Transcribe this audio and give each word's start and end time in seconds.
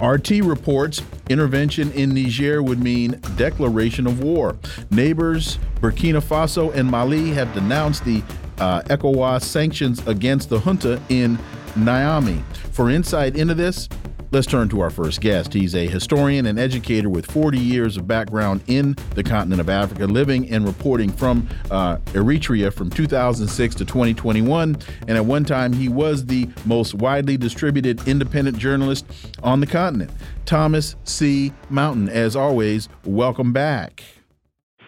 RT 0.00 0.30
reports 0.44 1.02
intervention 1.28 1.90
in 1.92 2.14
Niger 2.14 2.62
would 2.62 2.82
mean 2.82 3.20
declaration 3.36 4.06
of 4.06 4.20
war. 4.20 4.56
Neighbors 4.90 5.58
Burkina 5.80 6.22
Faso 6.22 6.72
and 6.74 6.90
Mali 6.90 7.30
have 7.30 7.52
denounced 7.54 8.04
the 8.04 8.22
uh, 8.58 8.82
ECOWAS 8.82 9.42
sanctions 9.42 10.04
against 10.06 10.48
the 10.48 10.58
junta 10.58 11.00
in 11.08 11.38
Niamey. 11.74 12.42
For 12.72 12.90
insight 12.90 13.36
into 13.36 13.54
this, 13.54 13.88
Let's 14.30 14.46
turn 14.46 14.68
to 14.68 14.80
our 14.80 14.90
first 14.90 15.22
guest. 15.22 15.54
He's 15.54 15.74
a 15.74 15.86
historian 15.86 16.44
and 16.44 16.58
educator 16.58 17.08
with 17.08 17.24
40 17.30 17.58
years 17.58 17.96
of 17.96 18.06
background 18.06 18.62
in 18.66 18.94
the 19.14 19.22
continent 19.22 19.58
of 19.58 19.70
Africa, 19.70 20.04
living 20.04 20.50
and 20.50 20.66
reporting 20.66 21.10
from 21.10 21.48
uh, 21.70 21.96
Eritrea 22.08 22.70
from 22.70 22.90
2006 22.90 23.74
to 23.76 23.86
2021. 23.86 24.76
And 25.06 25.16
at 25.16 25.24
one 25.24 25.46
time, 25.46 25.72
he 25.72 25.88
was 25.88 26.26
the 26.26 26.46
most 26.66 26.94
widely 26.94 27.38
distributed 27.38 28.06
independent 28.06 28.58
journalist 28.58 29.06
on 29.42 29.60
the 29.60 29.66
continent. 29.66 30.10
Thomas 30.44 30.96
C. 31.04 31.50
Mountain, 31.70 32.10
as 32.10 32.36
always, 32.36 32.90
welcome 33.06 33.54
back. 33.54 34.04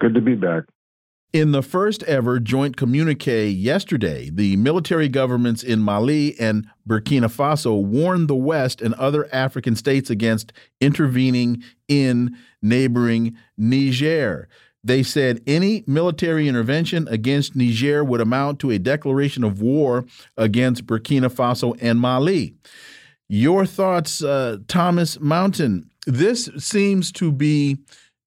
Good 0.01 0.13
to 0.15 0.21
be 0.21 0.35
back. 0.35 0.65
In 1.33 1.53
the 1.53 1.63
first 1.63 2.03
ever 2.05 2.41
joint 2.41 2.77
communique 2.77 3.51
yesterday, 3.51 4.31
the 4.31 4.57
military 4.57 5.09
governments 5.09 5.63
in 5.63 5.79
Mali 5.79 6.37
and 6.41 6.67
Burkina 6.89 7.31
Faso 7.31 7.81
warned 7.81 8.27
the 8.27 8.35
West 8.35 8.83
and 8.83 8.95
other 8.95 9.33
African 9.33 9.77
states 9.77 10.11
against 10.11 10.53
intervening 10.81 11.63
in 11.87 12.37
neighboring 12.61 13.37
Niger. 13.57 14.49
They 14.83 15.05
said 15.05 15.41
any 15.47 15.85
military 15.87 16.49
intervention 16.49 17.07
against 17.07 17.55
Niger 17.55 18.03
would 18.03 18.21
amount 18.21 18.59
to 18.61 18.73
a 18.73 18.81
declaration 18.81 19.45
of 19.45 19.63
war 19.63 20.07
against 20.37 20.85
Burkina 20.85 21.31
Faso 21.33 21.79
and 21.81 22.01
Mali. 22.01 22.57
Your 23.29 23.67
thoughts, 23.67 24.21
uh, 24.25 24.57
Thomas 24.67 25.21
Mountain? 25.21 25.91
This 26.09 26.51
seems 26.59 27.13
to 27.13 27.31
be 27.31 27.77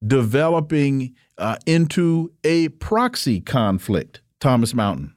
developing 0.06 1.14
uh, 1.38 1.56
into 1.66 2.32
a 2.42 2.68
proxy 2.68 3.40
conflict, 3.40 4.20
Thomas 4.40 4.74
Mountain? 4.74 5.14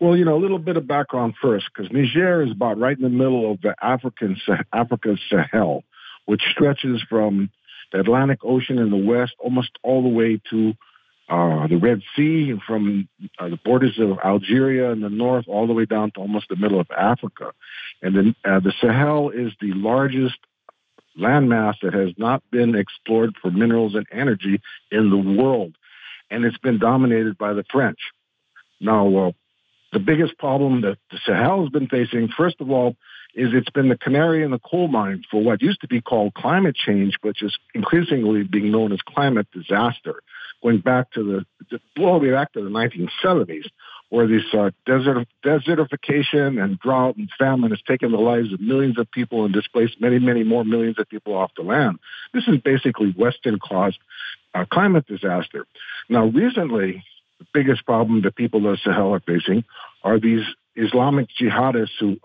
Well, 0.00 0.16
you 0.16 0.24
know, 0.24 0.36
a 0.36 0.40
little 0.40 0.58
bit 0.58 0.78
of 0.78 0.86
background 0.86 1.34
first, 1.42 1.66
because 1.74 1.92
Niger 1.92 2.42
is 2.42 2.52
about 2.52 2.78
right 2.78 2.96
in 2.96 3.02
the 3.02 3.10
middle 3.10 3.52
of 3.52 3.60
the 3.60 3.74
African 3.82 4.40
Sahel, 5.30 5.84
which 6.24 6.42
stretches 6.50 7.02
from 7.08 7.50
the 7.92 8.00
Atlantic 8.00 8.38
Ocean 8.42 8.78
in 8.78 8.90
the 8.90 8.96
west 8.96 9.32
almost 9.38 9.70
all 9.82 10.02
the 10.02 10.08
way 10.08 10.40
to 10.50 10.72
uh, 11.28 11.66
the 11.68 11.76
Red 11.76 12.00
Sea, 12.16 12.50
and 12.50 12.62
from 12.62 13.08
uh, 13.38 13.50
the 13.50 13.58
borders 13.64 13.98
of 14.00 14.18
Algeria 14.24 14.90
in 14.90 15.00
the 15.00 15.08
north 15.10 15.44
all 15.48 15.66
the 15.66 15.72
way 15.72 15.84
down 15.84 16.10
to 16.12 16.20
almost 16.20 16.46
the 16.48 16.56
middle 16.56 16.80
of 16.80 16.88
Africa. 16.90 17.52
And 18.02 18.16
then 18.16 18.34
uh, 18.44 18.60
the 18.60 18.72
Sahel 18.80 19.30
is 19.30 19.52
the 19.60 19.72
largest 19.74 20.38
landmass 21.20 21.74
that 21.82 21.94
has 21.94 22.10
not 22.16 22.42
been 22.50 22.74
explored 22.74 23.34
for 23.40 23.50
minerals 23.50 23.94
and 23.94 24.06
energy 24.10 24.60
in 24.90 25.10
the 25.10 25.16
world. 25.16 25.76
And 26.30 26.44
it's 26.44 26.58
been 26.58 26.78
dominated 26.78 27.36
by 27.38 27.52
the 27.52 27.64
French. 27.70 27.98
Now, 28.80 29.16
uh, 29.16 29.32
the 29.92 29.98
biggest 29.98 30.38
problem 30.38 30.82
that 30.82 30.98
the 31.10 31.18
Sahel 31.26 31.62
has 31.62 31.70
been 31.70 31.88
facing, 31.88 32.28
first 32.36 32.60
of 32.60 32.70
all, 32.70 32.96
is 33.34 33.50
it's 33.52 33.70
been 33.70 33.88
the 33.88 33.98
canary 33.98 34.42
in 34.42 34.50
the 34.50 34.58
coal 34.58 34.88
mine 34.88 35.22
for 35.30 35.42
what 35.42 35.62
used 35.62 35.80
to 35.80 35.88
be 35.88 36.00
called 36.00 36.34
climate 36.34 36.76
change, 36.76 37.16
which 37.22 37.42
is 37.42 37.56
increasingly 37.74 38.42
being 38.42 38.70
known 38.70 38.92
as 38.92 39.00
climate 39.02 39.46
disaster, 39.52 40.22
going 40.62 40.80
back 40.80 41.10
to 41.12 41.44
the, 41.70 41.80
all 42.02 42.18
the 42.18 42.26
way 42.26 42.32
back 42.32 42.52
to 42.52 42.62
the 42.62 42.70
1970s, 42.70 43.66
where 44.10 44.26
this 44.26 44.42
uh, 44.52 44.70
desert, 44.86 45.26
desertification 45.44 46.62
and 46.62 46.78
drought 46.80 47.16
and 47.16 47.30
famine 47.38 47.70
has 47.70 47.80
taken 47.82 48.10
the 48.10 48.18
lives 48.18 48.52
of 48.52 48.60
millions 48.60 48.98
of 48.98 49.10
people 49.10 49.44
and 49.44 49.54
displaced 49.54 50.00
many, 50.00 50.18
many 50.18 50.42
more 50.42 50.64
millions 50.64 50.98
of 50.98 51.08
people 51.08 51.34
off 51.34 51.52
the 51.56 51.62
land. 51.62 51.98
This 52.34 52.44
is 52.48 52.58
basically 52.58 53.12
Western-caused 53.12 53.98
uh, 54.54 54.64
climate 54.70 55.06
disaster. 55.06 55.64
Now, 56.08 56.26
recently, 56.26 57.04
the 57.38 57.46
biggest 57.54 57.86
problem 57.86 58.22
that 58.22 58.34
people 58.34 58.70
of 58.70 58.80
Sahel 58.80 59.14
are 59.14 59.20
facing 59.20 59.64
are 60.02 60.18
these 60.18 60.44
Islamic 60.74 61.28
jihadists 61.40 61.98
who, 61.98 62.16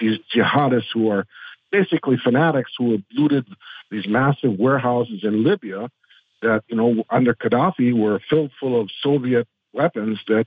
these 0.00 0.18
jihadists 0.34 0.88
who 0.92 1.10
are 1.10 1.26
basically 1.70 2.16
fanatics 2.16 2.72
who 2.78 2.92
have 2.92 3.02
looted 3.12 3.46
these 3.90 4.06
massive 4.08 4.58
warehouses 4.58 5.20
in 5.22 5.44
Libya 5.44 5.90
that, 6.40 6.64
you 6.68 6.76
know, 6.76 7.04
under 7.10 7.34
Gaddafi 7.34 7.92
were 7.92 8.20
filled 8.30 8.52
full 8.58 8.80
of 8.80 8.88
Soviet 9.02 9.46
weapons 9.72 10.18
that 10.28 10.46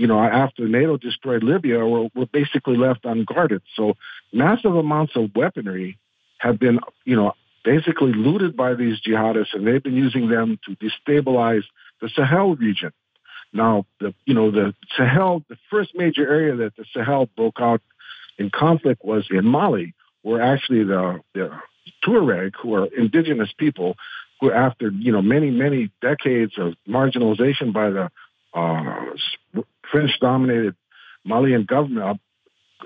you 0.00 0.06
know, 0.06 0.18
after 0.18 0.66
NATO 0.66 0.96
destroyed 0.96 1.42
Libya, 1.42 1.80
were, 1.80 2.08
were 2.14 2.24
basically 2.24 2.78
left 2.78 3.04
unguarded. 3.04 3.60
So 3.76 3.98
massive 4.32 4.74
amounts 4.74 5.12
of 5.14 5.28
weaponry 5.36 5.98
have 6.38 6.58
been, 6.58 6.80
you 7.04 7.16
know, 7.16 7.34
basically 7.66 8.14
looted 8.14 8.56
by 8.56 8.72
these 8.72 8.98
jihadists, 9.06 9.52
and 9.52 9.66
they've 9.66 9.82
been 9.82 9.96
using 9.96 10.30
them 10.30 10.58
to 10.64 10.74
destabilize 10.76 11.64
the 12.00 12.08
Sahel 12.16 12.56
region. 12.56 12.92
Now, 13.52 13.84
the 14.00 14.14
you 14.24 14.32
know 14.32 14.50
the 14.50 14.72
Sahel, 14.96 15.44
the 15.50 15.58
first 15.70 15.90
major 15.94 16.26
area 16.26 16.56
that 16.56 16.76
the 16.76 16.86
Sahel 16.96 17.28
broke 17.36 17.60
out 17.60 17.82
in 18.38 18.48
conflict 18.48 19.04
was 19.04 19.28
in 19.30 19.44
Mali, 19.44 19.92
where 20.22 20.40
actually 20.40 20.84
the, 20.84 21.20
the 21.34 21.50
Tuareg, 22.02 22.52
who 22.62 22.72
are 22.74 22.86
indigenous 22.86 23.50
people, 23.58 23.96
who 24.40 24.50
after 24.50 24.88
you 24.88 25.12
know 25.12 25.20
many 25.20 25.50
many 25.50 25.90
decades 26.00 26.52
of 26.56 26.72
marginalization 26.88 27.74
by 27.74 27.90
the 27.90 28.10
uh, 28.54 29.62
French-dominated 29.90 30.74
Malian 31.24 31.64
government 31.64 32.20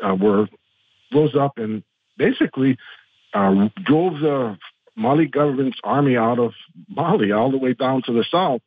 uh, 0.03 0.15
were 0.15 0.49
rose 1.13 1.37
up 1.37 1.59
and 1.59 1.83
basically 2.17 2.77
uh, 3.33 3.69
drove 3.85 4.21
the 4.21 4.57
Mali 4.97 5.27
government's 5.27 5.79
army 5.83 6.17
out 6.17 6.39
of 6.39 6.53
Mali 6.89 7.33
all 7.33 7.51
the 7.51 7.59
way 7.59 7.75
down 7.75 8.03
to 8.07 8.13
the 8.13 8.25
south. 8.31 8.63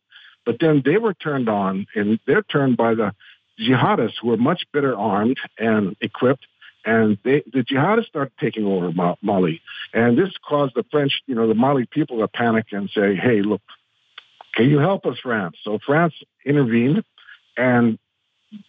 But 0.45 0.57
then 0.59 0.81
they 0.83 0.97
were 0.97 1.13
turned 1.13 1.49
on, 1.49 1.87
and 1.95 2.19
they're 2.25 2.43
turned 2.43 2.77
by 2.77 2.95
the 2.95 3.13
jihadists 3.59 4.15
who 4.21 4.29
were 4.29 4.37
much 4.37 4.63
better 4.71 4.95
armed 4.95 5.37
and 5.57 5.95
equipped. 5.99 6.45
And 6.85 7.17
they, 7.23 7.43
the 7.51 7.63
jihadists 7.63 8.07
started 8.07 8.31
taking 8.39 8.65
over 8.65 8.91
Mali. 9.21 9.61
And 9.93 10.17
this 10.17 10.29
caused 10.47 10.75
the 10.75 10.85
French, 10.89 11.21
you 11.27 11.35
know, 11.35 11.47
the 11.47 11.53
Mali 11.53 11.85
people 11.85 12.19
to 12.19 12.27
panic 12.29 12.67
and 12.71 12.89
say, 12.89 13.15
hey, 13.15 13.41
look, 13.41 13.61
can 14.55 14.69
you 14.69 14.79
help 14.79 15.05
us, 15.05 15.17
France? 15.21 15.57
So 15.63 15.79
France 15.85 16.13
intervened 16.45 17.03
and 17.57 17.99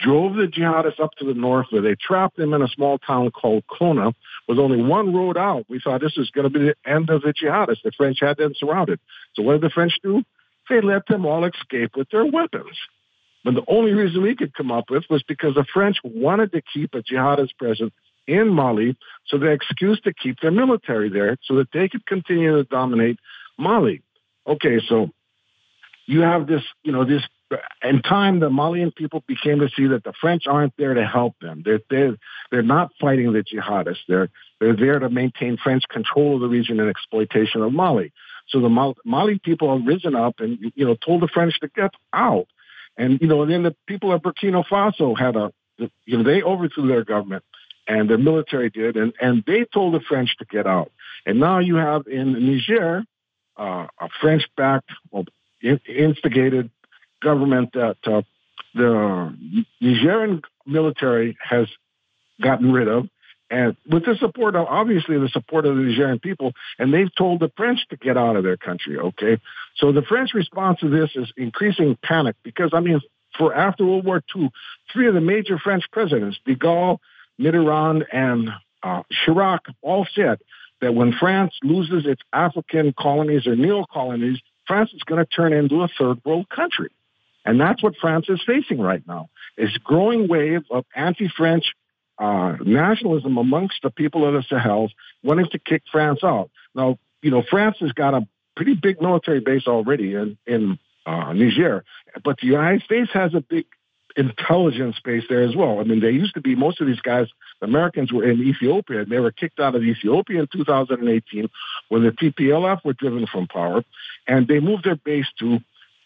drove 0.00 0.34
the 0.34 0.46
jihadists 0.46 1.00
up 1.00 1.12
to 1.18 1.24
the 1.24 1.34
north 1.34 1.66
where 1.70 1.82
they 1.82 1.94
trapped 1.94 2.36
them 2.36 2.52
in 2.52 2.62
a 2.62 2.68
small 2.68 2.98
town 2.98 3.30
called 3.30 3.64
Kona 3.66 4.12
with 4.48 4.58
only 4.58 4.82
one 4.82 5.14
road 5.14 5.36
out. 5.36 5.66
We 5.68 5.80
thought 5.82 6.00
this 6.00 6.16
is 6.16 6.30
going 6.30 6.50
to 6.50 6.58
be 6.58 6.66
the 6.66 6.90
end 6.90 7.10
of 7.10 7.22
the 7.22 7.32
jihadists. 7.32 7.82
The 7.84 7.92
French 7.96 8.18
had 8.20 8.36
them 8.36 8.52
surrounded. 8.56 8.98
So 9.34 9.42
what 9.42 9.52
did 9.52 9.62
the 9.62 9.70
French 9.70 9.92
do? 10.02 10.22
They 10.68 10.80
let 10.80 11.06
them 11.06 11.24
all 11.24 11.44
escape 11.44 11.92
with 11.96 12.10
their 12.10 12.26
weapons. 12.26 12.76
But 13.44 13.54
the 13.54 13.64
only 13.68 13.92
reason 13.92 14.22
we 14.22 14.34
could 14.34 14.54
come 14.54 14.70
up 14.70 14.90
with 14.90 15.04
was 15.08 15.22
because 15.22 15.54
the 15.54 15.64
French 15.72 15.96
wanted 16.02 16.52
to 16.52 16.62
keep 16.74 16.94
a 16.94 17.02
jihadist 17.02 17.56
presence 17.58 17.92
in 18.26 18.48
Mali, 18.48 18.96
so 19.26 19.38
they 19.38 19.52
excuse 19.52 20.00
to 20.02 20.12
keep 20.12 20.40
their 20.40 20.50
military 20.50 21.08
there 21.08 21.38
so 21.44 21.56
that 21.56 21.72
they 21.72 21.88
could 21.88 22.04
continue 22.04 22.56
to 22.56 22.64
dominate 22.64 23.18
Mali. 23.58 24.02
Okay, 24.46 24.80
so 24.86 25.10
you 26.06 26.20
have 26.20 26.46
this, 26.46 26.62
you 26.82 26.92
know, 26.92 27.04
this 27.04 27.22
in 27.82 28.02
time, 28.02 28.40
the 28.40 28.50
Malian 28.50 28.92
people 28.92 29.22
became 29.26 29.60
to 29.60 29.68
see 29.74 29.86
that 29.88 30.04
the 30.04 30.12
French 30.20 30.46
aren't 30.46 30.76
there 30.76 30.94
to 30.94 31.06
help 31.06 31.34
them. 31.40 31.62
They're 31.64 31.80
they're, 31.88 32.16
they're 32.50 32.62
not 32.62 32.90
fighting 33.00 33.32
the 33.32 33.42
jihadists. 33.42 34.04
They're 34.06 34.28
they're 34.60 34.76
there 34.76 34.98
to 34.98 35.08
maintain 35.08 35.56
French 35.56 35.84
control 35.88 36.36
of 36.36 36.40
the 36.40 36.48
region 36.48 36.80
and 36.80 36.90
exploitation 36.90 37.62
of 37.62 37.72
Mali. 37.72 38.12
So 38.48 38.60
the 38.60 38.68
Mali, 38.68 38.94
Mali 39.04 39.38
people 39.38 39.76
have 39.76 39.86
risen 39.86 40.14
up 40.14 40.40
and 40.40 40.72
you 40.74 40.84
know 40.84 40.94
told 40.94 41.22
the 41.22 41.28
French 41.28 41.58
to 41.60 41.68
get 41.68 41.92
out. 42.12 42.48
And 42.96 43.20
you 43.20 43.28
know, 43.28 43.46
then 43.46 43.62
the 43.62 43.76
people 43.86 44.12
of 44.12 44.22
Burkina 44.22 44.64
Faso 44.66 45.18
had 45.18 45.36
a 45.36 45.52
you 46.04 46.18
know 46.18 46.24
they 46.24 46.42
overthrew 46.42 46.88
their 46.88 47.04
government 47.04 47.44
and 47.86 48.10
their 48.10 48.18
military 48.18 48.68
did, 48.70 48.96
and 48.96 49.14
and 49.20 49.42
they 49.46 49.64
told 49.72 49.94
the 49.94 50.00
French 50.00 50.36
to 50.38 50.44
get 50.44 50.66
out. 50.66 50.92
And 51.24 51.40
now 51.40 51.60
you 51.60 51.76
have 51.76 52.06
in 52.06 52.32
Niger 52.32 53.04
uh, 53.56 53.86
a 54.00 54.08
French-backed, 54.20 54.90
well, 55.10 55.24
instigated 55.62 56.70
government 57.22 57.70
that 57.74 57.96
uh, 58.04 58.22
the 58.74 59.64
Nigerian 59.80 60.42
military 60.66 61.36
has 61.42 61.66
gotten 62.40 62.72
rid 62.72 62.88
of, 62.88 63.08
and 63.50 63.76
with 63.88 64.04
the 64.04 64.14
support 64.20 64.54
of 64.54 64.66
obviously 64.66 65.18
the 65.18 65.28
support 65.28 65.64
of 65.64 65.76
the 65.76 65.82
Nigerian 65.82 66.18
people, 66.18 66.52
and 66.78 66.92
they've 66.92 67.14
told 67.16 67.40
the 67.40 67.50
French 67.56 67.80
to 67.90 67.96
get 67.96 68.16
out 68.16 68.36
of 68.36 68.44
their 68.44 68.56
country. 68.56 68.98
Okay, 68.98 69.38
so 69.76 69.92
the 69.92 70.02
French 70.02 70.34
response 70.34 70.80
to 70.80 70.88
this 70.88 71.10
is 71.14 71.32
increasing 71.36 71.96
panic 72.02 72.36
because 72.42 72.70
I 72.72 72.80
mean, 72.80 73.00
for 73.36 73.54
after 73.54 73.84
World 73.84 74.04
War 74.04 74.22
II, 74.36 74.50
three 74.92 75.08
of 75.08 75.14
the 75.14 75.20
major 75.20 75.58
French 75.58 75.84
presidents, 75.90 76.38
De 76.44 76.54
Gaulle, 76.54 76.98
Mitterrand, 77.40 78.04
and 78.12 78.50
uh, 78.82 79.02
Chirac, 79.24 79.60
all 79.82 80.06
said 80.14 80.38
that 80.80 80.94
when 80.94 81.12
France 81.12 81.54
loses 81.62 82.06
its 82.06 82.22
African 82.32 82.92
colonies 82.98 83.46
or 83.46 83.56
neo 83.56 83.84
colonies, 83.90 84.38
France 84.66 84.90
is 84.92 85.02
going 85.04 85.24
to 85.24 85.26
turn 85.26 85.52
into 85.52 85.82
a 85.82 85.88
third 85.98 86.24
world 86.24 86.48
country. 86.48 86.90
And 87.48 87.58
that's 87.58 87.82
what 87.82 87.96
France 87.98 88.26
is 88.28 88.42
facing 88.46 88.78
right 88.78 89.02
now. 89.08 89.30
Is 89.56 89.74
growing 89.78 90.28
wave 90.28 90.64
of 90.70 90.84
anti-French 90.94 91.72
uh, 92.18 92.56
nationalism 92.60 93.38
amongst 93.38 93.76
the 93.82 93.88
people 93.88 94.26
of 94.26 94.34
the 94.34 94.42
Sahel 94.50 94.90
wanting 95.22 95.48
to 95.52 95.58
kick 95.58 95.82
France 95.90 96.20
out. 96.22 96.50
Now, 96.74 96.98
you 97.22 97.30
know, 97.30 97.42
France 97.42 97.78
has 97.80 97.92
got 97.92 98.12
a 98.12 98.28
pretty 98.54 98.74
big 98.74 99.00
military 99.00 99.40
base 99.40 99.66
already 99.66 100.14
in, 100.14 100.36
in 100.46 100.78
uh, 101.06 101.32
Niger, 101.32 101.84
but 102.22 102.36
the 102.38 102.48
United 102.48 102.82
States 102.82 103.08
has 103.14 103.32
a 103.32 103.40
big 103.40 103.64
intelligence 104.14 104.96
base 105.02 105.24
there 105.30 105.42
as 105.42 105.56
well. 105.56 105.80
I 105.80 105.84
mean, 105.84 106.00
they 106.00 106.10
used 106.10 106.34
to 106.34 106.42
be, 106.42 106.54
most 106.54 106.82
of 106.82 106.86
these 106.86 107.00
guys, 107.00 107.28
Americans 107.62 108.12
were 108.12 108.28
in 108.28 108.42
Ethiopia. 108.42 109.00
And 109.00 109.10
they 109.10 109.20
were 109.20 109.32
kicked 109.32 109.58
out 109.58 109.74
of 109.74 109.82
Ethiopia 109.82 110.40
in 110.40 110.48
2018 110.52 111.48
when 111.88 112.02
the 112.02 112.10
TPLF 112.10 112.84
were 112.84 112.92
driven 112.92 113.26
from 113.26 113.46
power, 113.46 113.84
and 114.26 114.46
they 114.46 114.60
moved 114.60 114.84
their 114.84 114.96
base 114.96 115.28
to 115.38 115.60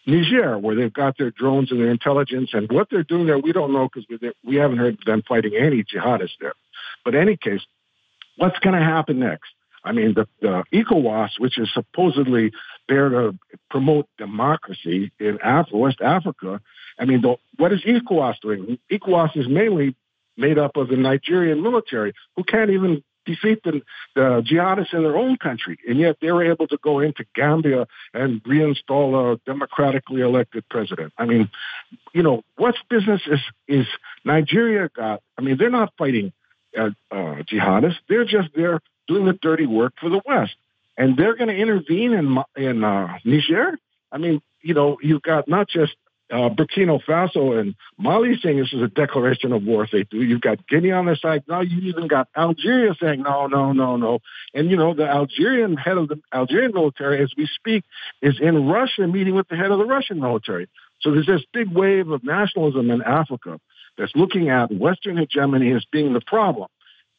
Niger, 0.05 0.57
where 0.57 0.75
they've 0.75 0.93
got 0.93 1.17
their 1.17 1.31
drones 1.31 1.71
and 1.71 1.79
their 1.79 1.91
intelligence. 1.91 2.51
And 2.53 2.69
what 2.71 2.87
they're 2.89 3.03
doing 3.03 3.25
there, 3.25 3.37
we 3.37 3.51
don't 3.53 3.73
know 3.73 3.87
because 3.93 4.05
we, 4.43 4.55
haven't 4.55 4.77
heard 4.77 4.97
them 5.05 5.23
fighting 5.27 5.53
any 5.55 5.83
jihadists 5.83 6.37
there. 6.39 6.53
But 7.05 7.15
in 7.15 7.21
any 7.21 7.37
case, 7.37 7.61
what's 8.37 8.59
going 8.59 8.77
to 8.77 8.83
happen 8.83 9.19
next? 9.19 9.49
I 9.83 9.91
mean, 9.91 10.13
the, 10.13 10.27
the 10.41 10.63
ECOWAS, 10.73 11.39
which 11.39 11.59
is 11.59 11.69
supposedly 11.73 12.51
there 12.87 13.09
to 13.09 13.37
promote 13.69 14.07
democracy 14.17 15.11
in 15.19 15.39
Af- 15.43 15.71
West 15.73 16.01
Africa, 16.01 16.61
I 16.97 17.05
mean, 17.05 17.21
the, 17.21 17.35
what 17.57 17.73
is 17.73 17.81
ECOWAS 17.83 18.35
doing? 18.41 18.77
ECOWAS 18.91 19.35
is 19.35 19.47
mainly 19.47 19.95
made 20.37 20.57
up 20.57 20.77
of 20.77 20.87
the 20.87 20.95
Nigerian 20.95 21.61
military 21.61 22.13
who 22.35 22.43
can't 22.43 22.71
even 22.71 23.03
defeat 23.25 23.63
the, 23.63 23.81
the 24.15 24.41
jihadists 24.41 24.93
in 24.93 25.03
their 25.03 25.17
own 25.17 25.37
country. 25.37 25.77
And 25.87 25.99
yet 25.99 26.17
they 26.21 26.31
were 26.31 26.43
able 26.43 26.67
to 26.67 26.77
go 26.77 26.99
into 26.99 27.25
Gambia 27.35 27.87
and 28.13 28.43
reinstall 28.43 29.33
a 29.33 29.39
democratically 29.45 30.21
elected 30.21 30.67
president. 30.69 31.13
I 31.17 31.25
mean, 31.25 31.49
you 32.13 32.23
know, 32.23 32.43
what 32.57 32.75
business 32.89 33.21
is, 33.27 33.39
is 33.67 33.87
Nigeria 34.23 34.89
got? 34.95 35.21
I 35.37 35.41
mean, 35.41 35.57
they're 35.57 35.69
not 35.69 35.93
fighting 35.97 36.33
uh, 36.77 36.89
uh, 37.11 37.43
jihadists. 37.51 37.99
They're 38.07 38.25
just 38.25 38.49
there 38.55 38.79
doing 39.07 39.25
the 39.25 39.33
dirty 39.33 39.65
work 39.65 39.93
for 39.99 40.09
the 40.09 40.21
West. 40.25 40.55
And 40.97 41.17
they're 41.17 41.35
going 41.35 41.49
to 41.49 41.55
intervene 41.55 42.13
in, 42.13 42.37
in 42.55 42.83
uh, 42.83 43.17
Niger. 43.25 43.77
I 44.11 44.17
mean, 44.17 44.41
you 44.61 44.73
know, 44.73 44.97
you've 45.01 45.23
got 45.23 45.47
not 45.47 45.67
just 45.67 45.93
uh, 46.33 46.49
Burkina 46.49 46.99
Faso 47.03 47.59
and 47.59 47.75
Mali 47.99 48.39
saying 48.41 48.57
this 48.57 48.73
is 48.73 48.81
a 48.81 48.87
declaration 48.87 49.53
of 49.53 49.63
war 49.63 49.83
if 49.83 49.91
they 49.91 50.03
do. 50.03 50.17
You've 50.17 50.41
got 50.41 50.67
Guinea 50.67 50.91
on 50.91 51.05
their 51.05 51.15
side. 51.15 51.43
Now 51.47 51.61
you 51.61 51.89
even 51.89 52.07
got 52.07 52.27
Algeria 52.35 52.95
saying 52.99 53.21
no, 53.21 53.45
no, 53.45 53.71
no, 53.71 53.97
no. 53.97 54.19
And 54.53 54.71
you 54.71 54.75
know 54.75 54.95
the 54.95 55.07
Algerian 55.07 55.77
head 55.77 55.97
of 55.97 56.07
the 56.07 56.19
Algerian 56.33 56.73
military, 56.73 57.21
as 57.21 57.31
we 57.37 57.45
speak, 57.45 57.83
is 58.23 58.39
in 58.41 58.67
Russia 58.67 59.05
meeting 59.07 59.35
with 59.35 59.47
the 59.47 59.55
head 59.55 59.69
of 59.69 59.77
the 59.77 59.85
Russian 59.85 60.19
military. 60.19 60.67
So 61.01 61.11
there's 61.11 61.27
this 61.27 61.43
big 61.53 61.71
wave 61.71 62.09
of 62.09 62.23
nationalism 62.23 62.89
in 62.89 63.03
Africa 63.03 63.59
that's 63.95 64.15
looking 64.15 64.49
at 64.49 64.71
Western 64.71 65.17
hegemony 65.17 65.71
as 65.73 65.85
being 65.91 66.13
the 66.13 66.21
problem. 66.21 66.67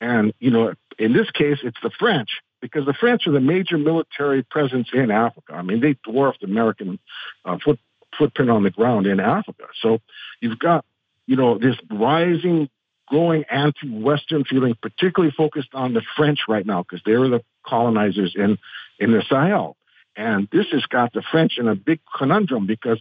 And 0.00 0.32
you 0.40 0.50
know, 0.50 0.74
in 0.98 1.12
this 1.12 1.30
case, 1.30 1.58
it's 1.62 1.78
the 1.84 1.90
French 2.00 2.30
because 2.60 2.84
the 2.84 2.94
French 2.94 3.26
are 3.26 3.32
the 3.32 3.40
major 3.40 3.78
military 3.78 4.42
presence 4.42 4.88
in 4.92 5.10
Africa. 5.10 5.52
I 5.52 5.62
mean, 5.62 5.80
they 5.80 5.96
dwarfed 6.02 6.42
American 6.42 6.98
uh, 7.44 7.58
foot, 7.62 7.78
footprint 8.18 8.50
on 8.50 8.62
the 8.62 8.70
ground 8.70 9.06
in 9.06 9.20
Africa. 9.20 9.64
So 9.80 10.00
you've 10.40 10.58
got, 10.58 10.84
you 11.26 11.36
know, 11.36 11.58
this 11.58 11.76
rising, 11.90 12.68
growing 13.06 13.44
anti-Western 13.50 14.44
feeling, 14.44 14.74
particularly 14.80 15.34
focused 15.36 15.74
on 15.74 15.94
the 15.94 16.02
French 16.16 16.40
right 16.48 16.66
now, 16.66 16.82
because 16.82 17.02
they're 17.04 17.28
the 17.28 17.42
colonizers 17.66 18.34
in, 18.36 18.58
in 18.98 19.12
the 19.12 19.22
Sahel. 19.28 19.76
And 20.16 20.48
this 20.52 20.66
has 20.72 20.84
got 20.86 21.12
the 21.12 21.22
French 21.22 21.58
in 21.58 21.68
a 21.68 21.74
big 21.74 22.00
conundrum 22.16 22.66
because 22.66 23.00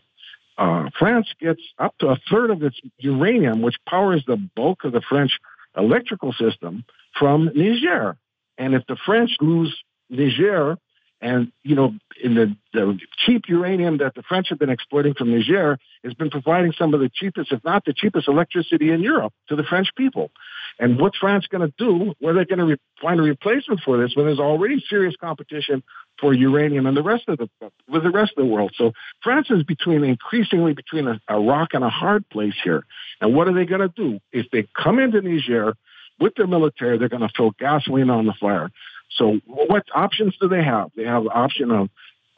uh, 0.57 0.89
France 0.97 1.27
gets 1.39 1.61
up 1.77 1.97
to 1.99 2.07
a 2.07 2.17
third 2.29 2.49
of 2.51 2.63
its 2.63 2.79
uranium, 2.97 3.61
which 3.61 3.75
powers 3.87 4.23
the 4.25 4.37
bulk 4.55 4.83
of 4.83 4.91
the 4.91 5.01
French 5.01 5.39
electrical 5.75 6.33
system, 6.33 6.83
from 7.17 7.51
Niger. 7.55 8.17
And 8.57 8.73
if 8.75 8.85
the 8.87 8.97
French 9.05 9.31
lose 9.41 9.75
Niger, 10.09 10.77
and, 11.23 11.53
you 11.63 11.73
know, 11.73 11.93
in 12.21 12.35
the, 12.35 12.53
the 12.73 12.99
cheap 13.25 13.43
uranium 13.47 13.99
that 13.99 14.13
the 14.13 14.23
French 14.23 14.49
have 14.49 14.59
been 14.59 14.69
exploiting 14.69 15.13
from 15.13 15.31
Niger 15.31 15.79
has 16.03 16.13
been 16.13 16.29
providing 16.29 16.73
some 16.77 16.93
of 16.93 16.99
the 16.99 17.09
cheapest, 17.09 17.53
if 17.53 17.63
not 17.63 17.85
the 17.85 17.93
cheapest 17.93 18.27
electricity 18.27 18.91
in 18.91 19.01
Europe 19.01 19.31
to 19.47 19.55
the 19.55 19.63
French 19.63 19.87
people. 19.95 20.31
And 20.79 20.99
what's 20.99 21.17
France 21.17 21.47
going 21.47 21.65
to 21.65 21.73
do? 21.77 22.13
Where 22.19 22.33
they're 22.33 22.43
going 22.43 22.59
to 22.59 22.65
re- 22.65 22.77
find 23.01 23.21
a 23.21 23.23
replacement 23.23 23.79
for 23.85 23.97
this 23.97 24.13
when 24.17 24.25
there's 24.25 24.39
already 24.39 24.83
serious 24.89 25.15
competition 25.15 25.81
for 26.19 26.33
uranium 26.33 26.87
and 26.87 26.97
the 26.97 27.03
rest 27.03 27.23
of 27.29 27.37
the 27.37 27.49
with 27.87 28.03
the 28.03 28.11
rest 28.11 28.33
of 28.37 28.43
the 28.45 28.51
world. 28.51 28.73
So 28.75 28.91
France 29.23 29.47
is 29.49 29.63
between 29.63 30.03
increasingly 30.03 30.73
between 30.73 31.07
a, 31.07 31.21
a 31.29 31.39
rock 31.39 31.69
and 31.71 31.85
a 31.85 31.89
hard 31.89 32.27
place 32.27 32.55
here. 32.65 32.83
And 33.21 33.33
what 33.33 33.47
are 33.47 33.53
they 33.53 33.65
going 33.65 33.81
to 33.81 33.93
do? 33.95 34.19
If 34.33 34.47
they 34.51 34.67
come 34.75 34.99
into 34.99 35.21
Niger 35.21 35.75
with 36.19 36.35
their 36.35 36.47
military, 36.47 36.97
they're 36.97 37.07
going 37.07 37.21
to 37.21 37.31
throw 37.33 37.51
gasoline 37.57 38.09
on 38.09 38.25
the 38.25 38.33
fire. 38.33 38.69
So 39.15 39.39
what 39.45 39.83
options 39.93 40.35
do 40.39 40.47
they 40.47 40.63
have? 40.63 40.91
They 40.95 41.03
have 41.03 41.23
the 41.23 41.29
option 41.29 41.71
of 41.71 41.89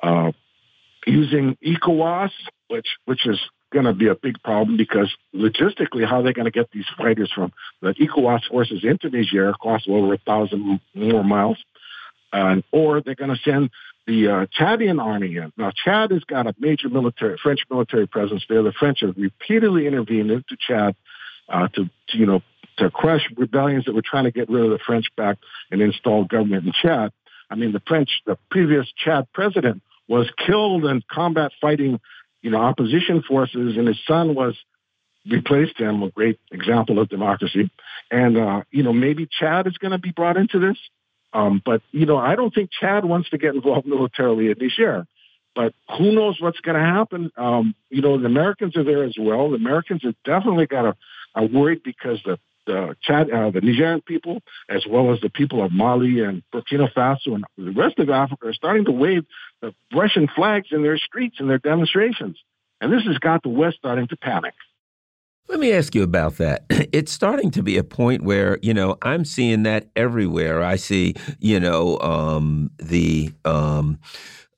uh, 0.01 0.31
using 1.05 1.57
ECOWAS, 1.65 2.31
which 2.69 2.87
which 3.05 3.25
is 3.25 3.39
going 3.71 3.85
to 3.85 3.93
be 3.93 4.07
a 4.07 4.15
big 4.15 4.41
problem 4.43 4.77
because 4.77 5.13
logistically, 5.33 6.07
how 6.07 6.19
are 6.19 6.23
they 6.23 6.33
going 6.33 6.45
to 6.45 6.51
get 6.51 6.71
these 6.71 6.85
fighters 6.97 7.31
from 7.33 7.51
the 7.81 7.93
ECOWAS 7.93 8.47
forces 8.49 8.83
into 8.83 9.09
Niger? 9.09 9.53
Costs 9.61 9.87
over 9.89 10.13
a 10.13 10.17
thousand 10.17 10.79
more 10.93 11.23
miles, 11.23 11.57
uh, 12.33 12.57
or 12.71 13.01
they're 13.01 13.15
going 13.15 13.35
to 13.35 13.41
send 13.43 13.69
the 14.07 14.27
uh, 14.27 14.45
Chadian 14.59 15.01
army 15.01 15.35
in. 15.37 15.51
Now, 15.57 15.71
Chad 15.83 16.11
has 16.11 16.23
got 16.25 16.47
a 16.47 16.53
major 16.59 16.89
military, 16.89 17.37
French 17.41 17.61
military 17.69 18.07
presence 18.07 18.43
there. 18.47 18.61
The 18.61 18.71
French 18.71 18.99
have 19.01 19.15
repeatedly 19.17 19.87
intervened 19.87 20.29
into 20.29 20.55
Chad 20.59 20.95
uh, 21.49 21.67
to, 21.69 21.89
to, 22.09 22.17
you 22.17 22.25
know, 22.25 22.41
to 22.77 22.89
crush 22.89 23.27
rebellions 23.37 23.85
that 23.85 23.95
were 23.95 24.03
trying 24.03 24.25
to 24.25 24.31
get 24.31 24.49
rid 24.49 24.63
of 24.63 24.71
the 24.71 24.79
French 24.85 25.05
back 25.15 25.37
and 25.71 25.81
install 25.81 26.25
government 26.25 26.65
in 26.65 26.73
Chad. 26.81 27.11
I 27.49 27.55
mean, 27.55 27.71
the 27.71 27.81
French, 27.87 28.09
the 28.25 28.37
previous 28.49 28.87
Chad 28.97 29.27
president 29.33 29.81
was 30.07 30.29
killed 30.45 30.85
in 30.85 31.01
combat 31.09 31.51
fighting, 31.61 31.99
you 32.41 32.51
know, 32.51 32.57
opposition 32.57 33.23
forces, 33.27 33.77
and 33.77 33.87
his 33.87 33.99
son 34.07 34.35
was 34.35 34.55
replaced 35.29 35.79
him, 35.79 36.03
a 36.03 36.09
great 36.09 36.39
example 36.51 36.99
of 36.99 37.09
democracy. 37.09 37.71
And, 38.11 38.37
uh, 38.37 38.61
you 38.71 38.83
know, 38.83 38.93
maybe 38.93 39.27
Chad 39.39 39.67
is 39.67 39.77
going 39.77 39.91
to 39.91 39.97
be 39.97 40.11
brought 40.11 40.37
into 40.37 40.59
this. 40.59 40.77
Um, 41.33 41.61
but, 41.65 41.81
you 41.91 42.05
know, 42.05 42.17
I 42.17 42.35
don't 42.35 42.53
think 42.53 42.69
Chad 42.71 43.03
wants 43.03 43.29
to 43.31 43.37
get 43.37 43.55
involved 43.55 43.87
militarily 43.87 44.51
at 44.51 44.59
Niger. 44.59 45.07
But 45.55 45.73
who 45.97 46.11
knows 46.11 46.39
what's 46.39 46.59
going 46.59 46.77
to 46.77 46.85
happen? 46.85 47.31
Um, 47.37 47.75
you 47.89 48.01
know, 48.01 48.19
the 48.19 48.25
Americans 48.25 48.75
are 48.75 48.83
there 48.83 49.03
as 49.03 49.15
well. 49.17 49.49
The 49.49 49.55
Americans 49.55 50.01
have 50.03 50.15
definitely 50.25 50.67
got 50.67 50.85
a, 50.85 50.95
are 51.33 51.45
worried 51.45 51.81
because 51.83 52.19
the 52.25 52.37
the 52.65 52.95
Chad, 53.01 53.29
uh, 53.29 53.51
the 53.51 53.61
Nigerian 53.61 54.01
people, 54.01 54.41
as 54.69 54.85
well 54.87 55.13
as 55.13 55.21
the 55.21 55.29
people 55.29 55.63
of 55.63 55.71
Mali 55.71 56.21
and 56.21 56.43
Burkina 56.53 56.91
Faso 56.93 57.35
and 57.35 57.45
the 57.57 57.71
rest 57.71 57.99
of 57.99 58.09
Africa, 58.09 58.47
are 58.47 58.53
starting 58.53 58.85
to 58.85 58.91
wave 58.91 59.25
the 59.61 59.73
Russian 59.93 60.27
flags 60.27 60.67
in 60.71 60.83
their 60.83 60.97
streets 60.97 61.37
and 61.39 61.49
their 61.49 61.59
demonstrations. 61.59 62.37
And 62.81 62.91
this 62.91 63.03
has 63.03 63.17
got 63.17 63.43
the 63.43 63.49
West 63.49 63.77
starting 63.77 64.07
to 64.07 64.17
panic. 64.17 64.53
Let 65.47 65.59
me 65.59 65.71
ask 65.73 65.93
you 65.93 66.03
about 66.03 66.37
that. 66.37 66.65
It's 66.95 67.11
starting 67.11 67.51
to 67.51 67.63
be 67.63 67.77
a 67.77 67.83
point 67.83 68.23
where, 68.23 68.57
you 68.61 68.73
know, 68.73 68.97
I'm 69.01 69.25
seeing 69.25 69.63
that 69.63 69.89
everywhere. 69.97 70.63
I 70.63 70.77
see, 70.77 71.15
you 71.39 71.59
know, 71.59 71.99
um, 71.99 72.71
the 72.77 73.33
um, 73.43 73.99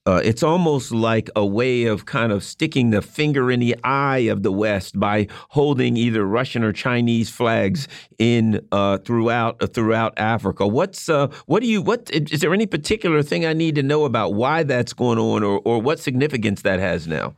uh, 0.07 0.21
it's 0.23 0.41
almost 0.41 0.93
like 0.93 1.29
a 1.35 1.45
way 1.45 1.83
of 1.83 2.05
kind 2.05 2.31
of 2.31 2.41
sticking 2.41 2.91
the 2.91 3.01
finger 3.01 3.51
in 3.51 3.59
the 3.59 3.75
eye 3.83 4.29
of 4.29 4.41
the 4.41 4.53
West 4.53 4.97
by 4.97 5.27
holding 5.49 5.97
either 5.97 6.25
Russian 6.25 6.63
or 6.63 6.71
Chinese 6.71 7.29
flags 7.29 7.89
in 8.17 8.65
uh, 8.71 8.99
throughout 8.99 9.61
uh, 9.61 9.67
throughout 9.67 10.13
Africa. 10.17 10.65
What's 10.65 11.09
uh, 11.09 11.27
what 11.45 11.61
do 11.61 11.67
you 11.67 11.81
what 11.81 12.09
is 12.09 12.39
there 12.39 12.53
any 12.53 12.65
particular 12.65 13.21
thing 13.21 13.45
I 13.45 13.51
need 13.51 13.75
to 13.75 13.83
know 13.83 14.05
about 14.05 14.33
why 14.33 14.63
that's 14.63 14.93
going 14.93 15.19
on 15.19 15.43
or 15.43 15.61
or 15.65 15.81
what 15.81 15.99
significance 15.99 16.61
that 16.61 16.79
has 16.79 17.05
now? 17.05 17.35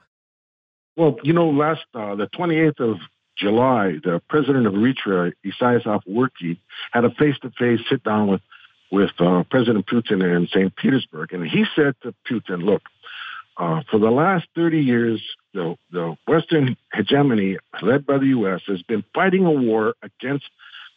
Well, 0.96 1.18
you 1.24 1.34
know, 1.34 1.50
last 1.50 1.86
uh, 1.96 2.14
the 2.16 2.28
28th 2.38 2.80
of 2.82 2.98
July, 3.36 3.96
the 4.04 4.22
president 4.30 4.68
of 4.68 4.74
Eritrea, 4.74 5.32
Isaias 5.44 5.84
Afwerki, 5.86 6.60
had 6.92 7.06
a 7.06 7.10
face-to-face 7.12 7.80
sit 7.90 8.04
down 8.04 8.28
with 8.28 8.42
with 8.92 9.12
uh, 9.20 9.44
President 9.50 9.86
Putin 9.86 10.24
in 10.24 10.48
St. 10.48 10.76
Petersburg. 10.76 11.34
And 11.34 11.48
he 11.48 11.66
said 11.76 11.96
to 12.04 12.14
Putin, 12.30 12.64
look, 12.64 12.82
uh, 13.58 13.82
for 13.92 14.00
the 14.00 14.10
last 14.10 14.48
30 14.56 14.80
years, 14.80 15.22
the, 15.54 15.76
the 15.92 16.16
Western 16.28 16.78
hegemony 16.94 17.58
led 17.82 18.06
by 18.06 18.18
the 18.18 18.28
U.S. 18.28 18.62
has 18.68 18.82
been 18.84 19.04
fighting 19.14 19.46
a 19.46 19.52
war 19.52 19.96
against 20.02 20.46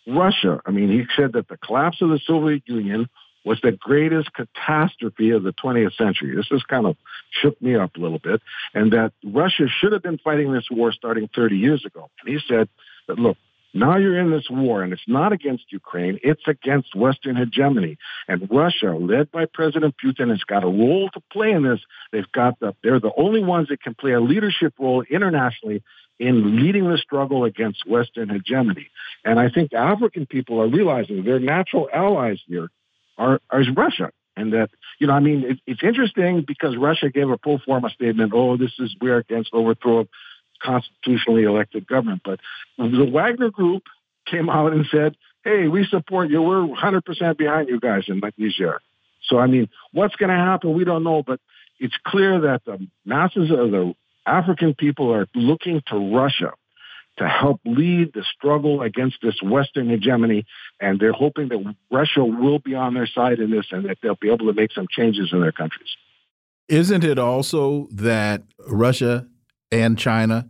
Russia. 0.07 0.61
I 0.65 0.71
mean, 0.71 0.91
he 0.91 1.05
said 1.17 1.33
that 1.33 1.49
the 1.49 1.57
collapse 1.57 2.01
of 2.01 2.11
the 2.11 2.21
Soviet 2.25 2.63
Union 2.67 3.09
was 3.45 3.61
the 3.63 3.73
greatest 3.73 4.31
catastrophe 4.33 5.31
of 5.31 5.43
the 5.43 5.53
20th 5.53 5.97
century. 5.97 6.37
This 6.37 6.47
has 6.51 6.63
kind 6.63 6.87
of 6.87 6.97
shook 7.31 7.61
me 7.61 7.75
up 7.75 7.97
a 7.97 8.01
little 8.01 8.21
bit, 8.21 8.41
and 8.75 8.93
that 8.93 9.13
Russia 9.25 9.67
should 9.81 9.93
have 9.93 10.03
been 10.03 10.19
fighting 10.19 10.53
this 10.53 10.69
war 10.71 10.93
starting 10.93 11.29
30 11.35 11.57
years 11.57 11.85
ago. 11.85 12.09
And 12.21 12.33
he 12.33 12.41
said 12.47 12.69
that, 13.09 13.19
look, 13.19 13.37
now 13.75 13.97
you're 13.97 14.19
in 14.19 14.31
this 14.31 14.49
war, 14.51 14.83
and 14.83 14.93
it's 14.93 15.03
not 15.07 15.33
against 15.33 15.73
Ukraine, 15.73 16.19
it's 16.23 16.43
against 16.47 16.95
Western 16.95 17.37
hegemony. 17.37 17.97
And 18.29 18.49
Russia, 18.51 18.93
led 18.93 19.31
by 19.31 19.47
President 19.47 19.95
Putin, 20.03 20.29
has 20.31 20.45
got 20.45 20.63
a 20.63 20.67
role 20.67 21.09
to 21.15 21.21
play 21.33 21.53
in 21.53 21.63
this. 21.63 21.81
They've 22.13 22.31
got 22.33 22.61
the, 22.61 22.75
they're 22.83 23.01
the 23.01 23.13
only 23.17 23.43
ones 23.43 23.69
that 23.69 23.83
can 23.83 23.95
play 23.95 24.13
a 24.13 24.21
leadership 24.21 24.75
role 24.79 25.03
internationally 25.03 25.83
in 26.19 26.57
leading 26.57 26.89
the 26.89 26.99
struggle 26.99 27.45
against 27.45 27.87
Western 27.87 28.29
hegemony. 28.29 28.91
And 29.25 29.41
I 29.41 29.49
think 29.49 29.73
African 29.73 30.27
people 30.27 30.61
are 30.61 30.69
realizing 30.69 31.25
their 31.25 31.41
natural 31.41 31.89
allies 31.93 32.41
here 32.47 32.69
are, 33.17 33.41
are 33.51 33.65
Russia. 33.75 34.11
And 34.37 34.53
that, 34.53 34.71
you 34.99 35.07
know, 35.07 35.15
I 35.15 35.21
mean, 35.21 35.45
it, 35.45 35.61
it's 35.67 35.83
interesting 35.83 36.45
because 36.47 36.77
Russia 36.77 37.11
gave 37.11 37.29
a 37.29 37.37
pro 37.37 37.59
forma 37.59 37.91
statement, 37.91 38.33
oh, 38.35 38.57
this 38.57 38.73
is, 38.79 38.95
we're 39.01 39.19
against 39.19 39.53
overthrow 39.53 40.01
of 40.01 40.09
constitutionally 40.63 41.45
elected 41.45 41.87
government. 41.87 42.23
But 42.25 42.41
the 42.79 43.11
Wagner 43.13 43.51
Group 43.51 43.83
came 44.27 44.49
out 44.49 44.73
and 44.73 44.87
said, 44.91 45.17
hey, 45.45 45.69
we 45.69 45.85
support 45.85 46.31
you. 46.31 46.43
We're 46.43 46.67
100% 46.67 47.37
behind 47.37 47.69
you 47.69 47.81
guys 47.81 48.05
in 48.09 48.21
Niger. 48.21 48.81
So, 49.25 49.39
I 49.39 49.47
mean, 49.47 49.69
what's 49.93 50.17
going 50.17 50.31
to 50.31 50.37
happen? 50.37 50.75
We 50.75 50.85
don't 50.85 51.05
know. 51.05 51.23
But 51.23 51.41
it's 51.79 51.97
clear 52.07 52.41
that 52.43 52.65
the 52.65 52.87
masses 53.05 53.51
of 53.51 53.71
the 53.71 53.95
African 54.25 54.75
people 54.75 55.13
are 55.13 55.27
looking 55.35 55.83
to 55.89 56.15
Russia 56.17 56.53
to 57.19 57.29
help 57.29 57.61
lead 57.65 58.13
the 58.15 58.25
struggle 58.37 58.81
against 58.81 59.17
this 59.23 59.43
Western 59.43 59.91
hegemony. 59.91 60.47
And 60.81 60.99
they're 60.99 61.13
hoping 61.13 61.49
that 61.49 61.75
Russia 61.91 62.25
will 62.25 62.59
be 62.59 62.75
on 62.75 62.95
their 62.95 63.07
side 63.07 63.39
in 63.39 63.51
this 63.51 63.67
and 63.71 63.85
that 63.87 63.99
they'll 64.03 64.17
be 64.17 64.29
able 64.29 64.47
to 64.47 64.55
make 64.55 64.73
some 64.73 64.87
changes 64.89 65.31
in 65.33 65.41
their 65.41 65.53
countries. 65.53 65.91
Isn't 66.69 67.05
it 67.05 67.19
also 67.19 67.89
that 67.91 68.45
Russia 68.67 69.27
and 69.73 69.99
China 69.99 70.49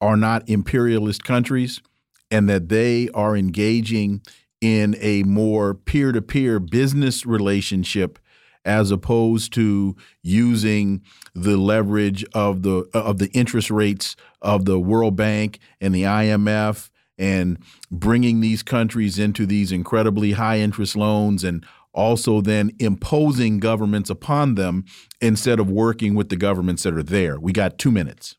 are 0.00 0.16
not 0.16 0.48
imperialist 0.48 1.24
countries 1.24 1.82
and 2.30 2.48
that 2.48 2.68
they 2.68 3.08
are 3.10 3.36
engaging 3.36 4.22
in 4.60 4.96
a 5.00 5.22
more 5.24 5.74
peer 5.74 6.12
to 6.12 6.22
peer 6.22 6.58
business 6.58 7.26
relationship 7.26 8.18
as 8.64 8.90
opposed 8.90 9.52
to 9.52 9.94
using 10.22 11.02
the 11.34 11.56
leverage 11.56 12.24
of 12.34 12.62
the 12.62 12.88
of 12.92 13.18
the 13.18 13.28
interest 13.28 13.70
rates 13.70 14.16
of 14.42 14.64
the 14.64 14.78
World 14.78 15.14
Bank 15.14 15.58
and 15.80 15.94
the 15.94 16.02
IMF 16.02 16.90
and 17.18 17.58
bringing 17.90 18.40
these 18.40 18.62
countries 18.62 19.18
into 19.18 19.46
these 19.46 19.72
incredibly 19.72 20.32
high 20.32 20.58
interest 20.58 20.96
loans 20.96 21.44
and 21.44 21.64
also 21.96 22.40
then 22.40 22.70
imposing 22.78 23.58
governments 23.58 24.10
upon 24.10 24.54
them 24.54 24.84
instead 25.20 25.58
of 25.58 25.68
working 25.70 26.14
with 26.14 26.28
the 26.28 26.36
governments 26.36 26.84
that 26.84 26.94
are 26.94 27.02
there. 27.02 27.40
We 27.40 27.52
got 27.52 27.78
2 27.78 27.90
minutes. 27.90 28.36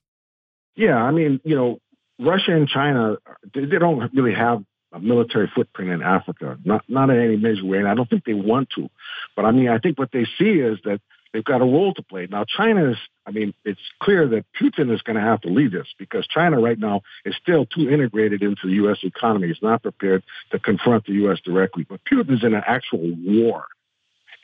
Yeah, 0.75 0.95
I 0.95 1.11
mean, 1.11 1.41
you 1.43 1.55
know, 1.55 1.79
Russia 2.19 2.55
and 2.55 2.67
China, 2.67 3.17
they 3.53 3.65
don't 3.65 4.13
really 4.13 4.33
have 4.33 4.63
a 4.93 4.99
military 4.99 5.51
footprint 5.53 5.91
in 5.91 6.01
Africa, 6.01 6.57
not 6.63 6.83
not 6.87 7.09
in 7.09 7.19
any 7.19 7.35
major 7.35 7.65
way, 7.65 7.79
and 7.79 7.87
I 7.87 7.93
don't 7.93 8.09
think 8.09 8.23
they 8.25 8.33
want 8.33 8.69
to. 8.75 8.89
But 9.35 9.45
I 9.45 9.51
mean, 9.51 9.67
I 9.67 9.79
think 9.79 9.99
what 9.99 10.11
they 10.13 10.25
see 10.37 10.59
is 10.59 10.79
that 10.85 11.01
they've 11.37 11.45
got 11.45 11.61
a 11.61 11.65
role 11.65 11.93
to 11.93 12.01
play. 12.01 12.27
Now, 12.29 12.45
China 12.45 12.89
is, 12.89 12.97
I 13.27 13.31
mean, 13.31 13.53
it's 13.63 13.79
clear 14.01 14.27
that 14.27 14.45
Putin 14.59 14.91
is 14.91 15.03
going 15.03 15.17
to 15.17 15.21
have 15.21 15.39
to 15.41 15.49
lead 15.49 15.71
this 15.71 15.85
because 15.99 16.25
China 16.25 16.59
right 16.59 16.79
now 16.79 17.01
is 17.25 17.35
still 17.39 17.67
too 17.67 17.91
integrated 17.91 18.41
into 18.41 18.65
the 18.65 18.73
U.S. 18.73 18.97
economy. 19.03 19.49
It's 19.49 19.61
not 19.61 19.83
prepared 19.83 20.23
to 20.51 20.57
confront 20.57 21.05
the 21.05 21.13
U.S. 21.13 21.39
directly. 21.45 21.85
But 21.87 22.01
Putin 22.11 22.33
is 22.33 22.43
in 22.43 22.55
an 22.55 22.63
actual 22.65 23.13
war 23.23 23.67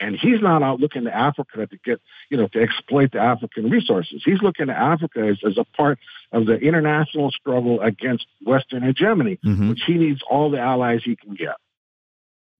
and 0.00 0.16
he's 0.16 0.40
not 0.40 0.62
out 0.62 0.78
looking 0.78 1.04
to 1.04 1.14
Africa 1.14 1.66
to 1.66 1.76
get, 1.84 2.00
you 2.30 2.36
know, 2.36 2.46
to 2.48 2.60
exploit 2.60 3.10
the 3.12 3.20
African 3.20 3.70
resources. 3.70 4.22
He's 4.24 4.40
looking 4.40 4.66
to 4.66 4.72
Africa 4.72 5.20
as, 5.20 5.38
as 5.44 5.58
a 5.58 5.64
part 5.76 5.98
of 6.30 6.46
the 6.46 6.54
international 6.54 7.30
struggle 7.32 7.80
against 7.80 8.26
Western 8.44 8.82
hegemony, 8.82 9.38
mm-hmm. 9.44 9.70
which 9.70 9.82
he 9.86 9.94
needs 9.94 10.20
all 10.28 10.50
the 10.50 10.60
allies 10.60 11.02
he 11.04 11.16
can 11.16 11.34
get. 11.34 11.56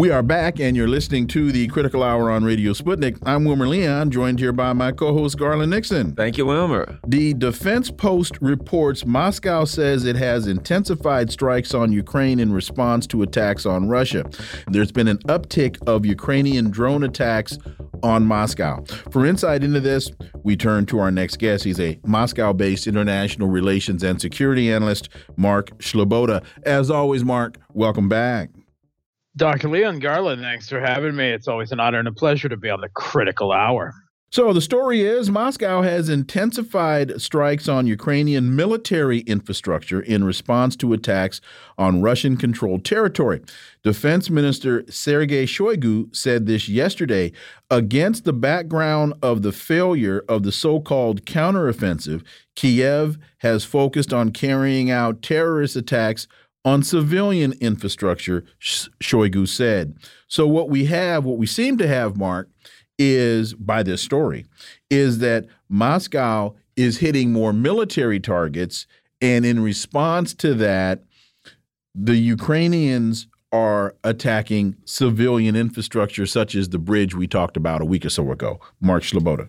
We 0.00 0.10
are 0.10 0.22
back, 0.22 0.60
and 0.60 0.74
you're 0.74 0.88
listening 0.88 1.26
to 1.26 1.52
the 1.52 1.66
Critical 1.66 2.02
Hour 2.02 2.30
on 2.30 2.42
Radio 2.42 2.72
Sputnik. 2.72 3.18
I'm 3.26 3.44
Wilmer 3.44 3.68
Leon, 3.68 4.10
joined 4.10 4.38
here 4.38 4.50
by 4.50 4.72
my 4.72 4.92
co 4.92 5.12
host, 5.12 5.36
Garland 5.36 5.72
Nixon. 5.72 6.14
Thank 6.14 6.38
you, 6.38 6.46
Wilmer. 6.46 6.98
The 7.06 7.34
Defense 7.34 7.90
Post 7.90 8.38
reports 8.40 9.04
Moscow 9.04 9.66
says 9.66 10.06
it 10.06 10.16
has 10.16 10.46
intensified 10.46 11.30
strikes 11.30 11.74
on 11.74 11.92
Ukraine 11.92 12.40
in 12.40 12.50
response 12.50 13.06
to 13.08 13.20
attacks 13.20 13.66
on 13.66 13.90
Russia. 13.90 14.24
There's 14.68 14.90
been 14.90 15.06
an 15.06 15.18
uptick 15.28 15.76
of 15.86 16.06
Ukrainian 16.06 16.70
drone 16.70 17.04
attacks 17.04 17.58
on 18.02 18.24
Moscow. 18.24 18.82
For 19.10 19.26
insight 19.26 19.62
into 19.62 19.80
this, 19.80 20.10
we 20.42 20.56
turn 20.56 20.86
to 20.86 20.98
our 20.98 21.10
next 21.10 21.38
guest. 21.38 21.64
He's 21.64 21.78
a 21.78 22.00
Moscow 22.06 22.54
based 22.54 22.86
international 22.86 23.48
relations 23.48 24.02
and 24.02 24.18
security 24.18 24.72
analyst, 24.72 25.10
Mark 25.36 25.76
Sleboda. 25.76 26.42
As 26.62 26.90
always, 26.90 27.22
Mark, 27.22 27.58
welcome 27.74 28.08
back. 28.08 28.48
Dr. 29.36 29.68
Leon 29.68 30.00
Garland, 30.00 30.42
thanks 30.42 30.68
for 30.68 30.80
having 30.80 31.14
me. 31.14 31.30
It's 31.30 31.48
always 31.48 31.70
an 31.72 31.80
honor 31.80 32.00
and 32.00 32.08
a 32.08 32.12
pleasure 32.12 32.48
to 32.48 32.56
be 32.56 32.68
on 32.68 32.80
the 32.80 32.88
critical 32.88 33.52
hour. 33.52 33.94
So, 34.32 34.52
the 34.52 34.60
story 34.60 35.00
is 35.00 35.28
Moscow 35.28 35.82
has 35.82 36.08
intensified 36.08 37.20
strikes 37.20 37.68
on 37.68 37.88
Ukrainian 37.88 38.54
military 38.54 39.20
infrastructure 39.20 40.00
in 40.00 40.22
response 40.22 40.76
to 40.76 40.92
attacks 40.92 41.40
on 41.76 42.00
Russian 42.00 42.36
controlled 42.36 42.84
territory. 42.84 43.40
Defense 43.82 44.30
Minister 44.30 44.84
Sergei 44.88 45.46
Shoigu 45.46 46.14
said 46.14 46.46
this 46.46 46.68
yesterday 46.68 47.32
against 47.70 48.24
the 48.24 48.32
background 48.32 49.14
of 49.20 49.42
the 49.42 49.50
failure 49.50 50.24
of 50.28 50.44
the 50.44 50.52
so 50.52 50.78
called 50.78 51.24
counteroffensive. 51.24 52.22
Kiev 52.54 53.18
has 53.38 53.64
focused 53.64 54.12
on 54.12 54.30
carrying 54.30 54.92
out 54.92 55.22
terrorist 55.22 55.74
attacks 55.74 56.28
on 56.64 56.82
civilian 56.82 57.54
infrastructure, 57.60 58.44
Shoigu 58.60 59.48
said. 59.48 59.96
So, 60.28 60.46
what 60.46 60.68
we 60.68 60.86
have, 60.86 61.24
what 61.24 61.38
we 61.38 61.46
seem 61.46 61.78
to 61.78 61.88
have, 61.88 62.16
Mark, 62.16 62.48
is 62.98 63.54
by 63.54 63.82
this 63.82 64.02
story, 64.02 64.46
is 64.90 65.18
that 65.18 65.46
Moscow 65.68 66.54
is 66.76 66.98
hitting 66.98 67.32
more 67.32 67.52
military 67.52 68.20
targets. 68.20 68.86
And 69.22 69.44
in 69.44 69.60
response 69.60 70.34
to 70.34 70.54
that, 70.54 71.04
the 71.94 72.16
Ukrainians 72.16 73.26
are 73.52 73.96
attacking 74.04 74.76
civilian 74.84 75.56
infrastructure, 75.56 76.24
such 76.24 76.54
as 76.54 76.68
the 76.68 76.78
bridge 76.78 77.14
we 77.14 77.26
talked 77.26 77.56
about 77.56 77.80
a 77.80 77.84
week 77.84 78.04
or 78.04 78.10
so 78.10 78.30
ago. 78.30 78.60
Mark 78.80 79.02
Sleboda. 79.02 79.48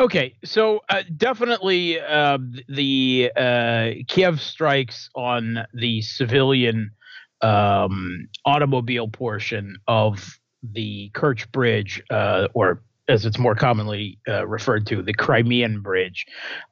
Okay, 0.00 0.34
so 0.42 0.80
uh, 0.88 1.02
definitely 1.14 2.00
uh, 2.00 2.38
the 2.70 3.30
uh, 3.36 3.90
Kiev 4.08 4.40
strikes 4.40 5.10
on 5.14 5.66
the 5.74 6.00
civilian 6.00 6.92
um, 7.42 8.26
automobile 8.46 9.08
portion 9.08 9.76
of 9.86 10.38
the 10.62 11.10
Kerch 11.12 11.52
Bridge, 11.52 12.02
uh, 12.08 12.48
or 12.54 12.82
as 13.08 13.26
it's 13.26 13.38
more 13.38 13.54
commonly 13.54 14.18
uh, 14.26 14.46
referred 14.46 14.86
to, 14.86 15.02
the 15.02 15.12
Crimean 15.12 15.82
Bridge, 15.82 16.24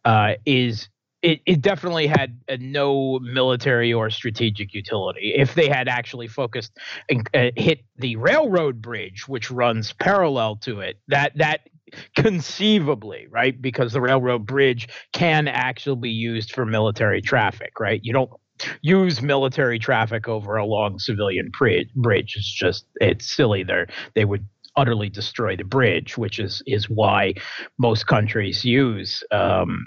uh, 0.07 0.35
is 0.47 0.89
it, 1.21 1.41
it 1.45 1.61
definitely 1.61 2.07
had 2.07 2.41
no 2.61 3.19
military 3.19 3.93
or 3.93 4.09
strategic 4.09 4.73
utility. 4.73 5.35
If 5.37 5.55
they 5.55 5.69
had 5.69 5.87
actually 5.87 6.29
focused 6.29 6.79
and 7.11 7.29
hit 7.57 7.85
the 7.99 8.17
railroad 8.17 8.81
bridge, 8.81 9.29
which 9.29 9.51
runs 9.51 9.93
parallel 9.93 10.57
to 10.63 10.81
it, 10.81 10.99
that 11.09 11.37
that 11.37 11.69
conceivably, 12.17 13.27
right? 13.31 13.61
Because 13.61 13.93
the 13.93 14.01
railroad 14.01 14.47
bridge 14.47 14.89
can 15.13 15.49
actually 15.49 16.01
be 16.01 16.11
used 16.11 16.53
for 16.53 16.65
military 16.65 17.21
traffic, 17.21 17.81
right? 17.81 18.01
You 18.03 18.13
don't 18.13 18.31
use 18.83 19.23
military 19.23 19.79
traffic 19.79 20.29
over 20.29 20.57
a 20.57 20.65
long 20.65 20.99
civilian 20.99 21.51
bridge. 21.51 22.35
It's 22.37 22.53
just 22.53 22.87
it's 22.97 23.27
silly. 23.27 23.63
There 23.63 23.87
they 24.15 24.25
would 24.25 24.47
utterly 24.77 25.09
destroy 25.09 25.57
the 25.57 25.65
bridge, 25.65 26.17
which 26.17 26.39
is 26.39 26.63
is 26.67 26.89
why 26.89 27.35
most 27.79 28.07
countries 28.07 28.65
use 28.65 29.23
um, 29.31 29.87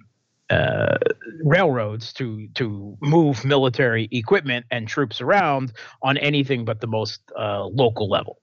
uh, 0.52 0.98
railroads 1.44 2.14
to 2.14 2.48
to 2.56 2.98
move 3.02 3.46
military 3.46 4.10
equipment 4.12 4.66
and 4.70 4.88
troops 4.88 5.22
around 5.22 5.72
on 6.02 6.18
anything 6.18 6.66
but 6.66 6.82
the 6.82 6.88
most 6.88 7.22
uh, 7.40 7.66
local 7.66 8.10
level. 8.10 8.42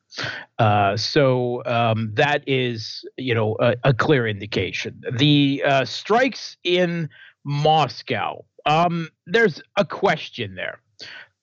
Uh, 0.58 0.96
so 0.96 1.62
um, 1.66 2.10
that 2.14 2.42
is, 2.46 3.04
you 3.16 3.34
know, 3.34 3.56
a, 3.60 3.76
a 3.84 3.94
clear 3.94 4.26
indication. 4.26 5.02
The 5.18 5.62
uh, 5.64 5.84
strikes 5.84 6.56
in 6.64 7.08
Moscow. 7.44 8.44
Um, 8.66 9.08
there's 9.26 9.62
a 9.76 9.84
question 9.84 10.54
there. 10.54 10.80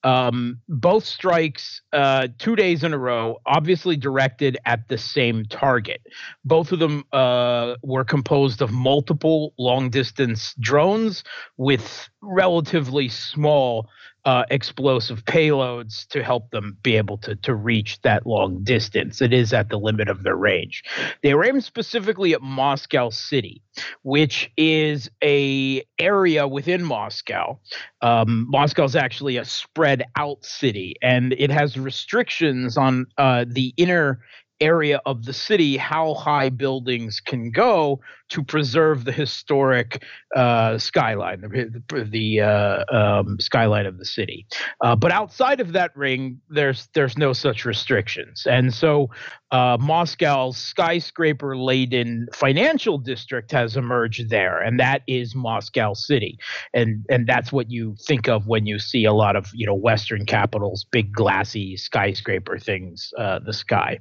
Um, 0.06 0.60
both 0.68 1.04
strikes, 1.04 1.82
uh, 1.92 2.28
two 2.38 2.54
days 2.54 2.84
in 2.84 2.94
a 2.94 2.98
row, 2.98 3.38
obviously 3.44 3.96
directed 3.96 4.56
at 4.64 4.86
the 4.86 4.96
same 4.96 5.44
target. 5.46 6.00
Both 6.44 6.70
of 6.70 6.78
them 6.78 7.02
uh, 7.12 7.74
were 7.82 8.04
composed 8.04 8.62
of 8.62 8.70
multiple 8.70 9.52
long 9.58 9.90
distance 9.90 10.54
drones 10.60 11.24
with 11.56 12.08
relatively 12.22 13.08
small 13.08 13.88
uh, 14.26 14.44
explosive 14.50 15.24
payloads 15.24 16.06
to 16.08 16.22
help 16.22 16.50
them 16.50 16.76
be 16.82 16.96
able 16.96 17.16
to, 17.16 17.36
to 17.36 17.54
reach 17.54 18.02
that 18.02 18.26
long 18.26 18.62
distance. 18.64 19.22
It 19.22 19.32
is 19.32 19.52
at 19.52 19.68
the 19.68 19.78
limit 19.78 20.08
of 20.08 20.24
their 20.24 20.34
range. 20.34 20.82
They 21.22 21.32
were 21.32 21.44
aimed 21.44 21.62
specifically 21.62 22.34
at 22.34 22.42
Moscow 22.42 23.10
City, 23.10 23.62
which 24.02 24.50
is 24.56 25.08
a 25.22 25.84
area 26.00 26.48
within 26.48 26.82
Moscow. 26.82 27.60
Um, 28.02 28.46
Moscow 28.50 28.82
is 28.82 28.96
actually 28.96 29.36
a 29.36 29.44
spread 29.44 30.02
out 30.16 30.44
city, 30.44 30.96
and 31.00 31.32
it 31.38 31.52
has 31.52 31.78
restrictions 31.78 32.76
on 32.76 33.06
uh, 33.18 33.44
the 33.48 33.72
inner 33.76 34.20
area 34.60 35.00
of 35.06 35.24
the 35.24 35.32
city 35.32 35.76
how 35.76 36.14
high 36.14 36.48
buildings 36.48 37.20
can 37.20 37.50
go 37.50 38.00
to 38.28 38.42
preserve 38.42 39.04
the 39.04 39.12
historic 39.12 40.02
uh, 40.34 40.78
skyline, 40.78 41.40
the, 41.40 42.04
the 42.10 42.40
uh, 42.40 42.84
um, 42.90 43.38
skyline 43.40 43.86
of 43.86 43.98
the 43.98 44.04
city. 44.04 44.46
Uh, 44.80 44.96
but 44.96 45.12
outside 45.12 45.60
of 45.60 45.72
that 45.72 45.96
ring, 45.96 46.40
there's 46.48 46.88
there's 46.94 47.16
no 47.16 47.32
such 47.32 47.64
restrictions, 47.64 48.46
and 48.46 48.74
so 48.74 49.10
uh, 49.52 49.76
Moscow's 49.80 50.56
skyscraper-laden 50.56 52.28
financial 52.32 52.98
district 52.98 53.52
has 53.52 53.76
emerged 53.76 54.28
there, 54.28 54.58
and 54.60 54.80
that 54.80 55.02
is 55.06 55.34
Moscow 55.34 55.94
City, 55.94 56.38
and 56.74 57.04
and 57.08 57.26
that's 57.26 57.52
what 57.52 57.70
you 57.70 57.94
think 58.06 58.28
of 58.28 58.46
when 58.46 58.66
you 58.66 58.78
see 58.78 59.04
a 59.04 59.12
lot 59.12 59.36
of 59.36 59.50
you 59.54 59.66
know 59.66 59.74
Western 59.74 60.26
capitals, 60.26 60.84
big 60.90 61.12
glassy 61.12 61.76
skyscraper 61.76 62.58
things, 62.58 63.12
uh, 63.18 63.38
the 63.38 63.52
sky. 63.52 63.98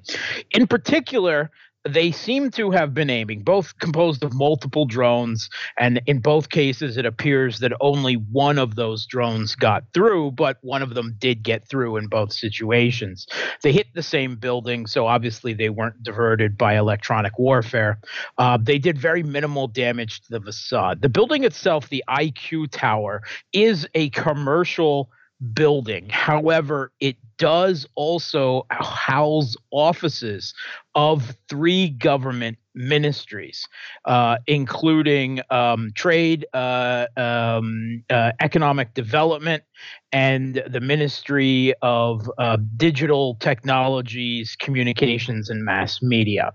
In 0.51 0.65
particular, 0.65 1.51
they 1.87 2.11
seem 2.11 2.49
to 2.51 2.71
have 2.71 2.93
been 2.93 3.09
aiming, 3.09 3.43
both 3.43 3.77
composed 3.77 4.23
of 4.23 4.33
multiple 4.33 4.85
drones, 4.85 5.49
and 5.77 6.01
in 6.07 6.19
both 6.19 6.49
cases, 6.49 6.97
it 6.97 7.05
appears 7.05 7.59
that 7.59 7.73
only 7.79 8.15
one 8.15 8.57
of 8.57 8.75
those 8.75 9.05
drones 9.05 9.55
got 9.55 9.83
through, 9.93 10.31
but 10.31 10.57
one 10.61 10.81
of 10.81 10.95
them 10.95 11.15
did 11.19 11.43
get 11.43 11.67
through 11.67 11.97
in 11.97 12.07
both 12.07 12.33
situations. 12.33 13.27
They 13.61 13.71
hit 13.71 13.87
the 13.93 14.01
same 14.01 14.35
building, 14.35 14.87
so 14.87 15.05
obviously 15.05 15.53
they 15.53 15.69
weren't 15.69 16.01
diverted 16.01 16.57
by 16.57 16.75
electronic 16.75 17.37
warfare. 17.37 17.99
Uh, 18.37 18.57
they 18.59 18.79
did 18.79 18.97
very 18.97 19.21
minimal 19.21 19.67
damage 19.67 20.21
to 20.21 20.31
the 20.31 20.41
facade. 20.41 21.01
The 21.01 21.09
building 21.09 21.43
itself, 21.43 21.89
the 21.89 22.03
IQ 22.09 22.71
Tower, 22.71 23.21
is 23.53 23.87
a 23.93 24.09
commercial 24.09 25.09
building. 25.53 26.09
However, 26.09 26.91
it 26.99 27.17
does 27.37 27.85
also 27.95 28.65
house 28.69 29.55
offices 29.71 30.53
of 30.95 31.35
three 31.49 31.89
government 31.89 32.57
ministries, 32.73 33.67
uh, 34.05 34.37
including 34.47 35.41
um, 35.49 35.91
trade, 35.95 36.45
uh, 36.53 37.07
um, 37.17 38.03
uh, 38.09 38.31
economic 38.39 38.93
development, 38.93 39.63
and 40.11 40.63
the 40.67 40.79
Ministry 40.79 41.73
of 41.81 42.29
uh, 42.37 42.57
Digital 42.77 43.35
Technologies, 43.35 44.55
Communications, 44.59 45.49
and 45.49 45.63
Mass 45.63 46.01
Media. 46.01 46.53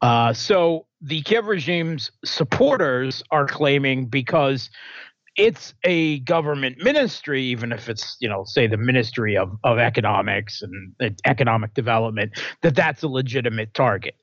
Uh, 0.00 0.32
so 0.32 0.86
the 1.00 1.22
Kiev 1.22 1.46
regime's 1.46 2.10
supporters 2.24 3.22
are 3.30 3.46
claiming 3.46 4.06
because 4.06 4.70
it's 5.36 5.74
a 5.84 6.20
government 6.20 6.82
ministry, 6.82 7.42
even 7.42 7.72
if 7.72 7.88
it's, 7.88 8.16
you 8.20 8.28
know, 8.28 8.44
say 8.44 8.66
the 8.66 8.76
Ministry 8.76 9.36
of, 9.36 9.50
of 9.64 9.78
Economics 9.78 10.62
and 10.62 11.16
Economic 11.24 11.74
Development, 11.74 12.32
that 12.62 12.74
that's 12.74 13.02
a 13.02 13.08
legitimate 13.08 13.72
target. 13.74 14.14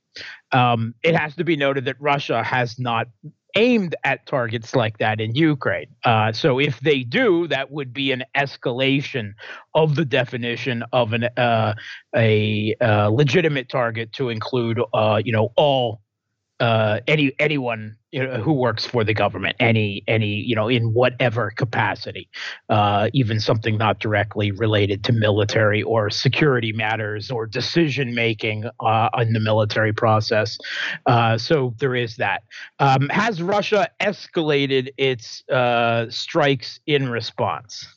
Um, 0.52 0.94
it 1.04 1.16
has 1.16 1.36
to 1.36 1.44
be 1.44 1.56
noted 1.56 1.86
that 1.86 1.96
Russia 2.00 2.44
has 2.44 2.78
not 2.80 3.08
aimed 3.56 3.96
at 4.04 4.26
targets 4.28 4.76
like 4.76 5.00
that 5.00 5.20
in 5.20 5.34
Ukraine. 5.34 5.88
Uh, 6.04 6.32
so 6.32 6.60
if 6.60 6.80
they 6.82 7.04
do, 7.04 7.48
that 7.48 7.72
would 7.72 7.94
be 7.94 8.12
an 8.12 8.24
escalation 8.38 9.34
of 9.74 9.96
the 9.96 10.06
definition 10.06 10.84
of 10.94 11.14
an 11.14 11.24
uh, 11.36 11.74
a 12.16 12.76
uh, 12.82 13.10
legitimate 13.10 13.70
target 13.70 14.14
to 14.14 14.30
include, 14.30 14.80
uh, 14.94 15.20
you 15.24 15.32
know, 15.32 15.52
all 15.56 16.02
uh, 16.60 17.00
any 17.08 17.32
anyone 17.40 17.96
you 18.12 18.26
know, 18.26 18.42
who 18.42 18.54
works 18.54 18.86
for 18.86 19.04
the 19.04 19.14
government, 19.14 19.56
any 19.60 20.04
any 20.08 20.28
you 20.28 20.56
know 20.56 20.68
in 20.68 20.94
whatever 20.94 21.52
capacity, 21.52 22.30
uh, 22.70 23.10
even 23.14 23.40
something 23.40 23.78
not 23.78 24.00
directly 24.00 24.52
related 24.52 25.04
to 25.06 25.14
military 25.14 25.84
or 25.84 26.10
security 26.10 26.74
matters 26.74 27.30
or 27.30 27.46
decision 27.46 28.16
making 28.16 28.66
uh, 28.80 29.10
in 29.20 29.34
the 29.34 29.40
military 29.40 29.94
process. 29.94 30.58
Uh, 31.06 31.38
so 31.38 31.74
there 31.80 31.96
is 31.96 32.18
that. 32.18 32.44
Um, 32.80 33.10
has 33.10 33.42
Russia 33.42 33.90
escalated 34.02 34.90
its 34.98 35.48
uh, 35.50 36.10
strikes 36.10 36.80
in 36.88 37.10
response? 37.10 37.88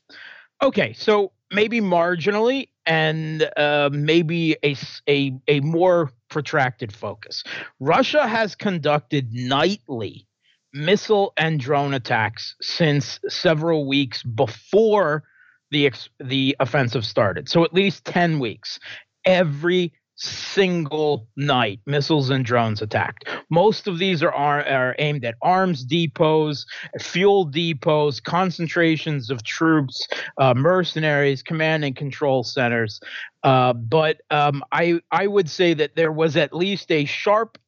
Okay, 0.63 0.93
so 0.93 1.33
maybe 1.51 1.81
marginally 1.81 2.69
and 2.87 3.49
uh, 3.57 3.91
maybe 3.93 4.57
a, 4.65 4.77
a, 5.09 5.33
a 5.49 5.61
more 5.61 6.11
protracted 6.29 6.93
focus. 6.93 7.45
Russia 7.81 8.27
has 8.27 8.55
conducted 8.55 9.33
nightly 9.33 10.27
missile 10.73 11.33
and 11.37 11.61
drone 11.61 11.95
attacks 11.95 12.55
since 12.61 13.21
several 13.29 13.87
weeks 13.87 14.23
before 14.23 15.23
the 15.71 15.91
the 16.21 16.57
offensive 16.61 17.05
started. 17.05 17.49
So 17.49 17.65
at 17.65 17.75
least 17.75 18.05
10 18.05 18.39
weeks. 18.39 18.79
Every 19.25 19.93
single 20.23 21.27
night 21.37 21.81
missiles 21.87 22.31
and 22.31 22.45
drones 22.45 22.81
attacked. 22.81 23.29
Most 23.51 23.89
of 23.89 23.99
these 23.99 24.23
are, 24.23 24.33
are, 24.33 24.65
are 24.65 24.95
aimed 24.99 25.25
at 25.25 25.35
arms 25.43 25.85
depots 25.85 26.65
fuel 27.01 27.45
depots 27.45 28.23
concentrations 28.23 29.31
of 29.31 29.43
troops 29.43 30.07
uh, 30.39 30.55
mercenaries 30.55 31.43
command 31.43 31.85
and 31.85 31.97
control 31.97 32.45
centers. 32.45 33.01
Uh, 33.43 33.73
but 33.73 34.21
um, 34.31 34.63
I, 34.71 35.01
I 35.11 35.27
would 35.27 35.51
say 35.51 35.75
that 35.75 35.97
there 35.97 36.13
was 36.13 36.37
at 36.37 36.55
least 36.55 36.93
a 36.93 37.05
sharp 37.05 37.59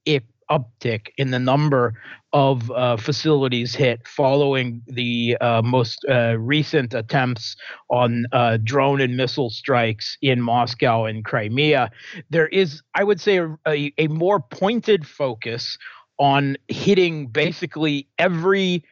uptick 0.50 1.08
in 1.16 1.30
the 1.30 1.38
number 1.38 1.94
of 2.32 2.70
uh, 2.72 2.96
facilities 2.96 3.74
hit 3.74 4.06
following 4.06 4.82
the 4.86 5.36
uh, 5.40 5.62
most 5.62 6.04
uh, 6.08 6.36
recent 6.38 6.92
attempts 6.94 7.56
on 7.90 8.26
uh, 8.32 8.58
drone 8.64 9.00
and 9.00 9.16
missile 9.16 9.50
strikes 9.50 10.18
in 10.20 10.40
Moscow 10.42 11.04
and 11.04 11.24
Crimea. 11.24 11.90
There 12.30 12.48
is, 12.48 12.82
I 12.94 13.04
would 13.04 13.20
say, 13.20 13.38
a, 13.38 13.56
a, 13.66 13.92
a 13.98 14.08
more 14.08 14.40
pointed 14.40 15.06
focus 15.06 15.78
on 16.18 16.56
hitting 16.68 17.26
basically 17.28 18.08
every 18.18 18.84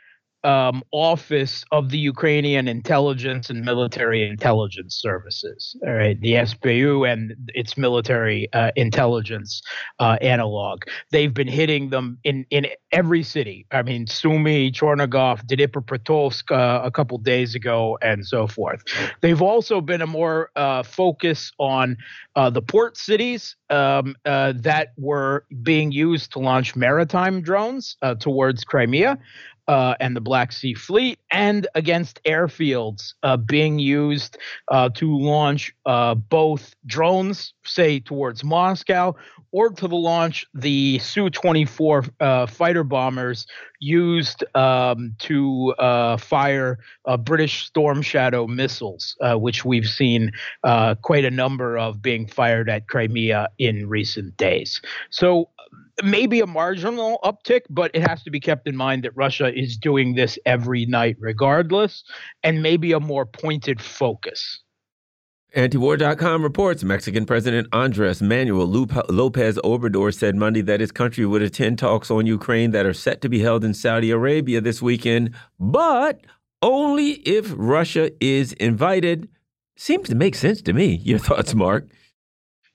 um, 0.45 0.83
office 0.91 1.65
of 1.71 1.91
the 1.91 1.99
Ukrainian 1.99 2.69
intelligence 2.69 3.49
and 3.51 3.65
military 3.65 4.27
intelligence 4.29 4.95
services, 4.95 5.77
all 5.87 5.93
right, 5.93 6.21
the 6.21 6.35
SBU 6.35 7.11
and 7.11 7.35
its 7.55 7.77
military 7.77 8.53
uh, 8.53 8.73
intelligence 8.77 9.63
uh, 10.01 10.17
analog. 10.21 10.83
They've 11.11 11.33
been 11.33 11.49
hitting 11.49 11.91
them 11.91 12.19
in, 12.25 12.45
in 12.51 12.67
every 12.91 13.23
city. 13.23 13.67
I 13.71 13.83
mean, 13.83 14.07
Sumy, 14.07 14.73
Chernigov, 14.73 15.47
Dnipropetrovsk 15.47 16.51
uh, 16.51 16.85
a 16.85 16.91
couple 16.91 17.19
days 17.19 17.55
ago, 17.55 17.99
and 18.03 18.27
so 18.27 18.47
forth. 18.47 18.83
They've 19.21 19.43
also 19.43 19.81
been 19.81 20.03
a 20.03 20.07
more 20.07 20.51
uh, 20.57 20.83
focus 20.83 21.53
on 21.59 21.97
uh, 22.35 22.51
the 22.51 22.63
port 22.63 22.97
cities 22.97 23.57
um, 23.71 24.17
uh, 24.25 24.53
that 24.57 24.93
were 24.99 25.45
being 25.63 25.93
used 25.93 26.33
to 26.33 26.39
launch 26.39 26.75
maritime 26.75 27.43
drones 27.43 27.97
towards 28.19 28.65
Crimea. 28.65 29.19
Uh, 29.69 29.95
and 30.01 30.17
the 30.17 30.21
Black 30.21 30.53
Sea 30.53 30.75
Fleet, 30.75 31.19
and 31.31 31.67
against 31.75 32.23
airfields 32.25 33.15
uh, 33.23 33.37
being 33.37 33.79
used 33.79 34.39
uh, 34.69 34.89
to 34.91 35.19
launch 35.19 35.75
uh, 35.87 36.15
both 36.15 36.75
drones, 36.87 37.55
say 37.65 38.01
towards 38.01 38.45
Moscow, 38.45 39.15
or 39.53 39.71
to 39.71 39.89
the 39.89 39.97
launch 39.97 40.47
the 40.55 40.99
Su 40.99 41.31
24 41.31 42.05
uh, 42.21 42.47
fighter 42.47 42.85
bombers 42.85 43.47
used 43.81 44.45
um, 44.55 45.15
to 45.19 45.75
uh, 45.79 46.17
fire 46.17 46.79
British 47.21 47.67
Storm 47.67 48.03
Shadow 48.03 48.47
missiles, 48.47 49.17
which 49.35 49.65
we've 49.65 49.89
seen 49.89 50.31
quite 51.03 51.25
a 51.25 51.31
number 51.31 51.79
of 51.79 52.01
being 52.01 52.27
fired 52.27 52.71
at 52.71 52.89
Crimea 52.89 53.49
in 53.59 53.89
recent 53.89 54.37
days. 54.37 54.81
So 55.11 55.49
maybe 56.03 56.41
a 56.41 56.47
marginal 56.47 57.19
uptick, 57.25 57.63
but 57.69 57.91
it 57.95 58.07
has 58.07 58.23
to 58.23 58.31
be 58.31 58.41
kept 58.41 58.67
in 58.67 58.77
mind 58.77 59.05
that 59.05 59.17
Russia 59.17 59.53
is 59.55 59.77
doing 59.77 60.15
this 60.15 60.39
every 60.47 60.87
night 60.87 61.17
regardless, 61.19 62.05
and 62.43 62.63
maybe 62.63 62.93
a 62.93 63.01
more 63.01 63.27
pointed 63.27 63.81
focus. 63.81 64.61
Antiwar.com 65.57 66.43
reports 66.43 66.83
Mexican 66.83 67.27
President 67.27 67.69
Andres 67.73 68.23
Manuel 68.23 68.67
Lopez 68.67 69.59
Obrador 69.59 70.15
said 70.15 70.35
Monday 70.35 70.63
that 70.63 70.81
his 70.81 70.91
country 70.91 71.27
would 71.27 71.43
attend 71.43 71.79
talks 71.79 72.11
on 72.11 72.25
Ukraine 72.25 72.71
that 72.71 72.87
are 72.87 72.95
set 72.95 73.21
to 73.21 73.29
be 73.29 73.41
held 73.41 73.63
in 73.63 73.75
Saudi 73.75 74.11
Arabia 74.11 74.63
this 74.63 74.81
weekend, 74.81 75.35
but 75.61 76.23
only 76.63 77.11
if 77.27 77.53
Russia 77.55 78.11
is 78.19 78.55
invited. 78.55 79.29
Seems 79.77 80.09
to 80.09 80.15
make 80.15 80.37
sense 80.37 80.63
to 80.63 80.73
me. 80.73 80.95
Your 81.05 81.19
thoughts, 81.19 81.55
Mark? 81.55 81.87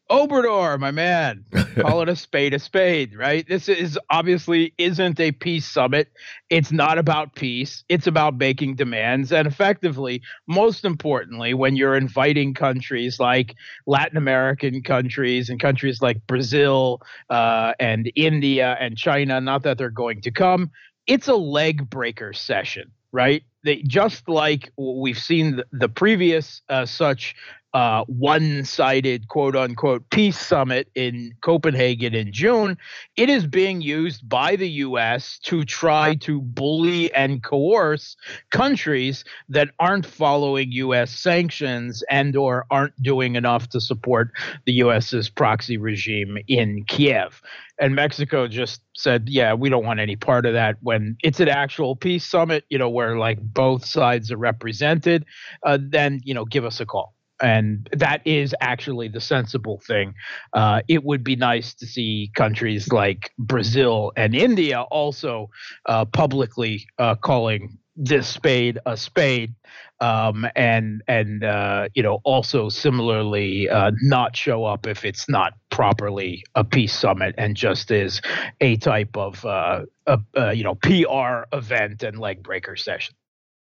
Obrador, 0.09 0.79
my 0.79 0.91
man, 0.91 1.43
call 1.75 2.01
it 2.01 2.07
a 2.07 2.15
spade 2.15 2.53
a 2.53 2.59
spade, 2.59 3.15
right? 3.17 3.45
This 3.47 3.67
is 3.67 3.99
obviously 4.09 4.73
isn't 4.77 5.19
a 5.19 5.33
peace 5.33 5.67
summit. 5.67 6.09
It's 6.49 6.71
not 6.71 6.97
about 6.97 7.35
peace. 7.35 7.83
It's 7.89 8.07
about 8.07 8.37
making 8.37 8.75
demands. 8.75 9.33
And 9.33 9.45
effectively, 9.47 10.21
most 10.47 10.85
importantly, 10.85 11.53
when 11.53 11.75
you're 11.75 11.95
inviting 11.95 12.53
countries 12.53 13.19
like 13.19 13.55
Latin 13.85 14.17
American 14.17 14.81
countries 14.81 15.49
and 15.49 15.59
countries 15.59 16.01
like 16.01 16.25
Brazil 16.25 17.01
uh, 17.29 17.73
and 17.77 18.09
India 18.15 18.77
and 18.79 18.97
China, 18.97 19.41
not 19.41 19.63
that 19.63 19.77
they're 19.77 19.89
going 19.89 20.21
to 20.21 20.31
come, 20.31 20.71
it's 21.05 21.27
a 21.27 21.35
leg 21.35 21.89
breaker 21.89 22.31
session, 22.31 22.91
right? 23.11 23.43
They, 23.63 23.81
just 23.83 24.29
like 24.29 24.71
we've 24.77 25.17
seen 25.17 25.61
the, 25.71 25.89
previous 25.89 26.61
uh, 26.69 26.85
such 26.85 27.35
uh, 27.73 28.03
one 28.05 28.63
sided 28.63 29.27
quote 29.27 29.55
unquote 29.55 30.09
peace 30.09 30.39
summit 30.39 30.89
in 30.95 31.33
Copenhagen 31.41 32.15
in 32.15 32.31
June, 32.31 32.77
it 33.17 33.29
is 33.29 33.45
being 33.45 33.81
used 33.81 34.27
by 34.27 34.55
the 34.55 34.69
U.S. 34.69 35.37
to 35.43 35.63
try 35.63 36.15
to 36.15 36.41
bully 36.41 37.13
and 37.13 37.43
coerce 37.43 38.15
countries 38.51 39.23
that 39.49 39.69
aren't 39.79 40.05
following 40.05 40.71
U.S. 40.71 41.11
sanctions 41.11 42.03
and 42.09 42.35
or 42.35 42.65
aren't 42.71 42.99
doing 43.03 43.35
enough 43.35 43.69
to 43.69 43.81
support 43.81 44.31
the 44.65 44.73
U.S.'s 44.73 45.29
proxy 45.29 45.77
regime 45.77 46.37
in 46.47 46.83
Kiev. 46.85 47.41
And 47.79 47.93
Mexico 47.93 48.47
just 48.47 48.81
said, 48.95 49.29
yeah, 49.29 49.53
we 49.53 49.69
don't 49.69 49.85
want 49.85 49.99
any 49.99 50.15
part 50.15 50.47
of 50.47 50.53
that 50.53 50.77
when 50.81 51.15
it's 51.21 51.39
an 51.39 51.47
actual 51.47 51.95
peace 51.95 52.25
summit, 52.25 52.65
you 52.69 52.77
know, 52.79 52.89
where 52.89 53.19
like 53.19 53.46
both 53.53 53.85
sides 53.85 54.31
are 54.31 54.37
represented, 54.37 55.25
uh, 55.63 55.77
then, 55.81 56.21
you 56.23 56.33
know, 56.33 56.45
give 56.45 56.65
us 56.65 56.79
a 56.79 56.85
call 56.85 57.13
and 57.41 57.89
that 57.93 58.21
is 58.25 58.55
actually 58.61 59.07
the 59.07 59.21
sensible 59.21 59.79
thing. 59.85 60.13
Uh, 60.53 60.81
it 60.87 61.03
would 61.03 61.23
be 61.23 61.35
nice 61.35 61.73
to 61.75 61.85
see 61.85 62.31
countries 62.35 62.91
like 62.91 63.31
Brazil 63.37 64.11
and 64.15 64.35
India 64.35 64.81
also 64.81 65.49
uh, 65.85 66.05
publicly 66.05 66.87
uh, 66.97 67.15
calling 67.15 67.77
this 67.99 68.27
spade 68.27 68.77
a 68.85 68.95
spade, 68.95 69.55
um, 69.99 70.45
and 70.55 71.01
and 71.07 71.43
uh, 71.43 71.89
you 71.95 72.03
know 72.03 72.21
also 72.23 72.69
similarly 72.69 73.67
uh, 73.69 73.91
not 74.03 74.35
show 74.35 74.65
up 74.65 74.85
if 74.85 75.03
it's 75.03 75.27
not 75.27 75.53
properly 75.71 76.43
a 76.53 76.63
peace 76.63 76.93
summit 76.93 77.33
and 77.39 77.57
just 77.57 77.89
is 77.89 78.21
a 78.61 78.77
type 78.77 79.17
of 79.17 79.43
uh, 79.45 79.81
a, 80.05 80.53
you 80.53 80.63
know 80.63 80.75
PR 80.75 81.47
event 81.55 82.03
and 82.03 82.19
leg 82.19 82.43
breaker 82.43 82.75
session. 82.75 83.15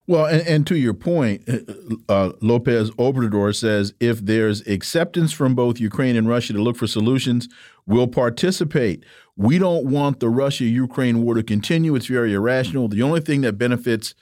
Well, 0.10 0.26
and, 0.26 0.42
and, 0.48 0.66
to 0.66 0.76
your 0.76 0.96
point, 0.96 1.48
uh, 1.48 1.60
uh, 2.12 2.32
Lopez 2.42 2.90
Obrador 2.94 3.56
says 3.56 3.94
if 4.00 4.20
there's 4.20 4.66
acceptance 4.68 5.32
from 5.32 5.54
both 5.54 5.80
Ukraine 5.80 6.16
and 6.16 6.28
Russia 6.28 6.54
to 6.54 6.60
look 6.60 6.78
for 6.78 6.88
solutions, 6.88 7.48
we'll 7.86 8.08
participate. 8.08 9.06
We 9.38 9.60
don't 9.60 9.86
want 9.86 10.20
the 10.20 10.28
Russia 10.28 10.64
Ukraine 10.64 11.22
war 11.22 11.36
to 11.36 11.44
continue. 11.44 11.94
It's 11.94 12.08
very 12.08 12.34
irrational. 12.34 12.88
The 12.88 13.04
only 13.04 13.22
thing 13.22 13.42
that 13.42 13.60
benefits 13.60 14.16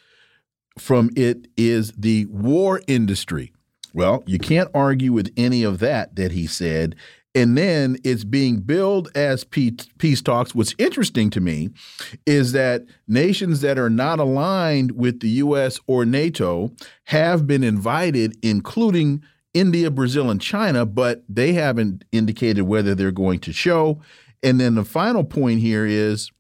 from 0.78 1.10
it 1.16 1.48
is 1.56 1.94
the 1.94 2.26
war 2.26 2.82
industry. 2.88 3.54
Well, 3.94 4.26
you 4.28 4.40
can't 4.40 4.70
argue 4.74 5.14
with 5.14 5.32
any 5.38 5.64
of 5.64 5.80
that 5.80 6.18
that 6.18 6.34
he 6.34 6.48
said 6.48 6.98
and 7.38 7.56
then 7.56 7.98
it's 8.04 8.24
being 8.24 8.62
billed 8.62 9.10
as 9.16 9.44
peace 9.44 10.22
talks. 10.24 10.56
What's 10.56 10.74
interesting 10.80 11.30
to 11.30 11.40
me 11.40 11.70
is 12.26 12.52
that 12.54 12.84
nations 13.08 13.62
that 13.62 13.78
are 13.78 13.92
not 13.92 14.20
aligned 14.20 14.94
with 14.94 15.20
the 15.20 15.30
U.S. 15.30 15.80
or 15.86 16.04
NATO 16.04 16.72
have 17.06 17.46
been 17.46 17.64
invited, 17.64 18.36
including 18.42 19.24
India, 19.54 19.92
Brazil, 19.92 20.32
and 20.32 20.42
China, 20.42 20.84
but 20.84 21.24
they 21.30 21.54
haven't 21.54 22.06
indicated 22.12 22.64
whether 22.64 22.96
they're 22.96 23.12
going 23.12 23.40
to 23.42 23.54
show. 23.54 24.02
And 24.42 24.60
then 24.60 24.74
the 24.74 24.84
final 24.84 25.24
point 25.24 25.60
here 25.60 25.86
is 25.86 26.32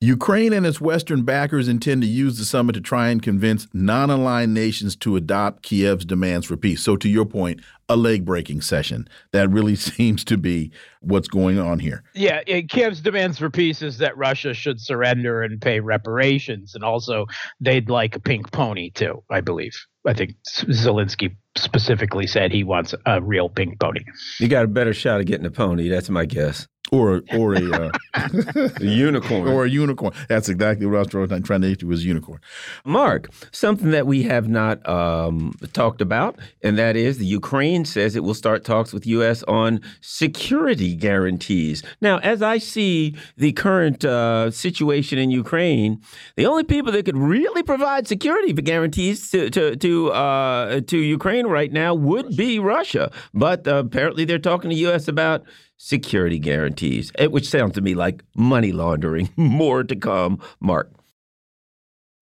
Ukraine 0.00 0.52
and 0.52 0.64
its 0.64 0.80
Western 0.80 1.22
backers 1.22 1.66
intend 1.66 2.02
to 2.02 2.08
use 2.08 2.38
the 2.38 2.44
summit 2.44 2.74
to 2.74 2.80
try 2.80 3.08
and 3.08 3.20
convince 3.20 3.66
non 3.72 4.10
aligned 4.10 4.54
nations 4.54 4.94
to 4.94 5.16
adopt 5.16 5.64
Kiev's 5.64 6.04
demands 6.04 6.46
for 6.46 6.56
peace. 6.56 6.84
So, 6.84 6.96
to 6.96 7.08
your 7.08 7.24
point, 7.24 7.60
a 7.88 7.96
leg 7.96 8.24
breaking 8.24 8.60
session. 8.60 9.08
That 9.32 9.50
really 9.50 9.74
seems 9.76 10.22
to 10.26 10.38
be 10.38 10.70
what's 11.00 11.26
going 11.26 11.58
on 11.58 11.80
here. 11.80 12.04
Yeah, 12.14 12.42
eh, 12.46 12.60
Kiev's 12.60 13.00
demands 13.00 13.38
for 13.38 13.50
peace 13.50 13.82
is 13.82 13.98
that 13.98 14.16
Russia 14.16 14.54
should 14.54 14.80
surrender 14.80 15.42
and 15.42 15.60
pay 15.60 15.80
reparations. 15.80 16.76
And 16.76 16.84
also, 16.84 17.26
they'd 17.58 17.90
like 17.90 18.14
a 18.14 18.20
pink 18.20 18.52
pony, 18.52 18.90
too, 18.90 19.24
I 19.32 19.40
believe. 19.40 19.74
I 20.06 20.14
think 20.14 20.36
Zelensky 20.46 21.34
specifically 21.56 22.28
said 22.28 22.52
he 22.52 22.62
wants 22.62 22.94
a 23.04 23.20
real 23.20 23.48
pink 23.48 23.80
pony. 23.80 24.04
You 24.38 24.46
got 24.46 24.64
a 24.64 24.68
better 24.68 24.94
shot 24.94 25.18
of 25.18 25.26
getting 25.26 25.44
a 25.44 25.50
pony. 25.50 25.88
That's 25.88 26.08
my 26.08 26.24
guess 26.24 26.68
or 26.92 27.22
or 27.32 27.54
a, 27.54 27.70
uh, 27.70 27.90
a, 28.80 28.84
unicorn 28.84 29.48
or 29.48 29.64
a 29.64 29.70
unicorn. 29.70 30.12
That's 30.28 30.48
exactly 30.48 30.86
what 30.86 30.96
I 30.96 30.98
was 30.98 31.08
trying, 31.08 31.42
trying 31.42 31.60
to 31.62 31.76
do 31.76 31.86
was 31.86 32.04
unicorn. 32.04 32.40
Mark, 32.84 33.28
something 33.52 33.90
that 33.90 34.06
we 34.06 34.22
have 34.24 34.48
not 34.48 34.86
um, 34.88 35.54
talked 35.72 36.00
about, 36.00 36.38
and 36.62 36.78
that 36.78 36.96
is 36.96 37.18
the 37.18 37.26
Ukraine 37.26 37.84
says 37.84 38.16
it 38.16 38.24
will 38.24 38.34
start 38.34 38.64
talks 38.64 38.92
with 38.92 39.06
U.S. 39.06 39.42
on 39.44 39.80
security 40.00 40.94
guarantees. 40.94 41.82
Now, 42.00 42.18
as 42.18 42.42
I 42.42 42.58
see 42.58 43.16
the 43.36 43.52
current 43.52 44.04
uh, 44.04 44.50
situation 44.50 45.18
in 45.18 45.30
Ukraine, 45.30 46.00
the 46.36 46.46
only 46.46 46.64
people 46.64 46.92
that 46.92 47.04
could 47.04 47.16
really 47.16 47.62
provide 47.62 48.08
security 48.08 48.52
guarantees 48.52 49.30
to 49.30 49.50
to 49.50 49.76
to, 49.76 50.12
uh, 50.12 50.80
to 50.80 50.98
Ukraine 50.98 51.46
right 51.46 51.72
now 51.72 51.94
would 51.94 52.36
be 52.36 52.58
Russia. 52.58 53.10
But 53.34 53.66
uh, 53.66 53.76
apparently, 53.76 54.24
they're 54.24 54.38
talking 54.38 54.70
to 54.70 54.76
U.S. 54.76 55.08
about 55.08 55.44
security 55.78 56.38
guarantees, 56.38 57.10
eh, 57.18 57.26
which 57.26 57.48
sounds 57.48 57.74
to 57.74 57.80
me 57.80 57.94
like 57.94 58.22
money 58.36 58.72
laundering. 58.72 59.30
More 59.36 59.82
to 59.84 59.96
come, 59.96 60.40
Mark. 60.60 60.92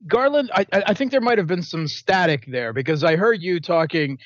Garland, 0.06 0.50
I, 0.54 0.66
I 0.72 0.94
think 0.94 1.10
there 1.10 1.20
might 1.20 1.38
have 1.38 1.48
been 1.48 1.62
some 1.62 1.88
static 1.88 2.46
there 2.46 2.72
because 2.72 3.02
I 3.02 3.16
heard 3.16 3.42
you 3.42 3.58
talking 3.58 4.18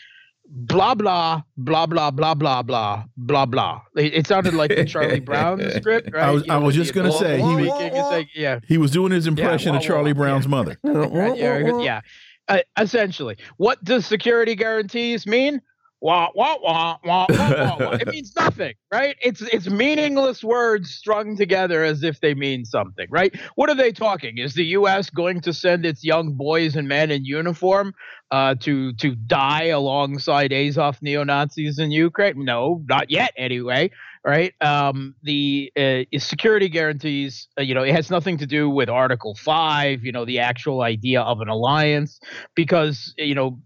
blah 0.53 0.97
blah 0.97 1.43
blah 1.57 1.87
blah 1.87 2.11
blah 2.11 2.35
blah 2.35 2.63
blah 2.63 3.05
blah 3.17 3.47
blah. 3.47 3.81
It, 3.97 4.15
it 4.15 4.27
sounded 4.27 4.55
like 4.55 4.75
the 4.75 4.85
Charlie 4.85 5.21
Brown 5.31 5.63
script, 5.77 6.11
right? 6.13 6.25
I 6.25 6.31
was, 6.33 6.49
I 6.49 6.57
was 6.59 6.75
just 6.75 6.93
gonna 6.93 7.13
say 7.13 7.39
he 7.39 7.43
was, 7.43 8.27
yeah. 8.35 8.59
he 8.67 8.79
was 8.79 8.91
doing 8.91 9.13
his 9.13 9.27
impression 9.27 9.73
yeah, 9.73 9.79
of 9.79 9.85
Charlie 9.85 10.13
Brown's 10.13 10.45
yeah. 10.45 10.51
mother. 10.51 10.79
yeah, 10.85 11.79
yeah. 11.81 12.01
Uh, 12.49 12.59
essentially, 12.77 13.37
what 13.59 13.83
does 13.85 14.05
security 14.05 14.57
guarantees 14.57 15.25
mean? 15.25 15.63
Wah 16.01 16.29
wah 16.35 16.57
wah 16.63 16.97
wah 17.05 17.27
wah 17.29 17.77
wah. 17.79 17.91
it 18.01 18.09
means 18.09 18.35
nothing, 18.37 18.75
right? 18.93 19.17
It's 19.23 19.43
it's 19.43 19.69
meaningless 19.69 20.43
words 20.43 20.91
strung 20.91 21.37
together 21.37 21.85
as 21.85 22.03
if 22.03 22.21
they 22.21 22.35
mean 22.35 22.65
something, 22.65 23.07
right? 23.11 23.35
What 23.55 23.69
are 23.71 23.75
they 23.75 23.93
talking? 23.93 24.39
Is 24.39 24.55
the 24.55 24.65
U.S. 24.67 25.11
going 25.11 25.41
to 25.43 25.53
send 25.53 25.85
its 25.85 26.05
young 26.05 26.33
boys 26.33 26.77
and 26.77 26.89
men 26.89 27.11
in 27.11 27.25
uniform 27.25 27.95
uh, 28.31 28.55
to 28.61 28.93
to 28.95 29.15
die 29.15 29.67
alongside 29.67 30.53
Azov 30.53 31.01
neo 31.03 31.25
Nazis 31.25 31.79
in 31.79 31.91
Ukraine? 31.91 32.45
No, 32.45 32.83
not 32.89 33.11
yet, 33.11 33.33
anyway. 33.37 33.91
Right? 34.23 34.53
Um, 34.61 35.15
the 35.23 35.73
uh, 35.79 36.19
security 36.19 36.69
guarantees, 36.69 37.49
uh, 37.59 37.63
you 37.63 37.75
know, 37.75 37.83
it 37.83 37.95
has 37.95 38.11
nothing 38.11 38.37
to 38.37 38.47
do 38.47 38.69
with 38.69 38.91
Article 38.91 39.35
Five. 39.35 40.05
You 40.05 40.13
know, 40.13 40.27
the 40.27 40.41
actual 40.41 40.83
idea 40.83 41.23
of 41.23 41.41
an 41.41 41.49
alliance, 41.49 42.21
because 42.55 43.15
you 43.17 43.35
know 43.35 43.59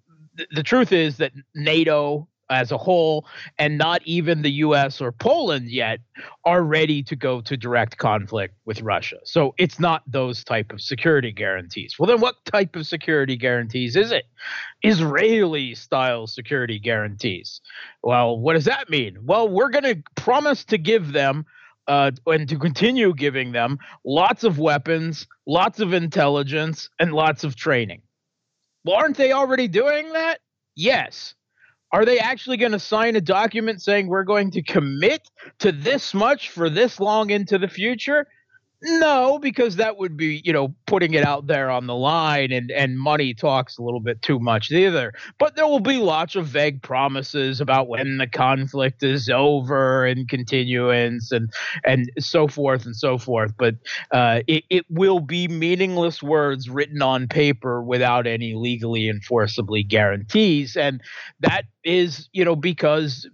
the 0.50 0.62
truth 0.62 0.92
is 0.92 1.16
that 1.18 1.32
NATO 1.54 2.28
as 2.50 2.70
a 2.72 2.78
whole, 2.78 3.26
and 3.58 3.78
not 3.78 4.02
even 4.04 4.42
the 4.42 4.50
US 4.50 5.00
or 5.00 5.12
Poland 5.12 5.70
yet 5.70 6.00
are 6.44 6.62
ready 6.62 7.02
to 7.02 7.16
go 7.16 7.40
to 7.40 7.56
direct 7.56 7.96
conflict 7.98 8.54
with 8.64 8.82
Russia. 8.82 9.16
So 9.24 9.54
it's 9.58 9.80
not 9.80 10.02
those 10.06 10.44
type 10.44 10.72
of 10.72 10.80
security 10.80 11.32
guarantees. 11.32 11.96
Well, 11.98 12.06
then 12.06 12.20
what 12.20 12.44
type 12.44 12.76
of 12.76 12.86
security 12.86 13.36
guarantees 13.36 13.96
is 13.96 14.12
it? 14.12 14.24
Israeli 14.82 15.74
style 15.74 16.26
security 16.26 16.78
guarantees. 16.78 17.60
Well, 18.02 18.38
what 18.38 18.54
does 18.54 18.66
that 18.66 18.90
mean? 18.90 19.18
Well, 19.22 19.48
we're 19.48 19.70
going 19.70 19.84
to 19.84 20.02
promise 20.14 20.64
to 20.66 20.78
give 20.78 21.12
them 21.12 21.46
uh, 21.86 22.10
and 22.26 22.48
to 22.48 22.58
continue 22.58 23.14
giving 23.14 23.52
them 23.52 23.78
lots 24.04 24.44
of 24.44 24.58
weapons, 24.58 25.26
lots 25.46 25.80
of 25.80 25.92
intelligence, 25.92 26.88
and 26.98 27.12
lots 27.12 27.44
of 27.44 27.56
training. 27.56 28.00
Well, 28.84 28.96
aren't 28.96 29.16
they 29.16 29.32
already 29.32 29.68
doing 29.68 30.12
that? 30.12 30.40
Yes. 30.76 31.34
Are 31.92 32.04
they 32.04 32.18
actually 32.18 32.56
going 32.56 32.72
to 32.72 32.78
sign 32.78 33.16
a 33.16 33.20
document 33.20 33.80
saying 33.80 34.08
we're 34.08 34.24
going 34.24 34.50
to 34.52 34.62
commit 34.62 35.30
to 35.60 35.72
this 35.72 36.12
much 36.12 36.50
for 36.50 36.68
this 36.68 36.98
long 36.98 37.30
into 37.30 37.56
the 37.56 37.68
future? 37.68 38.26
No, 38.86 39.38
because 39.38 39.76
that 39.76 39.96
would 39.96 40.14
be, 40.14 40.42
you 40.44 40.52
know, 40.52 40.74
putting 40.86 41.14
it 41.14 41.24
out 41.24 41.46
there 41.46 41.70
on 41.70 41.86
the 41.86 41.94
line 41.94 42.52
and, 42.52 42.70
and 42.70 42.98
money 42.98 43.32
talks 43.32 43.78
a 43.78 43.82
little 43.82 44.00
bit 44.00 44.20
too 44.20 44.38
much 44.38 44.70
either. 44.70 45.14
But 45.38 45.56
there 45.56 45.66
will 45.66 45.80
be 45.80 45.96
lots 45.96 46.36
of 46.36 46.48
vague 46.48 46.82
promises 46.82 47.62
about 47.62 47.88
when 47.88 48.18
the 48.18 48.26
conflict 48.26 49.02
is 49.02 49.30
over 49.30 50.04
and 50.04 50.28
continuance 50.28 51.32
and 51.32 51.50
and 51.82 52.10
so 52.18 52.46
forth 52.46 52.84
and 52.84 52.94
so 52.94 53.16
forth. 53.16 53.54
But 53.56 53.76
uh, 54.10 54.42
it, 54.46 54.64
it 54.68 54.84
will 54.90 55.20
be 55.20 55.48
meaningless 55.48 56.22
words 56.22 56.68
written 56.68 57.00
on 57.00 57.26
paper 57.26 57.82
without 57.82 58.26
any 58.26 58.52
legally 58.54 59.08
enforceably 59.08 59.82
guarantees. 59.82 60.76
And 60.76 61.00
that 61.40 61.64
is, 61.84 62.28
you 62.34 62.44
know, 62.44 62.54
because 62.56 63.26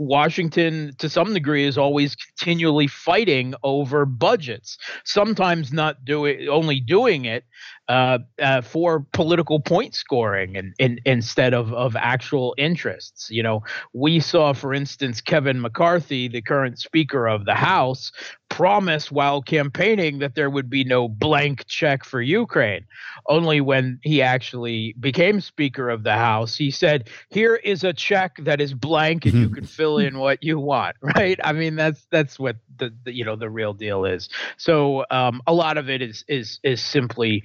Washington, 0.00 0.94
to 0.96 1.10
some 1.10 1.34
degree, 1.34 1.66
is 1.66 1.76
always 1.76 2.16
continually 2.16 2.86
fighting 2.86 3.54
over 3.62 4.06
budgets. 4.06 4.78
Sometimes 5.04 5.74
not 5.74 6.06
doing 6.06 6.48
only 6.48 6.80
doing 6.80 7.26
it 7.26 7.44
uh, 7.90 8.18
uh, 8.40 8.60
for 8.60 9.04
political 9.12 9.58
point 9.58 9.96
scoring 9.96 10.56
and, 10.56 10.72
and 10.78 11.00
instead 11.04 11.52
of 11.52 11.72
of 11.72 11.96
actual 11.96 12.54
interests. 12.56 13.28
You 13.32 13.42
know, 13.42 13.64
we 13.92 14.20
saw, 14.20 14.52
for 14.52 14.72
instance, 14.72 15.20
Kevin 15.20 15.60
McCarthy, 15.60 16.28
the 16.28 16.40
current 16.40 16.78
Speaker 16.78 17.26
of 17.26 17.46
the 17.46 17.56
House, 17.56 18.12
promise 18.48 19.10
while 19.10 19.42
campaigning 19.42 20.20
that 20.20 20.36
there 20.36 20.50
would 20.50 20.70
be 20.70 20.84
no 20.84 21.08
blank 21.08 21.66
check 21.66 22.04
for 22.04 22.22
Ukraine. 22.22 22.84
Only 23.26 23.60
when 23.60 23.98
he 24.02 24.22
actually 24.22 24.94
became 25.00 25.40
Speaker 25.40 25.90
of 25.90 26.04
the 26.04 26.14
House, 26.14 26.56
he 26.56 26.70
said, 26.70 27.08
"Here 27.30 27.56
is 27.56 27.82
a 27.82 27.92
check 27.92 28.36
that 28.44 28.60
is 28.60 28.72
blank, 28.72 29.26
and 29.26 29.34
you 29.34 29.50
can 29.50 29.66
fill 29.66 29.98
in 29.98 30.18
what 30.18 30.44
you 30.44 30.60
want." 30.60 30.96
Right? 31.20 31.40
I 31.42 31.52
mean, 31.52 31.74
that's 31.74 32.06
that's 32.12 32.38
what 32.38 32.56
the, 32.76 32.94
the 33.04 33.12
you 33.12 33.24
know 33.24 33.34
the 33.34 33.50
real 33.50 33.72
deal 33.72 34.04
is. 34.04 34.28
So 34.58 35.04
um, 35.10 35.42
a 35.46 35.52
lot 35.52 35.76
of 35.76 35.90
it 35.90 36.02
is 36.02 36.24
is 36.28 36.60
is 36.62 36.80
simply 36.80 37.42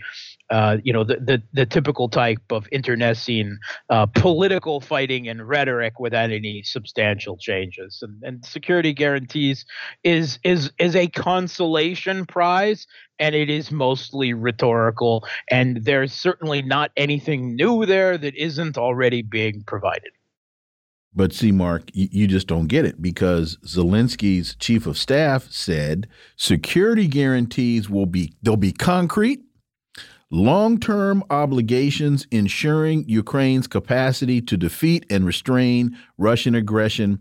uh, 0.49 0.77
you 0.83 0.93
know, 0.93 1.03
the, 1.03 1.15
the, 1.15 1.43
the 1.53 1.65
typical 1.65 2.07
type 2.07 2.51
of 2.51 2.67
internecine 2.71 3.57
uh, 3.89 4.05
political 4.05 4.79
fighting 4.79 5.27
and 5.27 5.47
rhetoric 5.47 5.99
without 5.99 6.31
any 6.31 6.61
substantial 6.63 7.35
changes. 7.37 7.99
And, 8.01 8.21
and 8.23 8.45
security 8.45 8.93
guarantees 8.93 9.65
is 10.03 10.37
is 10.43 10.71
is 10.77 10.95
a 10.95 11.07
consolation 11.07 12.25
prize, 12.25 12.85
and 13.17 13.33
it 13.33 13.49
is 13.49 13.71
mostly 13.71 14.33
rhetorical. 14.33 15.25
And 15.49 15.83
there's 15.83 16.13
certainly 16.13 16.61
not 16.61 16.91
anything 16.95 17.55
new 17.55 17.85
there 17.85 18.17
that 18.17 18.35
isn't 18.35 18.77
already 18.77 19.23
being 19.23 19.63
provided. 19.65 20.11
But 21.17 21.31
see, 21.31 21.53
Mark, 21.53 21.83
you, 21.93 22.27
just 22.27 22.45
don't 22.47 22.67
get 22.67 22.83
it 22.83 23.01
because 23.01 23.57
Zelensky's 23.65 24.53
chief 24.55 24.85
of 24.85 24.97
staff 24.97 25.49
said 25.49 26.07
security 26.35 27.07
guarantees 27.07 27.89
will 27.89 28.05
be 28.05 28.33
they'll 28.43 28.57
be 28.57 28.73
concrete 28.73 29.39
long 30.31 30.79
term 30.79 31.23
obligations 31.29 32.27
ensuring 32.31 33.05
Ukraine's 33.07 33.67
capacity 33.67 34.41
to 34.41 34.57
defeat 34.57 35.05
and 35.09 35.25
restrain 35.25 35.97
Russian 36.17 36.55
aggression 36.55 37.19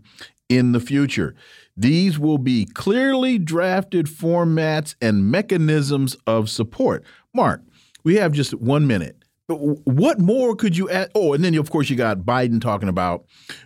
in 0.49 0.71
the 0.71 0.79
future. 0.79 1.35
These 1.77 2.17
will 2.17 2.37
be 2.37 2.65
clearly 2.65 3.37
drafted 3.37 4.05
formats 4.05 4.95
and 5.01 5.29
mechanisms 5.29 6.15
of 6.25 6.49
support. 6.49 7.03
Mark, 7.33 7.61
we 8.03 8.15
have 8.15 8.31
just 8.31 8.53
one 8.53 8.87
minute. 8.87 9.17
What 9.47 10.19
more 10.19 10.55
could 10.55 10.75
you 10.75 10.89
add? 10.89 11.11
Oh, 11.13 11.33
and 11.33 11.43
then 11.43 11.53
of 11.55 11.69
course 11.69 11.89
you 11.89 11.95
got 11.95 12.19
Biden 12.19 12.59
talking 12.59 12.89
about 12.89 13.25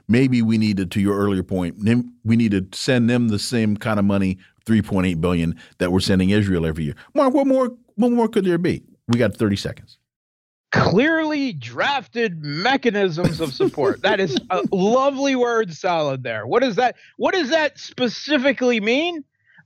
maybe 0.10 0.42
we 0.42 0.58
needed, 0.58 0.92
to 0.92 1.00
to 1.00 1.02
your 1.02 1.18
earlier 1.18 1.44
point, 1.44 1.78
we 2.26 2.36
need 2.36 2.52
to 2.52 2.68
send 2.74 3.10
them 3.10 3.30
the 3.30 3.40
same 3.40 3.78
kind 3.78 3.98
of 3.98 4.04
money, 4.06 4.38
three 4.66 4.82
point 4.82 5.08
eight 5.08 5.22
billion 5.22 5.56
that 5.78 5.92
we're 5.94 6.02
sending 6.02 6.32
Israel 6.32 6.66
every 6.66 6.84
year. 6.84 6.96
Mark, 7.14 7.34
what 7.34 7.48
more? 7.48 7.78
What 7.96 8.12
more 8.12 8.28
could 8.28 8.46
there 8.46 8.58
be? 8.58 8.84
We 9.10 9.20
got 9.20 9.36
30 9.36 9.56
seconds. 9.56 9.98
Clearly 10.72 11.54
drafted 11.54 12.44
mechanisms 12.44 13.42
of 13.42 13.54
support. 13.54 14.02
that 14.04 14.20
is 14.20 14.38
a 14.52 14.62
lovely 14.72 15.36
word 15.36 15.74
salad 15.74 16.24
there. 16.24 16.46
What 16.46 16.62
does 16.62 16.76
that 16.76 16.96
what 17.18 17.34
does 17.34 17.50
that 17.50 17.80
specifically 17.80 18.80
mean? 18.80 19.24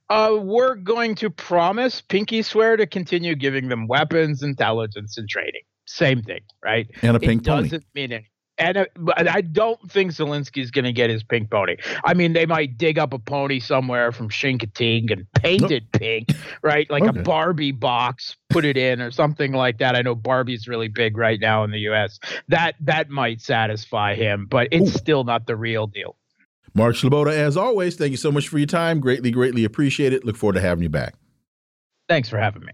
Uh, 0.10 0.38
we're 0.39 0.75
going 0.75 1.15
to 1.15 1.29
promise 1.29 2.01
pinky 2.01 2.41
swear 2.41 2.77
to 2.77 2.86
continue 2.86 3.36
giving 3.36 3.69
them 3.69 3.88
weapons, 3.88 4.43
intelligence, 4.43 5.17
and 5.17 5.27
training. 5.27 5.62
Same 5.86 6.21
thing, 6.21 6.41
right? 6.63 6.89
And 7.01 7.17
a 7.17 7.19
pink 7.19 7.41
it 7.41 7.47
pony. 7.47 7.63
Doesn't 7.63 7.86
mean 7.93 8.12
anything. 8.12 8.29
And 8.58 8.78
uh, 8.78 8.86
I 9.18 9.42
don't 9.42 9.80
think 9.92 10.12
Zelensky's 10.12 10.70
going 10.70 10.86
to 10.86 10.94
get 10.94 11.10
his 11.10 11.24
pink 11.24 11.50
pony. 11.50 11.78
I 12.04 12.13
mean, 12.13 12.34
they 12.34 12.46
might 12.46 12.78
dig 12.78 13.00
up 13.00 13.12
a 13.12 13.20
pony 13.20 13.60
somewhere 13.60 14.12
from 14.12 14.30
Chincoteague 14.30 15.12
and 15.12 15.26
paint 15.34 15.72
it 15.72 15.92
pink, 15.92 16.30
right? 16.62 16.89
Like 16.89 17.04
okay. 17.04 17.20
a 17.20 17.24
Barbie 17.24 17.72
box, 17.72 18.36
put 18.50 18.63
it 18.63 18.78
in 18.78 19.02
or 19.02 19.10
something 19.10 19.54
like 19.54 19.80
that. 19.80 19.96
I 19.96 20.04
know 20.04 20.13
Barbie's 20.13 20.68
really 20.68 20.88
big 20.88 21.18
right 21.18 21.39
now 21.39 21.63
in 21.63 21.72
the 21.72 21.80
U.S. 21.80 22.20
That 22.48 22.76
that 22.82 23.10
might 23.10 23.42
satisfy 23.42 24.16
him, 24.16 24.46
but 24.46 24.68
it's 24.72 24.96
Ooh. 24.96 24.98
still 25.00 25.24
not 25.24 25.48
the 25.48 25.56
real 25.56 25.88
deal. 25.88 26.16
Mark 26.76 26.96
Sleboda, 26.96 27.32
as 27.32 27.56
always, 27.56 27.96
thank 27.96 28.12
you 28.12 28.18
so 28.18 28.32
much 28.32 28.50
for 28.50 28.58
your 28.58 28.68
time. 28.68 29.00
Greatly, 29.00 29.32
greatly 29.32 29.63
appreciate 29.63 30.12
it. 30.13 30.26
Look 30.26 30.36
forward 30.36 30.54
to 30.54 30.62
having 30.62 30.84
you 30.84 30.89
back. 30.89 31.16
Thanks 32.10 32.30
for 32.30 32.38
having 32.38 32.63
me. 32.63 32.74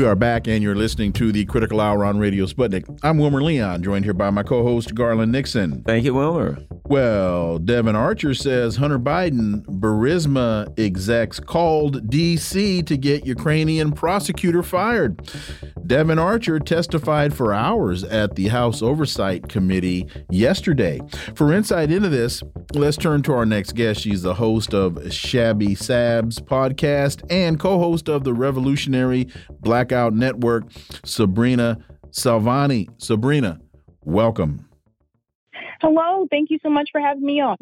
We 0.00 0.06
are 0.06 0.16
back, 0.16 0.48
and 0.48 0.62
you're 0.62 0.74
listening 0.74 1.12
to 1.12 1.30
the 1.30 1.44
Critical 1.44 1.78
Hour 1.78 2.06
on 2.06 2.18
Radio 2.18 2.46
Sputnik. 2.46 3.00
I'm 3.02 3.18
Wilmer 3.18 3.42
Leon, 3.42 3.82
joined 3.82 4.06
here 4.06 4.14
by 4.14 4.30
my 4.30 4.42
co 4.42 4.62
host, 4.62 4.94
Garland 4.94 5.30
Nixon. 5.30 5.82
Thank 5.82 6.06
you, 6.06 6.14
Wilmer. 6.14 6.56
Well, 6.86 7.58
Devon 7.58 7.94
Archer 7.94 8.32
says 8.32 8.76
Hunter 8.76 8.98
Biden, 8.98 9.62
Burisma 9.66 10.76
execs 10.76 11.38
called 11.38 12.08
D.C. 12.08 12.82
to 12.82 12.96
get 12.96 13.26
Ukrainian 13.26 13.92
prosecutor 13.92 14.62
fired. 14.62 15.20
Devon 15.86 16.18
Archer 16.18 16.58
testified 16.58 17.34
for 17.34 17.52
hours 17.52 18.02
at 18.02 18.36
the 18.36 18.48
House 18.48 18.82
Oversight 18.82 19.48
Committee 19.48 20.08
yesterday. 20.30 21.00
For 21.34 21.52
insight 21.52 21.92
into 21.92 22.08
this, 22.08 22.42
let's 22.74 22.96
turn 22.96 23.22
to 23.22 23.34
our 23.34 23.46
next 23.46 23.72
guest. 23.76 24.00
She's 24.00 24.22
the 24.22 24.34
host 24.34 24.72
of 24.72 25.12
Sabby 25.12 25.76
Sabs 25.76 26.40
podcast 26.40 27.22
and 27.30 27.60
co 27.60 27.78
host 27.78 28.08
of 28.08 28.24
the 28.24 28.32
Revolutionary 28.32 29.28
Blackout 29.90 30.14
Network, 30.14 30.64
Sabrina 31.04 31.78
Salvati. 32.12 32.88
Sabrina, 32.98 33.60
welcome. 34.04 34.68
Hello. 35.80 36.28
Thank 36.30 36.50
you 36.50 36.58
so 36.62 36.70
much 36.70 36.90
for 36.92 37.00
having 37.00 37.24
me 37.24 37.40
on. 37.40 37.56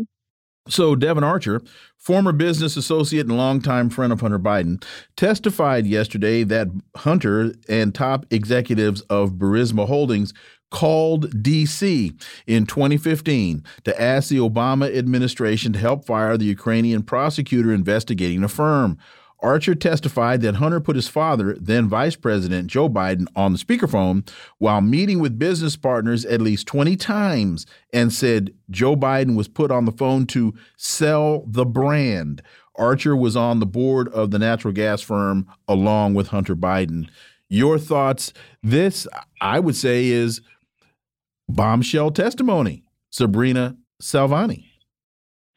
So, 0.69 0.95
Devon 0.95 1.25
Archer, 1.25 1.63
former 1.97 2.33
business 2.33 2.77
associate 2.77 3.27
and 3.27 3.35
longtime 3.35 3.89
friend 3.89 4.13
of 4.13 4.21
Hunter 4.21 4.39
Biden, 4.39 4.85
testified 5.17 5.87
yesterday 5.87 6.45
that 6.45 6.69
Hunter 6.97 7.55
and 7.67 7.95
top 7.95 8.27
executives 8.31 9.01
of 9.03 9.33
Burisma 9.33 9.87
Holdings 9.87 10.35
called 10.71 11.43
D.C. 11.43 12.13
in 12.47 12.67
2015 12.67 13.65
to 13.85 14.03
ask 14.03 14.29
the 14.29 14.37
Obama 14.37 14.95
administration 14.95 15.73
to 15.73 15.79
help 15.79 16.05
fire 16.05 16.37
the 16.37 16.45
Ukrainian 16.45 17.03
prosecutor 17.03 17.73
investigating 17.73 18.43
the 18.43 18.49
firm. 18.49 18.99
Archer 19.41 19.75
testified 19.75 20.41
that 20.43 20.57
Hunter 20.57 20.81
put 20.81 20.97
his 20.97 21.09
father, 21.09 21.57
then 21.61 21.89
Vice 21.89 22.17
President 22.17 22.67
Joe 22.67 22.89
Biden, 22.89 23.27
on 23.37 23.53
the 23.53 23.59
speakerphone 23.59 24.29
while 24.59 24.81
meeting 24.81 25.21
with 25.21 25.39
business 25.39 25.77
partners 25.77 26.25
at 26.25 26.41
least 26.41 26.67
20 26.67 26.97
times 26.97 27.67
and 27.93 28.13
said 28.13 28.53
Joe 28.71 28.97
Biden 28.97 29.37
was 29.37 29.49
put 29.49 29.71
on 29.71 29.85
the 29.85 29.93
phone 29.93 30.27
to 30.27 30.55
sell 30.77 31.45
the 31.47 31.65
brand. 31.65 32.43
Archer 32.77 33.17
was 33.17 33.37
on 33.37 33.61
the 33.61 33.67
board 33.67 34.09
of 34.09 34.31
the 34.31 34.39
natural 34.39 34.73
gas 34.73 35.03
firm 35.03 35.47
along 35.67 36.15
with 36.15 36.29
Hunter 36.29 36.57
Biden. 36.57 37.09
Your 37.49 37.79
thoughts? 37.79 38.33
This, 38.63 39.07
I 39.41 39.61
would 39.61 39.77
say, 39.77 40.07
is 40.07 40.41
bombshell 41.49 42.11
testimony. 42.11 42.85
Sabrina 43.11 43.77
Salvati. 44.03 44.68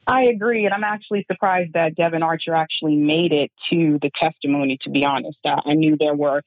I 0.08 0.24
agree, 0.24 0.66
and 0.66 0.74
I'm 0.74 0.84
actually 0.84 1.26
surprised 1.32 1.74
that 1.74 1.96
Devon 1.96 2.24
Archer 2.24 2.56
actually 2.56 2.96
made 2.96 3.32
it 3.32 3.52
to 3.70 4.00
the 4.02 4.10
testimony. 4.20 4.78
To 4.84 4.90
be 4.90 5.06
honest, 5.06 5.38
I 5.46 5.74
knew 5.74 5.96
there 5.98 6.16
were 6.16 6.42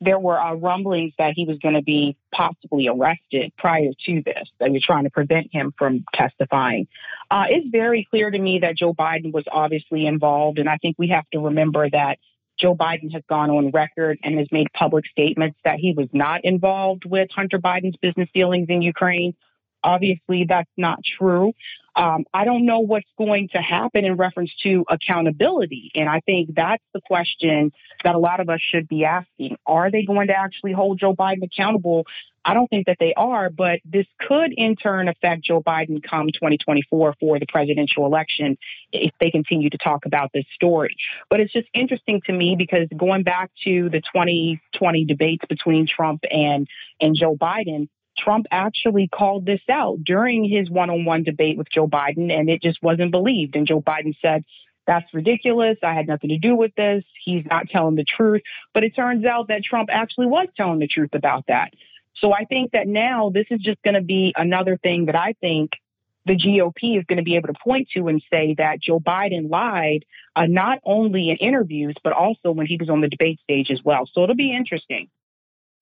there 0.00 0.18
were 0.18 0.40
uh, 0.40 0.54
rumblings 0.54 1.12
that 1.18 1.34
he 1.34 1.44
was 1.44 1.58
going 1.58 1.74
to 1.74 1.82
be 1.82 2.16
possibly 2.32 2.88
arrested 2.88 3.52
prior 3.58 3.90
to 4.06 4.22
this. 4.24 4.48
They 4.58 4.70
were 4.70 4.80
trying 4.82 5.04
to 5.04 5.10
prevent 5.10 5.52
him 5.52 5.74
from 5.76 6.04
testifying. 6.14 6.88
Uh, 7.30 7.44
it's 7.50 7.68
very 7.70 8.06
clear 8.08 8.30
to 8.30 8.38
me 8.38 8.60
that 8.60 8.76
Joe 8.76 8.94
Biden 8.94 9.32
was 9.32 9.44
obviously 9.52 10.06
involved, 10.06 10.58
and 10.58 10.68
I 10.68 10.78
think 10.78 10.96
we 10.98 11.08
have 11.08 11.28
to 11.32 11.40
remember 11.40 11.88
that 11.90 12.18
Joe 12.58 12.74
Biden 12.74 13.12
has 13.12 13.22
gone 13.28 13.50
on 13.50 13.70
record 13.70 14.18
and 14.22 14.38
has 14.38 14.48
made 14.50 14.68
public 14.72 15.06
statements 15.06 15.58
that 15.64 15.78
he 15.78 15.92
was 15.92 16.08
not 16.12 16.44
involved 16.44 17.04
with 17.04 17.30
Hunter 17.30 17.58
Biden's 17.58 17.96
business 17.96 18.28
dealings 18.34 18.66
in 18.68 18.82
Ukraine. 18.82 19.34
Obviously, 19.82 20.44
that's 20.48 20.70
not 20.76 20.98
true. 21.18 21.54
Um, 21.96 22.24
I 22.32 22.44
don't 22.44 22.66
know 22.66 22.80
what's 22.80 23.08
going 23.18 23.48
to 23.52 23.58
happen 23.58 24.04
in 24.04 24.16
reference 24.16 24.52
to 24.62 24.84
accountability. 24.88 25.90
And 25.94 26.08
I 26.08 26.20
think 26.20 26.54
that's 26.54 26.84
the 26.94 27.00
question 27.04 27.72
that 28.04 28.14
a 28.14 28.18
lot 28.18 28.40
of 28.40 28.48
us 28.48 28.60
should 28.60 28.88
be 28.88 29.04
asking. 29.04 29.56
Are 29.66 29.90
they 29.90 30.04
going 30.04 30.28
to 30.28 30.38
actually 30.38 30.72
hold 30.72 30.98
Joe 30.98 31.14
Biden 31.14 31.42
accountable? 31.42 32.04
I 32.44 32.54
don't 32.54 32.68
think 32.68 32.86
that 32.86 32.96
they 32.98 33.12
are, 33.14 33.50
but 33.50 33.80
this 33.84 34.06
could 34.18 34.52
in 34.56 34.76
turn 34.76 35.08
affect 35.08 35.44
Joe 35.44 35.62
Biden 35.62 36.02
come 36.02 36.28
2024 36.28 37.14
for 37.20 37.38
the 37.38 37.46
presidential 37.46 38.06
election 38.06 38.56
if 38.92 39.12
they 39.20 39.30
continue 39.30 39.68
to 39.68 39.78
talk 39.78 40.06
about 40.06 40.30
this 40.32 40.46
story. 40.54 40.96
But 41.28 41.40
it's 41.40 41.52
just 41.52 41.68
interesting 41.74 42.22
to 42.26 42.32
me 42.32 42.56
because 42.56 42.88
going 42.96 43.24
back 43.24 43.50
to 43.64 43.90
the 43.90 44.00
2020 44.00 45.04
debates 45.04 45.44
between 45.48 45.86
Trump 45.86 46.24
and, 46.30 46.66
and 47.00 47.14
Joe 47.14 47.36
Biden, 47.36 47.88
Trump 48.22 48.46
actually 48.50 49.08
called 49.08 49.46
this 49.46 49.60
out 49.68 49.98
during 50.04 50.44
his 50.44 50.70
one 50.70 50.90
on 50.90 51.04
one 51.04 51.22
debate 51.22 51.56
with 51.56 51.70
Joe 51.70 51.88
Biden, 51.88 52.30
and 52.32 52.48
it 52.48 52.62
just 52.62 52.82
wasn't 52.82 53.10
believed. 53.10 53.56
And 53.56 53.66
Joe 53.66 53.80
Biden 53.80 54.14
said, 54.20 54.44
That's 54.86 55.12
ridiculous. 55.12 55.78
I 55.82 55.94
had 55.94 56.06
nothing 56.06 56.30
to 56.30 56.38
do 56.38 56.54
with 56.54 56.74
this. 56.74 57.04
He's 57.24 57.44
not 57.46 57.68
telling 57.68 57.96
the 57.96 58.04
truth. 58.04 58.42
But 58.74 58.84
it 58.84 58.94
turns 58.94 59.24
out 59.24 59.48
that 59.48 59.64
Trump 59.64 59.88
actually 59.92 60.26
was 60.26 60.48
telling 60.56 60.78
the 60.78 60.88
truth 60.88 61.14
about 61.14 61.46
that. 61.48 61.72
So 62.16 62.32
I 62.32 62.44
think 62.44 62.72
that 62.72 62.86
now 62.86 63.30
this 63.32 63.46
is 63.50 63.60
just 63.60 63.82
going 63.82 63.94
to 63.94 64.02
be 64.02 64.34
another 64.36 64.76
thing 64.76 65.06
that 65.06 65.16
I 65.16 65.34
think 65.40 65.72
the 66.26 66.36
GOP 66.36 66.98
is 66.98 67.04
going 67.06 67.16
to 67.16 67.22
be 67.22 67.36
able 67.36 67.48
to 67.48 67.58
point 67.62 67.88
to 67.94 68.08
and 68.08 68.22
say 68.30 68.54
that 68.58 68.80
Joe 68.80 69.00
Biden 69.00 69.50
lied, 69.50 70.04
uh, 70.36 70.46
not 70.46 70.78
only 70.84 71.30
in 71.30 71.36
interviews, 71.36 71.94
but 72.04 72.12
also 72.12 72.50
when 72.50 72.66
he 72.66 72.76
was 72.76 72.90
on 72.90 73.00
the 73.00 73.08
debate 73.08 73.40
stage 73.42 73.70
as 73.70 73.80
well. 73.82 74.08
So 74.12 74.22
it'll 74.22 74.36
be 74.36 74.54
interesting. 74.54 75.08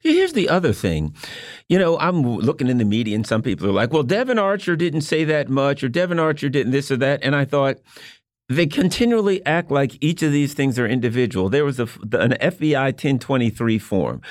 Here's 0.01 0.33
the 0.33 0.49
other 0.49 0.73
thing. 0.73 1.15
You 1.69 1.79
know, 1.79 1.99
I'm 1.99 2.23
looking 2.23 2.69
in 2.69 2.79
the 2.79 2.85
media 2.85 3.17
and 3.17 3.27
some 3.27 3.43
people 3.43 3.69
are 3.69 3.73
like, 3.73 3.93
well, 3.93 4.05
Devon 4.05 4.39
Archer 4.39 4.77
didn't 4.77 5.01
say 5.01 5.25
that 5.25 5.49
much 5.49 5.83
or 5.83 5.89
Devon 5.89 6.19
Archer 6.21 6.49
didn't 6.49 6.73
this 6.73 6.91
or 6.91 6.97
that. 6.99 7.21
And 7.23 7.35
I 7.35 7.45
thought, 7.45 7.79
they 8.49 8.67
continually 8.67 9.45
act 9.45 9.71
like 9.71 9.99
each 10.01 10.23
of 10.23 10.33
these 10.33 10.55
things 10.55 10.79
are 10.79 10.87
individual. 10.87 11.49
There 11.49 11.65
was 11.65 11.79
a, 11.79 11.83
an 11.83 12.33
FBI 12.41 12.93
1023 12.93 13.79
form. 13.79 14.23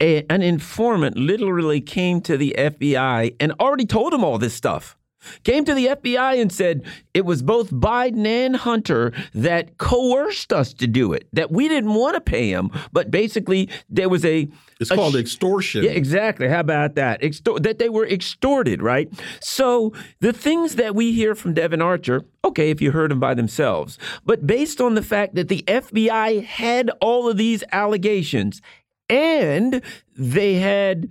A, 0.00 0.24
an 0.30 0.42
informant 0.42 1.16
literally 1.16 1.80
came 1.80 2.20
to 2.22 2.36
the 2.36 2.54
FBI 2.56 3.34
and 3.40 3.52
already 3.60 3.86
told 3.86 4.12
them 4.12 4.24
all 4.24 4.38
this 4.38 4.54
stuff 4.54 4.96
came 5.42 5.64
to 5.64 5.74
the 5.74 5.86
FBI 5.86 6.40
and 6.40 6.52
said 6.52 6.84
it 7.12 7.24
was 7.24 7.42
both 7.42 7.70
Biden 7.70 8.26
and 8.26 8.56
Hunter 8.56 9.12
that 9.34 9.78
coerced 9.78 10.52
us 10.52 10.72
to 10.74 10.86
do 10.86 11.12
it, 11.12 11.28
that 11.32 11.50
we 11.50 11.68
didn't 11.68 11.94
want 11.94 12.14
to 12.14 12.20
pay 12.20 12.50
him, 12.50 12.70
but 12.92 13.10
basically 13.10 13.68
there 13.88 14.08
was 14.08 14.24
a. 14.24 14.48
It's 14.80 14.90
a, 14.90 14.94
called 14.94 15.16
extortion. 15.16 15.84
Yeah, 15.84 15.90
exactly. 15.90 16.48
How 16.48 16.60
about 16.60 16.94
that? 16.96 17.22
Extor 17.22 17.60
that 17.60 17.78
they 17.78 17.88
were 17.88 18.06
extorted, 18.06 18.82
right? 18.82 19.08
So 19.40 19.92
the 20.20 20.32
things 20.32 20.76
that 20.76 20.94
we 20.94 21.12
hear 21.12 21.34
from 21.34 21.54
Devon 21.54 21.80
Archer, 21.80 22.22
okay, 22.44 22.70
if 22.70 22.80
you 22.80 22.90
heard 22.90 23.10
them 23.10 23.20
by 23.20 23.34
themselves, 23.34 23.98
but 24.24 24.46
based 24.46 24.80
on 24.80 24.94
the 24.94 25.02
fact 25.02 25.34
that 25.36 25.48
the 25.48 25.62
FBI 25.66 26.44
had 26.44 26.90
all 27.00 27.28
of 27.28 27.36
these 27.36 27.62
allegations 27.72 28.60
and 29.08 29.82
they 30.16 30.54
had 30.54 31.08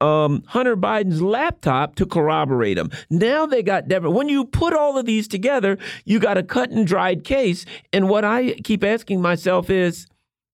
um, 0.00 0.42
Hunter 0.46 0.76
Biden's 0.76 1.22
laptop 1.22 1.94
to 1.96 2.06
corroborate 2.06 2.76
them. 2.76 2.90
Now 3.10 3.46
they 3.46 3.62
got 3.62 3.88
Devon. 3.88 4.14
When 4.14 4.28
you 4.28 4.44
put 4.44 4.74
all 4.74 4.98
of 4.98 5.06
these 5.06 5.28
together, 5.28 5.78
you 6.04 6.18
got 6.18 6.38
a 6.38 6.42
cut 6.42 6.70
and 6.70 6.86
dried 6.86 7.24
case. 7.24 7.64
And 7.92 8.08
what 8.08 8.24
I 8.24 8.54
keep 8.64 8.84
asking 8.84 9.22
myself 9.22 9.70
is 9.70 10.06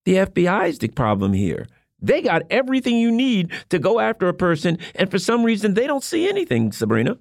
the 0.05 0.14
FBI's 0.14 0.78
the 0.78 0.88
problem 0.88 1.33
here. 1.33 1.66
They 2.00 2.20
got 2.20 2.42
everything 2.50 2.98
you 2.98 3.12
need 3.12 3.52
to 3.68 3.78
go 3.78 4.00
after 4.00 4.28
a 4.28 4.35
person, 4.35 4.78
and 4.96 5.09
for 5.09 5.20
some 5.20 5.44
reason, 5.44 5.74
they 5.74 5.87
don't 5.87 6.02
see 6.02 6.28
anything, 6.28 6.72
Sabrina. 6.72 7.16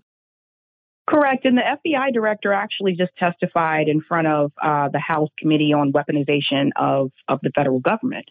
Correct. 1.07 1.45
And 1.45 1.57
the 1.57 1.61
FBI 1.61 2.13
director 2.13 2.53
actually 2.53 2.95
just 2.95 3.11
testified 3.17 3.87
in 3.87 4.01
front 4.01 4.27
of 4.27 4.51
uh, 4.61 4.89
the 4.89 4.99
House 4.99 5.29
Committee 5.37 5.73
on 5.73 5.91
Weaponization 5.91 6.69
of, 6.77 7.11
of 7.27 7.39
the 7.43 7.51
federal 7.53 7.79
government. 7.79 8.25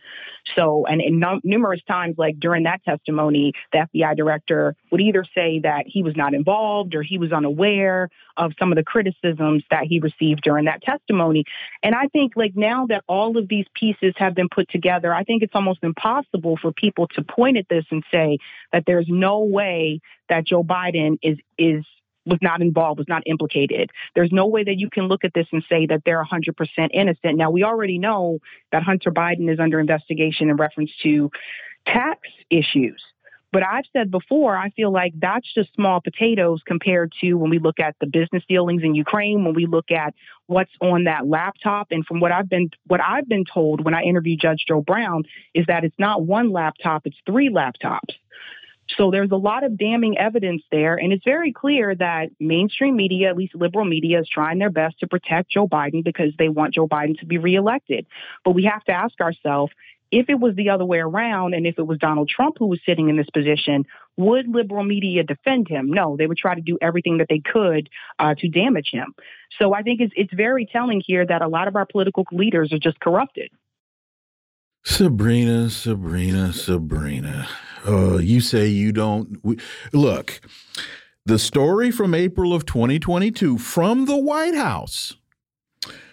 So, 0.56 0.86
and, 0.86 1.00
in 1.00 1.22
numerous 1.44 1.80
times, 1.86 2.16
like 2.18 2.38
during 2.38 2.64
that 2.64 2.82
testimony, 2.84 3.52
the 3.72 3.86
FBI 3.94 4.16
director 4.16 4.74
would 4.90 5.00
either 5.00 5.24
say 5.34 5.60
that 5.60 5.84
he 5.86 6.02
was 6.02 6.16
not 6.16 6.34
involved 6.34 6.94
or 6.94 7.02
he 7.02 7.18
was 7.18 7.32
unaware 7.32 8.10
of 8.36 8.52
some 8.58 8.72
of 8.72 8.76
the 8.76 8.84
criticisms 8.84 9.62
that 9.70 9.84
he 9.84 10.00
received 10.00 10.42
during 10.42 10.64
that 10.64 10.82
testimony. 10.82 11.44
And 11.82 11.94
I 11.94 12.06
think, 12.08 12.32
like, 12.36 12.56
now 12.56 12.86
that 12.86 13.04
all 13.06 13.36
of 13.36 13.48
these 13.48 13.66
pieces 13.74 14.14
have 14.16 14.34
been 14.34 14.48
put 14.48 14.68
together, 14.70 15.14
I 15.14 15.24
think 15.24 15.42
it's 15.42 15.54
almost 15.54 15.80
impossible 15.82 16.56
for 16.60 16.72
people 16.72 17.06
to 17.08 17.22
point 17.22 17.56
at 17.56 17.68
this 17.68 17.84
and 17.90 18.02
say 18.10 18.38
that 18.72 18.84
there's 18.86 19.06
no 19.08 19.44
way 19.44 20.00
that 20.28 20.46
Joe 20.46 20.62
Biden 20.62 21.18
is, 21.22 21.38
is, 21.58 21.84
was 22.30 22.38
not 22.40 22.62
involved, 22.62 22.98
was 22.98 23.08
not 23.08 23.22
implicated. 23.26 23.90
There's 24.14 24.32
no 24.32 24.46
way 24.46 24.64
that 24.64 24.78
you 24.78 24.88
can 24.88 25.08
look 25.08 25.24
at 25.24 25.34
this 25.34 25.46
and 25.52 25.62
say 25.68 25.86
that 25.86 26.02
they're 26.06 26.24
100% 26.24 26.88
innocent. 26.92 27.36
Now, 27.36 27.50
we 27.50 27.64
already 27.64 27.98
know 27.98 28.38
that 28.72 28.82
Hunter 28.82 29.10
Biden 29.10 29.52
is 29.52 29.60
under 29.60 29.78
investigation 29.80 30.48
in 30.48 30.56
reference 30.56 30.90
to 31.02 31.30
tax 31.86 32.20
issues. 32.48 33.02
But 33.52 33.64
I've 33.64 33.84
said 33.92 34.10
before, 34.10 34.56
I 34.56 34.70
feel 34.70 34.92
like 34.92 35.12
that's 35.18 35.52
just 35.52 35.74
small 35.74 36.00
potatoes 36.00 36.62
compared 36.64 37.12
to 37.20 37.34
when 37.34 37.50
we 37.50 37.58
look 37.58 37.80
at 37.80 37.96
the 38.00 38.06
business 38.06 38.44
dealings 38.48 38.82
in 38.84 38.94
Ukraine, 38.94 39.44
when 39.44 39.54
we 39.54 39.66
look 39.66 39.90
at 39.90 40.14
what's 40.46 40.70
on 40.80 41.04
that 41.04 41.26
laptop. 41.26 41.88
And 41.90 42.06
from 42.06 42.20
what 42.20 42.30
I've 42.30 42.48
been 42.48 42.70
what 42.86 43.00
I've 43.00 43.28
been 43.28 43.44
told 43.44 43.84
when 43.84 43.94
I 43.94 44.02
interviewed 44.02 44.40
Judge 44.40 44.64
Joe 44.68 44.82
Brown 44.82 45.24
is 45.52 45.66
that 45.66 45.84
it's 45.84 45.98
not 45.98 46.22
one 46.22 46.52
laptop, 46.52 47.06
it's 47.06 47.16
three 47.26 47.50
laptops. 47.50 48.14
So 48.96 49.10
there's 49.10 49.30
a 49.30 49.36
lot 49.36 49.64
of 49.64 49.78
damning 49.78 50.18
evidence 50.18 50.62
there. 50.70 50.96
And 50.96 51.12
it's 51.12 51.24
very 51.24 51.52
clear 51.52 51.94
that 51.94 52.30
mainstream 52.38 52.96
media, 52.96 53.28
at 53.28 53.36
least 53.36 53.54
liberal 53.54 53.84
media, 53.84 54.20
is 54.20 54.28
trying 54.28 54.58
their 54.58 54.70
best 54.70 55.00
to 55.00 55.06
protect 55.06 55.50
Joe 55.50 55.68
Biden 55.68 56.02
because 56.02 56.32
they 56.38 56.48
want 56.48 56.74
Joe 56.74 56.88
Biden 56.88 57.18
to 57.20 57.26
be 57.26 57.38
reelected. 57.38 58.06
But 58.44 58.52
we 58.52 58.64
have 58.64 58.84
to 58.84 58.92
ask 58.92 59.20
ourselves, 59.20 59.72
if 60.10 60.28
it 60.28 60.40
was 60.40 60.56
the 60.56 60.70
other 60.70 60.84
way 60.84 60.98
around 60.98 61.54
and 61.54 61.66
if 61.66 61.78
it 61.78 61.86
was 61.86 61.98
Donald 61.98 62.28
Trump 62.28 62.56
who 62.58 62.66
was 62.66 62.80
sitting 62.84 63.08
in 63.08 63.16
this 63.16 63.30
position, 63.30 63.84
would 64.16 64.48
liberal 64.48 64.82
media 64.82 65.22
defend 65.22 65.68
him? 65.68 65.90
No, 65.90 66.16
they 66.16 66.26
would 66.26 66.36
try 66.36 66.54
to 66.54 66.60
do 66.60 66.78
everything 66.82 67.18
that 67.18 67.28
they 67.28 67.38
could 67.38 67.88
uh, 68.18 68.34
to 68.38 68.48
damage 68.48 68.88
him. 68.90 69.14
So 69.58 69.72
I 69.72 69.82
think 69.82 70.00
it's, 70.00 70.12
it's 70.16 70.34
very 70.34 70.66
telling 70.66 71.00
here 71.04 71.24
that 71.24 71.42
a 71.42 71.48
lot 71.48 71.68
of 71.68 71.76
our 71.76 71.86
political 71.86 72.24
leaders 72.32 72.72
are 72.72 72.78
just 72.78 72.98
corrupted. 72.98 73.50
Sabrina, 74.82 75.70
Sabrina, 75.70 76.52
Sabrina. 76.52 77.48
Uh, 77.86 78.18
you 78.18 78.40
say 78.40 78.66
you 78.66 78.92
don't. 78.92 79.38
We, 79.42 79.56
look, 79.92 80.40
the 81.26 81.38
story 81.38 81.90
from 81.90 82.14
April 82.14 82.52
of 82.52 82.66
2022 82.66 83.58
from 83.58 84.06
the 84.06 84.16
White 84.16 84.54
House. 84.54 85.16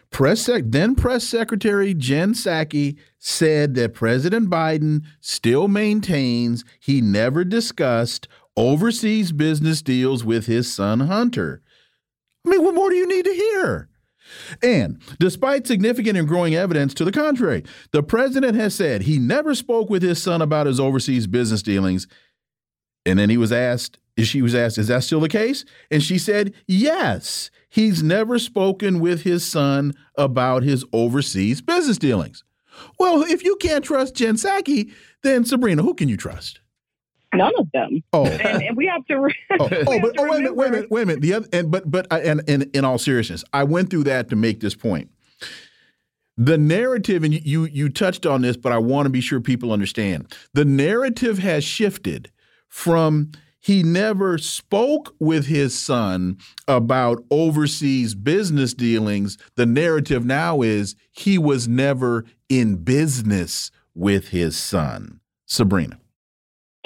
Press 0.09 0.41
sec 0.41 0.63
then 0.67 0.95
Press 0.95 1.25
Secretary 1.25 1.93
Jen 1.93 2.33
Psaki 2.33 2.97
said 3.19 3.75
that 3.75 3.93
President 3.93 4.49
Biden 4.49 5.03
still 5.19 5.67
maintains 5.67 6.63
he 6.79 7.01
never 7.01 7.43
discussed 7.43 8.27
overseas 8.55 9.31
business 9.31 9.81
deals 9.81 10.23
with 10.23 10.45
his 10.45 10.73
son 10.73 11.01
Hunter. 11.01 11.61
I 12.45 12.49
mean, 12.49 12.63
what 12.63 12.73
more 12.73 12.89
do 12.89 12.95
you 12.95 13.07
need 13.07 13.25
to 13.25 13.33
hear? 13.33 13.89
And 14.61 14.99
despite 15.19 15.67
significant 15.67 16.17
and 16.17 16.27
growing 16.27 16.55
evidence 16.55 16.93
to 16.95 17.05
the 17.05 17.11
contrary, 17.11 17.63
the 17.91 18.03
president 18.03 18.55
has 18.55 18.75
said 18.75 19.03
he 19.03 19.19
never 19.19 19.55
spoke 19.55 19.89
with 19.89 20.03
his 20.03 20.21
son 20.21 20.41
about 20.41 20.67
his 20.67 20.79
overseas 20.79 21.27
business 21.27 21.61
dealings. 21.61 22.07
And 23.05 23.17
then 23.17 23.29
he 23.29 23.37
was 23.37 23.51
asked 23.51 23.99
she 24.25 24.41
was 24.41 24.55
asked, 24.55 24.77
Is 24.77 24.87
that 24.87 25.03
still 25.03 25.19
the 25.19 25.29
case? 25.29 25.65
And 25.91 26.01
she 26.01 26.17
said, 26.17 26.53
Yes. 26.67 27.51
He's 27.69 28.01
never 28.01 28.39
spoken 28.39 28.99
with 28.99 29.23
his 29.23 29.45
son 29.45 29.93
about 30.17 30.63
his 30.63 30.85
overseas 30.93 31.61
business 31.61 31.97
dealings. 31.97 32.43
Well, 32.97 33.23
if 33.23 33.43
you 33.43 33.57
can't 33.57 33.83
trust 33.83 34.15
Jen 34.15 34.35
Psaki, 34.35 34.91
then 35.21 35.43
Sabrina, 35.43 35.83
who 35.83 35.93
can 35.93 36.07
you 36.07 36.17
trust? 36.17 36.61
None 37.33 37.53
of 37.57 37.67
them. 37.73 38.03
Oh, 38.13 38.25
and, 38.25 38.63
and 38.63 38.77
we 38.77 38.87
have 38.87 39.05
to. 39.07 39.15
oh, 39.15 39.29
oh, 39.59 39.99
but, 39.99 40.15
oh, 40.17 40.23
wait 40.23 40.35
a 40.35 40.39
minute, 40.39 40.55
wait 40.55 40.67
a 40.67 40.71
minute, 40.71 40.91
wait 40.91 41.01
a 41.01 41.05
minute. 41.05 41.21
The 41.21 41.33
other, 41.33 41.47
and 41.51 41.71
but 41.71 41.89
but 41.89 42.07
and, 42.11 42.41
and 42.47 42.63
in 42.75 42.85
all 42.85 42.97
seriousness, 42.97 43.43
I 43.53 43.63
went 43.63 43.89
through 43.89 44.05
that 44.05 44.29
to 44.29 44.35
make 44.35 44.59
this 44.59 44.75
point. 44.75 45.09
The 46.37 46.57
narrative, 46.57 47.23
and 47.23 47.33
you 47.33 47.65
you 47.65 47.89
touched 47.89 48.25
on 48.25 48.41
this, 48.41 48.55
but 48.55 48.71
I 48.71 48.77
want 48.77 49.07
to 49.07 49.09
be 49.09 49.21
sure 49.21 49.41
people 49.41 49.73
understand. 49.73 50.33
The 50.53 50.65
narrative 50.65 51.39
has 51.39 51.63
shifted 51.63 52.31
from 52.69 53.31
he 53.59 53.83
never 53.83 54.37
spoke 54.37 55.13
with 55.19 55.47
his 55.47 55.77
son 55.77 56.37
about 56.67 57.25
overseas 57.29 58.15
business 58.15 58.73
dealings. 58.73 59.37
The 59.55 59.65
narrative 59.65 60.23
now 60.23 60.61
is 60.61 60.95
he 61.11 61.37
was 61.37 61.67
never 61.67 62.23
in 62.47 62.77
business 62.77 63.71
with 63.93 64.29
his 64.29 64.55
son. 64.55 65.19
Sabrina. 65.45 65.99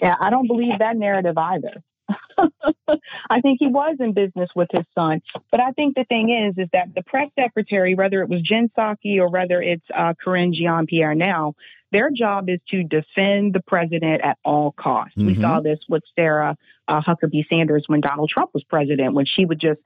Yeah, 0.01 0.15
I 0.19 0.29
don't 0.29 0.47
believe 0.47 0.79
that 0.79 0.97
narrative 0.97 1.37
either. 1.37 1.83
I 3.29 3.41
think 3.41 3.59
he 3.59 3.67
was 3.67 3.97
in 3.99 4.13
business 4.13 4.49
with 4.55 4.69
his 4.71 4.85
son. 4.95 5.21
But 5.51 5.59
I 5.59 5.71
think 5.71 5.95
the 5.95 6.03
thing 6.05 6.29
is, 6.29 6.57
is 6.57 6.69
that 6.73 6.93
the 6.95 7.03
press 7.03 7.29
secretary, 7.39 7.95
whether 7.95 8.21
it 8.21 8.29
was 8.29 8.41
Jen 8.41 8.69
Psaki 8.77 9.17
or 9.17 9.29
whether 9.29 9.61
it's 9.61 9.85
uh, 9.95 10.13
Karine 10.23 10.53
Jean 10.53 10.85
Pierre 10.87 11.15
now, 11.15 11.53
their 11.91 12.09
job 12.09 12.49
is 12.49 12.59
to 12.69 12.83
defend 12.83 13.53
the 13.53 13.61
president 13.67 14.21
at 14.21 14.37
all 14.43 14.71
costs. 14.71 15.15
Mm-hmm. 15.17 15.27
We 15.27 15.41
saw 15.41 15.59
this 15.59 15.79
with 15.89 16.03
Sarah 16.15 16.57
uh, 16.87 17.01
Huckabee 17.01 17.47
Sanders 17.49 17.83
when 17.87 18.01
Donald 18.01 18.29
Trump 18.29 18.51
was 18.53 18.63
president, 18.63 19.13
when 19.13 19.25
she 19.25 19.45
would 19.45 19.59
just 19.59 19.79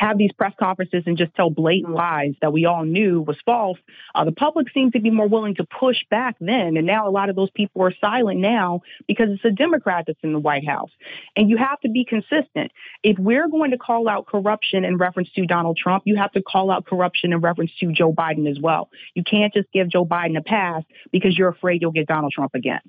have 0.00 0.16
these 0.16 0.32
press 0.32 0.54
conferences 0.58 1.02
and 1.04 1.18
just 1.18 1.34
tell 1.34 1.50
blatant 1.50 1.94
lies 1.94 2.32
that 2.40 2.54
we 2.54 2.64
all 2.64 2.86
knew 2.86 3.20
was 3.20 3.36
false. 3.44 3.76
Uh, 4.14 4.24
the 4.24 4.32
public 4.32 4.66
seemed 4.72 4.94
to 4.94 5.00
be 5.00 5.10
more 5.10 5.28
willing 5.28 5.54
to 5.54 5.64
push 5.78 5.98
back 6.10 6.36
then. 6.40 6.78
And 6.78 6.86
now 6.86 7.06
a 7.06 7.10
lot 7.10 7.28
of 7.28 7.36
those 7.36 7.50
people 7.50 7.82
are 7.82 7.92
silent 8.00 8.40
now 8.40 8.80
because 9.06 9.28
it's 9.28 9.44
a 9.44 9.50
Democrat 9.50 10.04
that's 10.06 10.18
in 10.22 10.32
the 10.32 10.38
White 10.38 10.66
House. 10.66 10.88
And 11.36 11.50
you 11.50 11.58
have 11.58 11.78
to 11.80 11.90
be 11.90 12.06
consistent. 12.06 12.72
If 13.02 13.18
we're 13.18 13.48
going 13.48 13.72
to 13.72 13.78
call 13.78 14.08
out 14.08 14.26
corruption 14.26 14.86
in 14.86 14.96
reference 14.96 15.30
to 15.32 15.44
Donald 15.44 15.76
Trump, 15.76 16.04
you 16.06 16.16
have 16.16 16.32
to 16.32 16.42
call 16.42 16.70
out 16.70 16.86
corruption 16.86 17.34
in 17.34 17.40
reference 17.40 17.72
to 17.80 17.92
Joe 17.92 18.10
Biden 18.10 18.50
as 18.50 18.58
well. 18.58 18.88
You 19.14 19.22
can't 19.22 19.52
just 19.52 19.70
give 19.70 19.90
Joe 19.90 20.06
Biden 20.06 20.38
a 20.38 20.42
pass 20.42 20.82
because 21.12 21.36
you're 21.36 21.50
afraid 21.50 21.82
you'll 21.82 21.92
get 21.92 22.06
Donald 22.06 22.32
Trump 22.32 22.54
again. 22.54 22.80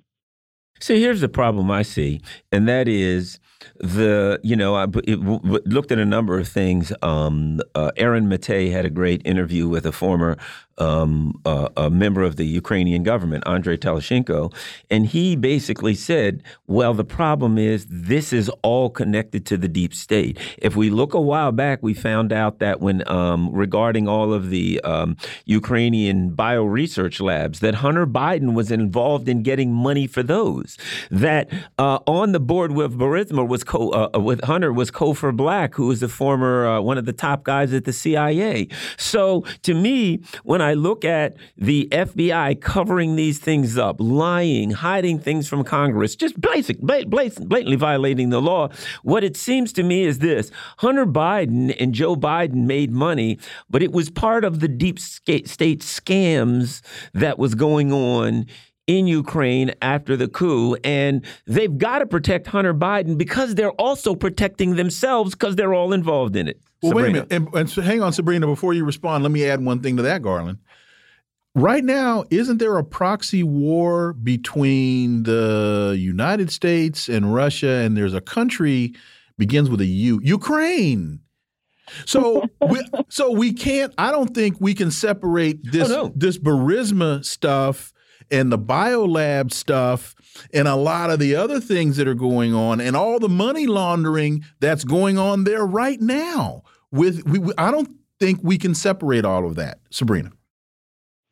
See, 0.80 1.02
here's 1.02 1.20
the 1.20 1.30
problem 1.30 1.70
I 1.70 1.82
see, 1.82 2.22
and 2.54 2.68
that 2.70 2.88
is 2.88 3.38
the 3.78 4.40
you 4.44 4.56
know 4.56 4.76
I 4.76 4.86
looked 4.86 5.92
at 5.92 6.00
a 6.00 6.06
number 6.06 6.40
of 6.40 6.48
things. 6.48 6.94
Um, 7.02 7.62
uh, 7.76 7.92
Aaron 7.98 8.28
Maté 8.28 8.72
had 8.72 8.86
a 8.86 8.90
great 8.90 9.22
interview 9.26 9.68
with 9.68 9.86
a 9.86 9.92
former 9.92 10.38
um, 10.82 11.40
uh, 11.46 11.70
a 11.78 11.90
member 11.90 12.24
of 12.24 12.38
the 12.38 12.46
Ukrainian 12.46 13.04
government, 13.04 13.44
Andrei 13.46 13.78
Telizhenko, 13.78 14.54
and 14.90 15.06
he 15.06 15.36
basically 15.36 15.94
said, 15.94 16.44
"Well, 16.68 16.94
the 16.94 17.04
problem 17.04 17.58
is 17.58 17.86
this 17.88 18.34
is 18.34 18.50
all 18.64 18.90
connected 18.90 19.46
to 19.48 19.58
the 19.58 19.68
deep 19.68 19.94
state." 19.94 20.40
If 20.58 20.76
we 20.76 20.90
look 20.90 21.14
a 21.14 21.22
while 21.22 21.52
back, 21.52 21.84
we 21.84 21.94
found 21.94 22.34
out 22.34 22.60
that 22.60 22.82
when 22.82 23.08
um, 23.08 23.52
regarding 23.52 24.08
all 24.08 24.34
of 24.34 24.50
the 24.50 24.82
um, 24.82 25.18
Ukrainian 25.46 26.32
bio 26.32 26.64
research 26.64 27.20
labs, 27.20 27.60
that 27.60 27.76
Hunter 27.76 28.08
Biden 28.08 28.54
was 28.54 28.72
involved 28.72 29.30
in 29.30 29.44
getting 29.44 29.72
money 29.72 30.08
for 30.08 30.24
those. 30.24 30.78
That 31.12 31.50
uh, 31.78 32.00
on 32.08 32.32
the 32.32 32.40
board 32.40 32.72
with 32.72 32.98
Burisma 32.98 33.48
was 33.52 33.64
co 33.66 33.90
uh, 33.90 34.10
uh, 34.16 34.20
with 34.20 34.44
Hunter 34.46 34.72
was 34.74 34.90
Cofer 34.90 35.36
Black, 35.36 35.76
who 35.76 35.88
was 35.88 36.00
the 36.00 36.08
former 36.08 36.66
uh, 36.66 36.82
one 36.82 36.98
of 36.98 37.06
the 37.06 37.14
top 37.14 37.44
guys 37.44 37.74
at 37.74 37.84
the 37.84 37.94
CIA. 37.94 38.70
So 38.98 39.42
to 39.64 39.76
me, 39.76 40.22
when 40.44 40.62
I 40.62 40.74
look 40.74 41.06
at 41.06 41.36
the 41.58 41.88
FBI 41.92 42.62
covering 42.62 43.18
these 43.18 43.38
things 43.38 43.78
up, 43.78 43.98
lying, 44.00 44.72
hiding 44.72 45.20
things 45.20 45.48
from 45.48 45.64
Congress, 45.64 46.16
just 46.16 46.40
basic, 46.40 46.80
blatantly 46.80 47.76
violating 47.76 48.30
the 48.30 48.42
law, 48.42 48.70
what 49.04 49.24
it 49.24 49.36
seems 49.36 49.74
to 49.74 49.84
me 49.84 50.06
is 50.06 50.20
this: 50.20 50.50
Hunter 50.78 51.06
Biden 51.06 51.76
and 51.78 51.94
Joe 51.94 52.16
Biden 52.16 52.66
made 52.66 52.92
money, 52.92 53.38
but 53.70 53.84
it 53.84 53.92
was 53.92 54.10
part 54.10 54.46
of 54.46 54.62
the 54.62 54.70
deep 54.70 54.98
state 54.98 55.48
scams 55.48 56.82
that 57.14 57.38
was 57.38 57.54
going 57.54 57.92
on 57.92 58.46
in 58.98 59.08
Ukraine 59.08 59.74
after 59.82 60.18
the 60.18 60.28
coup. 60.28 60.76
And 60.84 61.26
they've 61.48 61.78
got 61.78 62.00
to 62.00 62.06
protect 62.06 62.48
Hunter 62.48 62.74
Biden 62.74 63.18
because 63.18 63.56
they're 63.56 63.72
also 63.72 64.16
protecting 64.16 64.76
themselves 64.76 65.32
because 65.32 65.56
they're 65.56 65.74
all 65.74 65.94
involved 65.94 66.36
in 66.36 66.48
it. 66.48 66.60
Well, 66.82 66.92
Sabrina. 66.92 66.96
wait 66.96 67.10
a 67.10 67.14
minute. 67.14 67.32
And, 67.32 67.56
and 67.56 67.70
so 67.70 67.82
hang 67.82 68.02
on, 68.02 68.12
Sabrina, 68.12 68.48
before 68.48 68.74
you 68.74 68.84
respond, 68.84 69.24
let 69.24 69.32
me 69.32 69.46
add 69.48 69.64
one 69.64 69.82
thing 69.82 69.98
to 69.98 70.04
that, 70.04 70.22
Garland. 70.22 70.58
Right 71.54 71.84
now, 71.84 72.24
isn't 72.30 72.58
there 72.58 72.78
a 72.78 72.84
proxy 72.84 73.44
war 73.44 74.14
between 74.14 75.24
the 75.24 75.96
United 75.98 76.52
States 76.52 77.10
and 77.10 77.34
Russia? 77.34 77.68
And 77.68 77.96
there's 77.96 78.14
a 78.14 78.22
country 78.22 78.94
begins 79.38 79.70
with 79.70 79.82
a 79.82 79.86
U, 79.86 80.20
Ukraine. 80.24 81.20
So, 82.06 82.46
we, 82.70 82.82
so 83.10 83.32
we 83.32 83.54
can't. 83.54 83.94
I 83.98 84.12
don't 84.12 84.34
think 84.34 84.58
we 84.60 84.74
can 84.74 84.92
separate 84.92 85.60
this 85.72 85.90
oh, 85.92 86.08
no. 86.08 86.14
this 86.16 86.38
Burisma 86.38 87.24
stuff 87.26 87.91
and 88.32 88.52
the 88.52 88.58
biolab 88.58 89.52
stuff 89.52 90.16
and 90.54 90.68
a 90.68 90.76
lot 90.76 91.10
of 91.10 91.20
the 91.20 91.36
other 91.36 91.60
things 91.60 91.98
that 91.98 92.08
are 92.08 92.16
going 92.16 92.54
on 92.54 92.80
and 92.80 92.96
all 92.96 93.20
the 93.20 93.30
money 93.30 93.68
laundering 93.68 94.44
that's 94.60 94.84
going 94.84 95.18
on 95.18 95.44
there 95.44 95.66
right 95.66 96.00
now. 96.00 96.64
With 96.92 97.26
we, 97.28 97.54
I 97.58 97.72
don't 97.72 97.90
think 98.20 98.40
we 98.44 98.58
can 98.58 98.74
separate 98.74 99.26
all 99.26 99.46
of 99.46 99.56
that, 99.56 99.80
Sabrina. 99.90 100.32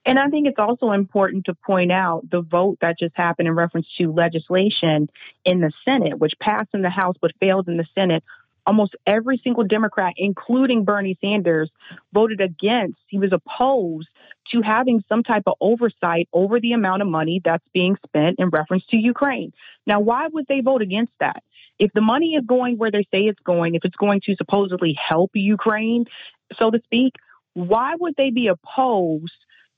And 0.06 0.18
I 0.18 0.28
think 0.30 0.48
it's 0.48 0.60
also 0.60 0.92
important 0.92 1.46
to 1.46 1.54
point 1.54 1.92
out 1.92 2.30
the 2.30 2.42
vote 2.42 2.80
that 2.82 2.98
just 2.98 3.16
happened 3.16 3.48
in 3.48 3.56
reference 3.56 3.88
to 3.98 4.12
legislation 4.12 5.10
in 5.46 5.60
the 5.60 5.72
Senate, 5.86 6.18
which 6.18 6.34
passed 6.40 6.70
in 6.74 6.82
the 6.82 6.90
House 6.90 7.16
but 7.22 7.32
failed 7.40 7.68
in 7.68 7.78
the 7.78 7.86
Senate 7.94 8.24
almost 8.70 8.96
every 9.08 9.42
single 9.44 9.64
Democrat, 9.64 10.14
including 10.18 10.86
Bernie 10.86 11.18
Sanders, 11.22 11.72
voted 12.14 12.40
against, 12.40 13.00
he 13.08 13.18
was 13.18 13.34
opposed 13.34 14.08
to 14.52 14.62
having 14.62 15.04
some 15.08 15.24
type 15.24 15.44
of 15.46 15.56
oversight 15.62 16.28
over 16.34 16.60
the 16.60 16.74
amount 16.74 17.02
of 17.02 17.08
money 17.08 17.42
that's 17.44 17.66
being 17.74 17.98
spent 18.06 18.40
in 18.40 18.50
reference 18.50 18.86
to 18.88 18.98
Ukraine. 18.98 19.54
Now, 19.86 20.00
why 20.00 20.28
would 20.28 20.48
they 20.48 20.62
vote 20.62 20.82
against 20.82 21.14
that? 21.20 21.44
If 21.78 21.92
the 21.94 22.02
money 22.02 22.36
is 22.36 22.44
going 22.46 22.78
where 22.78 22.92
they 22.92 23.08
say 23.12 23.24
it's 23.24 23.40
going, 23.42 23.76
if 23.76 23.86
it's 23.86 23.96
going 23.96 24.22
to 24.22 24.36
supposedly 24.36 24.94
help 24.94 25.32
Ukraine, 25.34 26.06
so 26.58 26.72
to 26.72 26.82
speak, 26.84 27.16
why 27.54 27.96
would 28.00 28.16
they 28.18 28.32
be 28.32 28.48
opposed 28.48 29.34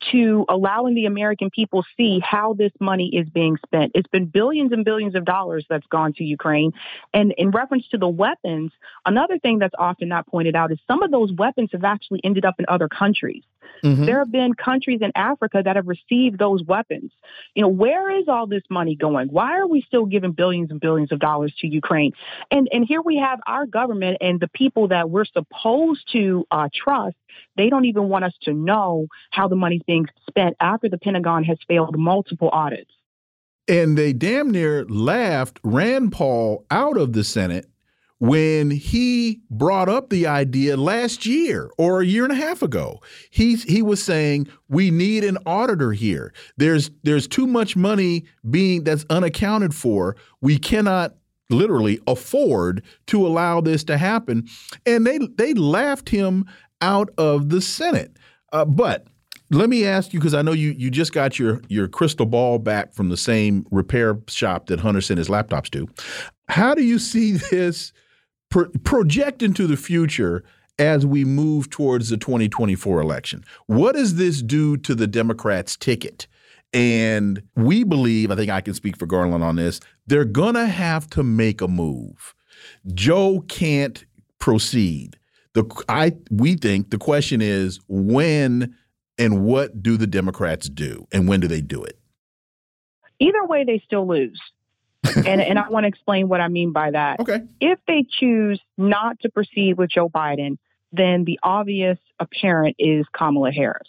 to 0.10 0.46
allowing 0.50 0.96
the 0.96 1.06
American 1.06 1.50
people 1.50 1.86
see 1.96 2.20
how 2.20 2.54
this 2.54 2.72
money 2.80 3.10
is 3.14 3.30
being 3.30 3.58
spent. 3.66 3.92
It's 3.94 4.08
been 4.08 4.26
billions 4.26 4.72
and 4.72 4.84
billions 4.84 5.16
of 5.16 5.26
dollars 5.26 5.66
that's 5.70 5.86
gone 5.88 6.14
to 6.14 6.24
Ukraine. 6.24 6.72
And 7.14 7.34
in 7.38 7.52
reference 7.52 7.88
to 7.90 7.98
the 7.98 8.08
weapons, 8.08 8.72
another 9.06 9.38
thing 9.38 9.60
that's 9.60 9.76
often 9.78 10.10
not 10.10 10.28
pointed 10.28 10.56
out 10.56 10.72
is 10.72 10.80
some 10.88 11.04
of 11.04 11.12
those 11.12 11.32
weapons 11.32 11.70
have 11.74 11.84
actually 11.84 12.22
ended 12.24 12.46
up 12.46 12.56
in 12.58 12.66
other 12.68 12.88
countries. 12.88 13.44
Mm-hmm. 13.84 14.06
There 14.06 14.20
have 14.20 14.32
been 14.32 14.54
countries 14.54 15.00
in 15.02 15.12
Africa 15.16 15.62
that 15.64 15.76
have 15.76 15.88
received 15.88 16.38
those 16.38 16.64
weapons. 16.64 17.12
You 17.56 17.64
know, 17.64 17.68
where 17.68 18.16
is 18.18 18.26
all 18.28 18.48
this 18.48 18.64
money 18.70 18.96
going? 18.96 19.30
Why 19.30 19.58
are 19.60 19.68
we 19.68 19.82
still 19.82 20.06
giving 20.06 20.32
billions 20.32 20.72
and 20.72 20.80
billions 20.80 21.12
of 21.12 21.20
dollars 21.20 21.54
to 21.60 21.68
Ukraine? 21.68 22.12
And 22.50 22.70
and 22.72 22.86
here 22.86 23.02
we 23.02 23.18
have 23.18 23.40
our 23.48 23.66
government 23.66 24.18
and 24.22 24.40
the 24.40 24.50
people 24.50 24.90
that 24.90 25.10
we're 25.10 25.26
supposed 25.26 26.12
to 26.14 26.46
uh, 26.52 26.70
trust. 26.74 27.16
They 27.56 27.70
don't 27.70 27.86
even 27.86 28.10
want 28.10 28.26
us 28.26 28.34
to 28.44 28.54
know 28.54 29.08
how 29.32 29.48
the 29.48 29.56
money's 29.56 29.84
being 29.86 30.08
spent 30.28 30.56
after 30.60 30.90
the 30.90 30.98
Pentagon 30.98 31.44
has 31.46 31.58
failed 31.68 31.98
multiple 31.98 32.50
audits. 32.52 32.92
And 33.68 33.98
they 33.98 34.12
damn 34.12 34.52
near 34.52 34.86
laughed 34.86 35.60
Rand 35.64 36.12
Paul 36.12 36.66
out 36.70 36.98
of 36.98 37.14
the 37.14 37.24
Senate 37.24 37.71
when 38.22 38.70
he 38.70 39.42
brought 39.50 39.90
up 39.90 40.12
the 40.12 40.28
idea 40.28 40.78
last 40.78 41.26
year 41.26 41.72
or 41.80 42.02
a 42.02 42.06
year 42.06 42.24
and 42.24 42.32
a 42.32 42.36
half 42.36 42.62
ago. 42.62 43.02
He 43.32 43.56
he 43.56 43.82
was 43.82 44.02
saying 44.02 44.48
we 44.70 44.92
need 44.92 45.24
an 45.24 45.40
auditor 45.48 45.92
here. 45.92 46.32
There's 46.56 46.92
there's 47.02 47.28
too 47.28 47.48
much 47.48 47.76
money 47.76 48.26
being 48.48 48.84
that's 48.84 49.08
unaccounted 49.10 49.74
for. 49.74 50.16
We 50.40 50.60
cannot 50.60 51.16
literally 51.50 52.00
afford 52.06 52.84
to 53.08 53.26
allow 53.26 53.60
this 53.60 53.84
to 53.86 53.98
happen. 53.98 54.48
And 54.86 55.06
they 55.08 55.18
they 55.18 55.56
laughed 55.56 56.08
him 56.08 56.46
out 56.80 57.10
of 57.18 57.50
the 57.50 57.60
Senate. 57.60 58.18
Uh, 58.54 58.66
but 58.66 59.08
let 59.50 59.68
me 59.68 59.84
ask 59.84 60.14
you 60.14 60.20
because 60.20 60.36
I 60.36 60.44
know 60.44 60.52
you 60.52 60.76
you 60.78 60.92
just 60.92 61.12
got 61.12 61.40
your 61.40 61.60
your 61.70 61.88
crystal 61.88 62.28
ball 62.28 62.60
back 62.60 62.94
from 62.94 63.10
the 63.10 63.18
same 63.18 63.66
repair 63.72 64.20
shop 64.28 64.68
that 64.68 64.80
Hunter 64.80 65.02
sent 65.02 65.18
his 65.18 65.28
laptops 65.28 65.72
to. 65.72 65.90
How 66.50 66.76
do 66.76 66.84
you 66.84 67.00
see 67.00 67.32
this 67.52 67.92
pro 68.52 68.70
project 68.84 69.42
into 69.42 69.66
the 69.66 69.78
future 69.78 70.44
as 70.78 71.06
we 71.06 71.26
move 71.26 71.70
towards 71.70 72.10
the 72.10 72.18
2024 72.18 73.02
election. 73.02 73.44
What 73.66 73.96
does 73.96 74.16
this 74.16 74.42
do 74.42 74.78
to 74.78 74.94
the 74.94 75.08
Democrats' 75.08 75.76
ticket? 75.76 76.28
And 76.74 77.42
we 77.56 77.84
believe, 77.84 78.32
I 78.32 78.36
think 78.36 78.50
I 78.50 78.62
can 78.62 78.74
speak 78.74 78.98
for 78.98 79.06
Garland 79.06 79.44
on 79.44 79.58
this, 79.58 79.80
they're 80.08 80.26
going 80.26 80.56
to 80.56 80.68
have 80.68 81.10
to 81.12 81.24
make 81.24 81.62
a 81.62 81.68
move. 81.68 82.34
Joe 82.94 83.44
can't 83.48 84.06
proceed. 84.40 85.18
The 85.54 85.66
I 85.90 86.14
we 86.30 86.56
think 86.56 86.92
the 86.92 86.98
question 86.98 87.42
is 87.42 87.80
when 87.88 88.76
and 89.18 89.44
what 89.44 89.84
do 89.84 89.98
the 89.98 90.08
Democrats 90.08 90.70
do 90.70 91.08
and 91.12 91.28
when 91.28 91.42
do 91.42 91.48
they 91.48 91.60
do 91.60 91.84
it? 91.84 92.00
Either 93.20 93.46
way, 93.46 93.66
they 93.66 93.82
still 93.86 94.08
lose. 94.08 94.40
And, 95.04 95.42
and 95.42 95.60
I 95.60 95.70
want 95.70 95.84
to 95.84 95.88
explain 95.88 96.28
what 96.28 96.42
I 96.42 96.48
mean 96.48 96.72
by 96.72 96.92
that. 96.92 97.20
Okay. 97.20 97.42
If 97.60 97.80
they 97.88 98.06
choose 98.20 98.60
not 98.78 99.20
to 99.22 99.30
proceed 99.30 99.78
with 99.78 99.90
Joe 99.90 100.10
Biden, 100.10 100.58
then 100.92 101.24
the 101.26 101.40
obvious 101.44 101.98
apparent 102.20 102.76
is 102.80 103.06
Kamala 103.14 103.52
Harris. 103.52 103.88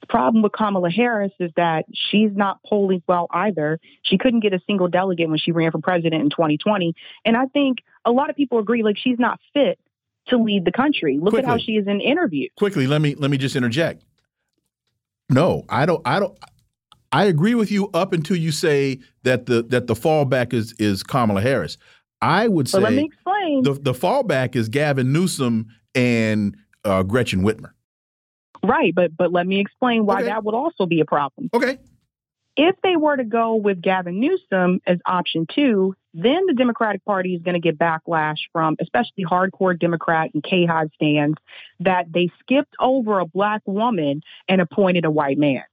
The 0.00 0.06
problem 0.06 0.42
with 0.42 0.52
Kamala 0.52 0.90
Harris 0.90 1.32
is 1.40 1.50
that 1.56 1.86
she's 1.92 2.30
not 2.34 2.60
polling 2.64 3.02
well 3.08 3.26
either. 3.30 3.80
She 4.02 4.18
couldn't 4.18 4.40
get 4.40 4.52
a 4.52 4.60
single 4.66 4.88
delegate 4.88 5.28
when 5.28 5.38
she 5.38 5.52
ran 5.52 5.72
for 5.72 5.78
president 5.78 6.22
in 6.22 6.30
2020. 6.30 6.94
And 7.24 7.36
I 7.36 7.46
think 7.46 7.78
a 8.04 8.12
lot 8.12 8.30
of 8.30 8.36
people 8.36 8.58
agree 8.58 8.82
like 8.82 8.96
she's 8.98 9.18
not 9.18 9.40
fit 9.52 9.78
to 10.28 10.36
lead 10.36 10.64
the 10.64 10.72
country. 10.72 11.18
Look 11.18 11.30
Quickly. 11.30 11.46
at 11.46 11.50
how 11.50 11.58
she 11.58 11.72
is 11.72 11.86
in 11.86 12.00
interviews. 12.00 12.50
Quickly, 12.56 12.86
let 12.86 13.00
me 13.00 13.14
let 13.14 13.30
me 13.30 13.38
just 13.38 13.56
interject. 13.56 14.04
No, 15.28 15.64
I 15.68 15.86
don't 15.86 16.02
I 16.04 16.20
don't 16.20 16.36
I 17.12 17.24
agree 17.24 17.54
with 17.54 17.70
you 17.70 17.88
up 17.94 18.12
until 18.12 18.36
you 18.36 18.52
say 18.52 19.00
that 19.22 19.46
the 19.46 19.62
that 19.64 19.86
the 19.86 19.94
fallback 19.94 20.52
is 20.52 20.74
is 20.78 21.02
Kamala 21.02 21.40
Harris. 21.40 21.78
I 22.20 22.48
would 22.48 22.68
say 22.68 22.78
But 22.78 22.84
let 22.84 22.94
me 22.94 23.04
explain. 23.04 23.62
the 23.62 23.72
the 23.74 23.92
fallback 23.92 24.56
is 24.56 24.68
Gavin 24.68 25.12
Newsom 25.12 25.66
and 25.94 26.56
uh, 26.84 27.02
Gretchen 27.02 27.42
Whitmer. 27.42 27.70
right, 28.64 28.94
but 28.94 29.16
but 29.16 29.32
let 29.32 29.46
me 29.46 29.60
explain 29.60 30.06
why 30.06 30.16
Okay. 30.20 30.24
that 30.26 30.44
would 30.44 30.54
also 30.54 30.86
be 30.86 31.00
a 31.00 31.04
problem. 31.04 31.50
Okay. 31.54 31.78
If 32.58 32.74
they 32.82 32.96
were 32.96 33.18
to 33.18 33.24
go 33.24 33.54
with 33.56 33.82
Gavin 33.82 34.18
Newsom 34.18 34.80
as 34.86 34.98
option 35.04 35.46
two, 35.54 35.94
then 36.14 36.46
the 36.46 36.54
Democratic 36.54 37.04
Party 37.04 37.34
is 37.34 37.42
going 37.42 37.52
to 37.54 37.60
get 37.60 37.78
backlash 37.78 38.38
from 38.50 38.76
especially 38.80 39.26
hardcore 39.26 39.78
Democrat 39.78 40.30
and 40.32 40.42
K-Hive 40.42 40.88
stands 40.94 41.36
that 41.80 42.10
they 42.10 42.30
skipped 42.40 42.74
over 42.80 43.18
a 43.18 43.26
black 43.26 43.60
woman 43.66 44.22
and 44.48 44.62
appointed 44.62 45.04
a 45.04 45.10
white 45.10 45.36
man. 45.36 45.64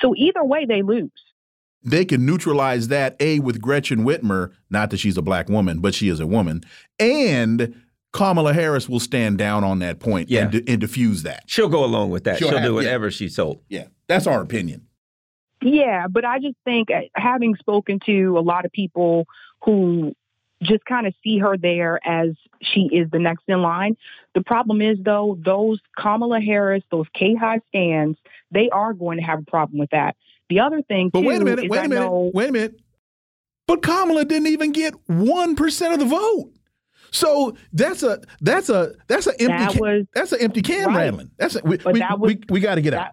So 0.00 0.14
either 0.16 0.44
way, 0.44 0.64
they 0.66 0.82
lose. 0.82 1.10
They 1.82 2.04
can 2.04 2.26
neutralize 2.26 2.88
that 2.88 3.16
a 3.20 3.38
with 3.40 3.60
Gretchen 3.60 4.00
Whitmer, 4.04 4.52
not 4.70 4.90
that 4.90 4.98
she's 4.98 5.16
a 5.16 5.22
black 5.22 5.48
woman, 5.48 5.80
but 5.80 5.94
she 5.94 6.08
is 6.08 6.18
a 6.20 6.26
woman, 6.26 6.62
and 6.98 7.74
Kamala 8.12 8.52
Harris 8.52 8.88
will 8.88 9.00
stand 9.00 9.38
down 9.38 9.64
on 9.64 9.78
that 9.80 10.00
point 10.00 10.28
Yeah. 10.28 10.42
and, 10.44 10.50
di- 10.50 10.64
and 10.72 10.80
diffuse 10.80 11.22
that. 11.24 11.44
She'll 11.46 11.68
go 11.68 11.84
along 11.84 12.10
with 12.10 12.24
that. 12.24 12.38
She'll 12.38 12.48
She'll, 12.48 12.58
have- 12.58 12.66
do 12.66 12.72
yeah. 12.72 12.76
whatever 12.76 13.10
she's 13.10 13.36
told. 13.36 13.60
Yeah, 13.68 13.84
that's 14.08 14.26
our 14.26 14.40
opinion. 14.40 14.86
Yeah, 15.62 16.06
but 16.08 16.24
I 16.24 16.38
just 16.38 16.56
think 16.64 16.88
uh, 16.90 17.00
having 17.14 17.54
spoken 17.56 17.98
to 18.06 18.38
a 18.38 18.40
lot 18.40 18.64
of 18.64 18.72
people 18.72 19.26
who 19.64 20.14
just 20.62 20.84
kind 20.84 21.06
of 21.06 21.14
see 21.22 21.38
her 21.38 21.56
there 21.56 22.00
as 22.06 22.30
she 22.62 22.88
is 22.92 23.10
the 23.10 23.18
next 23.18 23.44
in 23.48 23.62
line. 23.62 23.96
The 24.34 24.42
problem 24.42 24.80
is 24.82 24.98
though, 25.00 25.38
those 25.44 25.78
Kamala 25.96 26.40
Harris, 26.40 26.82
those 26.90 27.06
K 27.14 27.34
high 27.34 27.60
stands, 27.68 28.18
they 28.50 28.68
are 28.70 28.92
going 28.92 29.18
to 29.18 29.24
have 29.24 29.40
a 29.40 29.44
problem 29.50 29.78
with 29.78 29.90
that. 29.90 30.16
The 30.48 30.60
other 30.60 30.82
thing 30.82 31.10
But 31.12 31.20
too 31.20 31.26
wait 31.28 31.40
a 31.42 31.44
minute, 31.44 31.68
wait 31.70 31.78
I 31.80 31.84
a 31.84 31.88
minute, 31.88 32.00
know 32.04 32.30
wait 32.34 32.48
a 32.48 32.52
minute. 32.52 32.80
But 33.66 33.82
Kamala 33.82 34.24
didn't 34.24 34.46
even 34.48 34.72
get 34.72 34.94
one 35.06 35.54
percent 35.56 35.92
of 35.92 36.00
the 36.00 36.06
vote. 36.06 36.52
So 37.10 37.56
that's 37.72 38.02
a 38.02 38.20
that's 38.40 38.68
a 38.68 38.94
that's 39.06 39.26
an 39.26 39.34
empty 39.38 39.46
that 39.56 39.72
can, 39.72 39.80
was 39.80 40.06
that's 40.14 40.32
an 40.32 40.40
empty 40.40 40.62
can 40.62 40.88
Right. 40.88 40.96
rattling. 40.96 41.30
That's 41.38 41.56
a, 41.56 41.60
we 41.64 41.78
we, 41.84 42.00
was- 42.00 42.18
we, 42.20 42.40
we 42.50 42.60
got 42.60 42.74
to 42.76 42.80
get 42.82 42.94
out. 42.94 43.12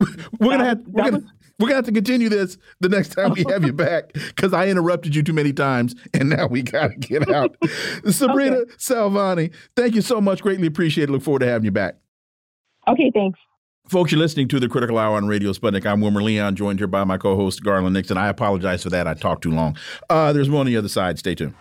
that- 0.00 0.18
We're 0.40 0.50
gonna 0.50 0.64
have 0.66 0.82
we're 0.86 1.10
gonna 1.10 1.24
we're 1.58 1.68
gonna 1.68 1.76
have 1.76 1.84
to 1.86 1.92
continue 1.92 2.28
this 2.28 2.58
the 2.80 2.88
next 2.88 3.10
time 3.14 3.32
we 3.32 3.44
have 3.48 3.64
you 3.64 3.72
back 3.74 4.12
because 4.12 4.52
I 4.52 4.68
interrupted 4.68 5.14
you 5.14 5.22
too 5.22 5.32
many 5.32 5.52
times 5.52 5.94
and 6.14 6.28
now 6.30 6.46
we 6.46 6.62
gotta 6.62 6.94
get 6.96 7.30
out. 7.30 7.56
Sabrina 8.10 8.56
Okay. 8.58 8.70
Salvati, 8.78 9.52
thank 9.74 9.94
you 9.94 10.02
so 10.02 10.20
much. 10.20 10.42
Greatly 10.42 10.66
appreciate 10.66 11.08
it. 11.08 11.12
Look 11.12 11.22
forward 11.22 11.40
to 11.40 11.46
having 11.46 11.64
you 11.64 11.70
back. 11.70 11.96
okay, 12.88 13.10
thanks. 13.14 13.38
Folks, 13.88 14.10
you're 14.10 14.18
listening 14.18 14.48
to 14.48 14.58
the 14.58 14.68
Critical 14.68 14.98
Hour 14.98 15.16
on 15.16 15.28
Radio 15.28 15.52
Sputnik. 15.52 15.86
I'm 15.86 16.00
Wilmer 16.00 16.20
Leon, 16.20 16.56
joined 16.56 16.80
here 16.80 16.88
by 16.88 17.04
my 17.04 17.16
co-host 17.18 17.62
Garland 17.62 17.94
Nixon. 17.94 18.16
I 18.18 18.26
apologize 18.28 18.82
for 18.82 18.90
that. 18.90 19.06
I 19.06 19.14
talked 19.14 19.44
too 19.44 19.52
long. 19.52 19.76
Uh, 20.10 20.32
there's 20.32 20.48
more 20.48 20.58
on 20.60 20.66
the 20.66 20.76
other 20.76 20.88
side. 20.88 21.20
Stay 21.20 21.36
tuned. 21.36 21.54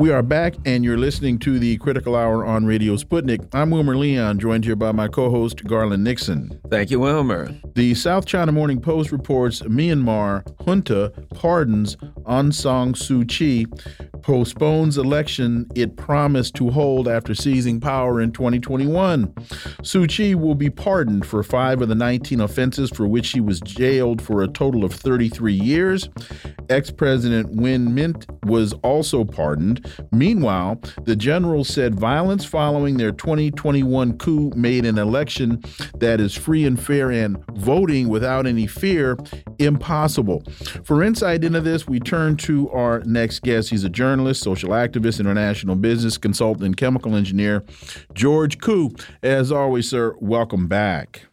We 0.00 0.10
are 0.12 0.22
back, 0.22 0.54
and 0.64 0.82
you're 0.82 0.96
listening 0.96 1.38
to 1.40 1.58
the 1.58 1.76
Critical 1.76 2.16
Hour 2.16 2.46
on 2.46 2.64
Radio 2.64 2.96
Sputnik. 2.96 3.46
I'm 3.52 3.68
Wilmer 3.68 3.98
Leon, 3.98 4.38
joined 4.38 4.64
here 4.64 4.74
by 4.74 4.92
my 4.92 5.08
co-host 5.08 5.62
Garland 5.64 6.02
Nixon. 6.04 6.58
Thank 6.70 6.90
you, 6.90 7.00
Wilmer. 7.00 7.54
The 7.74 7.94
South 7.94 8.24
China 8.24 8.50
Morning 8.50 8.80
Post 8.80 9.12
reports 9.12 9.60
Myanmar 9.60 10.42
junta 10.64 11.12
pardons 11.34 11.96
Aung 12.26 12.54
San 12.54 12.94
Suu 12.94 13.28
Kyi, 13.28 13.66
postpones 14.22 14.96
election 14.96 15.66
it 15.74 15.98
promised 15.98 16.54
to 16.54 16.70
hold 16.70 17.06
after 17.06 17.34
seizing 17.34 17.78
power 17.78 18.22
in 18.22 18.32
2021. 18.32 19.26
Suu 19.82 20.08
Kyi 20.08 20.34
will 20.34 20.54
be 20.54 20.70
pardoned 20.70 21.26
for 21.26 21.42
five 21.42 21.82
of 21.82 21.90
the 21.90 21.94
19 21.94 22.40
offenses 22.40 22.88
for 22.88 23.06
which 23.06 23.26
she 23.26 23.40
was 23.40 23.60
jailed 23.60 24.22
for 24.22 24.42
a 24.42 24.48
total 24.48 24.82
of 24.82 24.94
33 24.94 25.52
years. 25.52 26.08
Ex 26.70 26.90
President 26.90 27.50
Win 27.50 27.88
Myint 27.88 28.24
was 28.46 28.72
also 28.82 29.24
pardoned. 29.24 29.84
Meanwhile, 30.12 30.80
the 31.04 31.16
general 31.16 31.64
said 31.64 31.94
violence 31.94 32.44
following 32.44 32.96
their 32.96 33.12
2021 33.12 34.18
coup 34.18 34.52
made 34.54 34.84
an 34.84 34.98
election 34.98 35.62
that 35.98 36.20
is 36.20 36.34
free 36.34 36.64
and 36.64 36.80
fair 36.80 37.10
and 37.10 37.44
voting 37.54 38.08
without 38.08 38.46
any 38.46 38.66
fear 38.66 39.16
impossible. 39.58 40.42
For 40.84 41.02
insight 41.02 41.44
into 41.44 41.60
this, 41.60 41.86
we 41.86 42.00
turn 42.00 42.36
to 42.38 42.70
our 42.70 43.00
next 43.00 43.42
guest. 43.42 43.70
He's 43.70 43.84
a 43.84 43.88
journalist, 43.88 44.42
social 44.42 44.70
activist, 44.70 45.20
international 45.20 45.76
business 45.76 46.18
consultant, 46.18 46.64
and 46.64 46.76
chemical 46.76 47.14
engineer, 47.14 47.64
George 48.14 48.58
Koo. 48.58 48.90
As 49.22 49.52
always, 49.52 49.88
sir, 49.88 50.14
welcome 50.20 50.68
back. 50.68 51.26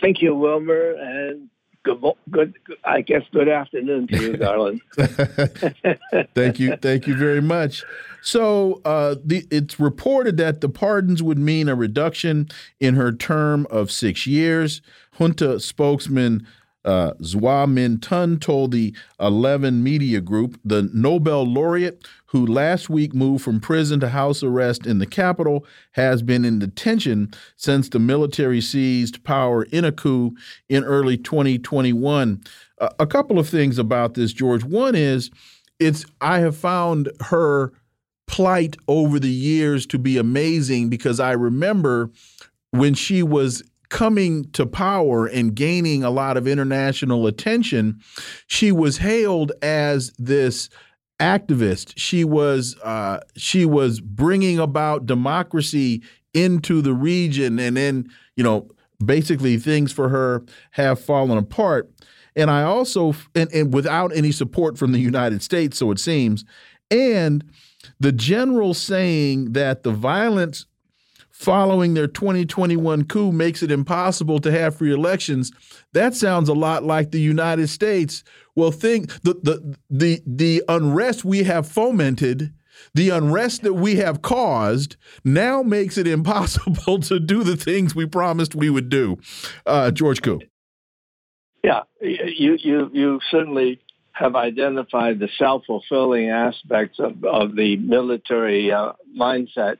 Thank 0.00 0.22
you, 0.22 0.34
Wilmer, 0.34 0.94
and 0.98 1.50
good, 1.82 2.02
good. 2.30 2.54
I 2.84 3.00
guess 3.00 3.22
good 3.32 3.48
afternoon 3.48 4.08
to 4.08 4.22
you, 4.22 4.36
Garland. 4.36 4.80
thank 6.34 6.58
you, 6.58 6.76
thank 6.76 7.06
you 7.06 7.16
very 7.16 7.42
much. 7.42 7.84
So, 8.22 8.82
uh, 8.84 9.16
the, 9.24 9.46
it's 9.50 9.80
reported 9.80 10.36
that 10.36 10.60
the 10.60 10.68
pardons 10.68 11.22
would 11.22 11.38
mean 11.38 11.68
a 11.68 11.74
reduction 11.74 12.48
in 12.78 12.94
her 12.94 13.12
term 13.12 13.66
of 13.70 13.90
six 13.90 14.26
years. 14.26 14.82
Junta 15.18 15.58
spokesman 15.60 16.46
uh, 16.84 17.12
Zaw 17.22 17.66
Min 17.66 17.98
Tun 17.98 18.38
told 18.38 18.72
the 18.72 18.94
11 19.18 19.82
Media 19.82 20.20
Group, 20.20 20.58
the 20.64 20.88
Nobel 20.94 21.44
laureate 21.44 22.06
who 22.30 22.46
last 22.46 22.88
week 22.88 23.12
moved 23.12 23.42
from 23.42 23.60
prison 23.60 23.98
to 23.98 24.08
house 24.08 24.42
arrest 24.42 24.86
in 24.86 24.98
the 24.98 25.06
capital, 25.06 25.66
has 25.92 26.22
been 26.22 26.44
in 26.44 26.60
detention 26.60 27.32
since 27.56 27.88
the 27.88 27.98
military 27.98 28.60
seized 28.60 29.22
power 29.24 29.64
in 29.64 29.84
a 29.84 29.90
coup 29.90 30.32
in 30.68 30.84
early 30.84 31.16
2021. 31.16 32.40
Uh, 32.80 32.88
a 33.00 33.06
couple 33.06 33.38
of 33.38 33.48
things 33.48 33.78
about 33.78 34.14
this, 34.14 34.32
George. 34.32 34.62
One 34.62 34.94
is, 34.94 35.30
it's 35.80 36.04
I 36.20 36.38
have 36.38 36.56
found 36.56 37.10
her 37.20 37.72
plight 38.28 38.76
over 38.86 39.18
the 39.18 39.28
years 39.28 39.84
to 39.86 39.98
be 39.98 40.16
amazing 40.16 40.88
because 40.88 41.18
I 41.18 41.32
remember 41.32 42.10
when 42.70 42.94
she 42.94 43.24
was 43.24 43.64
coming 43.88 44.48
to 44.52 44.64
power 44.66 45.26
and 45.26 45.52
gaining 45.52 46.04
a 46.04 46.10
lot 46.10 46.36
of 46.36 46.46
international 46.46 47.26
attention, 47.26 48.00
she 48.46 48.70
was 48.70 48.98
hailed 48.98 49.50
as 49.62 50.12
this 50.16 50.68
activist. 51.20 51.92
She 51.96 52.24
was 52.24 52.76
uh, 52.82 53.20
she 53.36 53.64
was 53.64 54.00
bringing 54.00 54.58
about 54.58 55.06
democracy 55.06 56.02
into 56.34 56.82
the 56.82 56.94
region, 56.94 57.58
and 57.58 57.76
then 57.76 58.10
you 58.36 58.42
know 58.42 58.68
basically 59.04 59.56
things 59.56 59.92
for 59.92 60.08
her 60.08 60.44
have 60.72 61.00
fallen 61.00 61.38
apart. 61.38 61.90
And 62.34 62.50
I 62.50 62.62
also 62.62 63.14
and, 63.34 63.52
and 63.52 63.72
without 63.72 64.14
any 64.16 64.32
support 64.32 64.78
from 64.78 64.92
the 64.92 64.98
United 64.98 65.42
States, 65.42 65.78
so 65.78 65.90
it 65.90 65.98
seems, 65.98 66.44
and 66.90 67.44
the 67.98 68.12
general 68.12 68.74
saying 68.74 69.52
that 69.52 69.82
the 69.82 69.92
violence 69.92 70.66
following 71.40 71.94
their 71.94 72.06
2021 72.06 73.04
coup 73.04 73.32
makes 73.32 73.62
it 73.62 73.70
impossible 73.70 74.38
to 74.40 74.50
have 74.50 74.76
free 74.76 74.92
elections. 74.92 75.50
That 75.94 76.14
sounds 76.14 76.50
a 76.50 76.54
lot 76.54 76.84
like 76.84 77.10
the 77.10 77.20
United 77.20 77.68
States. 77.68 78.22
Well, 78.54 78.70
think 78.70 79.10
the 79.22 79.34
the 79.42 79.76
the 79.88 80.22
the 80.26 80.62
unrest 80.68 81.24
we 81.24 81.44
have 81.44 81.66
fomented, 81.66 82.52
the 82.92 83.08
unrest 83.08 83.62
that 83.62 83.72
we 83.72 83.96
have 83.96 84.20
caused, 84.20 84.96
now 85.24 85.62
makes 85.62 85.96
it 85.96 86.06
impossible 86.18 86.98
to 87.00 87.18
do 87.18 87.42
the 87.42 87.56
things 87.56 87.94
we 87.94 88.04
promised 88.04 88.54
we 88.54 88.68
would 88.68 88.90
do. 88.90 89.18
Uh, 89.64 89.90
George 89.90 90.20
Koo. 90.20 90.40
Yeah, 91.64 91.82
you 92.02 92.58
you 92.60 92.90
you 92.92 93.20
certainly 93.30 93.80
have 94.12 94.36
identified 94.36 95.18
the 95.18 95.28
self-fulfilling 95.38 96.28
aspects 96.28 96.98
of, 96.98 97.24
of 97.24 97.56
the 97.56 97.76
military 97.76 98.70
uh, 98.70 98.92
mindset. 99.18 99.78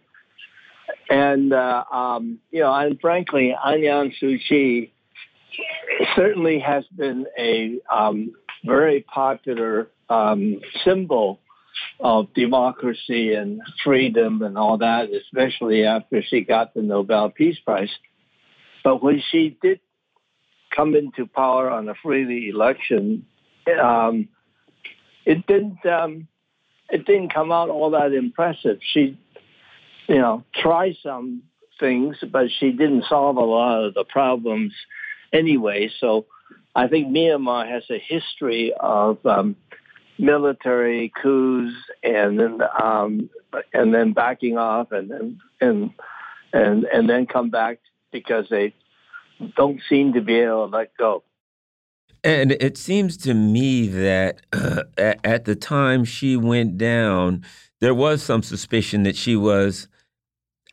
And, 1.09 1.53
uh, 1.53 1.85
um, 1.93 2.39
you 2.51 2.61
know, 2.61 2.73
and 2.73 3.01
frankly, 3.01 3.55
San 3.65 4.13
Suu 4.21 4.39
Kyi 4.49 4.93
certainly 6.17 6.61
has 6.61 6.85
been 6.97 7.27
a 7.39 7.79
um, 7.93 8.33
very 8.65 9.03
popular 9.03 9.91
um, 10.09 10.61
symbol 10.85 11.41
of 11.99 12.33
democracy 12.35 13.35
and 13.35 13.61
freedom 13.85 14.43
and 14.43 14.57
all 14.59 14.79
that, 14.79 15.11
especially 15.11 15.85
after 15.85 16.23
she 16.23 16.43
got 16.43 16.75
the 16.75 16.83
Nobel 16.83 17.31
Peace 17.31 17.59
Prize. 17.65 17.91
But 18.83 19.03
when 19.03 19.23
she 19.31 19.57
did 19.63 19.81
come 20.75 20.95
into 20.95 21.27
power 21.27 21.71
on 21.71 21.89
a 21.89 21.95
freely 22.03 22.49
election, 22.49 23.27
um, 23.83 24.29
it 25.25 25.47
didn't 25.47 25.85
um, 25.87 26.29
it 26.89 27.05
didn't 27.07 27.33
come 27.33 27.53
out 27.53 27.69
all 27.69 27.91
that 27.91 28.13
impressive. 28.13 28.79
She, 28.93 29.19
you 30.11 30.19
know, 30.19 30.43
try 30.53 30.97
some 31.05 31.45
things, 31.79 32.17
but 32.33 32.49
she 32.59 32.73
didn't 32.73 33.05
solve 33.09 33.37
a 33.37 33.45
lot 33.45 33.85
of 33.85 33.95
the 33.95 34.03
problems 34.03 34.73
anyway. 35.33 35.89
So 36.01 36.27
I 36.75 36.89
think 36.89 37.09
Myanmar 37.09 37.71
has 37.71 37.85
a 37.91 37.99
history 37.99 38.73
of 38.79 39.25
um, 39.25 39.55
military 40.19 41.13
coups 41.23 41.77
and 42.03 42.41
then 42.41 42.59
um, 42.83 43.31
and 43.73 43.95
then 43.95 44.13
backing 44.13 44.59
off 44.59 44.91
and 44.91 45.09
then 45.09 45.41
and 45.61 45.91
and 46.53 46.85
and 46.85 47.09
then 47.09 47.27
come 47.27 47.51
back 47.51 47.79
because 48.11 48.47
they 48.51 48.75
don't 49.57 49.81
seem 49.89 50.15
to 50.15 50.21
be 50.21 50.41
able 50.41 50.69
to 50.69 50.77
let 50.77 50.97
go. 50.97 51.23
And 52.25 52.51
it 52.51 52.77
seems 52.77 53.17
to 53.19 53.33
me 53.33 53.87
that 53.87 54.41
uh, 54.53 54.83
at 54.99 55.45
the 55.45 55.55
time 55.55 56.05
she 56.05 56.37
went 56.37 56.79
down, 56.79 57.45
there 57.81 57.95
was 57.95 58.25
some 58.25 58.43
suspicion 58.43 59.05
that 59.05 59.15
she 59.15 59.37
was 59.37 59.87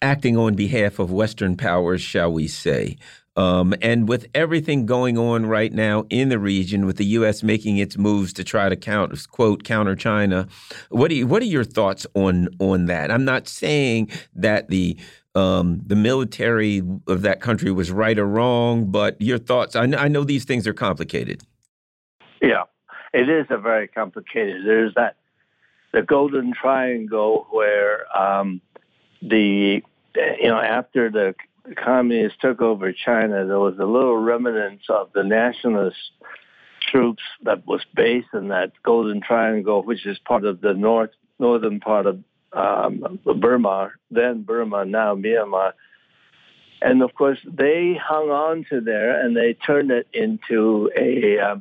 acting 0.02 0.38
on 0.38 0.56
behalf 0.56 1.00
of 1.00 1.12
Western 1.12 1.58
powers, 1.58 2.02
shall 2.02 2.32
we 2.32 2.48
say. 2.48 2.98
Um, 3.36 3.76
and 3.84 4.10
with 4.10 4.26
everything 4.34 4.88
going 4.88 5.16
on 5.18 5.45
right 5.45 5.72
now 5.72 6.06
in 6.10 6.30
the 6.30 6.39
region, 6.39 6.88
with 6.88 6.98
the 6.98 7.06
U.S. 7.06 7.43
making 7.43 7.78
its 7.78 7.95
moves 7.95 8.34
to 8.34 8.43
try 8.43 8.68
to 8.68 8.76
count, 8.76 9.16
quote 9.30 9.64
counter 9.64 9.95
China, 9.95 10.48
what 10.89 11.12
you, 11.12 11.28
what 11.28 11.43
are 11.43 11.45
your 11.45 11.64
thoughts 11.64 12.08
on 12.16 12.50
on 12.60 12.88
that? 12.88 13.12
I'm 13.12 13.26
not 13.26 13.48
saying 13.48 14.10
that 14.34 14.70
the 14.70 14.98
um, 15.36 15.82
the 15.86 15.95
military 15.95 16.82
of 17.08 17.22
that 17.22 17.39
country 17.39 17.72
was 17.72 17.91
right 17.91 18.18
or 18.18 18.26
wrong, 18.26 18.89
but 18.89 19.22
your 19.22 19.38
thoughts. 19.38 19.76
I 19.76 19.86
know, 19.86 20.00
I 20.00 20.08
know 20.08 20.24
these 20.24 20.45
things 20.45 20.66
are 20.66 20.74
complicated. 20.74 21.43
Yeah, 22.41 22.64
it 23.14 23.30
is 23.30 23.45
a 23.52 23.58
very 23.60 23.88
complicated. 23.88 24.66
There's 24.66 24.95
that 24.95 25.16
the 25.93 26.02
Golden 26.02 26.54
Triangle 26.60 27.45
where 27.52 28.06
um, 28.18 28.62
the 29.22 29.82
you 30.15 30.47
know 30.47 30.59
after 30.59 31.09
the 31.09 31.36
communists 31.76 32.38
took 32.41 32.61
over 32.61 32.93
China, 32.93 33.45
there 33.45 33.59
was 33.59 33.78
a 33.80 33.86
little 33.86 34.18
remnants 34.18 34.86
of 34.89 35.09
the 35.13 35.24
nationalist 35.24 35.97
troops 36.91 37.24
that 37.43 37.65
was 37.68 37.82
based 37.93 38.30
in 38.34 38.49
that 38.49 38.72
Golden 38.84 39.22
Triangle, 39.22 39.84
which 39.84 40.05
is 40.05 40.18
part 40.20 40.45
of 40.45 40.61
the 40.61 40.74
north 40.74 41.11
northern 41.39 41.80
part 41.80 42.05
of 42.05 42.24
um, 42.53 43.20
Burma, 43.24 43.91
then 44.09 44.43
Burma, 44.43 44.86
now 44.86 45.15
Myanmar. 45.15 45.74
And 46.82 47.01
of 47.01 47.13
course, 47.13 47.39
they 47.45 47.99
hung 48.01 48.30
on 48.30 48.65
to 48.70 48.82
there 48.82 49.20
and 49.20 49.36
they 49.36 49.53
turned 49.53 49.91
it 49.91 50.07
into 50.13 50.91
a, 50.97 51.39
uh, 51.39 51.55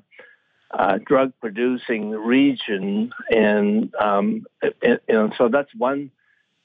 uh, 0.71 0.99
drug 1.05 1.33
producing 1.41 2.11
region. 2.11 3.13
And, 3.31 3.95
um, 3.95 4.47
and, 4.63 5.01
you 5.09 5.15
know, 5.15 5.31
so 5.39 5.49
that's 5.49 5.75
one 5.75 6.11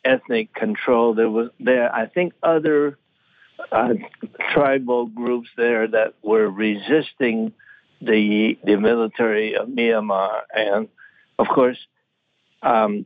ethnic 0.04 0.54
control. 0.54 1.14
There 1.14 1.30
was 1.30 1.49
there, 1.60 1.93
I 1.93 2.08
think, 2.08 2.34
other 2.43 2.97
uh, 3.72 3.93
tribal 4.54 5.06
groups 5.08 5.49
there 5.58 5.88
that 5.88 6.16
were 6.24 6.49
resisting 6.49 7.54
the 8.02 8.58
the 8.64 8.78
military 8.78 9.56
of 9.56 9.68
Myanmar, 9.68 10.41
and 10.54 10.88
of 11.38 11.47
course, 11.47 11.78
um, 12.64 13.06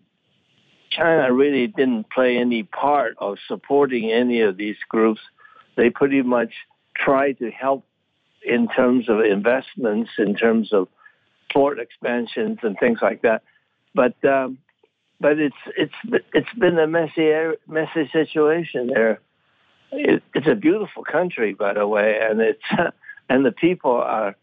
China 0.92 1.34
really 1.34 1.68
didn't 1.68 2.10
play 2.10 2.38
any 2.38 2.64
part 2.64 3.16
of 3.18 3.38
supporting 3.48 4.12
any 4.12 4.42
of 4.42 4.58
these 4.58 4.78
groups. 4.88 5.22
They 5.76 5.90
pretty 5.90 6.22
much 6.22 6.54
tried 6.96 7.40
to 7.40 7.52
help 7.52 7.86
in 8.46 8.68
terms 8.70 9.10
of 9.10 9.20
investments, 9.20 10.12
in 10.18 10.36
terms 10.36 10.72
of 10.72 10.88
port 11.52 11.80
expansions 11.80 12.60
and 12.62 12.78
things 12.80 13.00
like 13.02 13.24
that. 13.24 13.44
But 13.94 14.14
um, 14.24 14.60
but 15.20 15.40
it's 15.40 15.56
it's 15.78 16.24
it's 16.34 16.54
been 16.58 16.78
a 16.78 16.88
messy 16.88 17.32
messy 17.68 18.10
situation 18.12 18.88
there 18.88 19.20
it, 19.92 20.24
it's 20.34 20.48
a 20.48 20.56
beautiful 20.56 21.04
country, 21.04 21.54
by 21.54 21.74
the 21.74 21.88
way, 21.88 22.20
and 22.22 22.42
it's 22.42 22.64
and 23.30 23.46
the 23.46 23.52
people 23.52 23.92
are 23.92 24.36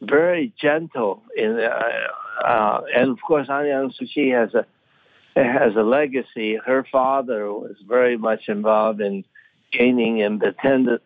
very 0.00 0.52
gentle 0.60 1.22
in 1.36 1.58
uh, 1.58 2.44
uh, 2.44 2.80
and 2.94 3.10
of 3.10 3.18
course 3.20 3.48
Aung 3.48 3.92
San 3.92 4.06
Suu 4.06 4.12
Kyi 4.12 4.30
has 4.30 4.54
a 4.54 4.66
has 5.36 5.76
a 5.76 5.82
legacy. 5.82 6.56
Her 6.64 6.86
father 6.90 7.52
was 7.52 7.76
very 7.86 8.16
much 8.16 8.48
involved 8.48 9.00
in 9.00 9.24
gaining 9.72 10.18
independence 10.20 11.02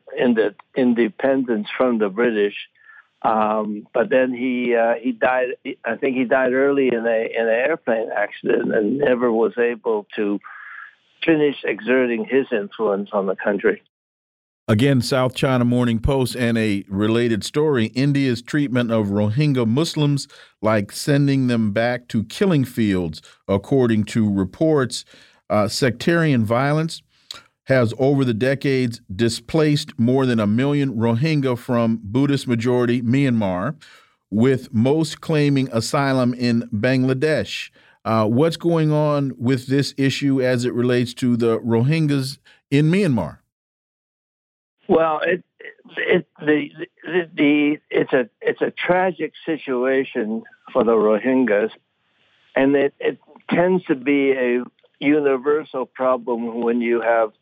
from 1.77 1.99
the 1.99 2.09
British. 2.09 2.55
Um, 3.25 3.89
but 3.95 4.11
then 4.11 4.35
he 4.35 4.77
uh, 4.77 4.95
he 5.01 5.13
died. 5.13 5.57
I 5.85 5.97
think 5.97 6.17
he 6.17 6.25
died 6.25 6.53
early 6.53 6.89
in 6.89 7.07
a 7.07 7.29
in 7.35 7.47
an 7.47 7.55
airplane 7.55 8.11
accident 8.15 8.75
and 8.75 8.99
never 8.99 9.33
was 9.33 9.55
able 9.59 10.07
to 10.17 10.39
finish 11.25 11.57
exerting 11.65 12.27
his 12.27 12.47
influence 12.53 13.09
on 13.15 13.27
the 13.27 13.35
country. 13.35 13.83
Again, 14.69 15.01
South 15.01 15.35
China 15.35 15.65
Morning 15.65 15.99
Post 15.99 16.37
and 16.37 16.57
a 16.59 16.85
related 16.89 17.45
story 17.45 17.87
India's 17.87 18.43
treatment 18.43 18.91
of 18.91 19.09
Rohingya 19.09 19.67
Muslims 19.67 20.29
like 20.61 20.93
sending 20.93 21.47
them 21.47 21.73
back 21.73 22.09
to 22.09 22.25
killing 22.25 22.65
fields, 22.65 23.23
according 23.49 24.05
to 24.05 24.31
reports. 24.31 25.05
Uh, 25.51 25.69
sectarian 25.69 26.43
violence 26.43 27.03
has 27.65 27.95
over 27.99 28.25
the 28.25 28.35
decades 28.35 29.01
displaced 29.15 29.99
more 29.99 30.27
than 30.27 30.39
a 30.39 30.47
million 30.47 30.95
Rohingya 30.95 31.59
from 31.59 32.01
Buddhist 32.03 32.47
majority 32.47 33.03
Myanmar, 33.03 33.77
with 34.31 34.73
most 34.73 35.21
claiming 35.21 35.69
asylum 35.73 36.35
in 36.35 36.69
Bangladesh. 36.73 37.71
Uh, 38.05 38.27
what's 38.27 38.57
going 38.57 38.93
on 38.93 39.33
with 39.39 39.67
this 39.67 39.95
issue 39.97 40.43
as 40.43 40.65
it 40.65 40.75
relates 40.75 41.15
to 41.15 41.37
the 41.37 41.59
Rohingyas 41.61 42.39
in 42.71 42.91
Myanmar? 42.91 43.39
Well, 44.89 45.21
it, 45.23 45.43
it 45.97 46.29
the, 46.39 46.69
the, 47.05 47.31
the 47.35 47.77
it's 47.89 48.13
a 48.13 48.29
it's 48.43 48.61
a 48.61 48.71
tragic 48.71 49.33
situation 49.47 50.43
for 50.73 50.85
the 50.85 50.93
Rohingyas, 50.93 51.71
and 52.55 52.77
it, 52.77 52.93
it 53.01 53.19
tends 53.49 53.85
to 53.85 53.95
be 53.95 54.33
a 54.33 54.63
universal 55.01 55.87
problem 55.87 56.61
when 56.61 56.83
you 56.83 57.01
have 57.01 57.33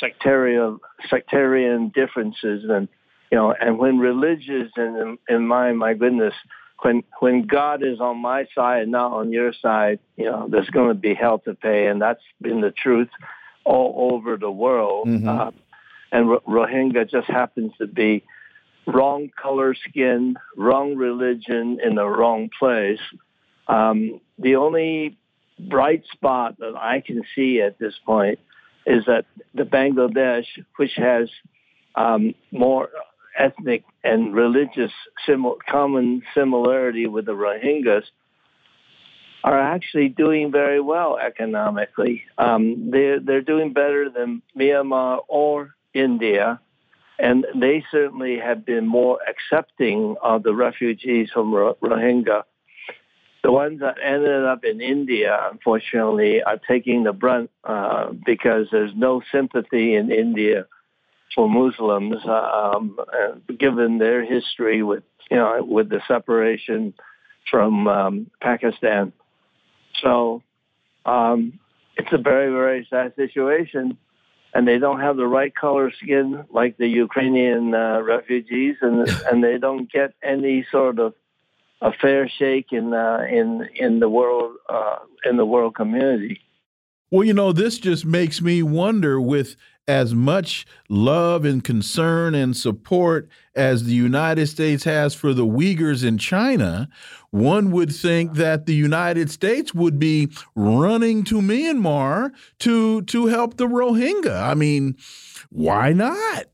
sectarian 0.00 0.78
sectarian 1.08 1.88
differences 1.88 2.64
and 2.68 2.88
you 3.30 3.38
know 3.38 3.54
and 3.58 3.78
when 3.78 3.98
religious 3.98 4.70
and 4.76 5.18
in 5.28 5.46
my 5.46 5.72
my 5.72 5.94
goodness 5.94 6.34
when 6.82 7.02
when 7.20 7.46
God 7.46 7.82
is 7.82 8.00
on 8.00 8.18
my 8.18 8.46
side 8.54 8.82
and 8.82 8.92
not 8.92 9.12
on 9.12 9.32
your 9.32 9.52
side 9.52 9.98
you 10.16 10.26
know 10.26 10.48
there's 10.50 10.70
going 10.70 10.88
to 10.88 10.94
be 10.94 11.14
hell 11.14 11.38
to 11.40 11.54
pay 11.54 11.86
and 11.86 12.00
that's 12.00 12.22
been 12.40 12.60
the 12.60 12.70
truth 12.70 13.08
all 13.64 14.12
over 14.14 14.36
the 14.36 14.50
world 14.50 15.08
mm-hmm. 15.08 15.28
uh, 15.28 15.50
and 16.12 16.28
Rohingya 16.46 17.10
just 17.10 17.28
happens 17.28 17.72
to 17.78 17.86
be 17.86 18.22
wrong 18.86 19.30
color 19.40 19.74
skin, 19.74 20.36
wrong 20.56 20.94
religion 20.94 21.78
in 21.84 21.96
the 21.96 22.06
wrong 22.06 22.48
place. 22.58 23.00
Um, 23.66 24.20
the 24.38 24.56
only 24.56 25.18
bright 25.58 26.04
spot 26.12 26.58
that 26.58 26.74
I 26.76 27.02
can 27.04 27.22
see 27.34 27.60
at 27.60 27.78
this 27.78 27.94
point 28.04 28.38
is 28.86 29.04
that 29.06 29.26
the 29.54 29.64
Bangladesh, 29.64 30.46
which 30.76 30.92
has 30.96 31.28
um, 31.94 32.34
more 32.52 32.88
ethnic 33.38 33.84
and 34.04 34.34
religious 34.34 34.92
common 35.68 36.22
similarity 36.34 37.06
with 37.06 37.26
the 37.26 37.32
Rohingyas, 37.32 38.04
are 39.44 39.58
actually 39.58 40.08
doing 40.08 40.50
very 40.50 40.80
well 40.80 41.18
economically. 41.18 42.24
Um, 42.38 42.90
they're 42.90 43.20
they're 43.20 43.42
doing 43.42 43.72
better 43.72 44.10
than 44.10 44.42
Myanmar 44.58 45.20
or 45.28 45.74
India, 45.94 46.60
and 47.18 47.46
they 47.54 47.84
certainly 47.90 48.38
have 48.38 48.66
been 48.66 48.86
more 48.86 49.18
accepting 49.28 50.16
of 50.22 50.42
the 50.42 50.54
refugees 50.54 51.30
from 51.32 51.52
Rohingya. 51.52 52.42
The 53.46 53.52
ones 53.52 53.78
that 53.78 53.98
ended 54.02 54.44
up 54.44 54.64
in 54.64 54.80
India, 54.80 55.38
unfortunately, 55.52 56.42
are 56.42 56.58
taking 56.58 57.04
the 57.04 57.12
brunt 57.12 57.48
uh, 57.62 58.06
because 58.10 58.66
there's 58.72 58.90
no 58.96 59.22
sympathy 59.30 59.94
in 59.94 60.10
India 60.10 60.66
for 61.32 61.48
Muslims, 61.48 62.16
um, 62.26 62.98
uh, 62.98 63.36
given 63.56 63.98
their 63.98 64.24
history 64.24 64.82
with 64.82 65.04
you 65.30 65.36
know 65.36 65.62
with 65.62 65.90
the 65.90 66.00
separation 66.08 66.92
from 67.48 67.86
um, 67.86 68.30
Pakistan. 68.40 69.12
So 70.02 70.42
um, 71.04 71.60
it's 71.96 72.12
a 72.12 72.18
very 72.18 72.50
very 72.50 72.84
sad 72.90 73.14
situation, 73.14 73.96
and 74.54 74.66
they 74.66 74.78
don't 74.78 74.98
have 74.98 75.16
the 75.16 75.28
right 75.28 75.54
color 75.54 75.92
skin 76.02 76.46
like 76.50 76.78
the 76.78 76.88
Ukrainian 76.88 77.76
uh, 77.76 78.00
refugees, 78.02 78.74
and 78.82 79.08
and 79.30 79.44
they 79.44 79.58
don't 79.58 79.88
get 79.88 80.14
any 80.20 80.66
sort 80.72 80.98
of 80.98 81.14
a 81.80 81.92
fair 81.92 82.28
shake 82.28 82.72
in 82.72 82.92
uh, 82.92 83.26
in 83.30 83.68
in 83.74 84.00
the 84.00 84.08
world 84.08 84.56
uh, 84.68 84.96
in 85.24 85.36
the 85.36 85.46
world 85.46 85.74
community. 85.74 86.40
Well, 87.10 87.24
you 87.24 87.34
know, 87.34 87.52
this 87.52 87.78
just 87.78 88.04
makes 88.04 88.40
me 88.40 88.62
wonder 88.62 89.20
with 89.20 89.56
as 89.88 90.14
much 90.14 90.66
love 90.88 91.44
and 91.44 91.62
concern 91.62 92.34
and 92.34 92.56
support 92.56 93.28
as 93.54 93.84
the 93.84 93.94
United 93.94 94.48
States 94.48 94.84
has 94.84 95.14
for 95.14 95.32
the 95.32 95.46
Uyghurs 95.46 96.04
in 96.04 96.18
China, 96.18 96.88
one 97.30 97.70
would 97.70 97.94
think 97.94 98.34
that 98.34 98.66
the 98.66 98.74
United 98.74 99.30
States 99.30 99.72
would 99.72 99.98
be 99.98 100.28
running 100.56 101.22
to 101.24 101.36
Myanmar 101.36 102.32
to 102.60 103.02
to 103.02 103.26
help 103.26 103.56
the 103.56 103.66
Rohingya. 103.66 104.42
I 104.42 104.54
mean, 104.54 104.96
why 105.50 105.92
not? 105.92 106.46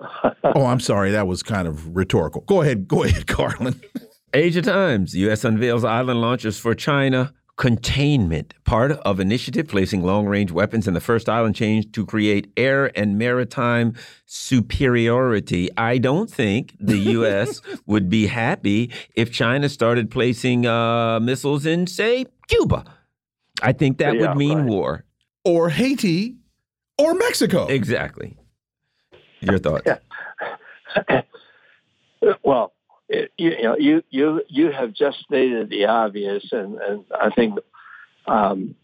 oh, 0.44 0.66
I'm 0.66 0.80
sorry, 0.80 1.12
that 1.12 1.26
was 1.26 1.42
kind 1.42 1.66
of 1.66 1.96
rhetorical. 1.96 2.42
Go 2.42 2.60
ahead, 2.60 2.86
go 2.88 3.04
ahead, 3.04 3.26
Garland. 3.26 3.82
Asia 4.34 4.62
Times. 4.62 5.14
U.S. 5.14 5.44
unveils 5.44 5.84
island 5.84 6.20
launchers 6.20 6.58
for 6.58 6.74
China 6.74 7.32
containment, 7.56 8.54
part 8.64 8.92
of 8.92 9.20
initiative 9.20 9.68
placing 9.68 10.02
long-range 10.02 10.50
weapons 10.50 10.88
in 10.88 10.94
the 10.94 11.00
first 11.00 11.28
island 11.28 11.54
chain 11.54 11.88
to 11.92 12.06
create 12.06 12.50
air 12.56 12.90
and 12.98 13.18
maritime 13.18 13.94
superiority. 14.24 15.68
I 15.76 15.98
don't 15.98 16.30
think 16.30 16.74
the 16.80 16.96
U.S. 17.18 17.60
would 17.86 18.08
be 18.08 18.26
happy 18.26 18.90
if 19.14 19.30
China 19.30 19.68
started 19.68 20.10
placing 20.10 20.66
uh, 20.66 21.20
missiles 21.20 21.66
in, 21.66 21.86
say, 21.86 22.24
Cuba. 22.48 22.84
I 23.62 23.72
think 23.72 23.98
that 23.98 24.14
yeah, 24.14 24.28
would 24.28 24.38
mean 24.38 24.58
right. 24.58 24.66
war. 24.66 25.04
Or 25.44 25.68
Haiti 25.68 26.36
or 26.98 27.14
Mexico. 27.14 27.66
Exactly. 27.66 28.36
Your 29.40 29.58
thoughts? 29.58 29.86
Yeah. 32.24 32.38
Well, 33.12 33.26
you 33.36 33.62
know, 33.62 33.76
you 33.78 34.02
you 34.10 34.42
you 34.48 34.72
have 34.72 34.92
just 34.92 35.18
stated 35.20 35.70
the 35.70 35.86
obvious, 35.86 36.44
and, 36.52 36.78
and 36.78 37.04
I 37.18 37.30
think 37.30 37.58
um, 38.26 38.74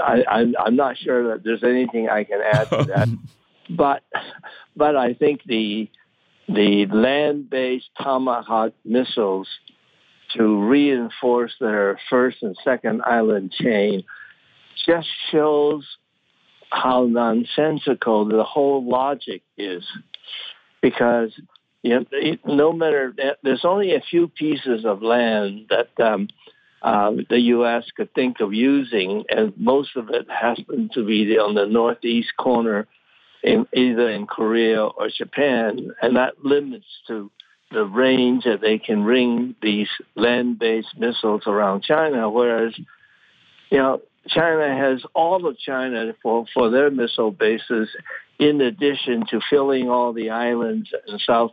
I, 0.00 0.24
I'm, 0.28 0.54
I'm 0.58 0.76
not 0.76 0.96
sure 0.98 1.30
that 1.30 1.44
there's 1.44 1.62
anything 1.62 2.08
I 2.08 2.24
can 2.24 2.40
add 2.40 2.70
to 2.70 2.84
that. 2.84 3.08
but 3.70 4.02
but 4.76 4.96
I 4.96 5.14
think 5.14 5.42
the 5.44 5.88
the 6.48 6.86
land-based 6.86 7.90
Tomahawk 8.02 8.72
missiles 8.84 9.48
to 10.36 10.68
reinforce 10.68 11.52
their 11.60 11.98
first 12.10 12.42
and 12.42 12.56
second 12.64 13.02
island 13.02 13.52
chain 13.52 14.04
just 14.86 15.08
shows 15.30 15.84
how 16.70 17.06
nonsensical 17.06 18.26
the 18.26 18.44
whole 18.44 18.86
logic 18.86 19.42
is, 19.56 19.84
because 20.82 21.32
you 21.82 22.00
know, 22.00 22.36
no 22.46 22.72
matter 22.72 23.14
there's 23.42 23.64
only 23.64 23.94
a 23.94 24.00
few 24.00 24.28
pieces 24.28 24.84
of 24.84 25.02
land 25.02 25.70
that 25.70 26.04
um, 26.04 26.28
uh, 26.82 27.12
the 27.28 27.40
U.S. 27.40 27.84
could 27.96 28.12
think 28.14 28.40
of 28.40 28.52
using, 28.52 29.24
and 29.30 29.52
most 29.56 29.96
of 29.96 30.10
it 30.10 30.26
happens 30.30 30.92
to 30.92 31.04
be 31.04 31.38
on 31.38 31.54
the 31.54 31.66
northeast 31.66 32.30
corner, 32.38 32.86
in 33.42 33.66
either 33.72 34.10
in 34.10 34.26
Korea 34.26 34.84
or 34.84 35.08
Japan, 35.16 35.92
and 36.02 36.16
that 36.16 36.44
limits 36.44 36.86
to 37.06 37.30
the 37.70 37.84
range 37.84 38.44
that 38.44 38.60
they 38.60 38.78
can 38.78 39.04
ring 39.04 39.54
these 39.62 39.88
land-based 40.16 40.96
missiles 40.96 41.42
around 41.46 41.82
China. 41.82 42.30
Whereas, 42.30 42.74
you 43.70 43.78
know, 43.78 44.00
China 44.26 44.76
has 44.76 45.02
all 45.14 45.46
of 45.46 45.58
China 45.58 46.14
for, 46.22 46.44
for 46.52 46.70
their 46.70 46.90
missile 46.90 47.30
bases, 47.30 47.88
in 48.38 48.60
addition 48.60 49.24
to 49.30 49.40
filling 49.50 49.88
all 49.88 50.12
the 50.12 50.30
islands 50.30 50.90
in 51.06 51.18
South, 51.18 51.52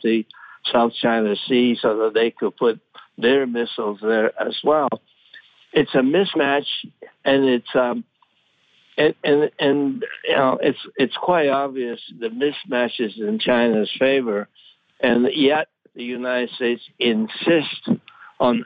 South 0.72 0.94
China 1.02 1.36
Sea 1.48 1.78
so 1.82 1.98
that 1.98 2.14
they 2.14 2.32
could 2.32 2.56
put 2.58 2.80
their 3.18 3.46
missiles 3.46 4.00
there 4.02 4.40
as 4.42 4.56
well. 4.64 4.90
It's 5.74 5.94
a 5.94 6.00
mismatch, 6.00 6.68
and 7.24 7.46
it's 7.46 7.76
um, 7.76 8.04
and, 8.98 9.14
and 9.24 9.52
and 9.60 10.06
you 10.24 10.36
know 10.36 10.58
it's 10.62 10.80
it's 10.96 11.18
quite 11.18 11.50
obvious 11.50 12.00
the 12.18 12.30
mismatch 12.30 13.00
is 13.00 13.14
in 13.18 13.40
China's 13.40 13.92
favor, 14.00 14.48
and 15.02 15.28
yet 15.34 15.68
the 15.96 16.04
United 16.04 16.50
States 16.52 16.82
insists 16.98 17.90
on 18.40 18.66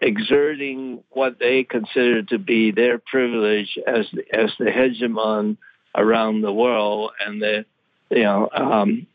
exerting 0.00 1.02
what 1.10 1.38
they 1.38 1.64
consider 1.64 2.22
to 2.24 2.38
be 2.38 2.70
their 2.70 2.98
privilege 2.98 3.78
as 3.86 4.06
the, 4.12 4.22
as 4.32 4.50
the 4.58 4.66
hegemon 4.66 5.58
around 5.94 6.40
the 6.40 6.52
world, 6.52 7.12
and 7.24 7.40
the 7.40 7.64
you 8.10 8.22
know 8.22 8.48
um, 8.54 9.06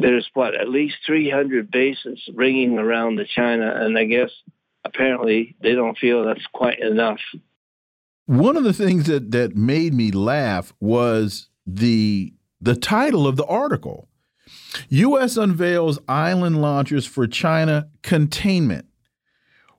there's 0.00 0.28
what 0.34 0.54
at 0.54 0.68
least 0.68 0.96
300 1.06 1.70
bases 1.70 2.20
ringing 2.34 2.78
around 2.78 3.16
the 3.16 3.26
China, 3.26 3.72
and 3.74 3.96
I 3.98 4.04
guess 4.04 4.30
apparently 4.84 5.56
they 5.62 5.74
don't 5.74 5.98
feel 5.98 6.24
that's 6.24 6.46
quite 6.52 6.80
enough. 6.80 7.20
One 8.26 8.56
of 8.56 8.64
the 8.64 8.72
things 8.72 9.06
that 9.06 9.30
that 9.30 9.56
made 9.56 9.94
me 9.94 10.10
laugh 10.10 10.72
was 10.80 11.48
the 11.66 12.34
the 12.60 12.76
title 12.76 13.26
of 13.26 13.36
the 13.36 13.46
article. 13.46 14.08
U.S. 14.88 15.36
unveils 15.36 15.98
island 16.08 16.60
launchers 16.60 17.06
for 17.06 17.26
China 17.26 17.88
containment. 18.02 18.86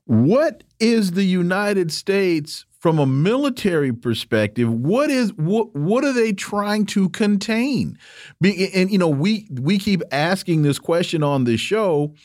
What 0.05 0.63
is 0.79 1.11
the 1.11 1.23
United 1.23 1.91
States 1.91 2.65
from 2.79 2.97
a 2.97 3.05
military 3.05 3.93
perspective? 3.93 4.71
What 4.71 5.11
is 5.11 5.33
what 5.33 5.75
what 5.75 6.03
are 6.03 6.13
they 6.13 6.33
trying 6.33 6.85
to 6.87 7.09
contain? 7.09 7.97
Be, 8.41 8.71
and 8.73 8.91
you 8.91 8.97
know, 8.97 9.09
we 9.09 9.47
we 9.51 9.77
keep 9.77 10.01
asking 10.11 10.63
this 10.63 10.79
question 10.79 11.23
on 11.23 11.43
this 11.43 11.61
show. 11.61 12.15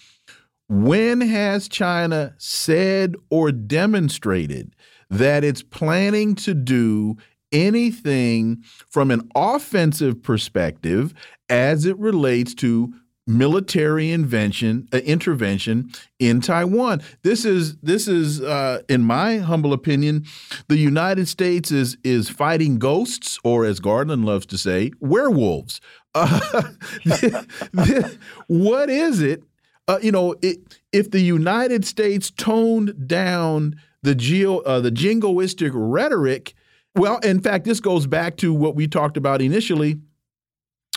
When 0.69 1.21
has 1.21 1.69
China 1.69 2.35
said 2.39 3.17
or 3.29 3.53
demonstrated 3.53 4.75
that 5.11 5.45
it's 5.45 5.63
planning 5.63 6.35
to 6.37 6.55
do 6.55 7.17
anything 7.53 8.63
from 8.89 9.11
an 9.11 9.29
offensive 9.35 10.23
perspective 10.23 11.15
as 11.49 11.85
it 11.85 11.99
relates 11.99 12.55
to 12.55 12.95
military 13.27 14.11
invention 14.11 14.87
uh, 14.93 14.99
intervention 14.99 15.91
in 16.19 16.41
Taiwan. 16.41 17.03
This 17.23 17.45
is 17.45 17.77
this 17.77 18.07
is 18.07 18.41
uh, 18.41 18.83
in 18.89 19.03
my 19.03 19.39
humble 19.39 19.73
opinion, 19.73 20.25
the 20.69 20.77
United 20.77 21.29
States 21.29 21.71
is 21.71 21.97
is 22.05 22.29
fighting 22.29 22.79
ghosts, 22.79 23.39
or 23.45 23.65
as 23.65 23.81
Garland 23.81 24.25
loves 24.25 24.47
to 24.47 24.59
say, 24.59 24.93
werewolves. 25.01 25.81
Uh, 26.15 26.63
what 28.47 28.91
is 28.91 29.21
it? 29.21 29.43
Uh, 29.87 29.99
you 30.01 30.13
know, 30.13 30.35
it, 30.43 30.59
if 30.93 31.11
the 31.11 31.21
United 31.21 31.85
States 31.85 32.31
toned 32.31 33.07
down 33.07 33.77
the 34.03 34.15
geo 34.15 34.59
uh, 34.61 34.81
the 34.81 34.91
jingoistic 34.91 35.71
rhetoric, 35.75 36.55
well, 36.95 37.19
in 37.19 37.41
fact, 37.41 37.65
this 37.65 37.81
goes 37.81 38.07
back 38.07 38.37
to 38.37 38.53
what 38.53 38.77
we 38.77 38.87
talked 38.87 39.17
about 39.17 39.41
initially 39.41 39.99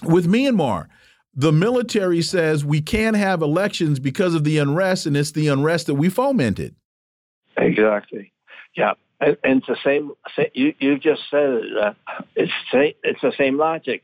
with 0.04 0.28
Myanmar 0.28 0.88
the 1.38 1.52
military 1.52 2.24
says 2.24 2.66
we 2.66 2.82
can't 2.82 3.16
have 3.16 3.44
elections 3.44 4.00
because 4.00 4.34
of 4.34 4.44
the 4.44 4.58
unrest, 4.58 5.06
and 5.06 5.16
it's 5.16 5.32
the 5.32 5.48
unrest 5.48 5.86
that 5.86 5.94
we 5.94 6.10
fomented. 6.10 6.76
Exactly. 7.56 8.34
Yeah, 8.76 8.94
and, 9.22 9.38
and 9.44 9.60
it's 9.60 9.68
the 9.68 9.78
same. 9.84 10.12
You 10.54 10.74
you 10.80 10.98
just 10.98 11.22
said 11.30 11.50
it. 11.50 11.78
Uh, 11.78 11.94
it's 12.36 12.52
it's 12.74 13.22
the 13.22 13.34
same 13.38 13.58
logic. 13.58 14.04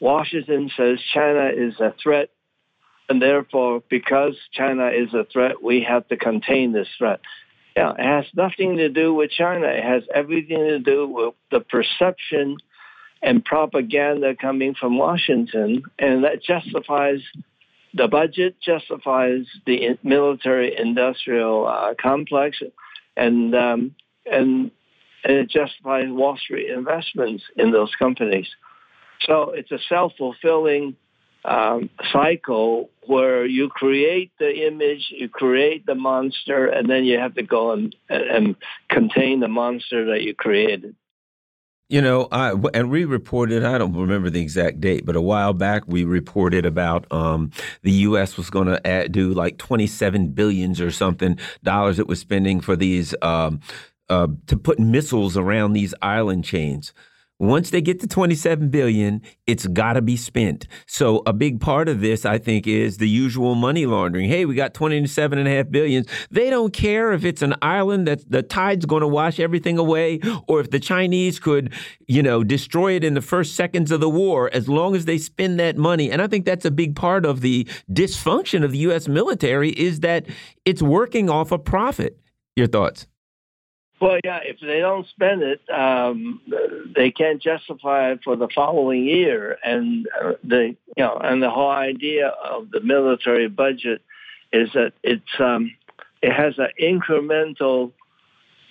Washington 0.00 0.70
says 0.74 0.98
China 1.12 1.50
is 1.54 1.78
a 1.78 1.94
threat, 2.02 2.30
and 3.10 3.20
therefore, 3.20 3.82
because 3.90 4.34
China 4.52 4.88
is 4.88 5.12
a 5.12 5.24
threat, 5.30 5.62
we 5.62 5.82
have 5.82 6.08
to 6.08 6.16
contain 6.16 6.72
this 6.72 6.88
threat. 6.96 7.20
Yeah, 7.76 7.92
it 7.98 8.04
has 8.04 8.24
nothing 8.34 8.78
to 8.78 8.88
do 8.88 9.12
with 9.12 9.30
China. 9.30 9.66
It 9.66 9.84
has 9.84 10.04
everything 10.14 10.58
to 10.58 10.78
do 10.78 11.06
with 11.06 11.34
the 11.50 11.60
perception 11.60 12.56
and 13.22 13.44
propaganda 13.44 14.34
coming 14.34 14.74
from 14.74 14.98
Washington, 14.98 15.82
and 15.98 16.24
that 16.24 16.42
justifies 16.42 17.20
the 17.94 18.08
budget, 18.08 18.56
justifies 18.60 19.46
the 19.64 19.98
military 20.02 20.76
industrial 20.78 21.66
uh, 21.66 21.94
complex, 22.00 22.58
and 23.16 23.54
um, 23.54 23.94
and 24.30 24.70
and 25.24 25.36
it 25.38 25.50
justifies 25.50 26.06
Wall 26.08 26.36
Street 26.36 26.70
investments 26.70 27.42
in 27.56 27.72
those 27.72 27.92
companies. 27.98 28.48
So 29.22 29.50
it's 29.50 29.72
a 29.72 29.78
self 29.88 30.12
fulfilling 30.18 30.96
um, 31.44 31.90
cycle 32.12 32.90
where 33.06 33.46
you 33.46 33.68
create 33.68 34.32
the 34.38 34.66
image, 34.66 35.06
you 35.10 35.28
create 35.28 35.86
the 35.86 35.94
monster, 35.94 36.66
and 36.66 36.90
then 36.90 37.04
you 37.04 37.18
have 37.18 37.34
to 37.34 37.42
go 37.42 37.72
and, 37.72 37.94
and 38.08 38.56
contain 38.90 39.40
the 39.40 39.48
monster 39.48 40.06
that 40.06 40.22
you 40.22 40.34
created. 40.34 40.94
You 41.88 42.02
know, 42.02 42.26
I, 42.32 42.52
and 42.74 42.90
we 42.90 43.04
reported, 43.04 43.64
I 43.64 43.78
don't 43.78 43.92
remember 43.94 44.28
the 44.28 44.40
exact 44.40 44.80
date, 44.80 45.06
but 45.06 45.14
a 45.14 45.20
while 45.20 45.52
back 45.52 45.84
we 45.86 46.02
reported 46.02 46.66
about 46.66 47.06
um, 47.12 47.52
the 47.82 47.92
U.S. 47.92 48.36
was 48.36 48.50
going 48.50 48.66
to 48.66 49.08
do 49.08 49.32
like 49.32 49.56
27 49.58 50.30
billions 50.30 50.80
or 50.80 50.90
something 50.90 51.38
dollars 51.62 52.00
it 52.00 52.08
was 52.08 52.18
spending 52.18 52.60
for 52.60 52.74
these, 52.74 53.14
um, 53.22 53.60
uh, 54.08 54.26
to 54.48 54.56
put 54.56 54.80
missiles 54.80 55.36
around 55.36 55.74
these 55.74 55.94
island 56.02 56.44
chains. 56.44 56.92
Once 57.38 57.68
they 57.68 57.82
get 57.82 58.00
to 58.00 58.06
27 58.06 58.70
billion, 58.70 59.20
it's 59.46 59.66
got 59.66 59.92
to 59.92 60.00
be 60.00 60.16
spent. 60.16 60.66
So 60.86 61.22
a 61.26 61.34
big 61.34 61.60
part 61.60 61.86
of 61.86 62.00
this, 62.00 62.24
I 62.24 62.38
think, 62.38 62.66
is 62.66 62.96
the 62.96 63.08
usual 63.08 63.54
money 63.54 63.84
laundering. 63.84 64.28
Hey, 64.28 64.46
we 64.46 64.54
got 64.54 64.72
27 64.72 65.38
and 65.38 65.46
a 65.46 65.50
half 65.50 65.70
billions. 65.70 66.06
They 66.30 66.48
don't 66.48 66.72
care 66.72 67.12
if 67.12 67.26
it's 67.26 67.42
an 67.42 67.54
island 67.60 68.08
that 68.08 68.30
the 68.30 68.42
tide's 68.42 68.86
going 68.86 69.02
to 69.02 69.06
wash 69.06 69.38
everything 69.38 69.76
away 69.76 70.20
or 70.48 70.60
if 70.60 70.70
the 70.70 70.80
Chinese 70.80 71.38
could, 71.38 71.74
you 72.06 72.22
know, 72.22 72.42
destroy 72.42 72.92
it 72.92 73.04
in 73.04 73.12
the 73.12 73.20
first 73.20 73.54
seconds 73.54 73.90
of 73.90 74.00
the 74.00 74.08
war 74.08 74.48
as 74.54 74.66
long 74.66 74.96
as 74.96 75.04
they 75.04 75.18
spend 75.18 75.60
that 75.60 75.76
money. 75.76 76.10
And 76.10 76.22
I 76.22 76.28
think 76.28 76.46
that's 76.46 76.64
a 76.64 76.70
big 76.70 76.96
part 76.96 77.26
of 77.26 77.42
the 77.42 77.64
dysfunction 77.92 78.64
of 78.64 78.72
the 78.72 78.78
US 78.78 79.08
military 79.08 79.70
is 79.70 80.00
that 80.00 80.24
it's 80.64 80.80
working 80.80 81.28
off 81.28 81.52
a 81.52 81.58
profit. 81.58 82.18
Your 82.56 82.66
thoughts? 82.66 83.06
Well, 83.98 84.18
yeah, 84.22 84.40
if 84.42 84.60
they 84.60 84.80
don't 84.80 85.06
spend 85.08 85.42
it, 85.42 85.60
um, 85.70 86.40
they 86.94 87.10
can't 87.10 87.40
justify 87.40 88.10
it 88.10 88.20
for 88.22 88.36
the 88.36 88.48
following 88.54 89.04
year. 89.06 89.58
And 89.64 90.06
uh, 90.22 90.32
the 90.44 90.76
you 90.96 91.02
know, 91.02 91.18
and 91.22 91.42
the 91.42 91.50
whole 91.50 91.70
idea 91.70 92.28
of 92.28 92.70
the 92.70 92.80
military 92.80 93.48
budget 93.48 94.02
is 94.52 94.68
that 94.74 94.92
it's 95.02 95.40
um, 95.40 95.74
it 96.22 96.32
has 96.32 96.58
an 96.58 96.68
incremental 96.80 97.92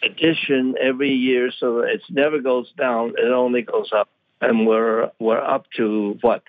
addition 0.03 0.75
every 0.79 1.13
year, 1.13 1.51
so 1.57 1.79
it 1.79 2.01
never 2.09 2.39
goes 2.39 2.71
down; 2.77 3.13
it 3.17 3.31
only 3.31 3.63
goes 3.63 3.89
up. 3.95 4.09
And 4.41 4.67
we're 4.67 5.09
we're 5.17 5.41
up 5.41 5.65
to 5.77 6.19
what 6.21 6.43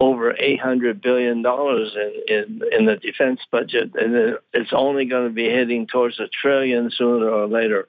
over 0.00 0.34
eight 0.36 0.58
hundred 0.58 1.00
billion 1.00 1.42
dollars 1.42 1.94
in, 1.94 2.36
in 2.36 2.62
in 2.72 2.86
the 2.86 2.96
defense 2.96 3.40
budget, 3.52 3.92
and 3.94 4.36
it's 4.52 4.72
only 4.72 5.04
going 5.04 5.28
to 5.28 5.34
be 5.34 5.48
heading 5.48 5.86
towards 5.86 6.18
a 6.18 6.26
trillion 6.26 6.90
sooner 6.90 7.28
or 7.28 7.46
later. 7.46 7.86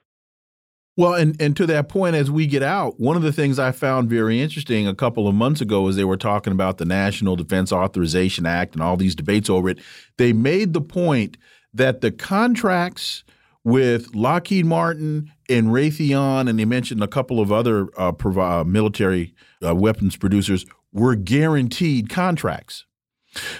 Well, 0.96 1.14
and, 1.14 1.40
and 1.40 1.56
to 1.56 1.66
that 1.66 1.88
point, 1.88 2.16
as 2.16 2.30
we 2.30 2.46
get 2.46 2.62
out, 2.62 3.00
one 3.00 3.16
of 3.16 3.22
the 3.22 3.32
things 3.32 3.58
I 3.58 3.72
found 3.72 4.10
very 4.10 4.40
interesting 4.40 4.86
a 4.86 4.94
couple 4.94 5.26
of 5.26 5.34
months 5.34 5.62
ago 5.62 5.88
as 5.88 5.96
they 5.96 6.04
were 6.04 6.18
talking 6.18 6.52
about 6.52 6.76
the 6.76 6.84
National 6.84 7.34
Defense 7.34 7.72
Authorization 7.72 8.44
Act 8.44 8.74
and 8.74 8.82
all 8.82 8.98
these 8.98 9.14
debates 9.14 9.48
over 9.48 9.70
it, 9.70 9.78
they 10.18 10.34
made 10.34 10.74
the 10.74 10.82
point 10.82 11.38
that 11.72 12.02
the 12.02 12.10
contracts 12.10 13.24
with 13.64 14.14
Lockheed 14.14 14.66
Martin 14.66 15.32
and 15.48 15.68
Raytheon, 15.68 16.48
and 16.48 16.58
they 16.58 16.64
mentioned 16.66 17.02
a 17.02 17.08
couple 17.08 17.40
of 17.40 17.50
other 17.50 17.88
uh, 17.96 18.12
uh 18.12 18.64
military 18.64 19.34
uh, 19.64 19.74
weapons 19.74 20.16
producers, 20.16 20.66
were 20.92 21.14
guaranteed 21.14 22.10
contracts. 22.10 22.84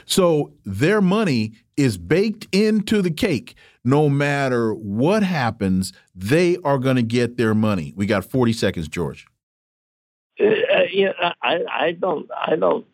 So 0.05 0.53
their 0.65 1.01
money 1.01 1.55
is 1.77 1.97
baked 1.97 2.47
into 2.53 3.01
the 3.01 3.11
cake 3.11 3.55
no 3.85 4.09
matter 4.09 4.73
what 4.73 5.23
happens, 5.23 5.93
they 6.15 6.57
are 6.65 6.79
going 6.79 6.97
to 6.97 7.03
get 7.03 7.37
their 7.37 7.55
money. 7.55 7.93
We 7.97 8.07
got 8.07 8.25
40 8.25 8.53
seconds, 8.53 8.89
George. 8.89 9.27
Uh, 10.41 10.45
yeah, 10.91 11.13
I, 11.43 11.59
I 11.71 11.93
don't, 11.93 12.29
I 12.35 12.57
don't, 12.57 12.87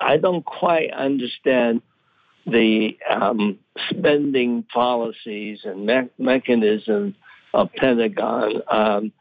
I 0.00 0.16
don't 0.16 0.44
quite 0.44 0.92
understand 0.92 1.82
the 2.46 2.96
um, 3.08 3.58
spending 3.90 4.64
policies 4.72 5.60
and 5.64 5.86
me- 5.86 6.10
mechanism 6.18 7.14
of 7.52 7.72
Pentagon. 7.74 8.62
Um, 8.68 9.12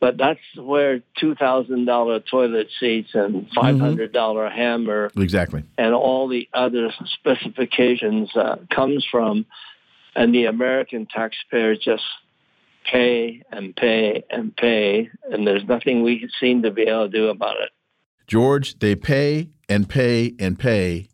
but 0.00 0.16
that's 0.16 0.40
where 0.56 1.02
two 1.18 1.34
thousand 1.34 1.86
dollar 1.86 2.20
toilet 2.20 2.68
seats 2.78 3.10
and 3.14 3.48
five 3.54 3.78
hundred 3.78 4.12
dollar 4.12 4.48
mm-hmm. 4.48 4.56
hammer 4.56 5.10
exactly 5.16 5.64
and 5.76 5.92
all 5.92 6.28
the 6.28 6.48
other 6.54 6.92
specifications 7.18 8.30
uh, 8.36 8.56
comes 8.70 9.04
from 9.10 9.44
and 10.14 10.34
the 10.34 10.46
American 10.46 11.06
taxpayer 11.06 11.76
just 11.76 12.04
pay 12.90 13.42
and 13.50 13.74
pay 13.76 14.24
and 14.30 14.56
pay, 14.56 15.10
and 15.30 15.46
there's 15.46 15.64
nothing 15.64 16.02
we 16.02 16.28
seem 16.40 16.62
to 16.62 16.70
be 16.70 16.82
able 16.82 17.10
to 17.10 17.16
do 17.16 17.28
about 17.28 17.56
it. 17.60 17.70
George, 18.26 18.78
they 18.78 18.94
pay 18.94 19.50
and 19.68 19.88
pay 19.88 20.34
and 20.38 20.58
pay 20.58 21.08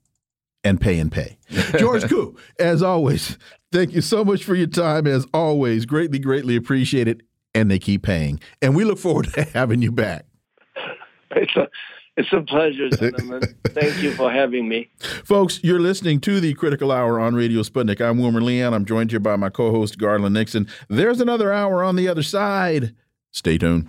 and 0.65 0.81
pay 0.81 0.99
and 0.99 1.13
pay. 1.13 1.39
George 1.79 2.09
Koo, 2.09 2.37
as 2.59 2.83
always, 2.83 3.39
thank 3.71 3.93
you 3.93 4.01
so 4.01 4.25
much 4.25 4.43
for 4.43 4.55
your 4.55 4.67
time. 4.67 5.07
As 5.07 5.27
always, 5.33 5.87
greatly, 5.87 6.19
greatly 6.19 6.57
appreciated. 6.57 7.23
And 7.57 7.71
they 7.71 7.79
keep 7.79 8.03
paying. 8.03 8.41
And 8.61 8.75
we 8.75 8.83
look 8.83 8.99
forward 8.99 9.27
to 9.35 9.45
having 9.45 9.81
you 9.81 9.93
back. 9.93 10.27
It's 12.17 12.33
a 12.33 12.43
pleasure, 12.43 12.89
gentlemen. 12.91 13.43
Thank 13.69 14.01
you 14.01 14.13
for 14.13 14.31
having 14.31 14.69
me. 14.69 14.89
Folks, 15.25 15.59
you're 15.65 15.81
listening 15.81 16.21
to 16.21 16.39
the 16.39 16.55
Critical 16.55 16.93
Hour 16.93 17.19
on 17.19 17.35
Radio 17.35 17.63
Sputnik. 17.63 18.01
I'm 18.01 18.19
Wilmer 18.19 18.41
Leon. 18.41 18.73
I'm 18.73 18.85
joined 18.85 19.11
here 19.11 19.19
by 19.19 19.35
my 19.35 19.51
co 19.51 19.73
host, 19.73 19.99
Garland 19.99 20.35
Nixon. 20.35 20.69
There's 20.89 21.21
another 21.21 21.53
hour 21.53 21.83
on 21.83 21.97
the 21.97 22.07
other 22.07 22.23
side. 22.23 22.95
Stay 23.33 23.59
tuned. 23.59 23.89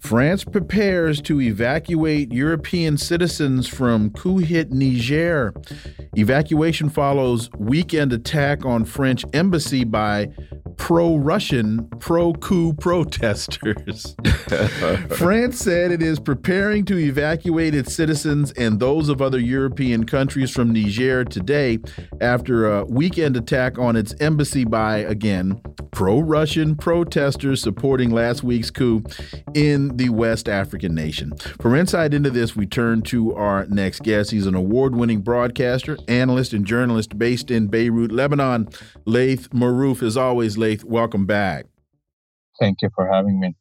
France 0.00 0.44
prepares 0.44 1.20
to 1.22 1.40
evacuate 1.40 2.32
European 2.32 2.96
citizens 2.96 3.68
from 3.68 4.10
coup 4.10 4.38
hit 4.38 4.72
Niger. 4.72 5.54
Evacuation 6.16 6.88
follows 6.88 7.50
weekend 7.58 8.12
attack 8.12 8.64
on 8.64 8.84
French 8.84 9.24
embassy 9.32 9.84
by 9.84 10.28
pro-Russian, 10.80 11.86
pro-coup 11.98 12.72
protesters. 12.74 14.16
France 15.10 15.58
said 15.58 15.92
it 15.92 16.02
is 16.02 16.18
preparing 16.18 16.86
to 16.86 16.96
evacuate 16.98 17.74
its 17.74 17.94
citizens 17.94 18.50
and 18.52 18.80
those 18.80 19.10
of 19.10 19.20
other 19.20 19.38
European 19.38 20.04
countries 20.04 20.50
from 20.50 20.72
Niger 20.72 21.22
today 21.24 21.78
after 22.22 22.78
a 22.78 22.84
weekend 22.86 23.36
attack 23.36 23.78
on 23.78 23.94
its 23.94 24.14
embassy 24.20 24.64
by 24.64 24.98
again 24.98 25.60
pro-Russian 25.92 26.74
protesters 26.76 27.60
supporting 27.60 28.10
last 28.10 28.42
week's 28.42 28.70
coup 28.70 29.02
in 29.90 29.96
the 29.96 30.08
West 30.08 30.48
African 30.48 30.94
nation. 30.94 31.36
For 31.60 31.76
insight 31.76 32.14
into 32.14 32.30
this, 32.30 32.56
we 32.56 32.66
turn 32.66 33.02
to 33.02 33.34
our 33.34 33.66
next 33.66 34.02
guest. 34.02 34.30
He's 34.30 34.46
an 34.46 34.54
award 34.54 34.94
winning 34.94 35.20
broadcaster, 35.20 35.98
analyst, 36.08 36.52
and 36.52 36.66
journalist 36.66 37.18
based 37.18 37.50
in 37.50 37.68
Beirut, 37.68 38.12
Lebanon. 38.12 38.68
Laith 39.04 39.50
Marouf, 39.50 40.02
as 40.02 40.16
always, 40.16 40.56
Laith, 40.56 40.84
welcome 40.84 41.26
back. 41.26 41.66
Thank 42.58 42.82
you 42.82 42.90
for 42.94 43.10
having 43.10 43.40
me. 43.40 43.54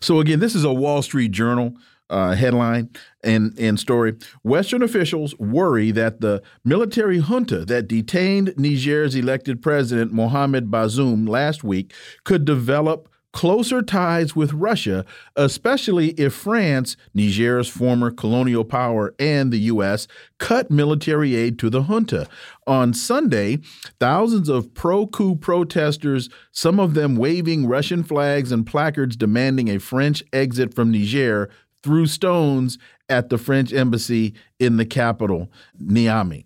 So, 0.00 0.20
again, 0.20 0.40
this 0.40 0.54
is 0.54 0.64
a 0.64 0.72
Wall 0.72 1.02
Street 1.02 1.30
Journal 1.30 1.76
uh, 2.10 2.34
headline 2.34 2.90
and, 3.22 3.58
and 3.58 3.80
story. 3.80 4.14
Western 4.42 4.82
officials 4.82 5.36
worry 5.38 5.90
that 5.90 6.20
the 6.20 6.42
military 6.64 7.18
junta 7.18 7.64
that 7.64 7.88
detained 7.88 8.54
Niger's 8.56 9.14
elected 9.14 9.62
president 9.62 10.12
Mohamed 10.12 10.70
Bazoum 10.70 11.28
last 11.28 11.64
week 11.64 11.92
could 12.24 12.44
develop 12.44 13.08
closer 13.34 13.82
ties 13.82 14.36
with 14.36 14.52
Russia, 14.52 15.04
especially 15.34 16.10
if 16.10 16.32
France, 16.32 16.96
Niger's 17.14 17.68
former 17.68 18.12
colonial 18.12 18.64
power, 18.64 19.12
and 19.18 19.52
the 19.52 19.58
U.S. 19.58 20.06
cut 20.38 20.70
military 20.70 21.34
aid 21.34 21.58
to 21.58 21.68
the 21.68 21.82
junta. 21.82 22.28
On 22.68 22.94
Sunday, 22.94 23.58
thousands 23.98 24.48
of 24.48 24.72
pro 24.72 25.08
coup 25.08 25.34
protesters, 25.34 26.30
some 26.52 26.78
of 26.78 26.94
them 26.94 27.16
waving 27.16 27.66
Russian 27.66 28.04
flags 28.04 28.52
and 28.52 28.64
placards 28.64 29.16
demanding 29.16 29.68
a 29.68 29.80
French 29.80 30.22
exit 30.32 30.72
from 30.72 30.92
Niger, 30.92 31.50
threw 31.82 32.06
stones 32.06 32.78
at 33.08 33.30
the 33.30 33.36
French 33.36 33.72
embassy 33.72 34.32
in 34.60 34.76
the 34.76 34.86
capital, 34.86 35.50
Niamey. 35.82 36.44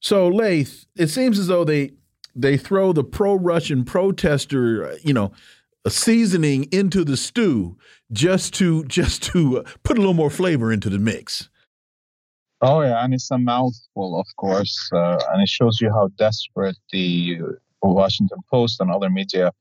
So, 0.00 0.26
Laith, 0.26 0.84
it 0.96 1.06
seems 1.06 1.38
as 1.38 1.46
though 1.46 1.64
they 1.64 1.92
they 2.34 2.56
throw 2.56 2.92
the 2.92 3.04
pro-Russian 3.04 3.84
protester, 3.84 4.96
you 5.02 5.12
know, 5.12 5.32
seasoning 5.90 6.64
into 6.72 7.04
the 7.04 7.16
stew 7.16 7.76
just 8.12 8.54
to 8.54 8.84
just 8.84 9.22
to 9.24 9.58
uh, 9.58 9.62
put 9.82 9.96
a 9.96 10.00
little 10.00 10.14
more 10.14 10.30
flavor 10.30 10.72
into 10.72 10.88
the 10.88 10.98
mix. 10.98 11.48
Oh 12.60 12.82
yeah, 12.82 13.04
and 13.04 13.12
it's 13.12 13.30
a 13.30 13.38
mouthful, 13.38 14.20
of 14.20 14.26
course, 14.36 14.88
uh, 14.92 15.18
and 15.32 15.42
it 15.42 15.48
shows 15.48 15.80
you 15.80 15.90
how 15.90 16.08
desperate 16.16 16.76
the 16.92 17.40
Washington 17.82 18.38
Post 18.48 18.80
and 18.80 18.90
other 18.90 19.10
media 19.10 19.52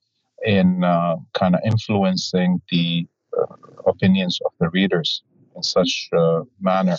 in 0.46 0.84
uh, 0.84 1.16
kind 1.34 1.56
of 1.56 1.62
influencing 1.66 2.62
the 2.70 3.08
uh, 3.40 3.56
opinions 3.88 4.40
of 4.46 4.52
the 4.60 4.70
readers. 4.70 5.24
in 5.56 5.64
such 5.64 6.10
a 6.14 6.44
manner. 6.60 6.98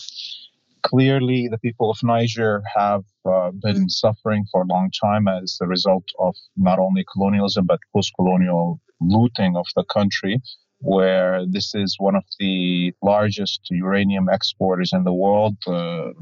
Clearly, 0.83 1.49
the 1.49 1.59
people 1.59 1.91
of 1.91 1.99
Niger 2.03 2.63
have 2.77 3.05
uh, 3.25 3.51
been 3.53 3.89
suffering 3.89 4.45
for 4.51 4.63
a 4.63 4.67
long 4.67 4.91
time 4.91 5.29
as 5.29 5.59
a 5.63 5.67
result 5.67 6.05
of 6.19 6.35
not 6.57 6.79
only 6.79 7.05
colonialism 7.13 7.67
but 7.67 7.79
post 7.95 8.13
colonial 8.17 8.81
looting 9.01 9.57
of 9.57 9.67
the 9.77 9.85
country, 9.85 10.41
where 10.81 11.47
this 11.47 11.75
is 11.75 11.97
one 11.99 12.17
of 12.17 12.25
the 12.41 12.93
largest 13.03 13.61
uranium 13.71 14.29
exporters 14.29 14.93
in 14.93 15.05
the 15.05 15.13
world. 15.13 15.57
Uh, 15.67 16.13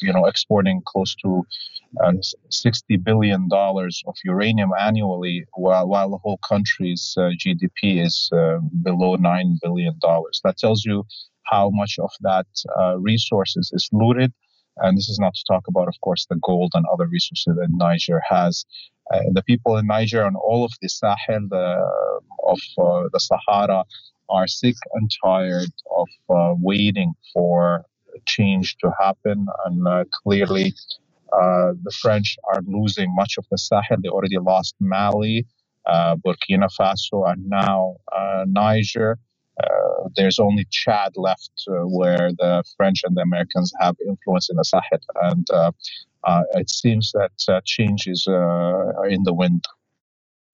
you 0.00 0.12
know, 0.12 0.24
exporting 0.24 0.80
close 0.86 1.14
to 1.16 1.44
uh, 2.02 2.12
60 2.50 2.96
billion 2.98 3.48
dollars 3.48 4.02
of 4.06 4.14
uranium 4.24 4.70
annually, 4.80 5.44
while 5.54 5.86
while 5.88 6.10
the 6.10 6.18
whole 6.18 6.38
country's 6.48 7.14
uh, 7.18 7.30
GDP 7.36 8.02
is 8.06 8.30
uh, 8.32 8.58
below 8.82 9.16
nine 9.16 9.58
billion 9.62 9.98
dollars. 10.00 10.40
That 10.44 10.56
tells 10.56 10.84
you 10.84 11.04
how 11.44 11.70
much 11.70 11.98
of 11.98 12.10
that 12.20 12.46
uh, 12.78 12.98
resources 12.98 13.70
is 13.72 13.88
looted. 13.92 14.32
And 14.78 14.96
this 14.96 15.08
is 15.08 15.18
not 15.18 15.34
to 15.34 15.44
talk 15.48 15.64
about, 15.68 15.88
of 15.88 16.00
course, 16.00 16.26
the 16.28 16.36
gold 16.42 16.72
and 16.74 16.86
other 16.92 17.06
resources 17.06 17.56
that 17.56 17.68
Niger 17.70 18.22
has. 18.28 18.64
Uh, 19.12 19.20
the 19.32 19.42
people 19.42 19.76
in 19.76 19.86
Niger 19.86 20.24
and 20.24 20.36
all 20.36 20.64
of 20.64 20.72
the 20.80 20.88
Sahel 20.88 21.48
the, 21.50 21.90
of 22.46 22.58
uh, 22.78 23.08
the 23.12 23.18
Sahara 23.20 23.84
are 24.28 24.46
sick 24.46 24.76
and 24.94 25.10
tired 25.24 25.70
of 25.96 26.08
uh, 26.30 26.54
waiting 26.60 27.14
for 27.32 27.84
change 28.26 28.76
to 28.78 28.92
happen. 29.00 29.46
And 29.66 29.86
uh, 29.86 30.04
clearly, 30.22 30.72
uh, 31.32 31.72
the 31.82 31.92
French 32.00 32.36
are 32.52 32.62
losing 32.66 33.14
much 33.14 33.36
of 33.36 33.44
the 33.50 33.58
Sahel. 33.58 33.98
They 34.02 34.08
already 34.08 34.38
lost 34.38 34.76
Mali, 34.80 35.46
Burkina 35.88 36.68
Faso, 36.78 37.28
and 37.30 37.48
now 37.48 37.96
Niger. 38.46 39.18
Uh, 39.62 40.08
there's 40.16 40.38
only 40.38 40.66
Chad 40.70 41.12
left 41.16 41.64
uh, 41.68 41.82
where 41.86 42.30
the 42.38 42.62
French 42.76 43.02
and 43.04 43.16
the 43.16 43.22
Americans 43.22 43.72
have 43.80 43.96
influence 44.06 44.50
in 44.50 44.56
the 44.56 44.64
Sahel. 44.64 45.00
And 45.22 45.46
uh, 45.50 45.72
it 46.54 46.70
seems 46.70 47.12
that 47.12 47.62
change 47.64 48.06
is 48.06 48.26
in 48.26 49.22
the 49.24 49.34
wind. 49.34 49.64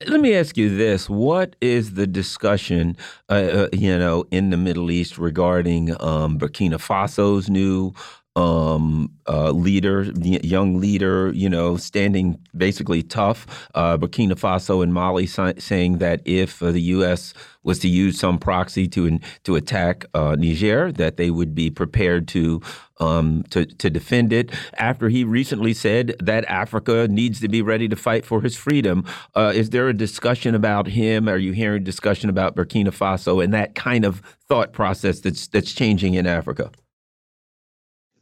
Let 0.06 0.20
me 0.20 0.34
ask 0.34 0.58
you 0.58 0.76
this: 0.76 1.08
What 1.08 1.56
is 1.62 1.94
the 1.94 2.06
discussion, 2.06 2.98
uh, 3.30 3.32
uh, 3.32 3.68
you 3.72 3.96
know, 3.98 4.26
in 4.30 4.50
the 4.50 4.58
Middle 4.58 4.90
East 4.90 5.16
regarding 5.16 5.90
um, 6.02 6.38
Burkina 6.38 6.78
Faso's 6.78 7.48
new 7.48 7.94
um, 8.36 9.10
uh, 9.26 9.50
leader, 9.50 10.02
young 10.22 10.78
leader, 10.78 11.32
you 11.34 11.48
know, 11.48 11.76
standing 11.78 12.38
basically 12.56 13.02
tough. 13.02 13.68
Uh, 13.74 13.96
Burkina 13.96 14.32
Faso 14.32 14.82
and 14.82 14.92
Mali 14.92 15.26
saying 15.26 15.98
that 15.98 16.20
if 16.26 16.62
uh, 16.62 16.70
the 16.70 16.82
U.S. 16.82 17.32
was 17.62 17.78
to 17.80 17.88
use 17.88 18.18
some 18.20 18.38
proxy 18.38 18.86
to 18.88 19.18
to 19.44 19.56
attack 19.56 20.04
uh, 20.14 20.36
Niger, 20.38 20.92
that 20.92 21.16
they 21.16 21.30
would 21.30 21.54
be 21.54 21.70
prepared 21.70 22.28
to 22.28 22.60
um, 23.00 23.42
to 23.50 23.64
to 23.64 23.88
defend 23.88 24.34
it. 24.34 24.52
After 24.74 25.08
he 25.08 25.24
recently 25.24 25.72
said 25.72 26.14
that 26.22 26.44
Africa 26.44 27.08
needs 27.08 27.40
to 27.40 27.48
be 27.48 27.62
ready 27.62 27.88
to 27.88 27.96
fight 27.96 28.26
for 28.26 28.42
his 28.42 28.54
freedom, 28.54 29.06
uh, 29.34 29.52
is 29.54 29.70
there 29.70 29.88
a 29.88 29.94
discussion 29.94 30.54
about 30.54 30.88
him? 30.88 31.26
Are 31.26 31.38
you 31.38 31.52
hearing 31.52 31.84
discussion 31.84 32.28
about 32.28 32.54
Burkina 32.54 32.88
Faso 32.88 33.42
and 33.42 33.54
that 33.54 33.74
kind 33.74 34.04
of 34.04 34.20
thought 34.46 34.74
process 34.74 35.20
that's 35.20 35.46
that's 35.48 35.72
changing 35.72 36.14
in 36.14 36.26
Africa? 36.26 36.70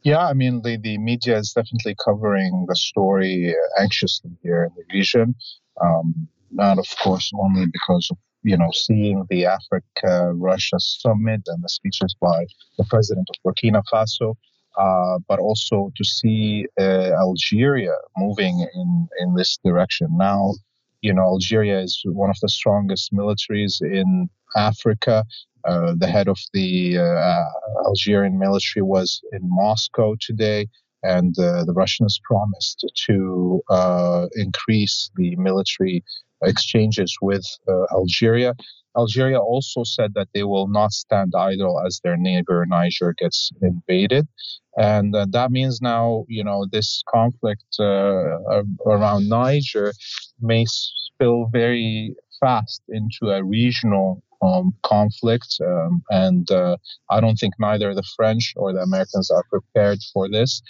Yeah, 0.05 0.27
I 0.27 0.35
mean, 0.35 0.61
the, 0.63 0.77
the 0.77 0.99
media 0.99 1.39
is 1.39 1.53
definitely 1.55 1.97
covering 2.05 2.67
the 2.69 2.77
story 2.77 3.55
anxiously 3.81 4.33
here 4.43 4.65
in 4.65 4.71
the 4.77 4.85
region. 4.95 5.35
Um, 5.81 6.29
not, 6.51 6.79
of 6.79 6.87
course, 7.03 7.31
only 7.35 7.67
because 7.73 8.09
of 8.11 8.19
you 8.43 8.59
know 8.59 8.71
seeing 8.75 9.25
the 9.31 9.47
Africa 9.47 10.33
Russia 10.35 10.79
summit 10.79 11.41
and 11.47 11.65
the 11.65 11.69
speeches 11.71 12.15
by 12.21 12.45
the 12.77 12.85
president 12.85 13.27
of 13.31 13.37
Burkina 13.43 13.83
Faso, 13.91 14.35
uh, 14.79 15.19
but 15.27 15.39
also 15.39 15.91
to 15.97 16.05
see 16.05 16.67
uh, 16.79 17.13
Algeria 17.25 17.95
moving 18.19 18.61
in 18.75 19.09
in 19.21 19.35
this 19.35 19.59
direction. 19.65 20.09
Now, 20.19 20.53
you 21.01 21.15
know, 21.15 21.25
Algeria 21.25 21.81
is 21.81 22.03
one 22.05 22.29
of 22.29 22.37
the 22.43 22.51
strongest 22.51 23.11
militaries 23.11 23.81
in 23.81 24.29
Africa. 24.55 25.25
Uh, 25.67 25.95
the 25.97 26.07
head 26.07 26.29
of 26.29 26.39
the 26.53 26.99
uh, 26.99 27.45
Algerian 27.87 28.39
military 28.39 28.83
was 28.83 29.23
in 29.33 29.41
Moscow 29.43 30.15
today, 30.21 30.67
and 31.03 31.39
uh, 31.39 31.65
the 31.65 31.73
Russians 31.73 32.21
promised 32.23 32.85
to 33.07 33.63
uh, 33.71 34.27
increase 34.35 35.11
the 35.17 35.37
military 35.37 36.05
exchanges 36.43 37.17
with 37.23 37.45
uh, 37.69 37.85
Algeria. 37.93 38.55
Algeria 38.97 39.41
also 39.41 39.83
said 39.85 40.13
that 40.15 40.29
they 40.35 40.45
will 40.45 40.69
not 40.69 40.93
stand 40.93 41.33
idle 41.37 41.83
as 41.85 42.01
their 42.05 42.17
neighbor 42.17 42.65
Niger 42.67 43.15
gets 43.19 43.51
invaded. 43.61 44.29
And 44.77 45.15
that 45.15 45.51
means 45.51 45.81
now, 45.81 46.25
you 46.29 46.45
know, 46.45 46.67
this 46.71 47.03
conflict 47.09 47.65
around 47.81 49.29
Niger 49.29 49.93
may 50.41 50.65
spill 50.69 51.47
very 51.51 52.15
fast 52.41 52.83
into 52.89 53.33
a 53.33 53.43
regional 53.43 54.23
um, 54.45 54.75
conflict. 54.83 55.57
Um, 55.65 56.03
and 56.11 56.51
uh, 56.51 56.77
I 57.11 57.21
don't 57.21 57.37
think 57.37 57.55
neither 57.59 57.95
the 57.95 58.09
French 58.17 58.53
or 58.57 58.73
the 58.73 58.81
Americans 58.81 59.31
are 59.31 59.45
prepared 59.51 59.99
for 60.13 60.29
this. 60.29 60.63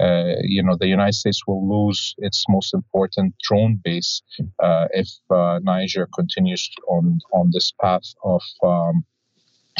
Uh, 0.00 0.36
you 0.42 0.62
know, 0.62 0.76
the 0.78 0.86
United 0.86 1.14
States 1.14 1.42
will 1.46 1.68
lose 1.68 2.14
its 2.18 2.44
most 2.48 2.72
important 2.72 3.34
drone 3.42 3.80
base 3.82 4.22
uh, 4.62 4.86
if 4.92 5.08
uh, 5.30 5.58
Niger 5.62 6.08
continues 6.14 6.70
on 6.88 7.18
on 7.32 7.50
this 7.52 7.72
path 7.80 8.14
of 8.24 8.42
um, 8.62 9.04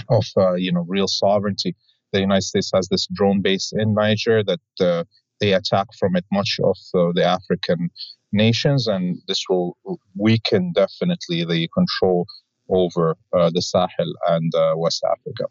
of 0.08 0.24
uh, 0.36 0.54
you 0.54 0.72
know 0.72 0.84
real 0.88 1.06
sovereignty. 1.06 1.76
The 2.12 2.20
United 2.20 2.42
States 2.42 2.70
has 2.74 2.88
this 2.88 3.06
drone 3.12 3.42
base 3.42 3.72
in 3.72 3.94
Niger 3.94 4.42
that 4.42 4.60
uh, 4.80 5.04
they 5.40 5.52
attack 5.52 5.86
from 5.96 6.16
it 6.16 6.24
much 6.32 6.58
of 6.64 6.76
the 7.14 7.24
African 7.24 7.90
nations, 8.32 8.88
and 8.88 9.20
this 9.28 9.44
will 9.48 9.76
weaken 10.16 10.72
definitely 10.72 11.44
the 11.44 11.68
control 11.72 12.26
over 12.68 13.16
uh, 13.32 13.50
the 13.50 13.62
Sahel 13.62 14.12
and 14.28 14.54
uh, 14.54 14.74
West 14.76 15.04
Africa. 15.04 15.44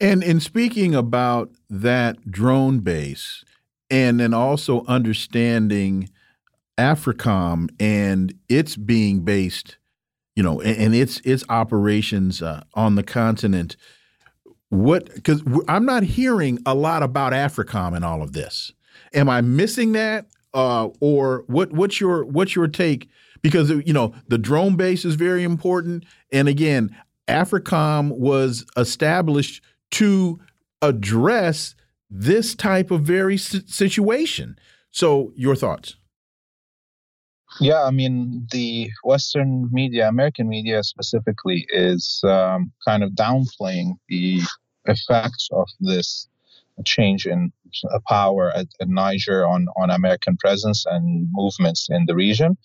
And 0.00 0.22
in 0.22 0.40
speaking 0.40 0.94
about 0.94 1.50
that 1.68 2.30
drone 2.30 2.80
base, 2.80 3.44
and 3.90 4.20
then 4.20 4.32
also 4.32 4.84
understanding 4.86 6.08
AFRICOM 6.78 7.68
and 7.78 8.32
its 8.48 8.76
being 8.76 9.20
based, 9.20 9.76
you 10.36 10.42
know, 10.42 10.60
and, 10.60 10.76
and 10.78 10.94
its 10.94 11.20
its 11.20 11.44
operations 11.48 12.40
uh, 12.40 12.62
on 12.74 12.94
the 12.94 13.02
continent. 13.02 13.76
What? 14.70 15.12
Because 15.14 15.42
I'm 15.68 15.84
not 15.84 16.04
hearing 16.04 16.60
a 16.64 16.74
lot 16.74 17.02
about 17.02 17.32
AFRICOM 17.32 17.96
in 17.96 18.04
all 18.04 18.22
of 18.22 18.32
this. 18.32 18.72
Am 19.12 19.28
I 19.28 19.40
missing 19.40 19.92
that, 19.92 20.26
uh, 20.54 20.88
or 21.00 21.44
what? 21.48 21.72
What's 21.72 22.00
your 22.00 22.24
what's 22.24 22.54
your 22.54 22.68
take? 22.68 23.10
Because 23.42 23.70
you 23.70 23.92
know 23.92 24.14
the 24.28 24.38
drone 24.38 24.76
base 24.76 25.04
is 25.04 25.14
very 25.14 25.42
important. 25.44 26.04
And 26.32 26.48
again, 26.48 26.94
AFRICOM 27.28 28.16
was 28.16 28.66
established 28.76 29.62
to 29.92 30.40
address 30.82 31.74
this 32.10 32.54
type 32.54 32.90
of 32.90 33.02
very 33.02 33.36
situation. 33.36 34.58
So, 34.90 35.32
your 35.36 35.54
thoughts? 35.54 35.96
Yeah, 37.60 37.82
I 37.82 37.90
mean, 37.90 38.46
the 38.52 38.90
Western 39.04 39.68
media, 39.72 40.08
American 40.08 40.48
media 40.48 40.82
specifically, 40.82 41.66
is 41.70 42.20
um, 42.24 42.72
kind 42.86 43.02
of 43.02 43.10
downplaying 43.10 43.94
the 44.08 44.40
effects 44.86 45.48
of 45.52 45.68
this 45.80 46.28
change 46.84 47.26
in 47.26 47.52
power 48.08 48.50
at, 48.56 48.66
at 48.80 48.88
Niger 48.88 49.46
on, 49.46 49.66
on 49.76 49.90
American 49.90 50.36
presence 50.36 50.86
and 50.86 51.28
movements 51.32 51.88
in 51.90 52.06
the 52.06 52.14
region 52.14 52.56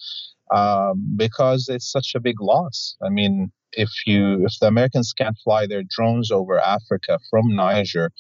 um, 0.52 1.16
because 1.16 1.68
it's 1.70 1.92
such 1.92 2.14
a 2.16 2.20
big 2.20 2.42
loss. 2.42 2.96
I 3.02 3.10
mean, 3.10 3.52
if 3.74 3.90
you 4.06 4.46
if 4.46 4.54
the 4.60 4.68
Americans 4.68 5.14
can't 5.14 5.38
fly 5.44 5.68
their 5.68 5.84
drones 5.90 6.32
over 6.32 6.60
Africa 6.60 7.20
from 7.30 7.56
Niger, 7.56 8.12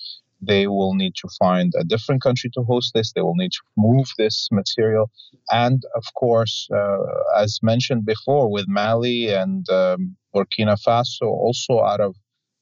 they 0.41 0.67
will 0.67 0.93
need 0.95 1.13
to 1.15 1.29
find 1.39 1.73
a 1.79 1.83
different 1.83 2.21
country 2.21 2.49
to 2.53 2.63
host 2.63 2.91
this. 2.93 3.13
They 3.13 3.21
will 3.21 3.35
need 3.35 3.51
to 3.51 3.61
move 3.77 4.07
this 4.17 4.49
material, 4.51 5.09
and 5.51 5.81
of 5.95 6.05
course, 6.15 6.67
uh, 6.73 6.97
as 7.37 7.59
mentioned 7.61 8.05
before, 8.05 8.51
with 8.51 8.65
Mali 8.67 9.29
and 9.29 9.67
um, 9.69 10.15
Burkina 10.35 10.77
Faso 10.85 11.27
also 11.27 11.81
out 11.81 12.01
of 12.01 12.15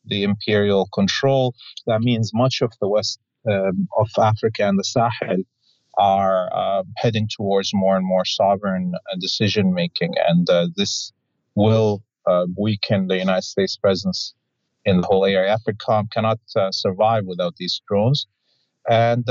the 0.06 0.24
imperial 0.24 0.88
control, 0.94 1.56
that 1.88 2.02
means 2.02 2.32
much 2.34 2.62
of 2.62 2.74
the 2.82 2.90
west 2.90 3.20
um, 3.50 3.88
of 3.98 4.10
Africa 4.18 4.68
and 4.68 4.78
the 4.78 4.84
Sahel 4.84 5.38
are 5.98 6.50
uh, 6.54 6.84
heading 6.98 7.28
towards 7.28 7.72
more 7.74 7.96
and 7.96 8.06
more 8.06 8.26
sovereign 8.26 8.94
uh, 8.96 9.16
decision 9.20 9.74
making, 9.74 10.14
and 10.28 10.50
uh, 10.50 10.68
this 10.76 11.12
will 11.56 12.02
uh, 12.26 12.46
weaken 12.58 13.08
the 13.08 13.18
United 13.18 13.44
States 13.44 13.78
presence 13.78 14.34
in 14.86 15.02
the 15.02 15.08
whole 15.08 15.26
area. 15.26 15.56
AFRICOM 15.56 16.12
cannot 16.12 16.40
survive 16.72 17.26
without 17.26 17.56
these 17.58 17.82
drones. 17.88 18.28
And 18.90 19.24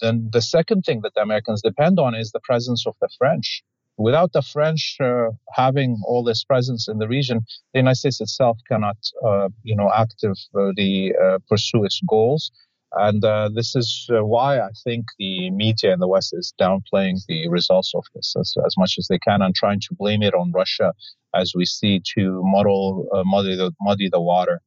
then 0.00 0.30
the 0.32 0.40
second 0.40 0.82
thing 0.82 1.02
that 1.02 1.14
the 1.14 1.20
Americans 1.20 1.60
depend 1.62 1.98
on 1.98 2.14
is 2.14 2.32
the 2.32 2.40
presence 2.40 2.86
of 2.86 2.94
the 3.00 3.08
French. 3.18 3.62
without 3.98 4.32
the 4.32 4.42
French 4.42 4.96
uh, 5.00 5.30
having 5.52 6.00
all 6.06 6.22
this 6.24 6.44
presence 6.44 6.88
in 6.88 6.98
the 6.98 7.08
region, 7.08 7.40
the 7.72 7.80
United 7.80 7.96
States 7.96 8.20
itself 8.20 8.58
cannot, 8.68 8.96
uh, 9.24 9.48
you 9.62 9.76
know, 9.76 9.90
actively 9.94 11.12
uh, 11.22 11.38
pursue 11.48 11.84
its 11.84 12.00
goals. 12.08 12.50
And 12.94 13.24
uh, 13.24 13.48
this 13.54 13.74
is 13.74 14.06
uh, 14.12 14.24
why 14.24 14.60
I 14.60 14.70
think 14.84 15.06
the 15.18 15.50
media 15.50 15.92
in 15.94 16.00
the 16.00 16.08
West 16.08 16.34
is 16.34 16.52
downplaying 16.60 17.24
the 17.26 17.48
results 17.48 17.92
of 17.94 18.04
this 18.14 18.34
as, 18.38 18.54
as 18.66 18.74
much 18.76 18.96
as 18.98 19.06
they 19.08 19.18
can 19.18 19.42
and 19.42 19.54
trying 19.54 19.80
to 19.80 19.94
blame 19.94 20.22
it 20.22 20.34
on 20.34 20.52
Russia, 20.52 20.92
as 21.34 21.52
we 21.54 21.64
see, 21.64 22.02
to 22.14 22.42
muddle, 22.44 23.06
muddy, 23.24 23.56
the, 23.56 23.72
muddy 23.80 24.08
the 24.10 24.20
water. 24.20 24.60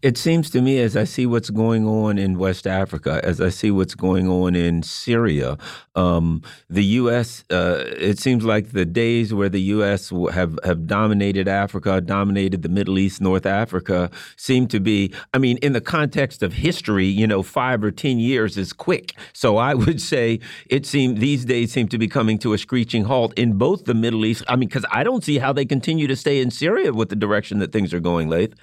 It 0.00 0.16
seems 0.16 0.48
to 0.50 0.62
me, 0.62 0.78
as 0.78 0.96
I 0.96 1.02
see 1.02 1.26
what's 1.26 1.50
going 1.50 1.84
on 1.84 2.18
in 2.18 2.38
West 2.38 2.68
Africa, 2.68 3.20
as 3.24 3.40
I 3.40 3.48
see 3.48 3.72
what's 3.72 3.96
going 3.96 4.28
on 4.28 4.54
in 4.54 4.84
Syria, 4.84 5.58
um, 5.96 6.42
the 6.70 6.84
U.S. 6.84 7.42
Uh, 7.50 7.82
it 7.96 8.20
seems 8.20 8.44
like 8.44 8.70
the 8.70 8.84
days 8.84 9.34
where 9.34 9.48
the 9.48 9.60
U.S. 9.62 10.12
have 10.32 10.56
have 10.62 10.86
dominated 10.86 11.48
Africa, 11.48 12.00
dominated 12.00 12.62
the 12.62 12.68
Middle 12.68 12.96
East, 12.96 13.20
North 13.20 13.44
Africa, 13.44 14.08
seem 14.36 14.68
to 14.68 14.78
be. 14.78 15.12
I 15.34 15.38
mean, 15.38 15.56
in 15.62 15.72
the 15.72 15.80
context 15.80 16.44
of 16.44 16.52
history, 16.52 17.06
you 17.06 17.26
know, 17.26 17.42
five 17.42 17.82
or 17.82 17.90
ten 17.90 18.20
years 18.20 18.56
is 18.56 18.72
quick. 18.72 19.16
So 19.32 19.56
I 19.56 19.74
would 19.74 20.00
say 20.00 20.38
it 20.70 20.86
seems 20.86 21.18
these 21.18 21.44
days 21.44 21.72
seem 21.72 21.88
to 21.88 21.98
be 21.98 22.06
coming 22.06 22.38
to 22.38 22.52
a 22.52 22.58
screeching 22.58 23.02
halt 23.02 23.36
in 23.36 23.54
both 23.58 23.84
the 23.86 23.94
Middle 23.94 24.24
East. 24.24 24.44
I 24.46 24.54
mean, 24.54 24.68
because 24.68 24.86
I 24.92 25.02
don't 25.02 25.24
see 25.24 25.38
how 25.38 25.52
they 25.52 25.64
continue 25.64 26.06
to 26.06 26.14
stay 26.14 26.40
in 26.40 26.52
Syria 26.52 26.92
with 26.92 27.08
the 27.08 27.16
direction 27.16 27.58
that 27.58 27.72
things 27.72 27.92
are 27.92 27.98
going, 27.98 28.28
Laith. 28.28 28.54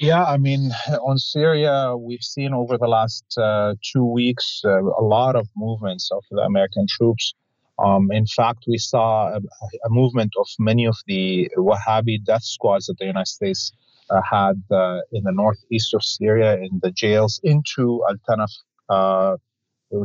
Yeah, 0.00 0.24
I 0.24 0.36
mean, 0.36 0.70
on 1.02 1.18
Syria, 1.18 1.96
we've 1.96 2.22
seen 2.22 2.54
over 2.54 2.78
the 2.78 2.86
last 2.86 3.24
uh, 3.36 3.74
two 3.82 4.04
weeks 4.04 4.62
uh, 4.64 4.80
a 4.80 5.02
lot 5.02 5.34
of 5.34 5.48
movements 5.56 6.10
of 6.12 6.22
the 6.30 6.42
American 6.42 6.86
troops. 6.88 7.34
Um, 7.80 8.10
in 8.12 8.26
fact, 8.26 8.64
we 8.68 8.78
saw 8.78 9.28
a, 9.28 9.38
a, 9.38 9.90
movement 9.90 10.32
of 10.38 10.46
many 10.58 10.84
of 10.84 10.96
the 11.06 11.48
Wahhabi 11.56 12.24
death 12.24 12.44
squads 12.44 12.86
that 12.86 12.98
the 12.98 13.06
United 13.06 13.28
States 13.28 13.72
uh, 14.10 14.20
had 14.22 14.62
uh, 14.70 15.00
in 15.12 15.22
the 15.24 15.32
northeast 15.32 15.94
of 15.94 16.02
Syria 16.02 16.56
in 16.56 16.80
the 16.82 16.90
jails 16.90 17.40
into 17.44 18.02
Al 18.08 18.16
Tanaf 18.28 18.52
uh, 18.88 19.36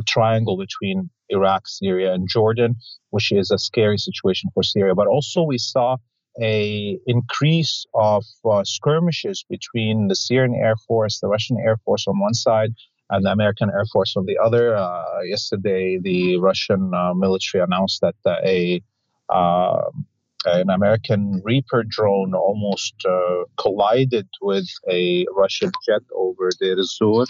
triangle 0.06 0.56
between 0.56 1.10
Iraq, 1.30 1.66
Syria, 1.66 2.12
and 2.12 2.28
Jordan, 2.28 2.76
which 3.10 3.32
is 3.32 3.50
a 3.50 3.58
scary 3.58 3.98
situation 3.98 4.50
for 4.54 4.62
Syria. 4.62 4.94
But 4.94 5.06
also, 5.06 5.42
we 5.42 5.58
saw 5.58 5.96
a 6.40 6.98
increase 7.06 7.86
of 7.94 8.24
uh, 8.44 8.64
skirmishes 8.64 9.44
between 9.48 10.08
the 10.08 10.16
Syrian 10.16 10.54
Air 10.54 10.76
Force, 10.76 11.20
the 11.20 11.28
Russian 11.28 11.58
Air 11.58 11.76
Force 11.84 12.06
on 12.06 12.18
one 12.18 12.34
side, 12.34 12.72
and 13.10 13.24
the 13.24 13.30
American 13.30 13.70
Air 13.70 13.84
Force 13.92 14.16
on 14.16 14.26
the 14.26 14.38
other. 14.38 14.76
Uh, 14.76 15.20
yesterday, 15.22 15.98
the 15.98 16.38
Russian 16.38 16.92
uh, 16.94 17.14
military 17.14 17.62
announced 17.62 18.00
that 18.00 18.16
uh, 18.26 18.36
a 18.44 18.82
um, 19.30 20.06
an 20.46 20.68
American 20.68 21.40
Reaper 21.42 21.84
drone 21.88 22.34
almost 22.34 22.94
uh, 23.08 23.44
collided 23.56 24.28
with 24.42 24.68
a 24.90 25.26
Russian 25.34 25.70
jet 25.86 26.02
over 26.14 26.50
the 26.60 26.66
Azur 26.66 27.26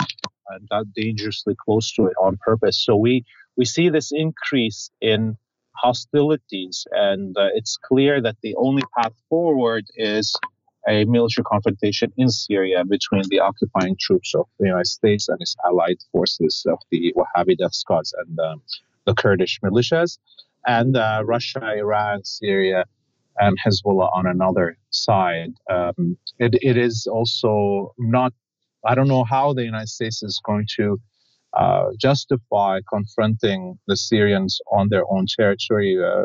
and 0.48 0.68
got 0.68 0.92
dangerously 0.94 1.54
close 1.64 1.92
to 1.92 2.06
it 2.06 2.14
on 2.20 2.38
purpose. 2.44 2.82
So 2.84 2.96
we 2.96 3.24
we 3.56 3.64
see 3.64 3.88
this 3.88 4.10
increase 4.12 4.90
in 5.00 5.36
hostilities. 5.74 6.86
And 6.92 7.36
uh, 7.36 7.48
it's 7.54 7.76
clear 7.76 8.20
that 8.22 8.36
the 8.42 8.54
only 8.56 8.82
path 8.96 9.12
forward 9.28 9.84
is 9.96 10.34
a 10.88 11.04
military 11.04 11.44
confrontation 11.44 12.12
in 12.16 12.28
Syria 12.28 12.84
between 12.84 13.22
the 13.28 13.40
occupying 13.40 13.96
troops 13.98 14.34
of 14.34 14.46
the 14.58 14.66
United 14.66 14.86
States 14.86 15.28
and 15.28 15.40
its 15.40 15.56
allied 15.64 15.96
forces 16.12 16.64
of 16.68 16.78
the 16.90 17.14
Wahhabi 17.16 17.56
death 17.56 17.74
squads 17.74 18.14
and 18.18 18.38
um, 18.38 18.62
the 19.06 19.14
Kurdish 19.14 19.60
militias, 19.60 20.18
and 20.66 20.96
uh, 20.96 21.22
Russia, 21.24 21.74
Iran, 21.76 22.24
Syria, 22.24 22.84
and 23.38 23.56
Hezbollah 23.64 24.10
on 24.14 24.26
another 24.26 24.76
side. 24.90 25.52
Um, 25.70 26.16
it, 26.38 26.54
it 26.62 26.76
is 26.76 27.06
also 27.10 27.94
not, 27.98 28.32
I 28.86 28.94
don't 28.94 29.08
know 29.08 29.24
how 29.24 29.52
the 29.52 29.64
United 29.64 29.88
States 29.88 30.22
is 30.22 30.40
going 30.44 30.66
to 30.76 31.00
uh, 31.56 31.90
justify 31.98 32.80
confronting 32.92 33.78
the 33.86 33.96
Syrians 33.96 34.60
on 34.72 34.88
their 34.88 35.04
own 35.10 35.26
territory. 35.26 36.02
Uh, 36.02 36.24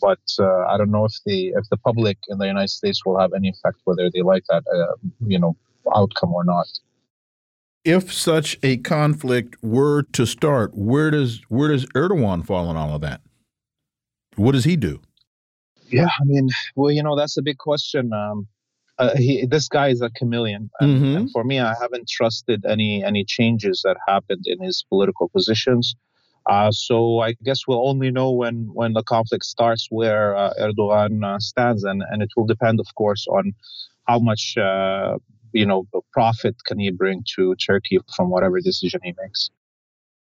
but 0.00 0.20
uh, 0.38 0.66
I 0.66 0.76
don't 0.76 0.90
know 0.90 1.04
if 1.04 1.14
the 1.26 1.48
if 1.56 1.68
the 1.70 1.76
public 1.76 2.18
in 2.28 2.38
the 2.38 2.46
United 2.46 2.70
States 2.70 3.04
will 3.04 3.18
have 3.18 3.32
any 3.32 3.50
effect 3.50 3.78
whether 3.84 4.10
they 4.10 4.22
like 4.22 4.44
that 4.48 4.64
uh, 4.74 4.94
you 5.26 5.38
know 5.38 5.56
outcome 5.94 6.32
or 6.32 6.44
not. 6.44 6.66
If 7.84 8.12
such 8.12 8.58
a 8.62 8.78
conflict 8.78 9.56
were 9.62 10.04
to 10.12 10.24
start, 10.24 10.74
where 10.74 11.10
does 11.10 11.42
where 11.48 11.68
does 11.68 11.84
Erdogan 11.94 12.44
fall 12.46 12.70
in 12.70 12.76
all 12.76 12.94
of 12.94 13.02
that? 13.02 13.20
What 14.36 14.52
does 14.52 14.64
he 14.64 14.76
do? 14.76 15.00
Yeah, 15.88 16.06
I 16.06 16.24
mean, 16.24 16.48
well, 16.74 16.90
you 16.90 17.02
know, 17.02 17.14
that's 17.14 17.36
a 17.36 17.42
big 17.42 17.58
question. 17.58 18.12
Um, 18.12 18.48
uh, 18.98 19.16
he, 19.16 19.46
this 19.46 19.68
guy 19.68 19.88
is 19.88 20.00
a 20.00 20.10
chameleon, 20.10 20.70
and, 20.80 20.96
mm-hmm. 20.96 21.16
and, 21.16 21.30
for 21.32 21.44
me, 21.44 21.58
I 21.58 21.74
haven't 21.80 22.08
trusted 22.08 22.64
any 22.64 23.02
any 23.02 23.24
changes 23.24 23.82
that 23.84 23.96
happened 24.06 24.44
in 24.46 24.62
his 24.62 24.84
political 24.88 25.28
positions. 25.28 25.96
Uh, 26.48 26.70
so 26.70 27.20
I 27.20 27.32
guess 27.42 27.60
we'll 27.66 27.88
only 27.88 28.10
know 28.10 28.30
when 28.30 28.68
when 28.72 28.92
the 28.92 29.02
conflict 29.02 29.44
starts 29.44 29.88
where 29.90 30.36
uh, 30.36 30.52
Erdogan 30.60 31.24
uh, 31.24 31.38
stands, 31.38 31.82
and 31.84 32.02
and 32.10 32.22
it 32.22 32.30
will 32.36 32.46
depend, 32.46 32.78
of 32.80 32.86
course, 32.94 33.26
on 33.26 33.52
how 34.06 34.18
much 34.18 34.56
uh, 34.56 35.18
you 35.52 35.66
know 35.66 35.86
profit 36.12 36.54
can 36.66 36.78
he 36.78 36.90
bring 36.90 37.24
to 37.34 37.54
Turkey 37.56 37.98
from 38.16 38.30
whatever 38.30 38.60
decision 38.60 39.00
he 39.02 39.14
makes. 39.20 39.50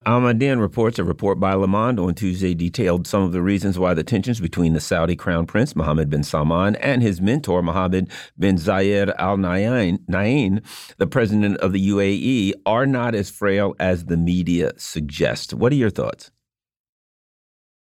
Al 0.05 0.21
Mayadeen 0.21 0.61
reports 0.61 0.99
a 0.99 1.03
report 1.03 1.37
by 1.37 1.53
Le 1.53 1.67
Monde 1.67 1.99
on 1.99 2.15
Tuesday 2.15 2.53
detailed 2.53 3.05
some 3.05 3.23
of 3.23 3.33
the 3.33 3.41
reasons 3.41 3.77
why 3.77 3.93
the 3.93 4.05
tensions 4.05 4.39
between 4.39 4.71
the 4.71 4.79
Saudi 4.79 5.17
crown 5.17 5.45
prince 5.45 5.75
Mohammed 5.75 6.09
bin 6.09 6.23
Salman 6.23 6.77
and 6.77 7.01
his 7.01 7.19
mentor 7.19 7.61
Mohammed 7.61 8.09
bin 8.39 8.55
Zayed 8.55 9.13
Al 9.17 9.35
Nahyan, 9.35 10.63
the 10.97 11.07
president 11.07 11.57
of 11.57 11.73
the 11.73 11.89
UAE, 11.89 12.53
are 12.65 12.85
not 12.85 13.15
as 13.15 13.29
frail 13.29 13.75
as 13.79 14.05
the 14.05 14.15
media 14.15 14.71
suggests. 14.77 15.53
What 15.53 15.73
are 15.73 15.75
your 15.75 15.89
thoughts? 15.89 16.31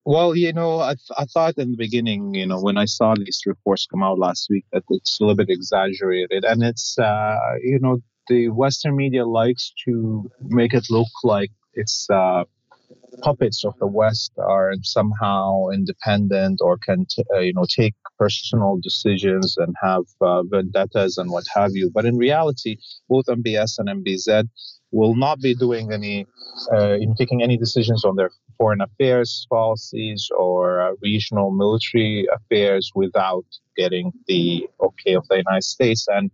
Well, 0.04 0.36
you 0.36 0.52
know, 0.52 0.80
I, 0.80 0.94
th 0.94 1.08
I 1.16 1.24
thought 1.24 1.56
in 1.56 1.70
the 1.70 1.76
beginning, 1.78 2.34
you 2.34 2.46
know, 2.46 2.60
when 2.60 2.76
I 2.76 2.84
saw 2.84 3.14
these 3.14 3.40
reports 3.46 3.86
come 3.86 4.02
out 4.02 4.18
last 4.18 4.48
week, 4.50 4.66
that 4.72 4.82
it's 4.90 5.18
a 5.18 5.24
little 5.24 5.36
bit 5.36 5.48
exaggerated, 5.48 6.44
and 6.44 6.62
it's, 6.62 6.98
uh, 6.98 7.36
you 7.62 7.78
know, 7.80 8.02
the 8.28 8.48
Western 8.50 8.96
media 8.96 9.24
likes 9.24 9.72
to 9.84 10.30
make 10.42 10.74
it 10.74 10.86
look 10.90 11.08
like 11.24 11.52
its 11.74 12.06
uh, 12.10 12.44
puppets 13.22 13.64
of 13.64 13.74
the 13.78 13.86
West 13.86 14.32
are 14.38 14.72
somehow 14.82 15.68
independent 15.72 16.60
or 16.62 16.78
can 16.78 17.06
t- 17.06 17.24
uh, 17.34 17.40
you 17.40 17.52
know 17.52 17.66
take 17.68 17.94
personal 18.18 18.78
decisions 18.82 19.56
and 19.58 19.74
have 19.82 20.04
uh, 20.20 20.42
vendettas 20.44 21.18
and 21.18 21.30
what 21.30 21.44
have 21.54 21.72
you. 21.74 21.90
But 21.92 22.04
in 22.04 22.16
reality, 22.16 22.76
both 23.08 23.26
MBS 23.26 23.78
and 23.78 23.88
MBZ 24.04 24.48
will 24.90 25.16
not 25.16 25.40
be 25.40 25.54
doing 25.54 25.92
any 25.92 26.26
uh, 26.72 26.94
in 26.94 27.14
taking 27.14 27.42
any 27.42 27.56
decisions 27.56 28.04
on 28.04 28.16
their 28.16 28.30
foreign 28.58 28.80
affairs 28.80 29.46
policies 29.50 30.28
or 30.36 30.80
uh, 30.80 30.92
regional 31.02 31.50
military 31.50 32.26
affairs 32.32 32.90
without 32.94 33.44
getting 33.76 34.12
the 34.26 34.68
okay 34.80 35.14
of 35.14 35.26
the 35.28 35.36
United 35.36 35.64
States 35.64 36.06
and 36.08 36.30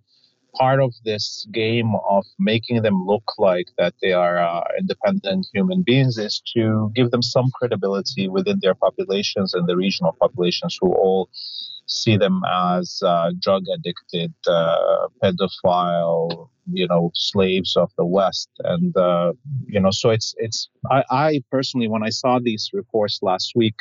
part 0.59 0.81
of 0.81 0.93
this 1.05 1.47
game 1.53 1.95
of 2.09 2.25
making 2.39 2.83
them 2.83 3.07
look 3.07 3.25
like 3.39 3.69
that 3.79 3.95
they 4.03 4.13
are 4.13 4.39
uh, 4.39 4.63
independent 4.79 5.47
human 5.53 5.83
beings 5.83 6.19
is 6.19 6.43
to 6.55 6.91
give 6.95 7.11
them 7.11 7.23
some 7.23 7.51
credibility 7.55 8.29
within 8.29 8.59
their 8.61 8.75
populations 8.75 9.55
and 9.55 9.69
the 9.69 9.77
regional 9.77 10.17
populations 10.21 10.77
who 10.81 10.93
all 10.93 11.29
see 11.89 12.17
them 12.17 12.43
as 12.77 13.01
uh, 13.05 13.31
drug 13.41 13.65
addicted, 13.75 14.33
uh, 14.47 15.09
pedophile, 15.23 16.49
you 16.71 16.87
know, 16.87 17.11
slaves 17.15 17.77
of 17.77 17.91
the 17.97 18.05
West, 18.05 18.51
and 18.65 18.97
uh, 18.97 19.33
you 19.67 19.81
know, 19.81 19.91
so 19.91 20.11
it's 20.11 20.35
it's. 20.39 20.69
I, 20.91 21.03
I 21.11 21.43
personally, 21.51 21.89
when 21.89 22.03
I 22.03 22.11
saw 22.11 22.39
these 22.39 22.71
reports 22.73 23.21
last 23.23 23.53
week, 23.57 23.75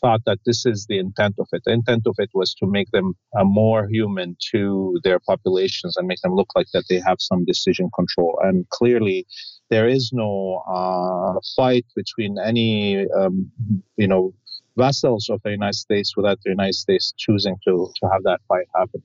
thought 0.00 0.22
that 0.26 0.38
this 0.46 0.64
is 0.66 0.86
the 0.88 0.98
intent 0.98 1.36
of 1.38 1.48
it. 1.52 1.62
The 1.64 1.72
intent 1.72 2.02
of 2.06 2.14
it 2.18 2.30
was 2.34 2.54
to 2.54 2.66
make 2.66 2.90
them 2.90 3.14
uh, 3.38 3.44
more 3.44 3.88
human 3.88 4.36
to 4.52 4.98
their 5.04 5.18
populations 5.18 5.96
and 5.96 6.06
make 6.06 6.20
them 6.20 6.34
look 6.34 6.48
like 6.54 6.68
that 6.72 6.84
they 6.88 7.00
have 7.06 7.18
some 7.20 7.44
decision 7.44 7.90
control. 7.94 8.38
And 8.42 8.68
clearly, 8.70 9.26
there 9.70 9.88
is 9.88 10.10
no 10.12 10.62
uh, 10.68 11.40
fight 11.56 11.86
between 11.94 12.38
any, 12.38 13.06
um, 13.10 13.50
you 13.96 14.08
know, 14.08 14.32
vassals 14.76 15.28
of 15.28 15.40
the 15.42 15.50
United 15.50 15.74
States 15.74 16.16
without 16.16 16.38
the 16.44 16.50
United 16.50 16.74
States 16.74 17.12
choosing 17.16 17.56
to 17.66 17.90
to 18.00 18.08
have 18.08 18.22
that 18.22 18.40
fight 18.48 18.66
happen. 18.74 19.02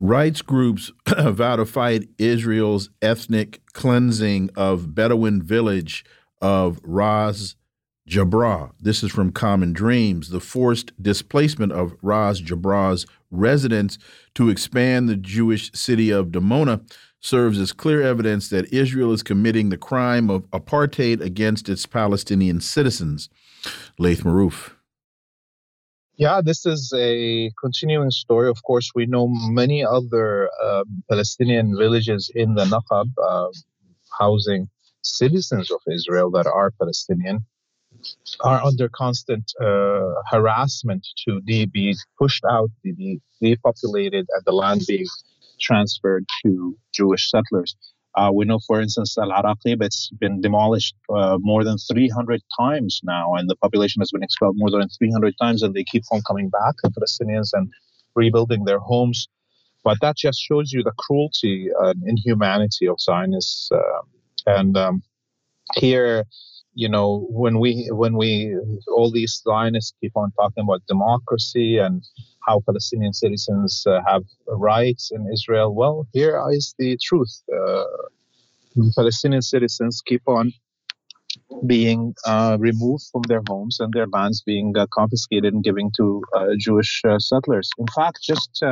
Rights 0.00 0.42
groups 0.42 0.90
vow 1.08 1.56
to 1.56 1.64
fight 1.64 2.08
Israel's 2.18 2.90
ethnic 3.00 3.60
cleansing 3.72 4.50
of 4.56 4.94
Bedouin 4.94 5.42
village 5.42 6.04
of 6.40 6.80
Ras 6.82 7.54
Jabra. 8.08 8.72
This 8.80 9.02
is 9.02 9.12
from 9.12 9.32
Common 9.32 9.72
Dreams. 9.72 10.30
The 10.30 10.40
forced 10.40 10.92
displacement 11.00 11.72
of 11.72 11.96
Ras 12.02 12.40
Jabra's 12.40 13.06
residents 13.30 13.98
to 14.34 14.50
expand 14.50 15.08
the 15.08 15.16
Jewish 15.16 15.72
city 15.72 16.10
of 16.10 16.28
Dimona 16.28 16.82
serves 17.20 17.58
as 17.58 17.72
clear 17.72 18.02
evidence 18.02 18.48
that 18.48 18.72
Israel 18.72 19.12
is 19.12 19.22
committing 19.22 19.68
the 19.68 19.76
crime 19.76 20.28
of 20.28 20.50
apartheid 20.50 21.20
against 21.20 21.68
its 21.68 21.86
Palestinian 21.86 22.60
citizens. 22.60 23.28
Laith 23.98 24.22
Marouf. 24.24 24.72
Yeah, 26.16 26.40
this 26.44 26.66
is 26.66 26.92
a 26.96 27.50
continuing 27.60 28.10
story. 28.10 28.48
Of 28.48 28.62
course, 28.64 28.90
we 28.94 29.06
know 29.06 29.28
many 29.28 29.84
other 29.84 30.50
uh, 30.62 30.84
Palestinian 31.08 31.76
villages 31.78 32.30
in 32.34 32.54
the 32.54 32.64
Naqab 32.64 33.10
uh, 33.22 33.48
housing 34.18 34.68
citizens 35.02 35.70
of 35.70 35.80
Israel 35.90 36.30
that 36.32 36.46
are 36.46 36.72
Palestinian 36.72 37.46
are 38.40 38.62
under 38.62 38.88
constant 38.88 39.52
uh, 39.60 40.12
harassment 40.30 41.06
to 41.26 41.40
be 41.40 41.96
pushed 42.18 42.44
out, 42.48 42.70
be 42.82 43.20
depopulated, 43.40 44.26
and 44.34 44.42
the 44.44 44.52
land 44.52 44.82
being 44.86 45.06
transferred 45.60 46.24
to 46.42 46.76
Jewish 46.92 47.30
settlers. 47.30 47.76
Uh, 48.14 48.30
we 48.32 48.44
know, 48.44 48.58
for 48.66 48.80
instance, 48.80 49.16
Al 49.16 49.30
Araqib, 49.30 49.82
it's 49.82 50.10
been 50.20 50.40
demolished 50.40 50.94
uh, 51.14 51.38
more 51.40 51.64
than 51.64 51.78
300 51.78 52.42
times 52.58 53.00
now, 53.02 53.34
and 53.34 53.48
the 53.48 53.56
population 53.56 54.00
has 54.00 54.10
been 54.10 54.22
expelled 54.22 54.56
more 54.58 54.70
than 54.70 54.88
300 54.88 55.34
times, 55.40 55.62
and 55.62 55.74
they 55.74 55.84
keep 55.84 56.02
on 56.12 56.20
coming 56.26 56.50
back, 56.50 56.74
the 56.82 56.90
Palestinians, 56.90 57.50
and 57.54 57.72
rebuilding 58.14 58.64
their 58.64 58.80
homes. 58.80 59.28
But 59.82 59.98
that 60.02 60.16
just 60.16 60.40
shows 60.40 60.72
you 60.72 60.82
the 60.82 60.92
cruelty 60.98 61.68
and 61.80 62.02
inhumanity 62.06 62.86
of 62.86 63.00
Zionists. 63.00 63.70
Uh, 63.72 64.02
and 64.46 64.76
um, 64.76 65.02
here, 65.76 66.24
you 66.74 66.88
know, 66.88 67.26
when 67.28 67.58
we 67.58 67.88
when 67.90 68.16
we 68.16 68.56
all 68.88 69.10
these 69.10 69.42
Zionists 69.44 69.92
keep 70.00 70.12
on 70.16 70.32
talking 70.32 70.64
about 70.64 70.82
democracy 70.86 71.78
and 71.78 72.02
how 72.46 72.60
Palestinian 72.66 73.12
citizens 73.12 73.84
uh, 73.86 74.00
have 74.06 74.24
rights 74.48 75.10
in 75.12 75.28
Israel, 75.32 75.74
well, 75.74 76.06
here 76.12 76.42
is 76.50 76.74
the 76.78 76.98
truth. 77.02 77.42
Uh, 77.54 77.84
Palestinian 78.96 79.42
citizens 79.42 80.02
keep 80.04 80.22
on 80.26 80.52
being 81.66 82.14
uh, 82.26 82.56
removed 82.58 83.04
from 83.12 83.22
their 83.28 83.42
homes 83.48 83.78
and 83.80 83.92
their 83.92 84.06
lands 84.06 84.42
being 84.42 84.72
uh, 84.76 84.86
confiscated 84.92 85.52
and 85.52 85.62
given 85.62 85.90
to 85.96 86.22
uh, 86.34 86.46
Jewish 86.58 87.02
uh, 87.06 87.18
settlers. 87.18 87.68
In 87.78 87.86
fact, 87.94 88.18
just 88.22 88.62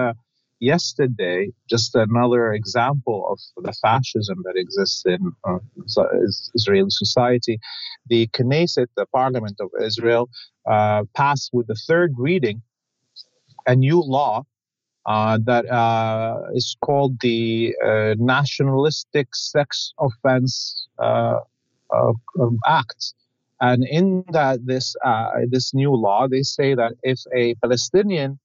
yesterday, 0.61 1.53
just 1.69 1.95
another 1.95 2.53
example 2.53 3.27
of 3.31 3.65
the 3.65 3.73
fascism 3.73 4.43
that 4.45 4.57
exists 4.57 5.05
in 5.07 5.33
uh, 5.45 5.59
Israeli 6.55 6.91
society. 6.91 7.59
The 8.09 8.29
Knesset, 8.29 8.87
the 8.97 9.07
Parliament 9.07 9.57
of 9.61 9.71
Israel, 9.83 10.29
uh, 10.67 11.05
passed 11.17 11.51
with 11.53 11.67
the 11.67 11.75
third 11.75 12.15
reading 12.17 12.63
a 13.67 13.75
new 13.75 14.01
law 14.01 14.45
uh, 15.07 15.39
that 15.45 15.69
uh, 15.71 16.41
is 16.55 16.77
called 16.83 17.19
the 17.21 17.75
uh, 17.85 18.15
Nationalistic 18.19 19.29
Sex 19.35 19.93
Offense 19.99 20.87
uh, 20.99 21.39
Act. 22.67 23.15
And 23.63 23.85
in 23.85 24.25
that 24.33 24.65
this 24.65 24.97
this 25.49 25.75
new 25.75 25.95
law, 25.95 26.29
they 26.29 26.43
say 26.43 26.75
that 26.75 26.93
if 27.03 27.19
a 27.35 27.55
Palestinian 27.57 28.39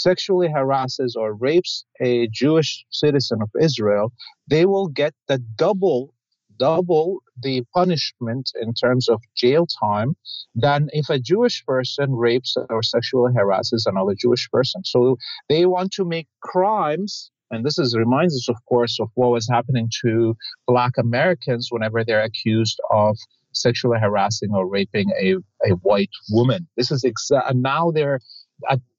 sexually 0.00 0.48
harasses 0.48 1.16
or 1.16 1.34
rapes 1.34 1.84
a 2.00 2.26
Jewish 2.28 2.84
citizen 2.90 3.38
of 3.42 3.50
Israel, 3.60 4.12
they 4.48 4.64
will 4.64 4.88
get 4.88 5.14
the 5.28 5.38
double 5.38 6.14
double 6.58 7.20
the 7.42 7.62
punishment 7.72 8.50
in 8.60 8.74
terms 8.74 9.08
of 9.08 9.18
jail 9.34 9.66
time 9.66 10.14
than 10.54 10.88
if 10.92 11.08
a 11.08 11.18
Jewish 11.18 11.64
person 11.64 12.12
rapes 12.12 12.54
or 12.68 12.82
sexually 12.82 13.32
harasses 13.34 13.86
another 13.86 14.14
Jewish 14.14 14.46
person. 14.50 14.84
So 14.84 15.16
they 15.48 15.64
want 15.64 15.90
to 15.92 16.04
make 16.04 16.28
crimes 16.42 17.30
and 17.50 17.64
this 17.64 17.78
is 17.78 17.96
reminds 17.96 18.36
us, 18.36 18.48
of 18.48 18.64
course, 18.66 18.98
of 19.00 19.08
what 19.14 19.32
was 19.32 19.48
happening 19.48 19.88
to 20.02 20.36
Black 20.66 20.92
Americans 20.98 21.68
whenever 21.70 22.04
they're 22.04 22.22
accused 22.22 22.78
of 22.90 23.16
sexually 23.52 23.98
harassing 23.98 24.50
or 24.54 24.68
raping 24.68 25.10
a, 25.20 25.34
a 25.68 25.74
white 25.82 26.10
woman. 26.30 26.68
This 26.76 26.92
is 26.92 27.04
exa- 27.04 27.52
now 27.54 27.90
they're 27.90 28.20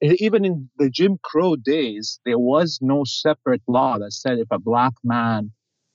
even 0.02 0.46
in 0.46 0.70
the 0.78 0.90
Jim 0.90 1.18
Crow 1.24 1.56
days, 1.56 2.20
there 2.26 2.40
was 2.40 2.80
no 2.82 3.04
separate 3.04 3.62
law 3.68 3.98
that 4.00 4.12
said 4.12 4.40
if 4.40 4.48
a 4.52 4.60
black 4.60 4.94
man 5.04 5.52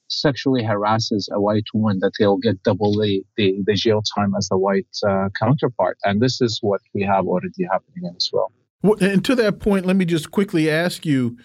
sexually 0.08 0.62
harasses 0.62 1.28
a 1.32 1.40
white 1.40 1.66
woman, 1.74 1.98
that 2.00 2.12
they'll 2.18 2.36
get 2.36 2.62
double 2.62 2.92
the, 2.92 3.22
the, 3.36 3.56
the 3.66 3.74
jail 3.74 4.02
time 4.16 4.34
as 4.36 4.48
the 4.48 4.58
white 4.58 4.86
uh, 5.06 5.28
counterpart. 5.38 5.98
And 6.04 6.20
this 6.20 6.40
is 6.40 6.58
what 6.62 6.80
we 6.94 7.02
have 7.02 7.26
already 7.26 7.64
happening 7.70 8.12
as 8.16 8.30
well. 8.32 8.52
And 9.00 9.24
to 9.24 9.34
that 9.34 9.58
point, 9.58 9.84
let 9.84 9.96
me 9.96 10.04
just 10.04 10.30
quickly 10.30 10.70
ask 10.70 11.04
you 11.04 11.36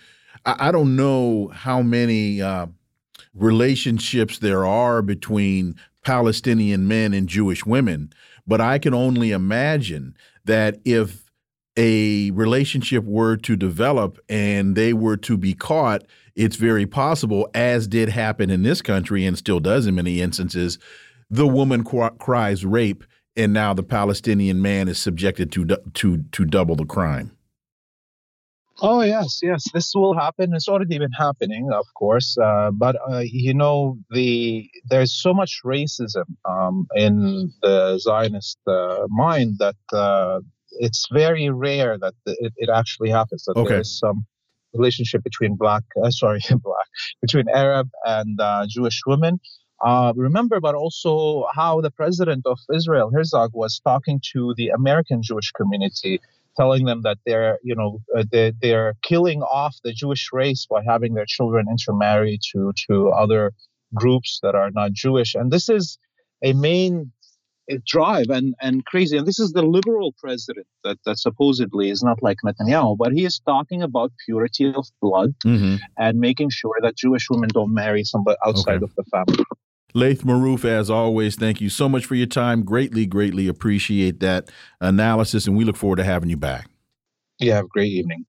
I, 0.45 0.67
I 0.67 0.71
don't 0.71 0.95
know 0.95 1.47
how 1.53 1.81
many 1.81 2.41
uh, 2.41 2.67
relationships 3.33 4.39
there 4.39 4.65
are 4.65 5.01
between 5.01 5.75
Palestinian 6.03 6.87
men 6.87 7.13
and 7.13 7.27
Jewish 7.27 7.65
women, 7.65 8.11
but 8.47 8.61
I 8.61 8.79
can 8.79 8.93
only 8.93 9.31
imagine 9.31 10.15
that 10.45 10.79
if 10.83 11.30
a 11.77 12.31
relationship 12.31 13.03
were 13.03 13.37
to 13.37 13.55
develop 13.55 14.19
and 14.29 14.75
they 14.75 14.93
were 14.93 15.17
to 15.17 15.37
be 15.37 15.53
caught, 15.53 16.03
it's 16.35 16.55
very 16.55 16.85
possible, 16.85 17.49
as 17.53 17.87
did 17.87 18.09
happen 18.09 18.49
in 18.49 18.63
this 18.63 18.81
country 18.81 19.25
and 19.25 19.37
still 19.37 19.59
does 19.59 19.87
in 19.87 19.95
many 19.95 20.21
instances, 20.21 20.77
the 21.29 21.47
woman 21.47 21.83
cries 21.83 22.65
rape, 22.65 23.03
and 23.35 23.53
now 23.53 23.73
the 23.73 23.83
Palestinian 23.83 24.61
man 24.61 24.87
is 24.87 24.99
subjected 24.99 25.51
to 25.53 25.65
to 25.93 26.23
to 26.31 26.45
double 26.45 26.75
the 26.75 26.85
crime. 26.85 27.31
Oh 28.81 29.01
yes, 29.01 29.39
yes, 29.43 29.63
this 29.73 29.93
will 29.93 30.17
happen. 30.17 30.53
It's 30.53 30.67
already 30.67 30.97
been 30.97 31.11
happening, 31.11 31.71
of 31.71 31.85
course. 31.93 32.37
Uh, 32.37 32.71
but 32.71 32.95
uh, 33.09 33.23
you 33.23 33.53
know, 33.53 33.97
the 34.09 34.69
there's 34.89 35.13
so 35.13 35.33
much 35.33 35.61
racism 35.63 36.25
um, 36.49 36.87
in 36.95 37.53
the 37.61 37.99
Zionist 37.99 38.57
uh, 38.67 39.05
mind 39.07 39.59
that 39.59 39.75
uh, 39.93 40.39
it's 40.81 41.07
very 41.11 41.49
rare 41.49 41.97
that 41.99 42.13
it, 42.25 42.53
it 42.57 42.69
actually 42.69 43.09
happens 43.09 43.45
that 43.45 43.55
okay. 43.55 43.69
there 43.69 43.81
is 43.81 43.99
some 43.99 44.25
relationship 44.73 45.23
between 45.23 45.55
black 45.55 45.83
uh, 46.03 46.09
sorry 46.09 46.41
black 46.49 46.87
between 47.21 47.47
arab 47.49 47.87
and 48.05 48.39
uh, 48.41 48.65
jewish 48.67 49.01
women 49.05 49.39
uh, 49.85 50.11
remember 50.15 50.59
but 50.59 50.75
also 50.75 51.45
how 51.53 51.79
the 51.81 51.91
president 51.91 52.41
of 52.45 52.57
israel 52.73 53.11
herzog 53.13 53.51
was 53.53 53.79
talking 53.79 54.19
to 54.33 54.53
the 54.57 54.69
american 54.69 55.21
jewish 55.21 55.51
community 55.51 56.19
telling 56.57 56.85
them 56.85 57.01
that 57.03 57.17
they're 57.25 57.59
you 57.63 57.75
know 57.75 57.99
uh, 58.17 58.23
they, 58.31 58.51
they're 58.61 58.93
killing 59.03 59.41
off 59.43 59.75
the 59.83 59.93
jewish 59.93 60.29
race 60.33 60.65
by 60.69 60.81
having 60.87 61.13
their 61.13 61.27
children 61.27 61.65
intermarry 61.69 62.39
to 62.51 62.71
to 62.87 63.09
other 63.09 63.51
groups 63.93 64.39
that 64.41 64.55
are 64.55 64.71
not 64.71 64.93
jewish 64.93 65.35
and 65.35 65.51
this 65.51 65.69
is 65.69 65.97
a 66.43 66.53
main 66.53 67.11
drive 67.85 68.29
and, 68.29 68.55
and 68.61 68.85
crazy. 68.85 69.17
And 69.17 69.27
this 69.27 69.39
is 69.39 69.53
the 69.53 69.61
liberal 69.61 70.13
president 70.17 70.67
that, 70.83 70.97
that 71.05 71.17
supposedly 71.17 71.89
is 71.89 72.03
not 72.03 72.21
like 72.21 72.37
Netanyahu, 72.45 72.97
but 72.97 73.13
he 73.13 73.25
is 73.25 73.39
talking 73.39 73.81
about 73.81 74.11
purity 74.25 74.73
of 74.73 74.87
blood 75.01 75.33
mm-hmm. 75.45 75.75
and 75.97 76.19
making 76.19 76.49
sure 76.49 76.75
that 76.81 76.97
Jewish 76.97 77.29
women 77.29 77.49
don't 77.53 77.73
marry 77.73 78.03
somebody 78.03 78.37
outside 78.45 78.83
okay. 78.83 78.85
of 78.85 78.95
the 78.95 79.03
family. 79.03 79.45
Laith 79.93 80.23
Marouf, 80.23 80.63
as 80.63 80.89
always, 80.89 81.35
thank 81.35 81.59
you 81.59 81.69
so 81.69 81.89
much 81.89 82.05
for 82.05 82.15
your 82.15 82.27
time. 82.27 82.63
Greatly, 82.63 83.05
greatly 83.05 83.47
appreciate 83.47 84.21
that 84.21 84.49
analysis, 84.79 85.47
and 85.47 85.57
we 85.57 85.65
look 85.65 85.75
forward 85.75 85.97
to 85.97 86.03
having 86.03 86.29
you 86.29 86.37
back. 86.37 86.69
Yeah, 87.39 87.55
have 87.55 87.65
a 87.65 87.67
great 87.67 87.91
evening. 87.91 88.25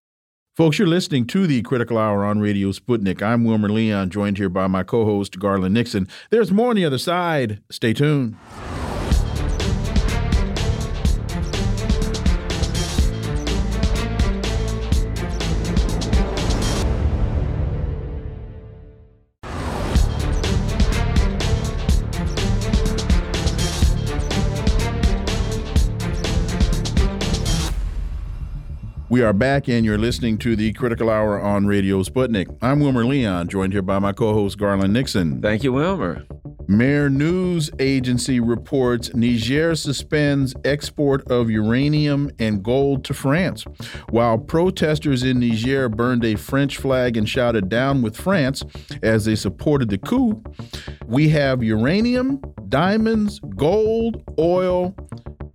Folks, 0.56 0.78
you're 0.78 0.88
listening 0.88 1.26
to 1.28 1.46
the 1.46 1.62
Critical 1.62 1.98
Hour 1.98 2.24
on 2.24 2.40
Radio 2.40 2.72
Sputnik. 2.72 3.22
I'm 3.22 3.44
Wilmer 3.44 3.68
Leon, 3.68 4.10
joined 4.10 4.38
here 4.38 4.48
by 4.48 4.66
my 4.66 4.82
co 4.82 5.04
host, 5.04 5.38
Garland 5.38 5.74
Nixon. 5.74 6.08
There's 6.30 6.50
more 6.50 6.70
on 6.70 6.76
the 6.76 6.84
other 6.84 6.98
side. 6.98 7.62
Stay 7.70 7.92
tuned. 7.92 8.36
We 29.12 29.20
are 29.20 29.34
back, 29.34 29.68
and 29.68 29.84
you're 29.84 29.98
listening 29.98 30.38
to 30.38 30.56
the 30.56 30.72
Critical 30.72 31.10
Hour 31.10 31.38
on 31.38 31.66
Radio 31.66 32.02
Sputnik. 32.02 32.46
I'm 32.62 32.80
Wilmer 32.80 33.04
Leon, 33.04 33.48
joined 33.48 33.74
here 33.74 33.82
by 33.82 33.98
my 33.98 34.12
co 34.12 34.32
host, 34.32 34.56
Garland 34.56 34.94
Nixon. 34.94 35.42
Thank 35.42 35.62
you, 35.62 35.74
Wilmer. 35.74 36.24
Mehr 36.66 37.10
News 37.10 37.70
Agency 37.78 38.40
reports 38.40 39.14
Niger 39.14 39.74
suspends 39.74 40.54
export 40.64 41.30
of 41.30 41.50
uranium 41.50 42.30
and 42.38 42.62
gold 42.62 43.04
to 43.04 43.12
France. 43.12 43.64
While 44.08 44.38
protesters 44.38 45.24
in 45.24 45.40
Niger 45.40 45.90
burned 45.90 46.24
a 46.24 46.34
French 46.34 46.78
flag 46.78 47.18
and 47.18 47.28
shouted 47.28 47.68
down 47.68 48.00
with 48.00 48.16
France 48.16 48.62
as 49.02 49.26
they 49.26 49.36
supported 49.36 49.90
the 49.90 49.98
coup, 49.98 50.42
we 51.06 51.28
have 51.28 51.62
uranium, 51.62 52.40
diamonds, 52.70 53.40
gold, 53.56 54.22
oil, 54.38 54.94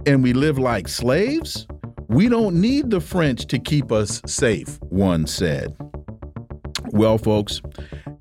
and 0.06 0.22
we 0.22 0.34
live 0.34 0.60
like 0.60 0.88
slaves? 0.88 1.66
We 2.10 2.30
don't 2.30 2.60
need 2.62 2.90
the 2.90 3.02
French 3.02 3.48
to 3.48 3.60
keep 3.60 3.92
us 3.92 4.22
safe, 4.26 4.80
one 4.84 5.28
said. 5.28 5.76
Well, 6.92 7.18
folks, 7.18 7.62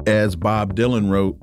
as 0.06 0.34
Bob 0.34 0.74
Dylan 0.74 1.10
wrote, 1.10 1.38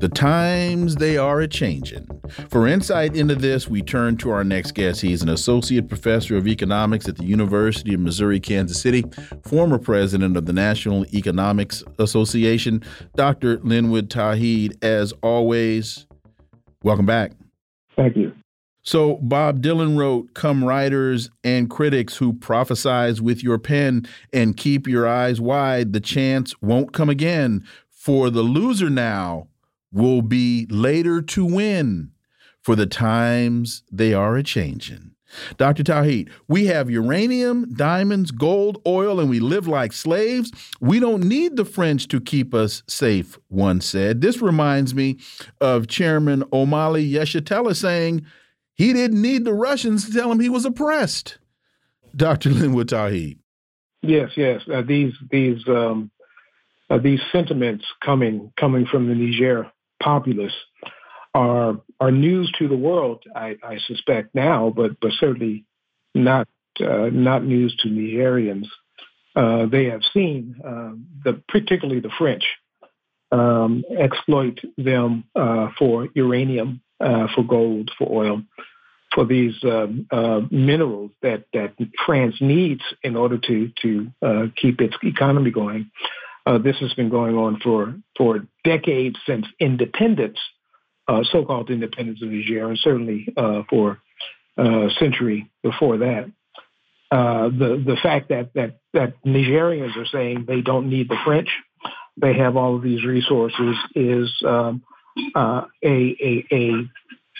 the 0.00 0.08
times 0.08 0.96
they 0.96 1.16
are 1.16 1.40
a 1.40 1.48
changin'. 1.48 2.06
For 2.50 2.66
insight 2.66 3.14
into 3.14 3.36
this, 3.36 3.68
we 3.68 3.82
turn 3.82 4.16
to 4.18 4.30
our 4.30 4.42
next 4.42 4.72
guest. 4.72 5.00
He's 5.00 5.22
an 5.22 5.28
associate 5.28 5.88
professor 5.88 6.36
of 6.36 6.48
economics 6.48 7.08
at 7.08 7.16
the 7.16 7.24
University 7.24 7.94
of 7.94 8.00
Missouri 8.00 8.40
Kansas 8.40 8.80
City, 8.80 9.04
former 9.44 9.78
president 9.78 10.36
of 10.36 10.46
the 10.46 10.52
National 10.52 11.06
Economics 11.14 11.84
Association, 11.98 12.82
Dr. 13.14 13.58
Linwood 13.60 14.10
Tauheed. 14.10 14.82
As 14.84 15.12
always, 15.22 16.06
welcome 16.82 17.06
back. 17.06 17.32
Thank 17.94 18.16
you. 18.16 18.32
So, 18.86 19.16
Bob 19.16 19.62
Dylan 19.62 19.98
wrote, 19.98 20.32
Come 20.34 20.62
writers 20.62 21.28
and 21.42 21.68
critics 21.68 22.18
who 22.18 22.32
prophesize 22.32 23.20
with 23.20 23.42
your 23.42 23.58
pen 23.58 24.06
and 24.32 24.56
keep 24.56 24.86
your 24.86 25.08
eyes 25.08 25.40
wide, 25.40 25.92
the 25.92 26.00
chance 26.00 26.54
won't 26.62 26.92
come 26.92 27.08
again. 27.08 27.66
For 27.90 28.30
the 28.30 28.42
loser 28.42 28.88
now 28.88 29.48
will 29.90 30.22
be 30.22 30.68
later 30.70 31.20
to 31.20 31.44
win 31.44 32.12
for 32.62 32.76
the 32.76 32.86
times 32.86 33.82
they 33.90 34.14
are 34.14 34.36
a 34.36 34.44
changing. 34.44 35.10
Dr. 35.56 35.82
Tauheed, 35.82 36.30
we 36.46 36.66
have 36.66 36.88
uranium, 36.88 37.68
diamonds, 37.74 38.30
gold, 38.30 38.80
oil, 38.86 39.18
and 39.18 39.28
we 39.28 39.40
live 39.40 39.66
like 39.66 39.92
slaves. 39.92 40.52
We 40.80 41.00
don't 41.00 41.24
need 41.24 41.56
the 41.56 41.64
French 41.64 42.06
to 42.08 42.20
keep 42.20 42.54
us 42.54 42.84
safe, 42.86 43.36
one 43.48 43.80
said. 43.80 44.20
This 44.20 44.40
reminds 44.40 44.94
me 44.94 45.18
of 45.60 45.88
Chairman 45.88 46.42
Omali 46.52 47.10
Yeshitela 47.10 47.74
saying 47.74 48.24
he 48.76 48.92
didn't 48.92 49.20
need 49.20 49.44
the 49.44 49.54
Russians 49.54 50.06
to 50.06 50.12
tell 50.12 50.30
him 50.30 50.40
he 50.40 50.48
was 50.48 50.64
oppressed. 50.64 51.38
Dr. 52.14 52.50
Linwood 52.50 52.88
Tauheed. 52.88 53.38
Yes, 54.02 54.30
yes. 54.36 54.62
Uh, 54.72 54.82
these 54.82 55.12
these 55.30 55.66
um, 55.68 56.10
uh, 56.88 56.98
these 56.98 57.20
sentiments 57.32 57.84
coming 58.04 58.52
coming 58.58 58.86
from 58.86 59.08
the 59.08 59.14
Niger 59.14 59.70
populace 60.02 60.54
are 61.34 61.80
are 62.00 62.10
news 62.10 62.52
to 62.58 62.68
the 62.68 62.76
world. 62.76 63.24
I, 63.34 63.56
I 63.62 63.78
suspect 63.86 64.34
now, 64.34 64.72
but 64.74 65.00
but 65.00 65.12
certainly 65.18 65.64
not 66.14 66.48
uh, 66.80 67.10
not 67.12 67.44
news 67.44 67.74
to 67.82 67.88
Nigerians. 67.88 68.66
Uh, 69.34 69.66
they 69.66 69.86
have 69.86 70.02
seen 70.14 70.56
uh, 70.64 70.92
the 71.24 71.42
particularly 71.48 72.00
the 72.00 72.10
French 72.16 72.44
um, 73.32 73.84
exploit 73.98 74.60
them 74.78 75.24
uh, 75.34 75.68
for 75.78 76.08
uranium, 76.14 76.80
for 76.98 77.44
gold, 77.46 77.90
for 77.98 78.08
oil, 78.10 78.42
for 79.14 79.24
these 79.24 79.54
um, 79.64 80.06
uh, 80.10 80.40
minerals 80.50 81.10
that 81.22 81.44
that 81.52 81.74
France 82.04 82.36
needs 82.40 82.82
in 83.02 83.16
order 83.16 83.38
to 83.38 83.70
to 83.82 84.52
keep 84.56 84.80
its 84.80 84.96
economy 85.02 85.50
going. 85.50 85.90
this 86.62 86.76
has 86.80 86.94
been 86.94 87.08
going 87.08 87.36
on 87.36 87.60
for 87.60 87.94
for 88.16 88.46
decades 88.64 89.16
since 89.26 89.46
independence 89.58 90.38
uh, 91.08 91.22
so-called 91.30 91.70
independence 91.70 92.22
of 92.22 92.28
Niger, 92.28 92.68
and 92.68 92.78
certainly 92.78 93.28
uh, 93.36 93.62
for 93.68 94.00
a 94.58 94.62
uh, 94.62 94.88
century 94.98 95.50
before 95.62 95.98
that. 95.98 96.30
Uh, 97.10 97.48
the 97.48 97.82
the 97.86 97.96
fact 98.02 98.30
that 98.30 98.52
that 98.54 98.80
that 98.92 99.14
Nigerians 99.24 99.96
are 99.96 100.06
saying 100.06 100.44
they 100.48 100.60
don't 100.60 100.88
need 100.90 101.08
the 101.08 101.18
French, 101.24 101.48
they 102.16 102.34
have 102.34 102.56
all 102.56 102.74
of 102.74 102.82
these 102.82 103.04
resources, 103.04 103.76
is 103.94 104.28
um, 104.44 104.82
uh, 105.34 105.62
a, 105.82 105.86
a, 105.88 106.46
a, 106.52 106.90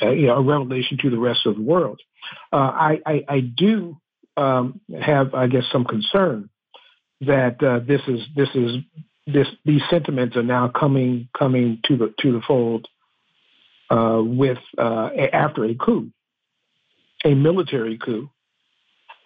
a, 0.02 0.14
you 0.14 0.26
know, 0.26 0.36
a 0.36 0.42
revelation 0.42 0.98
to 1.02 1.10
the 1.10 1.18
rest 1.18 1.46
of 1.46 1.56
the 1.56 1.62
world. 1.62 2.00
Uh, 2.52 2.56
I, 2.56 3.00
I, 3.06 3.24
I 3.28 3.40
do 3.40 3.96
um, 4.36 4.80
have, 5.00 5.34
I 5.34 5.46
guess, 5.46 5.64
some 5.72 5.84
concern 5.84 6.50
that 7.22 7.58
this 7.86 8.02
is 8.06 8.20
this 8.36 8.48
is 8.54 8.76
this 9.26 9.46
these 9.64 9.82
sentiments 9.90 10.36
are 10.36 10.42
now 10.42 10.68
coming 10.68 11.28
coming 11.36 11.80
to 11.84 11.96
the 11.96 12.14
to 12.20 12.32
the 12.32 12.42
fold 12.46 12.86
uh, 13.90 14.20
with 14.22 14.58
uh, 14.78 15.10
after 15.32 15.64
a 15.64 15.74
coup, 15.74 16.10
a 17.24 17.34
military 17.34 17.98
coup. 17.98 18.30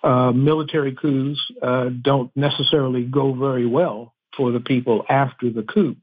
Uh, 0.02 0.32
military 0.32 0.94
coups 0.94 1.38
uh, 1.62 1.90
don't 2.00 2.34
necessarily 2.34 3.02
go 3.02 3.34
very 3.34 3.66
well 3.66 4.14
for 4.34 4.50
the 4.50 4.60
people 4.60 5.04
after 5.10 5.50
the 5.50 5.62
coup. 5.62 5.94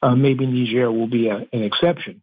Uh, 0.00 0.14
maybe 0.14 0.46
Niger 0.46 0.90
will 0.92 1.08
be 1.08 1.28
a, 1.28 1.36
an 1.52 1.62
exception, 1.62 2.22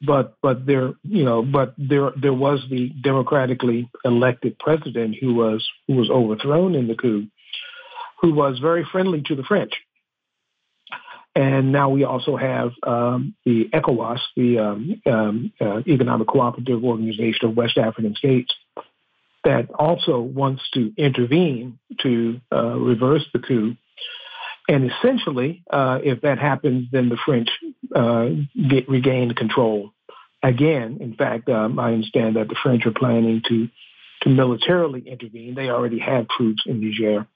but 0.00 0.36
but 0.42 0.66
there 0.66 0.94
you 1.02 1.24
know 1.24 1.42
but 1.42 1.74
there 1.78 2.10
there 2.20 2.34
was 2.34 2.60
the 2.70 2.90
democratically 3.02 3.88
elected 4.04 4.58
president 4.58 5.16
who 5.20 5.34
was 5.34 5.66
who 5.86 5.94
was 5.94 6.10
overthrown 6.10 6.74
in 6.74 6.88
the 6.88 6.96
coup, 6.96 7.26
who 8.20 8.34
was 8.34 8.58
very 8.58 8.84
friendly 8.90 9.22
to 9.22 9.36
the 9.36 9.44
French 9.44 9.72
and 11.38 11.70
now 11.70 11.88
we 11.88 12.02
also 12.02 12.36
have 12.36 12.72
um, 12.82 13.36
the 13.44 13.68
ECOWAS, 13.72 14.18
the 14.36 14.58
um, 14.58 15.02
um, 15.06 15.52
uh, 15.60 15.82
Economic 15.86 16.26
Cooperative 16.26 16.82
Organization 16.82 17.48
of 17.48 17.56
West 17.56 17.78
African 17.78 18.16
States, 18.16 18.52
that 19.44 19.70
also 19.70 20.18
wants 20.18 20.62
to 20.74 20.92
intervene 20.96 21.78
to 22.02 22.40
uh, 22.52 22.76
reverse 22.76 23.24
the 23.32 23.38
coup. 23.38 23.76
And 24.68 24.90
essentially, 24.90 25.64
uh, 25.70 25.98
if 26.02 26.20
that 26.20 26.38
happens, 26.38 26.88
then 26.92 27.08
the 27.08 27.16
French 27.24 27.48
uh, 27.94 28.28
get 28.68 28.88
regain 28.88 29.32
control 29.34 29.92
again. 30.42 30.98
In 31.00 31.14
fact, 31.14 31.48
um, 31.48 31.78
I 31.78 31.92
understand 31.94 32.36
that 32.36 32.48
the 32.48 32.56
French 32.62 32.86
are 32.86 32.92
planning 32.92 33.42
to 33.48 33.68
to 34.22 34.28
militarily 34.28 35.00
intervene. 35.06 35.54
They 35.54 35.70
already 35.70 36.00
have 36.00 36.26
troops 36.28 36.64
in 36.66 36.80
Niger 36.80 37.26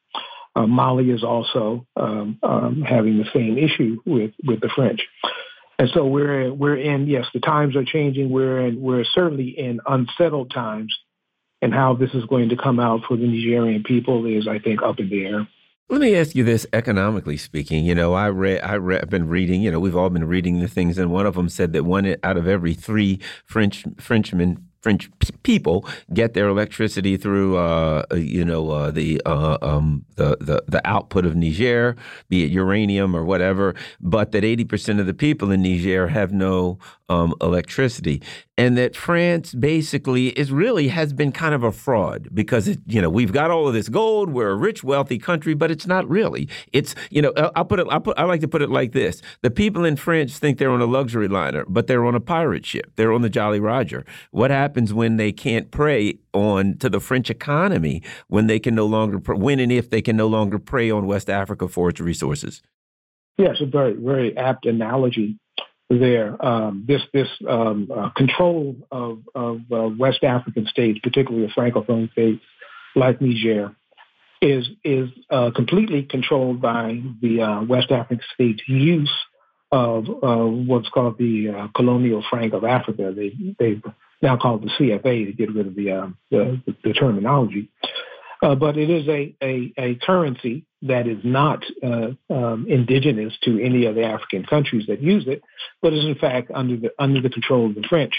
uh, 0.55 0.67
Mali 0.67 1.11
is 1.11 1.25
also 1.25 1.87
um, 1.97 2.39
um, 2.43 2.83
having 2.83 3.19
the 3.19 3.29
same 3.33 3.57
issue 3.59 4.01
with, 4.05 4.33
with 4.45 4.61
the 4.61 4.69
French. 4.75 5.01
And 5.79 5.89
so 5.95 6.07
we're 6.07 6.53
we're 6.53 6.77
in 6.77 7.09
yes 7.09 7.27
the 7.33 7.41
times 7.41 7.75
are 7.75 7.85
changing 7.85 8.31
we're 8.31 8.67
in 8.67 8.81
we're 8.81 9.05
certainly 9.05 9.49
in 9.49 9.81
unsettled 9.85 10.53
times 10.53 10.97
and 11.61 11.75
how 11.75 11.95
this 11.95 12.11
is 12.15 12.25
going 12.27 12.51
to 12.51 12.57
come 12.57 12.79
out 12.79 13.01
for 13.09 13.17
the 13.17 13.27
Nigerian 13.27 13.83
people 13.83 14.27
is 14.27 14.47
I 14.47 14.59
think 14.59 14.83
up 14.83 15.01
in 15.01 15.09
the 15.09 15.25
air. 15.25 15.49
Let 15.89 16.01
me 16.01 16.17
ask 16.17 16.35
you 16.35 16.43
this: 16.43 16.67
economically 16.73 17.37
speaking, 17.37 17.85
you 17.85 17.95
know, 17.95 18.15
I 18.15 18.29
read, 18.31 18.63
I 18.63 18.77
read, 18.77 19.03
I've 19.03 19.11
been 19.11 19.29
reading. 19.29 19.61
You 19.61 19.71
know, 19.71 19.81
we've 19.81 19.97
all 19.97 20.09
been 20.11 20.27
reading 20.27 20.61
the 20.61 20.69
things, 20.69 20.97
and 20.97 21.11
one 21.11 21.27
of 21.27 21.35
them 21.35 21.49
said 21.49 21.73
that 21.75 21.85
one 21.85 22.17
out 22.23 22.37
of 22.37 22.49
every 22.49 22.75
three 22.75 23.21
French 23.45 23.85
Frenchmen 23.99 24.69
French 24.81 25.09
people 25.45 25.87
get 26.13 26.35
their 26.35 26.49
electricity 26.49 27.17
through, 27.17 27.57
uh, 27.57 28.05
uh, 28.11 28.17
you 28.17 28.45
know, 28.45 28.69
uh, 28.71 28.91
the, 28.91 29.23
uh, 29.25 29.57
um, 29.63 30.05
the, 30.17 30.37
the 30.41 30.65
the 30.67 30.85
output 30.85 31.25
of 31.25 31.37
Niger, 31.37 31.95
be 32.29 32.45
it 32.45 32.51
uranium 32.51 33.15
or 33.15 33.25
whatever. 33.25 33.75
But 34.01 34.33
that 34.33 34.45
eighty 34.45 34.65
percent 34.65 34.99
of 34.99 35.07
the 35.07 35.15
people 35.15 35.51
in 35.53 35.63
Niger 35.63 36.09
have 36.09 36.33
no 36.33 36.79
um, 37.13 37.35
electricity, 37.41 38.23
and 38.57 38.77
that 38.79 38.97
France 38.97 39.55
basically 39.55 40.29
is 40.29 40.51
really 40.51 40.89
has 40.89 41.13
been 41.13 41.33
kind 41.33 41.55
of 41.55 41.63
a 41.63 41.73
fraud 41.73 42.29
because 42.33 42.69
it, 42.69 42.81
you 42.87 43.03
know 43.03 43.11
we've 43.11 43.33
got 43.33 43.51
all 43.51 43.69
of 43.69 43.75
this 43.75 43.89
gold, 43.89 44.31
we're 44.31 44.51
a 44.51 44.57
rich, 44.57 44.83
wealthy 44.83 45.19
country, 45.19 45.55
but 45.55 45.71
it's 45.71 45.87
not 45.87 46.09
really. 46.09 46.49
It's 46.73 46.95
you 47.11 47.23
know 47.23 47.33
I'll 47.55 47.65
put 47.65 47.81
it 47.81 47.87
I'll 47.91 48.01
put 48.01 48.19
I 48.19 48.25
like 48.25 48.41
to 48.41 48.49
put 48.49 48.63
it 48.63 48.71
like 48.71 48.93
this: 48.93 49.21
the 49.43 49.51
people 49.51 49.85
in 49.85 49.97
France 49.97 50.39
think 50.39 50.59
they're 50.59 50.71
on 50.71 50.81
a 50.81 50.87
luxury 50.87 51.29
liner, 51.29 51.65
but 51.69 51.87
they're 51.87 52.05
on 52.05 52.15
a 52.15 52.21
pirate 52.21 52.65
ship. 52.65 52.93
They're 52.97 53.13
on 53.13 53.23
the 53.23 53.31
Jolly 53.31 53.61
Roger. 53.61 54.05
What 54.31 54.51
happens 54.51 54.95
when 54.95 55.17
they 55.17 55.33
can't 55.33 55.71
prey 55.71 56.19
on 56.33 56.79
to 56.79 56.89
the 56.89 57.01
French 57.01 57.29
economy 57.29 58.03
when 58.29 58.47
they 58.47 58.59
can 58.59 58.75
no 58.75 58.87
longer 58.87 59.19
when 59.19 59.61
and 59.61 59.71
if 59.71 59.91
they 59.91 60.01
can 60.03 60.17
no 60.17 60.29
longer 60.29 60.59
prey 60.59 60.91
on 60.91 61.07
West 61.07 61.29
Africa 61.29 61.69
for 61.69 61.91
its 61.91 62.01
resources? 62.01 62.63
Yes, 63.37 63.61
a 63.61 63.67
very 63.67 63.95
very 63.95 64.37
apt 64.37 64.67
analogy 64.67 65.39
there. 65.99 66.45
Um, 66.45 66.85
this 66.87 67.03
this 67.13 67.29
um, 67.49 67.91
uh, 67.95 68.11
control 68.11 68.77
of, 68.91 69.21
of 69.35 69.61
uh, 69.73 69.89
West 69.99 70.25
African 70.25 70.67
states, 70.67 70.99
particularly 71.03 71.47
the 71.47 71.53
Francophone 71.53 72.11
states 72.13 72.43
like 72.95 73.21
Niger, 73.21 73.75
is 74.41 74.69
is 74.85 75.09
uh, 75.31 75.51
completely 75.55 76.03
controlled 76.03 76.61
by 76.61 77.01
the 77.21 77.43
uh, 77.43 77.63
West 77.63 77.91
African 77.91 78.25
states' 78.35 78.63
use 78.67 79.13
of 79.71 80.05
what's 80.07 80.89
called 80.91 81.17
the 81.17 81.49
uh, 81.49 81.69
colonial 81.75 82.23
franc 82.29 82.53
of 82.53 82.65
Africa. 82.65 83.13
They 83.17 83.33
they 83.59 83.81
now 84.21 84.37
call 84.37 84.57
it 84.57 84.63
the 84.63 84.71
CFA 84.79 85.27
to 85.27 85.33
get 85.33 85.55
rid 85.55 85.67
of 85.67 85.75
the 85.75 85.91
uh, 85.91 86.09
the, 86.31 86.63
the, 86.85 86.93
terminology. 86.93 87.71
But 88.43 88.77
it 88.77 88.91
is 88.91 89.07
a, 89.09 89.35
a, 89.41 89.73
a 89.79 89.95
currency 90.05 90.67
that 90.83 91.07
is 91.07 91.19
not 91.23 91.65
uh, 91.83 92.09
um, 92.29 92.67
indigenous 92.69 93.33
to 93.45 93.63
any 93.63 93.87
of 93.87 93.95
the 93.95 94.03
African 94.03 94.45
countries 94.45 94.87
that 94.89 95.01
use 95.01 95.25
it, 95.29 95.43
but 95.81 95.93
is 95.93 96.05
in 96.05 96.17
fact 96.17 96.51
under 96.53 96.77
the 96.77 96.91
under 96.99 97.21
the 97.23 97.31
control 97.31 97.67
of 97.67 97.77
the 97.77 97.85
French. 97.89 98.15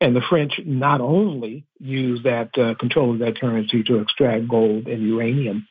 And 0.00 0.14
the 0.14 0.22
French 0.28 0.60
not 0.64 1.00
only 1.00 1.64
use 1.80 2.22
that 2.22 2.56
uh, 2.56 2.74
control 2.74 3.14
of 3.14 3.18
that 3.20 3.40
currency 3.40 3.82
to 3.84 3.98
extract 3.98 4.46
gold 4.46 4.86
and 4.86 5.02
uranium 5.02 5.66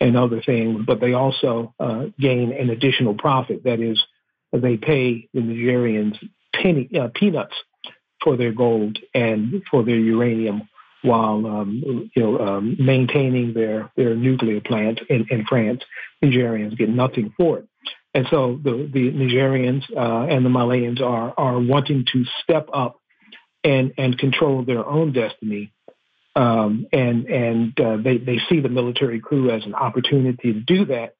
and 0.00 0.16
other 0.16 0.42
things, 0.42 0.82
but 0.86 1.00
they 1.00 1.14
also 1.14 1.74
uh, 1.80 2.06
gain 2.18 2.52
an 2.52 2.70
additional 2.70 3.14
profit. 3.14 3.64
That 3.64 3.80
is, 3.80 4.02
they 4.52 4.76
pay 4.76 5.28
the 5.32 5.40
Nigerians 5.40 6.16
penny, 6.54 6.90
uh, 7.00 7.08
peanuts 7.14 7.54
for 8.22 8.36
their 8.36 8.52
gold 8.52 8.98
and 9.14 9.62
for 9.70 9.84
their 9.84 9.96
uranium 9.96 10.68
while 11.02 11.46
um, 11.46 12.10
you 12.14 12.22
know 12.22 12.38
um, 12.38 12.76
maintaining 12.78 13.54
their 13.54 13.90
their 13.96 14.14
nuclear 14.14 14.60
plant 14.60 15.00
in, 15.08 15.26
in 15.30 15.44
France. 15.46 15.82
Nigerians 16.22 16.76
get 16.76 16.88
nothing 16.88 17.32
for 17.36 17.58
it, 17.58 17.68
and 18.14 18.26
so 18.30 18.58
the 18.62 18.90
the 18.92 19.12
Nigerians 19.12 19.84
uh, 19.96 20.26
and 20.26 20.44
the 20.44 20.50
Malians 20.50 21.00
are 21.00 21.32
are 21.36 21.60
wanting 21.60 22.04
to 22.12 22.24
step 22.42 22.68
up 22.72 23.00
and 23.64 23.92
and 23.98 24.18
control 24.18 24.64
their 24.64 24.84
own 24.86 25.12
destiny. 25.12 25.72
Um, 26.34 26.86
and 26.92 27.26
and 27.26 27.80
uh, 27.80 27.96
they 27.96 28.18
they 28.18 28.38
see 28.48 28.60
the 28.60 28.68
military 28.68 29.20
coup 29.20 29.50
as 29.50 29.64
an 29.64 29.74
opportunity 29.74 30.52
to 30.52 30.60
do 30.60 30.84
that. 30.86 31.14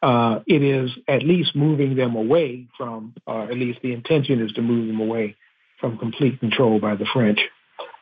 Uh, 0.00 0.40
it 0.46 0.62
is 0.62 0.90
at 1.08 1.24
least 1.24 1.56
moving 1.56 1.96
them 1.96 2.14
away 2.14 2.68
from, 2.76 3.14
or 3.26 3.50
at 3.50 3.56
least 3.56 3.80
the 3.82 3.92
intention 3.92 4.40
is 4.40 4.52
to 4.52 4.62
move 4.62 4.86
them 4.86 5.00
away 5.00 5.36
from 5.80 5.98
complete 5.98 6.38
control 6.38 6.78
by 6.78 6.94
the 6.94 7.06
French, 7.12 7.40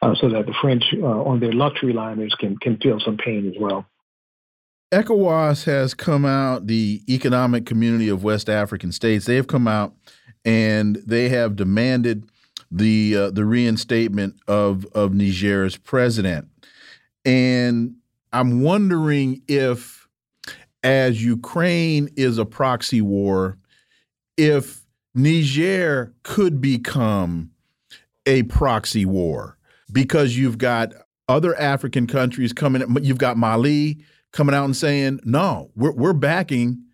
uh, 0.06 0.14
so 0.20 0.28
that 0.28 0.46
the 0.46 0.54
French 0.60 0.84
uh, 0.94 1.06
on 1.06 1.40
their 1.40 1.52
luxury 1.52 1.92
liners 1.92 2.34
can 2.38 2.56
can 2.58 2.76
feel 2.78 3.00
some 3.00 3.16
pain 3.16 3.48
as 3.48 3.60
well. 3.60 3.86
ECOWAS 4.92 5.64
has 5.64 5.94
come 5.94 6.24
out, 6.24 6.68
the 6.68 7.02
Economic 7.08 7.66
Community 7.66 8.08
of 8.08 8.22
West 8.22 8.48
African 8.48 8.92
States, 8.92 9.26
they 9.26 9.34
have 9.34 9.48
come 9.48 9.66
out 9.66 9.94
and 10.44 10.96
they 11.04 11.28
have 11.28 11.56
demanded 11.56 12.30
the 12.70 13.16
uh, 13.16 13.30
the 13.30 13.44
reinstatement 13.44 14.36
of 14.46 14.86
of 14.94 15.12
Niger's 15.12 15.76
president. 15.76 16.48
And 17.24 17.96
I'm 18.32 18.62
wondering 18.62 19.42
if 19.48 20.06
as 20.84 21.24
Ukraine 21.24 22.08
is 22.14 22.38
a 22.38 22.44
proxy 22.44 23.00
war, 23.00 23.58
if 24.36 24.84
Niger 25.16 26.14
could 26.22 26.60
become 26.60 27.50
a 28.24 28.44
proxy 28.44 29.04
war 29.04 29.55
because 29.92 30.36
you've 30.36 30.58
got 30.58 30.92
other 31.28 31.58
African 31.58 32.06
countries 32.06 32.52
coming. 32.52 32.84
You've 33.02 33.18
got 33.18 33.36
Mali 33.36 33.98
coming 34.32 34.54
out 34.54 34.64
and 34.64 34.76
saying, 34.76 35.20
"No, 35.24 35.70
we're 35.74 35.92
we're 35.92 36.12
backing 36.12 36.84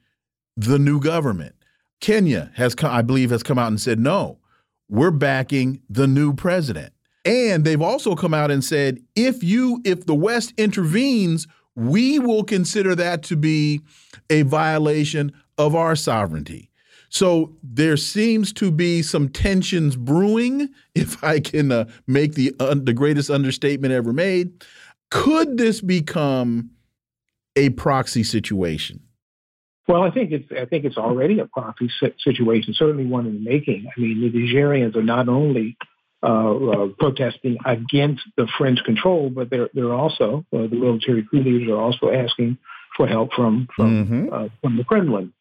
the 0.57 0.79
new 0.79 1.01
government." 1.01 1.55
Kenya 2.01 2.51
has, 2.55 2.75
I 2.83 3.03
believe, 3.03 3.31
has 3.31 3.43
come 3.43 3.59
out 3.59 3.69
and 3.69 3.81
said, 3.81 3.99
"No, 3.99 4.39
we're 4.89 5.11
backing 5.11 5.81
the 5.89 6.07
new 6.07 6.35
president." 6.35 6.93
And 7.25 7.65
they've 7.65 7.81
also 7.81 8.15
come 8.15 8.35
out 8.35 8.51
and 8.51 8.65
said, 8.65 9.01
"If 9.15 9.43
you, 9.43 9.81
if 9.85 10.07
the 10.07 10.15
West 10.15 10.53
intervenes, 10.57 11.47
we 11.77 12.19
will 12.19 12.45
consider 12.45 12.95
that 12.97 13.23
to 13.25 13.37
be 13.37 13.81
a 14.29 14.43
violation 14.43 15.33
of 15.59 15.75
our 15.75 15.95
sovereignty." 15.95 16.72
So 17.13 17.55
there 17.63 17.99
seems 17.99 18.55
to 18.55 18.71
be 18.71 19.03
some 19.03 19.29
tensions 19.29 19.97
brewing, 19.97 20.71
if 20.95 21.23
I 21.23 21.41
can 21.41 21.71
uh, 21.71 21.85
make 22.07 22.35
the 22.35 22.55
uh, 22.59 22.75
the 22.75 22.95
greatest 22.95 23.29
understatement 23.31 23.93
ever 23.93 24.15
made. 24.15 24.65
Could 25.11 25.59
this 25.59 25.83
become 25.83 26.71
a 27.55 27.69
proxy 27.71 28.25
situation? 28.25 29.01
Well, 29.87 30.03
I 30.03 30.11
think 30.11 30.33
it's 30.33 30.51
I 30.53 30.65
think 30.65 30.87
it's 30.87 30.97
already 30.97 31.39
a 31.39 31.45
proxy 31.45 31.91
situation, 32.19 32.73
certainly 32.73 33.05
one 33.05 33.27
in 33.27 33.35
the 33.45 33.51
making. 33.51 33.87
I 33.95 34.01
mean, 34.01 34.21
the 34.23 34.31
Nigerians 34.31 34.97
are 34.97 35.03
not 35.03 35.29
only 35.29 35.77
uh, 36.23 36.27
uh, 36.27 36.89
protesting 36.99 37.59
against 37.67 38.23
the 38.39 38.49
French 38.57 38.79
control, 38.87 39.29
but 39.29 39.51
they're 39.51 39.69
they're 39.75 39.93
also 39.93 40.47
uh, 40.51 40.63
the 40.63 40.77
military 40.77 41.27
coup 41.31 41.43
leaders 41.43 41.69
are 41.69 41.79
also 41.79 42.11
asking 42.11 42.57
for 42.97 43.07
help 43.07 43.35
from 43.35 43.69
from 43.77 43.91
mm 43.91 44.09
-hmm. 44.09 44.51
from 44.63 44.77
the 44.79 44.85
Kremlin. 44.85 45.35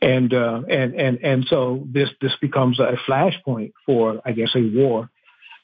And 0.00 0.32
uh, 0.32 0.62
and 0.68 0.94
and 0.94 1.18
and 1.24 1.46
so 1.48 1.84
this 1.86 2.08
this 2.20 2.32
becomes 2.40 2.78
a 2.78 2.96
flashpoint 3.08 3.72
for 3.84 4.20
I 4.24 4.32
guess 4.32 4.50
a 4.54 4.60
war, 4.60 5.10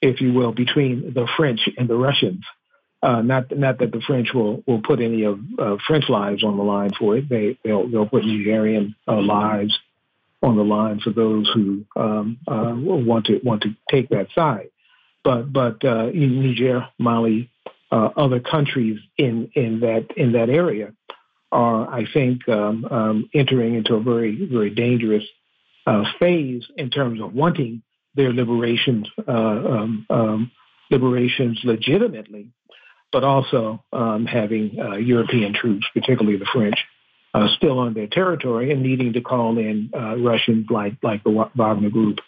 if 0.02 0.20
you 0.20 0.32
will, 0.32 0.52
between 0.52 1.14
the 1.14 1.28
French 1.36 1.68
and 1.78 1.88
the 1.88 1.94
Russians. 1.96 2.44
Uh, 3.00 3.20
not 3.20 3.56
not 3.56 3.78
that 3.78 3.92
the 3.92 4.00
French 4.00 4.28
will 4.34 4.64
will 4.66 4.80
put 4.80 5.00
any 5.00 5.24
of 5.24 5.38
uh, 5.58 5.76
French 5.86 6.08
lives 6.08 6.42
on 6.42 6.56
the 6.56 6.64
line 6.64 6.90
for 6.98 7.16
it. 7.16 7.28
They 7.28 7.58
they'll 7.62 7.88
they'll 7.88 8.08
put 8.08 8.24
Nigerian 8.24 8.96
uh, 9.06 9.20
lives 9.20 9.78
on 10.42 10.56
the 10.56 10.64
line 10.64 11.00
for 11.00 11.10
those 11.10 11.48
who 11.52 11.84
um, 11.96 12.38
uh, 12.48 12.72
want 12.74 13.26
to 13.26 13.40
want 13.44 13.62
to 13.62 13.74
take 13.90 14.08
that 14.08 14.28
side. 14.34 14.70
But 15.22 15.52
but 15.52 15.84
uh, 15.84 16.10
Niger, 16.12 16.88
Mali, 16.98 17.50
uh, 17.90 18.10
other 18.16 18.40
countries 18.40 18.98
in 19.16 19.50
in 19.54 19.80
that 19.80 20.08
in 20.16 20.32
that 20.32 20.50
area 20.50 20.92
are, 21.54 21.88
I 21.88 22.04
think, 22.12 22.46
um, 22.48 22.84
um, 22.84 23.30
entering 23.32 23.76
into 23.76 23.94
a 23.94 24.00
very, 24.00 24.46
very 24.46 24.70
dangerous 24.70 25.24
uh, 25.86 26.04
phase 26.18 26.64
in 26.76 26.90
terms 26.90 27.20
of 27.20 27.32
wanting 27.32 27.82
their 28.14 28.32
liberations, 28.32 29.08
uh, 29.26 29.32
um, 29.32 30.06
um 30.10 30.50
liberations 30.90 31.58
legitimately, 31.64 32.50
but 33.10 33.24
also 33.24 33.82
um, 33.92 34.26
having 34.26 34.76
uh, 34.78 34.96
European 34.96 35.54
troops, 35.54 35.86
particularly 35.94 36.36
the 36.36 36.46
French, 36.52 36.76
uh, 37.32 37.48
still 37.56 37.78
on 37.78 37.94
their 37.94 38.06
territory 38.06 38.70
and 38.70 38.82
needing 38.82 39.12
to 39.14 39.20
call 39.20 39.58
in 39.58 39.90
uh, 39.96 40.16
Russians 40.16 40.66
like 40.70 40.96
like 41.02 41.24
the 41.24 41.48
Wagner 41.56 41.90
Group 41.90 42.18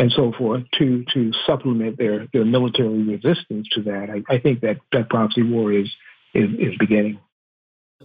and 0.00 0.10
so 0.12 0.32
forth 0.36 0.64
to 0.78 1.04
to 1.12 1.30
supplement 1.46 1.98
their 1.98 2.26
their 2.32 2.44
military 2.44 3.02
resistance 3.02 3.68
to 3.72 3.82
that. 3.82 4.08
I, 4.10 4.34
I 4.34 4.38
think 4.38 4.60
that 4.60 4.78
that 4.92 5.10
proxy 5.10 5.42
war 5.42 5.72
is 5.72 5.88
is, 6.32 6.48
is 6.58 6.74
beginning. 6.78 7.20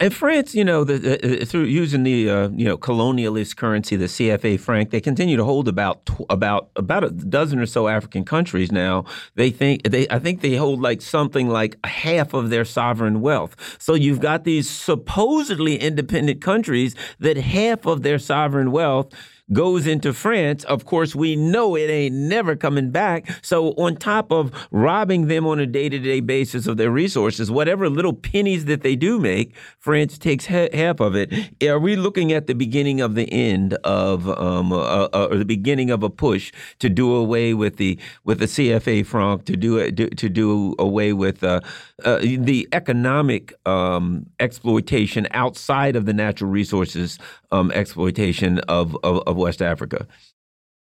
In 0.02 0.10
France, 0.10 0.54
you 0.54 0.66
know, 0.66 0.84
the, 0.84 0.98
the, 0.98 1.46
through 1.46 1.64
using 1.64 2.04
the 2.04 2.30
uh, 2.30 2.50
you 2.50 2.66
know 2.66 2.78
colonialist 2.78 3.56
currency, 3.56 3.96
the 3.96 4.08
CFA 4.08 4.60
franc, 4.60 4.90
they 4.90 5.00
continue 5.00 5.38
to 5.38 5.46
hold 5.46 5.70
about 5.70 6.10
about 6.30 6.70
about 6.76 7.06
a 7.06 7.12
dozen 7.12 7.60
or 7.60 7.66
so 7.66 7.88
African 7.88 8.26
countries 8.26 8.74
now. 8.74 9.06
They 9.36 9.52
think 9.52 9.84
they 9.84 10.06
I 10.10 10.20
think 10.20 10.42
they 10.42 10.56
hold 10.58 10.82
like 10.82 11.02
something 11.02 11.48
like 11.48 11.78
half 11.86 12.34
of 12.34 12.50
their 12.50 12.66
sovereign 12.66 13.22
wealth. 13.22 13.56
So 13.80 13.94
you've 13.94 14.20
got 14.20 14.44
these 14.44 14.70
supposedly 14.70 15.78
independent 15.78 16.42
countries 16.42 16.94
that 17.20 17.38
half 17.38 17.86
of 17.86 18.02
their 18.02 18.20
sovereign 18.20 18.72
wealth 18.72 19.14
goes 19.54 19.86
into 19.86 20.14
France, 20.14 20.64
of 20.64 20.86
course, 20.86 21.16
we 21.16 21.36
know 21.36 21.76
it 21.76 21.90
ain't 21.90 22.16
never 22.16 22.56
coming 22.56 22.92
back. 22.92 23.30
So, 23.42 23.70
on 23.72 23.96
top 23.96 24.32
of 24.32 24.52
robbing 24.72 25.28
them 25.28 25.46
on 25.46 25.60
a 25.60 25.66
day 25.66 25.90
to 25.90 26.00
day 26.00 26.20
basis 26.20 26.68
of 26.68 26.78
their 26.78 26.92
resources, 26.92 27.52
whatever 27.52 27.90
little 27.90 28.14
pennies 28.14 28.66
that 28.66 28.82
they 28.82 28.96
do 28.96 29.20
make, 29.20 29.54
France 29.80 30.18
takes 30.18 30.48
ha 30.48 30.68
half 30.74 31.00
of 31.00 31.16
it. 31.16 31.32
Are 31.64 31.80
we 31.80 31.96
looking 31.96 32.32
at 32.32 32.48
the 32.48 32.56
beginning 32.56 33.02
of 33.02 33.16
the 33.16 33.32
end 33.32 33.74
of, 33.84 34.28
um, 34.30 34.72
uh, 34.72 35.06
uh, 35.14 35.28
or 35.30 35.38
the 35.38 35.46
beginning 35.46 35.92
of 35.92 36.04
a 36.04 36.10
push 36.10 36.52
to 36.80 36.90
do 36.90 37.14
away 37.14 37.54
with 37.54 37.78
the 37.78 38.00
with 38.24 38.40
the 38.40 38.46
CFA 38.46 39.06
franc, 39.06 39.46
to 39.46 39.56
do 39.56 39.78
it, 39.78 40.18
to 40.18 40.30
do 40.30 40.76
away 40.80 41.14
with 41.14 41.44
uh, 41.44 41.60
uh, 42.04 42.18
the 42.20 42.68
economic 42.72 43.54
um, 43.68 44.26
exploitation 44.40 45.28
outside 45.32 45.96
of 45.96 46.06
the 46.06 46.14
natural 46.14 46.50
resources 46.50 47.20
um, 47.52 47.72
exploitation 47.72 48.60
of, 48.60 48.98
of, 49.04 49.22
of 49.26 49.35
West 49.36 49.62
Africa? 49.62 50.08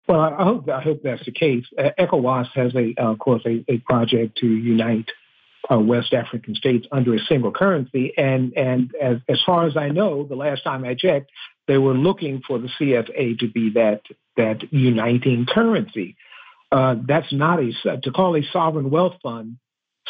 Well, 0.08 0.22
I 0.22 0.44
hope 0.44 0.70
I 0.70 0.82
hope 0.82 1.02
that's 1.04 1.24
the 1.26 1.32
case. 1.32 1.66
ECOWAS 1.78 2.48
has 2.56 2.74
a, 2.76 2.96
uh, 2.98 3.12
of 3.12 3.20
course, 3.20 3.44
a, 3.46 3.64
a, 3.68 3.78
project 3.80 4.40
to 4.40 4.48
unite 4.48 5.10
uh, 5.72 5.78
West 5.78 6.14
African 6.14 6.56
states 6.56 6.88
under 6.92 7.14
a 7.14 7.20
single 7.20 7.52
currency, 7.52 8.14
and 8.18 8.54
and 8.58 8.92
as 9.00 9.18
as 9.28 9.40
far 9.46 9.68
as 9.68 9.78
I 9.78 9.90
know, 9.90 10.24
the 10.24 10.36
last 10.36 10.64
time 10.64 10.84
I 10.84 10.96
checked, 10.96 11.30
they 11.68 11.78
were 11.78 11.94
looking 11.94 12.42
for 12.48 12.58
the 12.58 12.70
CFA 12.80 13.38
to 13.40 13.48
be 13.48 13.72
that 13.72 14.02
that 14.36 14.74
uniting 14.74 15.46
currency. 15.46 16.16
Uh, 16.72 16.96
that's 17.08 17.32
not 17.32 17.60
a 17.60 18.00
to 18.02 18.12
call 18.12 18.36
a 18.36 18.42
sovereign 18.52 18.90
wealth 18.90 19.16
fund 19.22 19.58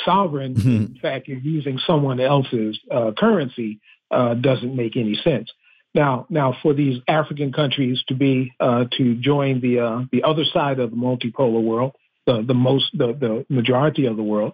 sovereign. 0.05 0.55
Mm-hmm. 0.55 0.95
In 0.95 0.99
fact, 1.01 1.27
you're 1.27 1.39
using 1.39 1.79
someone 1.85 2.19
else's 2.19 2.79
uh, 2.91 3.11
currency 3.17 3.79
uh, 4.11 4.33
doesn't 4.35 4.75
make 4.75 4.97
any 4.97 5.15
sense. 5.15 5.51
Now, 5.93 6.27
now 6.29 6.55
for 6.61 6.73
these 6.73 7.01
African 7.07 7.51
countries 7.51 8.03
to 8.07 8.15
be 8.15 8.53
uh, 8.59 8.85
to 8.97 9.15
join 9.15 9.59
the 9.61 9.79
uh, 9.79 10.01
the 10.11 10.23
other 10.23 10.43
side 10.45 10.79
of 10.79 10.91
the 10.91 10.95
multipolar 10.95 11.61
world, 11.61 11.93
the 12.25 12.43
the 12.45 12.53
most 12.53 12.91
the, 12.93 13.07
the 13.13 13.45
majority 13.49 14.05
of 14.05 14.15
the 14.15 14.23
world, 14.23 14.53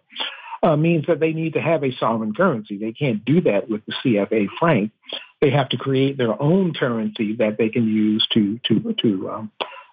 uh, 0.64 0.76
means 0.76 1.06
that 1.08 1.20
they 1.20 1.34
need 1.34 1.54
to 1.54 1.62
have 1.62 1.84
a 1.84 1.96
sovereign 1.98 2.34
currency. 2.34 2.78
They 2.78 2.94
can't 2.94 3.24
do 3.26 3.42
that 3.42 3.70
with 3.70 3.82
the 3.86 3.94
CFA 4.04 4.48
franc. 4.60 4.92
They 5.42 5.52
have 5.52 5.70
to 5.70 5.78
create 5.78 6.18
their 6.18 6.42
own 6.42 6.74
currency 6.74 7.36
that 7.36 7.58
they 7.58 7.70
can 7.70 7.88
use 7.88 8.26
to 8.34 8.60
to 8.68 8.94
to 9.02 9.30
um, 9.30 9.52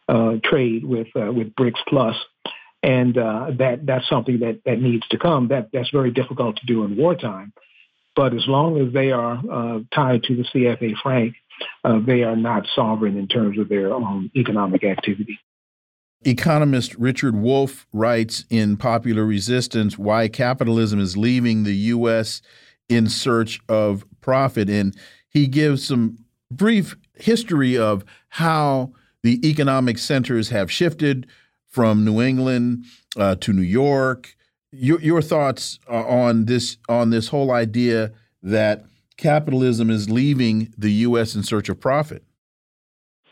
uh, 0.08 0.36
trade 0.44 0.84
with 0.84 1.08
uh, 1.16 1.32
with 1.32 1.54
BRICS 1.56 1.80
plus, 1.88 2.16
and 2.82 3.18
uh, 3.18 3.50
that 3.58 3.84
that's 3.84 4.08
something 4.08 4.40
that 4.40 4.60
that 4.64 4.80
needs 4.80 5.06
to 5.08 5.18
come. 5.18 5.48
That 5.48 5.70
that's 5.72 5.90
very 5.90 6.12
difficult 6.12 6.56
to 6.56 6.66
do 6.66 6.84
in 6.84 6.96
wartime. 6.96 7.52
But 8.14 8.34
as 8.34 8.46
long 8.46 8.78
as 8.78 8.92
they 8.92 9.10
are 9.10 9.40
uh, 9.50 9.80
tied 9.94 10.22
to 10.24 10.36
the 10.36 10.44
CFA 10.44 10.94
franc, 11.02 11.34
uh, 11.84 12.00
they 12.04 12.22
are 12.22 12.36
not 12.36 12.66
sovereign 12.74 13.16
in 13.16 13.28
terms 13.28 13.58
of 13.58 13.68
their 13.68 13.92
own 13.92 14.30
economic 14.36 14.84
activity. 14.84 15.38
Economist 16.24 16.94
Richard 16.96 17.34
Wolff 17.34 17.86
writes 17.92 18.44
in 18.48 18.76
Popular 18.76 19.24
Resistance 19.24 19.98
why 19.98 20.28
capitalism 20.28 21.00
is 21.00 21.16
leaving 21.16 21.64
the 21.64 21.74
U.S. 21.74 22.42
in 22.88 23.08
search 23.08 23.60
of 23.68 24.04
profit. 24.20 24.70
And 24.70 24.96
he 25.28 25.46
gives 25.46 25.84
some 25.84 26.18
brief 26.50 26.96
history 27.14 27.76
of 27.76 28.04
how 28.28 28.92
the 29.22 29.46
economic 29.48 29.98
centers 29.98 30.50
have 30.50 30.70
shifted 30.70 31.26
from 31.66 32.04
New 32.04 32.20
England 32.20 32.84
uh, 33.16 33.34
to 33.36 33.52
New 33.52 33.62
York 33.62 34.36
your 34.72 35.00
your 35.00 35.22
thoughts 35.22 35.78
on 35.88 36.46
this 36.46 36.78
on 36.88 37.10
this 37.10 37.28
whole 37.28 37.52
idea 37.52 38.12
that 38.42 38.84
capitalism 39.16 39.90
is 39.90 40.10
leaving 40.10 40.72
the 40.76 40.90
U.S. 40.92 41.34
in 41.34 41.42
search 41.42 41.68
of 41.68 41.78
profit. 41.78 42.24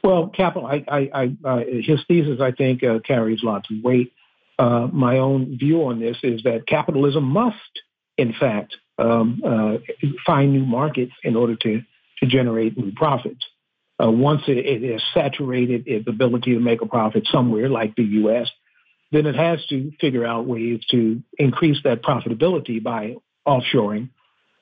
Well, 0.04 0.28
capital. 0.28 0.66
I, 0.66 0.84
I, 0.88 1.10
I 1.12 1.36
uh, 1.44 1.58
his 1.66 2.00
thesis, 2.06 2.40
I 2.40 2.52
think, 2.52 2.82
uh, 2.82 3.00
carries 3.00 3.42
lots 3.42 3.70
of 3.70 3.82
weight. 3.82 4.12
uh, 4.58 4.88
my 4.92 5.18
own 5.18 5.58
view 5.58 5.84
on 5.84 6.00
this 6.00 6.16
is 6.22 6.42
that 6.44 6.66
capitalism 6.66 7.24
must, 7.24 7.80
in 8.16 8.32
fact, 8.32 8.76
um, 8.98 9.42
uh, 9.44 9.78
find 10.26 10.52
new 10.52 10.64
markets 10.64 11.12
in 11.22 11.36
order 11.36 11.56
to, 11.56 11.82
to 12.18 12.26
generate 12.26 12.76
new 12.76 12.92
profits. 12.92 13.44
Uh, 14.02 14.10
once 14.10 14.42
it, 14.46 14.58
it 14.58 14.92
has 14.92 15.02
saturated 15.12 15.86
its 15.86 16.06
ability 16.08 16.54
to 16.54 16.60
make 16.60 16.80
a 16.82 16.86
profit 16.86 17.26
somewhere, 17.30 17.68
like 17.68 17.94
the 17.96 18.04
U.S., 18.04 18.50
then 19.12 19.26
it 19.26 19.34
has 19.34 19.64
to 19.66 19.92
figure 20.00 20.24
out 20.24 20.46
ways 20.46 20.80
to 20.90 21.22
increase 21.38 21.78
that 21.84 22.02
profitability 22.02 22.82
by 22.82 23.16
offshoring, 23.46 24.10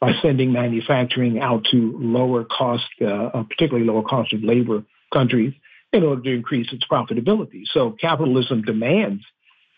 by 0.01 0.13
sending 0.23 0.53
manufacturing 0.53 1.39
out 1.39 1.65
to 1.71 1.97
lower 1.99 2.45
cost, 2.45 2.87
uh, 3.01 3.07
uh, 3.07 3.43
particularly 3.45 3.87
lower 3.87 4.03
cost 4.03 4.33
of 4.33 4.43
labor 4.43 4.85
countries, 5.13 5.53
in 5.93 6.03
order 6.03 6.23
to 6.23 6.35
increase 6.35 6.73
its 6.73 6.85
profitability. 6.91 7.63
So 7.73 7.91
capitalism 7.91 8.63
demands 8.63 9.25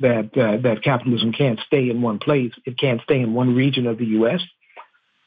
that 0.01 0.37
uh, 0.37 0.61
that 0.63 0.83
capitalism 0.83 1.33
can't 1.33 1.61
stay 1.67 1.91
in 1.91 2.03
one 2.03 2.19
place. 2.19 2.53
It 2.65 2.79
can't 2.79 3.01
stay 3.03 3.21
in 3.21 3.35
one 3.35 3.55
region 3.55 3.87
of 3.87 3.99
the 3.99 4.07
U.S., 4.07 4.41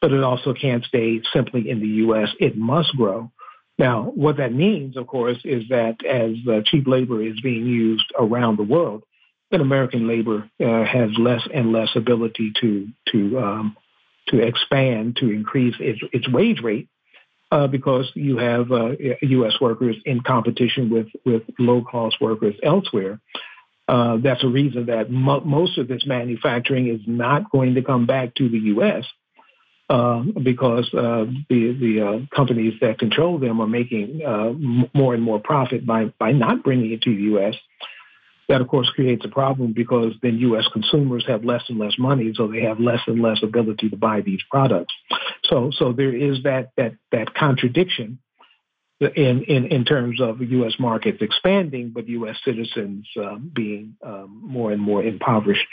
but 0.01 0.11
it 0.11 0.23
also 0.23 0.53
can't 0.53 0.83
stay 0.83 1.21
simply 1.31 1.69
in 1.69 1.79
the 1.79 1.87
U.S. 1.87 2.29
It 2.39 2.57
must 2.57 2.95
grow. 2.95 3.31
Now, 3.79 4.11
what 4.15 4.37
that 4.37 4.53
means, 4.53 4.97
of 4.97 5.07
course, 5.07 5.37
is 5.43 5.63
that 5.69 6.03
as 6.05 6.35
uh, 6.47 6.61
cheap 6.65 6.87
labor 6.87 7.23
is 7.23 7.39
being 7.41 7.65
used 7.65 8.05
around 8.19 8.57
the 8.57 8.63
world, 8.63 9.03
then 9.51 9.61
American 9.61 10.07
labor 10.07 10.49
uh, 10.59 10.83
has 10.83 11.11
less 11.17 11.41
and 11.53 11.71
less 11.71 11.89
ability 11.95 12.53
to 12.61 12.87
to 13.11 13.39
um, 13.39 13.77
to 14.29 14.39
expand 14.39 15.17
to 15.17 15.29
increase 15.29 15.75
its, 15.79 15.99
its 16.11 16.27
wage 16.29 16.61
rate 16.61 16.87
uh, 17.51 17.67
because 17.67 18.11
you 18.15 18.37
have 18.37 18.69
U.S. 18.69 19.53
Uh, 19.53 19.57
workers 19.61 19.95
in 20.05 20.21
competition 20.21 20.89
with 20.89 21.07
with 21.25 21.43
low 21.59 21.83
cost 21.83 22.17
workers 22.19 22.55
elsewhere. 22.63 23.19
Uh, 23.87 24.17
that's 24.23 24.43
a 24.43 24.47
reason 24.47 24.85
that 24.85 25.11
mo- 25.11 25.41
most 25.41 25.77
of 25.77 25.87
this 25.87 26.05
manufacturing 26.05 26.87
is 26.87 27.01
not 27.05 27.51
going 27.51 27.75
to 27.75 27.81
come 27.81 28.05
back 28.05 28.33
to 28.35 28.49
the 28.49 28.57
U.S. 28.57 29.05
Uh, 29.89 30.23
because 30.41 30.91
uh, 30.93 31.25
the 31.49 31.77
the 31.79 32.01
uh, 32.01 32.35
companies 32.35 32.73
that 32.81 32.97
control 32.97 33.37
them 33.37 33.61
are 33.61 33.67
making 33.67 34.21
m- 34.23 34.89
more 34.93 35.13
and 35.13 35.21
more 35.21 35.39
profit 35.39 35.85
by 35.85 36.05
by 36.17 36.31
not 36.31 36.63
bringing 36.63 36.91
it 36.91 37.01
to 37.01 37.15
the 37.15 37.21
U.S. 37.23 37.55
That 38.49 38.61
of 38.61 38.67
course 38.67 38.89
creates 38.89 39.23
a 39.25 39.29
problem 39.29 39.73
because 39.73 40.13
then 40.21 40.37
U.S. 40.39 40.65
consumers 40.73 41.25
have 41.27 41.45
less 41.45 41.63
and 41.69 41.79
less 41.79 41.93
money, 41.97 42.33
so 42.35 42.47
they 42.47 42.61
have 42.61 42.79
less 42.79 42.99
and 43.07 43.21
less 43.21 43.41
ability 43.41 43.89
to 43.89 43.97
buy 43.97 44.21
these 44.21 44.41
products. 44.49 44.93
So 45.45 45.71
so 45.71 45.93
there 45.93 46.13
is 46.13 46.43
that 46.43 46.71
that 46.77 46.95
that 47.11 47.33
contradiction 47.33 48.19
in, 48.99 49.43
in, 49.43 49.65
in 49.65 49.85
terms 49.85 50.21
of 50.21 50.41
U.S. 50.41 50.73
markets 50.79 51.19
expanding, 51.21 51.91
but 51.93 52.07
U.S. 52.07 52.37
citizens 52.45 53.07
uh, 53.21 53.35
being 53.35 53.95
um, 54.03 54.41
more 54.43 54.71
and 54.71 54.81
more 54.81 55.03
impoverished. 55.03 55.67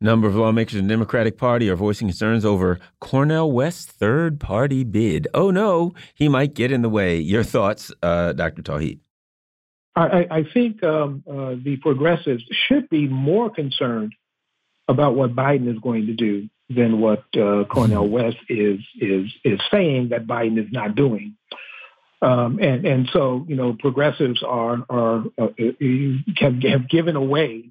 Number 0.00 0.28
of 0.28 0.34
lawmakers 0.34 0.74
in 0.74 0.86
the 0.86 0.92
Democratic 0.92 1.38
Party 1.38 1.70
are 1.70 1.76
voicing 1.76 2.08
concerns 2.08 2.44
over 2.44 2.78
Cornel 3.00 3.50
West's 3.50 3.86
third 3.86 4.38
party 4.38 4.84
bid. 4.84 5.26
Oh 5.32 5.50
no, 5.50 5.94
he 6.14 6.28
might 6.28 6.52
get 6.52 6.70
in 6.70 6.82
the 6.82 6.90
way. 6.90 7.18
Your 7.18 7.42
thoughts, 7.42 7.90
uh, 8.02 8.34
Dr. 8.34 8.62
Tauheed? 8.62 8.98
I, 9.96 10.44
think 10.52 10.82
um, 10.84 11.24
uh, 11.26 11.54
the 11.62 11.78
progressives 11.80 12.44
should 12.68 12.88
be 12.90 13.08
more 13.08 13.48
concerned 13.50 14.14
about 14.88 15.16
what 15.16 15.34
Biden 15.34 15.72
is 15.72 15.78
going 15.80 16.06
to 16.06 16.12
do 16.12 16.48
than 16.68 17.00
what 17.00 17.20
uh, 17.34 17.64
Cornel 17.64 18.04
mm-hmm. 18.04 18.12
West 18.12 18.38
is 18.48 18.80
is 19.00 19.32
is 19.44 19.60
saying 19.70 20.10
that 20.10 20.26
Biden 20.26 20.58
is 20.58 20.70
not 20.72 20.94
doing. 20.94 21.36
Um, 22.22 22.58
and 22.60 22.84
and 22.86 23.08
so 23.12 23.44
you 23.48 23.56
know 23.56 23.74
progressives 23.78 24.42
are 24.42 24.84
are 24.88 25.24
uh, 25.38 25.48
have, 26.38 26.62
have 26.62 26.88
given 26.88 27.16
away 27.16 27.70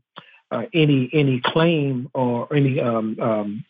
uh, 0.51 0.63
any 0.73 1.09
any 1.13 1.41
claim 1.43 2.09
or 2.13 2.53
any 2.55 2.79
um, 2.79 3.19
um, 3.19 3.65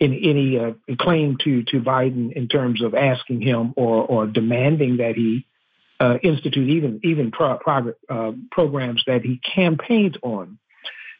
any, 0.00 0.20
any 0.28 0.58
uh, 0.58 0.72
claim 0.98 1.38
to 1.44 1.62
to 1.64 1.80
Biden 1.80 2.32
in 2.32 2.48
terms 2.48 2.82
of 2.82 2.94
asking 2.94 3.40
him 3.40 3.72
or 3.76 4.04
or 4.04 4.26
demanding 4.26 4.98
that 4.98 5.14
he 5.14 5.46
uh, 6.00 6.18
institute 6.22 6.68
even 6.68 7.00
even 7.02 7.30
pro- 7.30 7.58
pro- 7.58 7.94
uh, 8.08 8.32
programs 8.50 9.02
that 9.06 9.22
he 9.22 9.40
campaigned 9.54 10.18
on. 10.22 10.58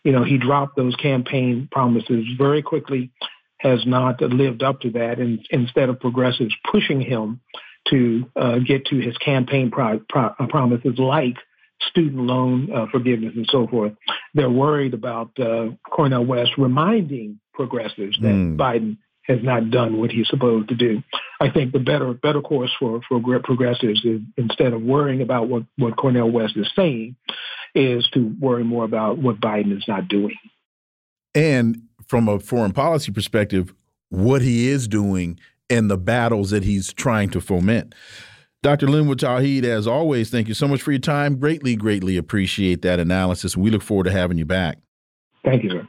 You 0.05 0.13
know, 0.13 0.25
he 0.25 0.39
dropped 0.39 0.77
those 0.77 0.95
campaign 0.95 1.69
promises 1.71 2.25
very 2.39 2.63
quickly, 2.63 3.11
has 3.59 3.85
not 3.85 4.21
lived 4.21 4.63
up 4.63 4.81
to 4.83 4.91
that, 4.93 5.19
and 5.19 5.45
instead 5.51 5.89
of 5.89 6.01
progressives 6.01 6.55
pushing 6.71 7.01
him 7.01 7.41
to 7.91 8.31
uh, 8.37 8.59
get 8.59 8.87
to 8.87 8.99
his 8.99 9.17
campaign 9.19 9.71
pro- 9.71 10.01
pro- 10.09 10.35
uh, 10.39 10.47
promises 10.47 10.99
like 10.99 11.37
student 11.81 12.27
loan 12.27 12.73
uh, 12.73 12.87
forgiveness 12.91 13.33
and 13.37 13.49
so 13.51 13.67
forth. 13.67 13.93
They're 14.35 14.51
worried 14.51 14.95
about 14.95 15.31
uh, 15.39 15.71
Cornel 15.91 16.25
West 16.25 16.53
reminding 16.59 17.41
progressives 17.55 18.17
that 18.21 18.29
mm. 18.29 18.57
Biden 18.57 18.99
has 19.23 19.39
not 19.43 19.71
done 19.71 19.99
what 19.99 20.11
he's 20.11 20.29
supposed 20.29 20.69
to 20.69 20.75
do. 20.75 21.03
I 21.41 21.51
think 21.51 21.73
the 21.73 21.79
better 21.79 22.13
better 22.15 22.41
course 22.41 22.75
for 22.79 23.01
for 23.09 23.21
progressives 23.41 24.05
is 24.05 24.21
instead 24.37 24.73
of 24.73 24.83
worrying 24.83 25.23
about 25.23 25.49
what 25.49 25.65
what 25.77 25.97
Cornel 25.97 26.31
West 26.31 26.57
is 26.57 26.71
saying, 26.75 27.17
is 27.75 28.09
to 28.15 28.35
worry 28.41 28.65
more 28.65 28.85
about 28.85 29.19
what 29.19 29.41
Biden 29.41 29.77
is 29.77 29.85
not 29.87 30.09
doing. 30.09 30.37
And 31.35 31.83
from 32.07 32.29
a 32.29 32.41
foreign 32.41 32.73
policy 32.73 33.13
perspective, 33.13 33.73
what 34.09 34.43
he 34.43 34.69
is 34.69 34.89
doing 34.89 35.39
and 35.71 35.91
the 35.91 35.99
battles 35.99 36.51
that 36.51 36.65
he's 36.65 36.93
trying 36.93 37.31
to 37.31 37.41
foment. 37.41 37.95
Dr. 38.63 38.89
Linwood 38.89 39.21
Tauheed, 39.21 39.63
as 39.65 39.87
always, 39.87 40.31
thank 40.31 40.49
you 40.49 40.55
so 40.55 40.67
much 40.67 40.83
for 40.83 40.91
your 40.91 40.99
time. 40.99 41.39
Greatly, 41.39 41.77
greatly 41.77 42.17
appreciate 42.17 42.83
that 42.83 42.99
analysis. 42.99 43.57
We 43.57 43.71
look 43.71 43.83
forward 43.83 44.05
to 44.05 44.11
having 44.11 44.37
you 44.37 44.47
back. 44.47 44.79
Thank 45.45 45.63
you, 45.63 45.71
sir. 45.71 45.89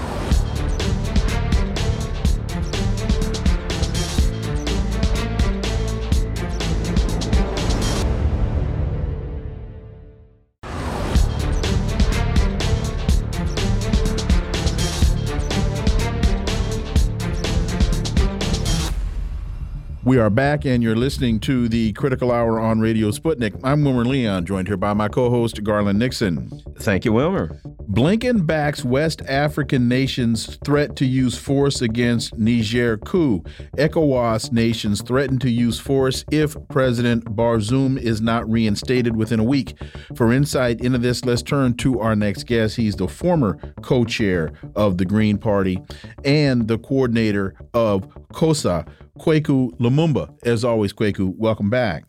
We 20.11 20.17
are 20.17 20.29
back, 20.29 20.65
and 20.65 20.83
you're 20.83 20.97
listening 20.97 21.39
to 21.39 21.69
the 21.69 21.93
Critical 21.93 22.33
Hour 22.33 22.59
on 22.59 22.81
Radio 22.81 23.11
Sputnik. 23.11 23.57
I'm 23.63 23.81
Wilmer 23.85 24.03
Leon, 24.03 24.45
joined 24.45 24.67
here 24.67 24.75
by 24.75 24.93
my 24.93 25.07
co 25.07 25.29
host, 25.29 25.63
Garland 25.63 25.99
Nixon. 25.99 26.49
Thank 26.79 27.05
you, 27.05 27.13
Wilmer. 27.13 27.61
Blinken 27.89 28.45
backs 28.45 28.83
West 28.83 29.21
African 29.21 29.87
nations' 29.87 30.57
threat 30.65 30.97
to 30.97 31.05
use 31.05 31.37
force 31.37 31.81
against 31.81 32.37
Niger 32.37 32.97
coup. 32.97 33.41
ECOWAS 33.77 34.51
nations 34.51 35.01
threaten 35.01 35.39
to 35.39 35.49
use 35.49 35.79
force 35.79 36.25
if 36.29 36.57
President 36.67 37.23
Bazoum 37.33 37.97
is 37.97 38.19
not 38.19 38.49
reinstated 38.51 39.15
within 39.15 39.39
a 39.39 39.45
week. 39.45 39.75
For 40.17 40.33
insight 40.33 40.81
into 40.81 40.97
this, 40.97 41.23
let's 41.23 41.41
turn 41.41 41.75
to 41.77 42.01
our 42.01 42.17
next 42.17 42.47
guest. 42.47 42.75
He's 42.75 42.97
the 42.97 43.07
former 43.07 43.57
co 43.81 44.03
chair 44.03 44.51
of 44.75 44.97
the 44.97 45.05
Green 45.05 45.37
Party 45.37 45.79
and 46.25 46.67
the 46.67 46.79
coordinator 46.79 47.55
of 47.73 48.09
COSA 48.33 48.85
Kwaku 49.19 49.77
Lumumba. 49.77 50.33
As 50.43 50.63
always, 50.63 50.93
Kwaku, 50.93 51.35
welcome 51.35 51.69
back. 51.69 52.05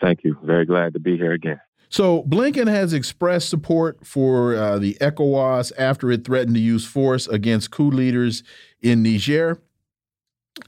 Thank 0.00 0.24
you. 0.24 0.36
Very 0.42 0.66
glad 0.66 0.92
to 0.92 1.00
be 1.00 1.16
here 1.16 1.32
again. 1.32 1.60
So, 1.88 2.24
Blinken 2.24 2.68
has 2.68 2.92
expressed 2.92 3.48
support 3.48 4.04
for 4.04 4.56
uh, 4.56 4.78
the 4.78 4.94
ECOWAS 5.00 5.72
after 5.78 6.10
it 6.10 6.24
threatened 6.24 6.56
to 6.56 6.60
use 6.60 6.84
force 6.84 7.28
against 7.28 7.70
coup 7.70 7.90
leaders 7.90 8.42
in 8.82 9.02
Niger. 9.02 9.62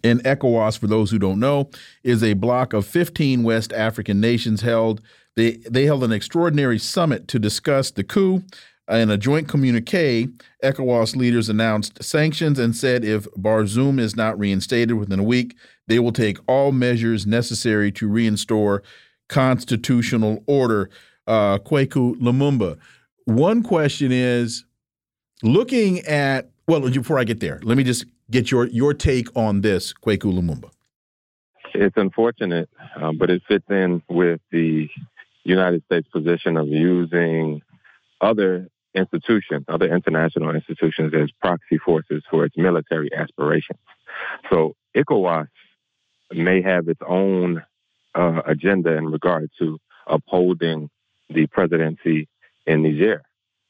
And 0.04 0.22
ECOWAS, 0.22 0.78
for 0.78 0.86
those 0.86 1.10
who 1.10 1.18
don't 1.18 1.40
know, 1.40 1.70
is 2.04 2.22
a 2.22 2.34
bloc 2.34 2.72
of 2.72 2.86
15 2.86 3.42
West 3.42 3.72
African 3.72 4.20
nations 4.20 4.60
held. 4.60 5.00
They, 5.34 5.52
they 5.68 5.86
held 5.86 6.04
an 6.04 6.12
extraordinary 6.12 6.78
summit 6.78 7.26
to 7.28 7.38
discuss 7.38 7.90
the 7.90 8.04
coup 8.04 8.42
in 8.96 9.10
a 9.10 9.18
joint 9.18 9.48
communique, 9.48 10.28
ECOWAS 10.64 11.14
leaders 11.14 11.48
announced 11.48 12.02
sanctions 12.02 12.58
and 12.58 12.74
said 12.74 13.04
if 13.04 13.24
Bazoum 13.32 14.00
is 14.00 14.16
not 14.16 14.38
reinstated 14.38 14.96
within 14.96 15.20
a 15.20 15.24
week, 15.24 15.56
they 15.86 15.98
will 15.98 16.12
take 16.12 16.38
all 16.46 16.72
measures 16.72 17.26
necessary 17.26 17.92
to 17.92 18.08
reinstore 18.08 18.82
constitutional 19.28 20.42
order. 20.46 20.88
Uh, 21.26 21.58
Kwaku 21.58 22.14
Lumumba. 22.16 22.78
One 23.26 23.62
question 23.62 24.10
is 24.10 24.64
looking 25.42 26.00
at, 26.06 26.48
well, 26.66 26.80
before 26.80 27.18
I 27.18 27.24
get 27.24 27.40
there, 27.40 27.60
let 27.62 27.76
me 27.76 27.84
just 27.84 28.06
get 28.30 28.50
your, 28.50 28.66
your 28.68 28.94
take 28.94 29.28
on 29.36 29.60
this, 29.60 29.92
Kwaku 29.92 30.32
Lumumba. 30.32 30.70
It's 31.74 31.96
unfortunate, 31.98 32.70
uh, 32.96 33.12
but 33.12 33.28
it 33.28 33.42
fits 33.46 33.66
in 33.68 34.02
with 34.08 34.40
the 34.50 34.88
United 35.44 35.84
States 35.84 36.08
position 36.08 36.56
of 36.56 36.68
using 36.68 37.60
other 38.22 38.68
institutions, 38.94 39.64
other 39.68 39.92
international 39.92 40.54
institutions, 40.54 41.12
as 41.14 41.30
proxy 41.40 41.78
forces 41.78 42.22
for 42.30 42.44
its 42.44 42.56
military 42.56 43.10
aspirations. 43.14 43.78
So 44.50 44.74
ECOWAS 44.96 45.48
may 46.32 46.62
have 46.62 46.88
its 46.88 47.00
own 47.06 47.62
uh, 48.14 48.42
agenda 48.46 48.96
in 48.96 49.06
regard 49.06 49.50
to 49.58 49.78
upholding 50.06 50.90
the 51.28 51.46
presidency 51.46 52.28
in 52.66 52.82
Niger. 52.82 53.22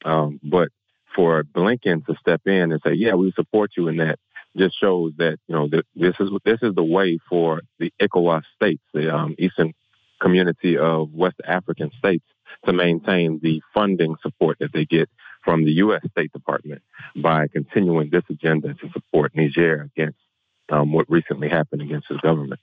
Um, 0.05 0.41
but 0.43 0.69
for 1.15 1.43
Blinken 1.43 2.07
to 2.07 2.15
step 2.21 2.43
in 2.47 2.73
and 2.73 2.81
say, 2.85 2.93
"Yeah, 2.93 3.15
we 3.15 3.33
support 3.33 3.73
you 3.77 3.89
in 3.89 3.97
that," 3.97 4.19
just 4.57 4.79
shows 4.79 5.13
that 5.19 5.39
you 5.49 5.55
know 5.55 5.69
this 5.69 6.15
is 6.21 6.31
this 6.45 6.59
is 6.63 6.75
the 6.75 6.85
way 6.85 7.19
for 7.29 7.63
the 7.79 7.93
ECOWAS 8.01 8.43
states, 8.55 8.83
the 8.95 9.15
um, 9.15 9.35
Eastern 9.39 9.73
Community 10.21 10.79
of 10.79 11.13
West 11.13 11.41
African 11.45 11.91
states, 11.99 12.25
to 12.67 12.73
maintain 12.73 13.41
the 13.43 13.63
funding 13.75 14.17
support 14.23 14.59
that 14.61 14.73
they 14.73 14.85
get 14.85 15.09
from 15.45 15.65
the 15.65 15.73
U.S. 15.73 16.03
State 16.11 16.33
Department 16.33 16.83
by 17.17 17.49
continuing 17.49 18.11
this 18.11 18.25
agenda 18.29 18.75
to 18.75 18.91
support 18.93 19.33
Niger 19.35 19.89
against 19.97 20.19
um, 20.71 20.93
what 20.93 21.11
recently 21.11 21.49
happened 21.49 21.83
against 21.83 22.09
his 22.09 22.19
government. 22.19 22.61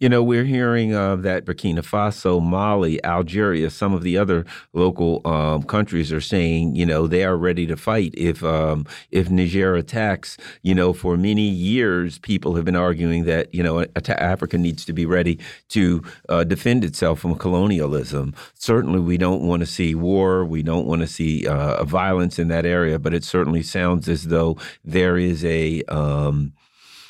You 0.00 0.08
know, 0.08 0.22
we're 0.22 0.44
hearing 0.44 0.94
of 0.94 1.24
that 1.24 1.44
Burkina 1.44 1.80
Faso, 1.80 2.42
Mali, 2.42 3.04
Algeria, 3.04 3.68
some 3.68 3.92
of 3.92 4.02
the 4.02 4.16
other 4.16 4.46
local 4.72 5.20
um, 5.26 5.62
countries 5.62 6.10
are 6.10 6.22
saying, 6.22 6.74
you 6.74 6.86
know, 6.86 7.06
they 7.06 7.22
are 7.22 7.36
ready 7.36 7.66
to 7.66 7.76
fight 7.76 8.14
if 8.16 8.42
um, 8.42 8.86
if 9.10 9.28
Niger 9.28 9.74
attacks. 9.74 10.38
You 10.62 10.74
know, 10.74 10.94
for 10.94 11.18
many 11.18 11.46
years, 11.50 12.18
people 12.18 12.56
have 12.56 12.64
been 12.64 12.76
arguing 12.76 13.24
that 13.24 13.54
you 13.54 13.62
know 13.62 13.84
Africa 14.08 14.56
needs 14.56 14.86
to 14.86 14.94
be 14.94 15.04
ready 15.04 15.38
to 15.68 16.02
uh, 16.30 16.44
defend 16.44 16.82
itself 16.82 17.20
from 17.20 17.34
colonialism. 17.34 18.34
Certainly, 18.54 19.00
we 19.00 19.18
don't 19.18 19.42
want 19.42 19.60
to 19.60 19.66
see 19.66 19.94
war. 19.94 20.46
We 20.46 20.62
don't 20.62 20.86
want 20.86 21.02
to 21.02 21.06
see 21.06 21.46
uh, 21.46 21.84
violence 21.84 22.38
in 22.38 22.48
that 22.48 22.64
area. 22.64 22.98
But 22.98 23.12
it 23.12 23.22
certainly 23.22 23.62
sounds 23.62 24.08
as 24.08 24.28
though 24.28 24.56
there 24.82 25.18
is 25.18 25.44
a 25.44 25.82
um, 25.88 26.54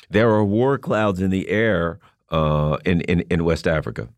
there 0.09 0.29
are 0.29 0.43
war 0.43 0.77
clouds 0.77 1.21
in 1.21 1.29
the 1.29 1.47
air 1.47 1.97
uh, 2.31 2.77
in, 2.85 3.01
in 3.01 3.21
in 3.29 3.43
West 3.43 3.67
Africa? 3.67 4.09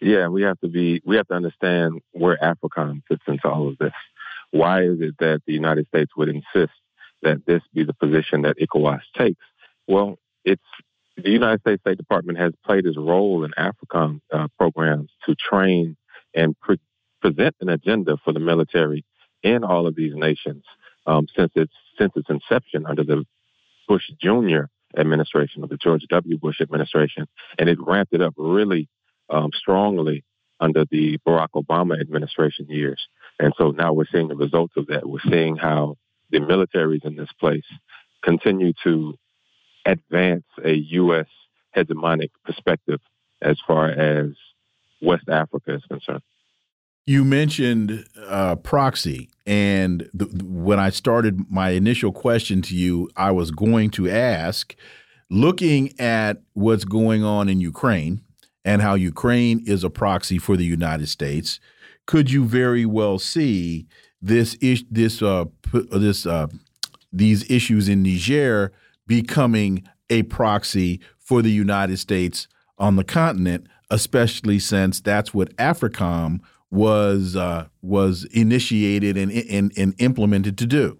Yeah, 0.00 0.28
we 0.28 0.42
have 0.42 0.58
to 0.60 0.68
be 0.68 1.00
we 1.04 1.16
have 1.16 1.28
to 1.28 1.34
understand 1.34 2.00
where 2.12 2.38
AFRICOM 2.42 3.02
fits 3.08 3.22
into 3.26 3.48
all 3.48 3.68
of 3.68 3.78
this. 3.78 3.92
Why 4.50 4.82
is 4.82 5.00
it 5.00 5.14
that 5.18 5.42
the 5.46 5.52
United 5.52 5.86
States 5.88 6.10
would 6.16 6.28
insist 6.28 6.72
that 7.22 7.44
this 7.46 7.62
be 7.72 7.84
the 7.84 7.94
position 7.94 8.42
that 8.42 8.56
ECOWAS 8.58 9.02
takes? 9.16 9.44
Well, 9.86 10.18
it's 10.44 10.62
the 11.16 11.30
United 11.30 11.60
States 11.60 11.82
State 11.82 11.98
Department 11.98 12.38
has 12.38 12.52
played 12.64 12.86
its 12.86 12.96
role 12.96 13.44
in 13.44 13.52
AFRICOM 13.52 14.20
uh, 14.32 14.48
programs 14.58 15.10
to 15.26 15.34
train 15.34 15.96
and 16.34 16.58
pre- 16.60 16.80
present 17.20 17.54
an 17.60 17.68
agenda 17.68 18.16
for 18.24 18.32
the 18.32 18.40
military 18.40 19.04
in 19.42 19.64
all 19.64 19.86
of 19.86 19.94
these 19.94 20.14
nations 20.14 20.64
um, 21.06 21.26
since 21.36 21.52
its 21.54 21.72
since 21.98 22.12
its 22.16 22.30
inception 22.30 22.86
under 22.86 23.04
the 23.04 23.24
Bush 23.86 24.10
Jr 24.20 24.64
administration, 24.96 25.62
of 25.62 25.70
the 25.70 25.76
George 25.76 26.04
W. 26.08 26.38
Bush 26.38 26.60
administration, 26.60 27.26
and 27.58 27.68
it 27.68 27.78
ramped 27.80 28.12
it 28.12 28.20
up 28.20 28.34
really 28.36 28.88
um, 29.28 29.50
strongly 29.54 30.24
under 30.60 30.84
the 30.90 31.18
Barack 31.26 31.48
Obama 31.54 32.00
administration 32.00 32.66
years. 32.68 33.06
And 33.38 33.54
so 33.56 33.70
now 33.70 33.92
we're 33.92 34.04
seeing 34.12 34.28
the 34.28 34.36
results 34.36 34.74
of 34.76 34.88
that. 34.88 35.08
We're 35.08 35.20
seeing 35.28 35.56
how 35.56 35.96
the 36.30 36.40
militaries 36.40 37.04
in 37.04 37.16
this 37.16 37.32
place 37.38 37.64
continue 38.22 38.72
to 38.84 39.14
advance 39.86 40.44
a 40.62 40.72
U.S. 40.74 41.26
hegemonic 41.74 42.30
perspective 42.44 43.00
as 43.40 43.58
far 43.66 43.88
as 43.88 44.32
West 45.00 45.28
Africa 45.28 45.74
is 45.74 45.82
concerned. 45.88 46.22
You 47.10 47.24
mentioned 47.24 48.06
uh, 48.28 48.54
proxy, 48.54 49.30
and 49.44 50.08
the, 50.14 50.26
when 50.44 50.78
I 50.78 50.90
started 50.90 51.50
my 51.50 51.70
initial 51.70 52.12
question 52.12 52.62
to 52.62 52.76
you, 52.76 53.10
I 53.16 53.32
was 53.32 53.50
going 53.50 53.90
to 53.98 54.08
ask, 54.08 54.76
looking 55.28 55.92
at 55.98 56.40
what's 56.52 56.84
going 56.84 57.24
on 57.24 57.48
in 57.48 57.60
Ukraine 57.60 58.20
and 58.64 58.80
how 58.80 58.94
Ukraine 58.94 59.60
is 59.66 59.82
a 59.82 59.90
proxy 59.90 60.38
for 60.38 60.56
the 60.56 60.64
United 60.64 61.08
States, 61.08 61.58
could 62.06 62.30
you 62.30 62.44
very 62.44 62.86
well 62.86 63.18
see 63.18 63.88
this 64.22 64.56
this 64.88 65.20
uh, 65.20 65.46
this 65.90 66.26
uh, 66.26 66.46
these 67.12 67.50
issues 67.50 67.88
in 67.88 68.04
Niger 68.04 68.70
becoming 69.08 69.82
a 70.10 70.22
proxy 70.22 71.00
for 71.18 71.42
the 71.42 71.50
United 71.50 71.98
States 71.98 72.46
on 72.78 72.94
the 72.94 73.02
continent, 73.02 73.66
especially 73.90 74.60
since 74.60 75.00
that's 75.00 75.34
what 75.34 75.56
AFRICOM 75.56 76.38
was 76.70 77.36
uh, 77.36 77.66
was 77.82 78.24
initiated 78.32 79.16
and, 79.16 79.32
and, 79.32 79.72
and 79.76 79.94
implemented 79.98 80.56
to 80.58 80.66
do. 80.66 80.98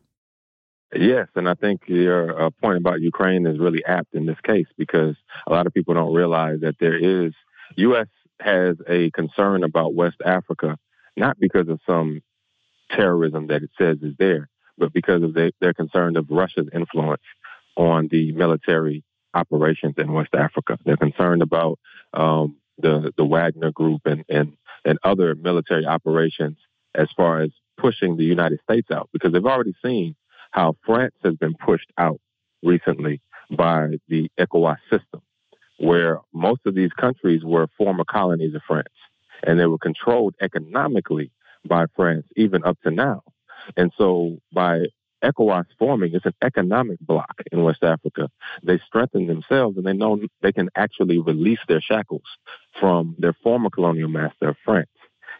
Yes, 0.92 1.28
and 1.36 1.48
I 1.48 1.54
think 1.54 1.82
your 1.86 2.46
uh, 2.46 2.50
point 2.50 2.78
about 2.78 3.00
Ukraine 3.00 3.46
is 3.46 3.60
really 3.60 3.84
apt 3.84 4.14
in 4.14 4.26
this 4.26 4.40
case 4.42 4.66
because 4.76 5.14
a 5.46 5.52
lot 5.52 5.66
of 5.66 5.74
people 5.74 5.94
don't 5.94 6.12
realize 6.12 6.60
that 6.62 6.76
there 6.80 6.96
is 6.96 7.32
U.S. 7.76 8.08
has 8.40 8.76
a 8.88 9.10
concern 9.12 9.62
about 9.62 9.94
West 9.94 10.16
Africa, 10.24 10.76
not 11.16 11.38
because 11.38 11.68
of 11.68 11.78
some 11.86 12.22
terrorism 12.90 13.46
that 13.48 13.62
it 13.62 13.70
says 13.78 13.98
is 14.02 14.14
there, 14.18 14.48
but 14.78 14.92
because 14.92 15.22
of 15.22 15.32
their, 15.32 15.52
their 15.60 15.74
concern 15.74 16.16
of 16.16 16.26
Russia's 16.28 16.68
influence 16.72 17.22
on 17.76 18.08
the 18.10 18.32
military 18.32 19.04
operations 19.32 19.94
in 19.96 20.12
West 20.12 20.34
Africa. 20.34 20.76
They're 20.84 20.96
concerned 20.96 21.42
about 21.42 21.78
um, 22.12 22.56
the 22.78 23.12
the 23.16 23.24
Wagner 23.24 23.70
Group 23.70 24.02
and 24.06 24.24
and 24.28 24.56
and 24.84 24.98
other 25.02 25.34
military 25.34 25.86
operations 25.86 26.56
as 26.94 27.08
far 27.16 27.40
as 27.40 27.50
pushing 27.76 28.16
the 28.16 28.24
United 28.24 28.60
States 28.62 28.90
out 28.90 29.08
because 29.12 29.32
they've 29.32 29.44
already 29.44 29.74
seen 29.84 30.14
how 30.50 30.76
France 30.84 31.14
has 31.22 31.34
been 31.36 31.54
pushed 31.54 31.90
out 31.96 32.20
recently 32.62 33.20
by 33.50 33.88
the 34.08 34.30
ECOWAS 34.38 34.78
system, 34.90 35.22
where 35.78 36.20
most 36.32 36.60
of 36.66 36.74
these 36.74 36.92
countries 36.92 37.42
were 37.44 37.66
former 37.78 38.04
colonies 38.04 38.54
of 38.54 38.62
France 38.66 38.88
and 39.42 39.58
they 39.58 39.66
were 39.66 39.78
controlled 39.78 40.34
economically 40.40 41.30
by 41.66 41.86
France 41.96 42.26
even 42.36 42.64
up 42.64 42.78
to 42.82 42.90
now. 42.90 43.22
And 43.76 43.92
so 43.96 44.38
by 44.52 44.86
ECOWAS 45.22 45.66
forming, 45.78 46.14
it's 46.14 46.26
an 46.26 46.34
economic 46.42 46.98
bloc 47.00 47.34
in 47.52 47.62
West 47.62 47.82
Africa. 47.82 48.28
They 48.62 48.78
strengthen 48.86 49.26
themselves 49.26 49.76
and 49.76 49.86
they 49.86 49.92
know 49.92 50.18
they 50.42 50.52
can 50.52 50.68
actually 50.76 51.18
release 51.18 51.60
their 51.68 51.80
shackles 51.80 52.24
from 52.78 53.16
their 53.18 53.34
former 53.42 53.70
colonial 53.70 54.08
master 54.08 54.56
France. 54.64 54.88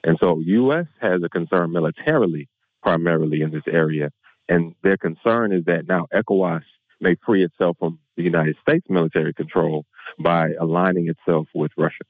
And 0.04 0.18
so 0.20 0.40
U.S. 0.40 0.86
has 1.00 1.22
a 1.22 1.28
concern 1.28 1.72
militarily, 1.72 2.48
primarily 2.82 3.42
in 3.42 3.50
this 3.50 3.64
area. 3.66 4.10
And 4.48 4.74
their 4.82 4.96
concern 4.96 5.52
is 5.52 5.64
that 5.66 5.86
now 5.86 6.06
ECOWAS 6.12 6.62
may 7.00 7.16
free 7.24 7.44
itself 7.44 7.76
from 7.78 7.98
the 8.16 8.22
United 8.22 8.56
States 8.60 8.86
military 8.88 9.32
control 9.32 9.84
by 10.18 10.50
aligning 10.60 11.08
itself 11.08 11.46
with 11.54 11.72
Russia. 11.76 12.04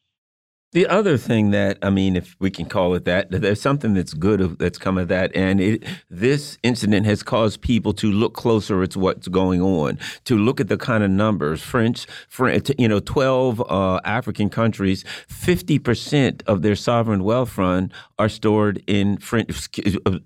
The 0.72 0.86
other 0.86 1.16
thing 1.16 1.50
that 1.50 1.78
I 1.82 1.90
mean, 1.90 2.14
if 2.14 2.36
we 2.38 2.48
can 2.48 2.66
call 2.66 2.94
it 2.94 3.04
that, 3.04 3.28
there's 3.32 3.60
something 3.60 3.94
that's 3.94 4.14
good 4.14 4.56
that's 4.60 4.78
come 4.78 4.98
of 4.98 5.08
that, 5.08 5.34
and 5.34 5.60
it, 5.60 5.82
this 6.08 6.58
incident 6.62 7.06
has 7.06 7.24
caused 7.24 7.60
people 7.60 7.92
to 7.94 8.12
look 8.12 8.34
closer 8.34 8.80
at 8.84 8.94
what's 8.94 9.26
going 9.26 9.60
on, 9.60 9.98
to 10.26 10.38
look 10.38 10.60
at 10.60 10.68
the 10.68 10.76
kind 10.76 11.02
of 11.02 11.10
numbers. 11.10 11.60
French, 11.60 12.06
French 12.28 12.70
you 12.78 12.86
know, 12.86 13.00
12 13.00 13.60
uh, 13.68 14.00
African 14.04 14.48
countries, 14.48 15.04
50 15.26 15.80
percent 15.80 16.42
of 16.46 16.62
their 16.62 16.76
sovereign 16.76 17.24
wealth 17.24 17.50
fund 17.50 17.92
are 18.20 18.28
stored 18.28 18.80
in 18.86 19.16
French. 19.18 19.68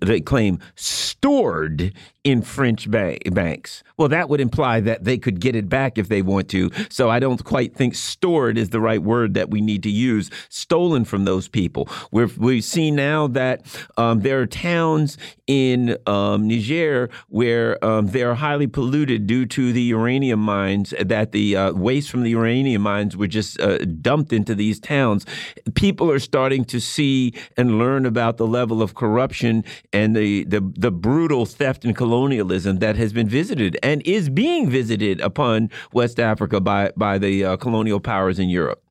They 0.01 0.21
claim 0.21 0.59
stored 0.75 1.91
in 2.25 2.41
French 2.41 2.89
banks. 2.89 3.83
Well, 3.97 4.09
that 4.09 4.29
would 4.29 4.41
imply 4.41 4.79
that 4.81 5.03
they 5.03 5.17
could 5.19 5.39
get 5.39 5.55
it 5.55 5.69
back 5.69 5.99
if 5.99 6.09
they 6.09 6.23
want 6.23 6.49
to. 6.49 6.71
So 6.89 7.07
I 7.09 7.19
don't 7.19 7.41
quite 7.45 7.75
think 7.75 7.93
stored 7.93 8.57
is 8.57 8.71
the 8.71 8.81
right 8.81 9.01
word 9.01 9.35
that 9.35 9.51
we 9.51 9.61
need 9.61 9.83
to 9.83 9.91
use. 9.91 10.31
Stolen 10.49 11.05
from 11.05 11.25
those 11.25 11.47
people. 11.47 11.87
We've 12.11 12.35
we 12.37 12.61
see 12.61 12.89
now 12.89 13.27
that 13.27 13.63
um, 13.95 14.21
there 14.21 14.41
are 14.41 14.47
towns 14.47 15.19
in 15.45 15.97
um, 16.07 16.47
Niger 16.47 17.11
where 17.29 17.83
um, 17.85 18.07
they 18.07 18.23
are 18.23 18.33
highly 18.33 18.67
polluted 18.67 19.27
due 19.27 19.45
to 19.45 19.71
the 19.71 19.83
uranium 19.83 20.39
mines. 20.39 20.95
That 20.99 21.31
the 21.31 21.55
uh, 21.55 21.73
waste 21.73 22.09
from 22.09 22.23
the 22.23 22.31
uranium 22.31 22.81
mines 22.81 23.15
were 23.15 23.27
just 23.27 23.61
uh, 23.61 23.77
dumped 23.77 24.33
into 24.33 24.55
these 24.55 24.79
towns. 24.79 25.27
People 25.75 26.09
are 26.09 26.19
starting 26.19 26.65
to 26.65 26.81
see 26.81 27.33
and 27.55 27.77
learn 27.77 28.07
about 28.07 28.37
the 28.37 28.47
level 28.47 28.81
of 28.81 28.95
corruption 28.95 29.63
and 29.93 30.15
the 30.15 30.43
the, 30.45 30.61
the 30.75 30.91
brutal 30.91 31.45
theft 31.45 31.85
and 31.85 31.95
colonialism 31.95 32.14
colonialism 32.15 32.79
that 32.79 32.95
has 32.95 33.11
been 33.11 33.27
visited 33.27 33.77
and 33.83 34.01
is 34.05 34.29
being 34.29 34.69
visited 34.69 35.19
upon 35.19 35.69
West 35.91 36.17
Africa 36.17 36.61
by 36.61 36.91
by 36.95 37.17
the 37.17 37.43
uh, 37.43 37.57
colonial 37.57 37.99
powers 37.99 38.39
in 38.39 38.47
Europe. 38.47 38.81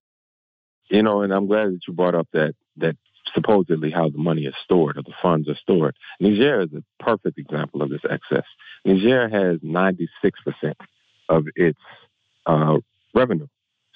You 0.90 1.02
know, 1.02 1.22
and 1.22 1.32
I'm 1.32 1.46
glad 1.46 1.68
that 1.72 1.80
you 1.88 1.94
brought 1.94 2.14
up 2.14 2.28
that 2.34 2.54
that 2.76 2.96
supposedly 3.34 3.90
how 3.90 4.10
the 4.10 4.18
money 4.18 4.42
is 4.42 4.54
stored 4.62 4.98
or 4.98 5.02
the 5.02 5.14
funds 5.22 5.48
are 5.48 5.56
stored. 5.56 5.96
Niger 6.20 6.60
is 6.60 6.72
a 6.74 6.82
perfect 7.02 7.38
example 7.38 7.80
of 7.80 7.88
this 7.88 8.04
excess. 8.16 8.46
Niger 8.84 9.26
has 9.38 9.58
96% 9.60 10.74
of 11.30 11.46
its 11.56 11.80
uh, 12.44 12.76
revenue 13.14 13.46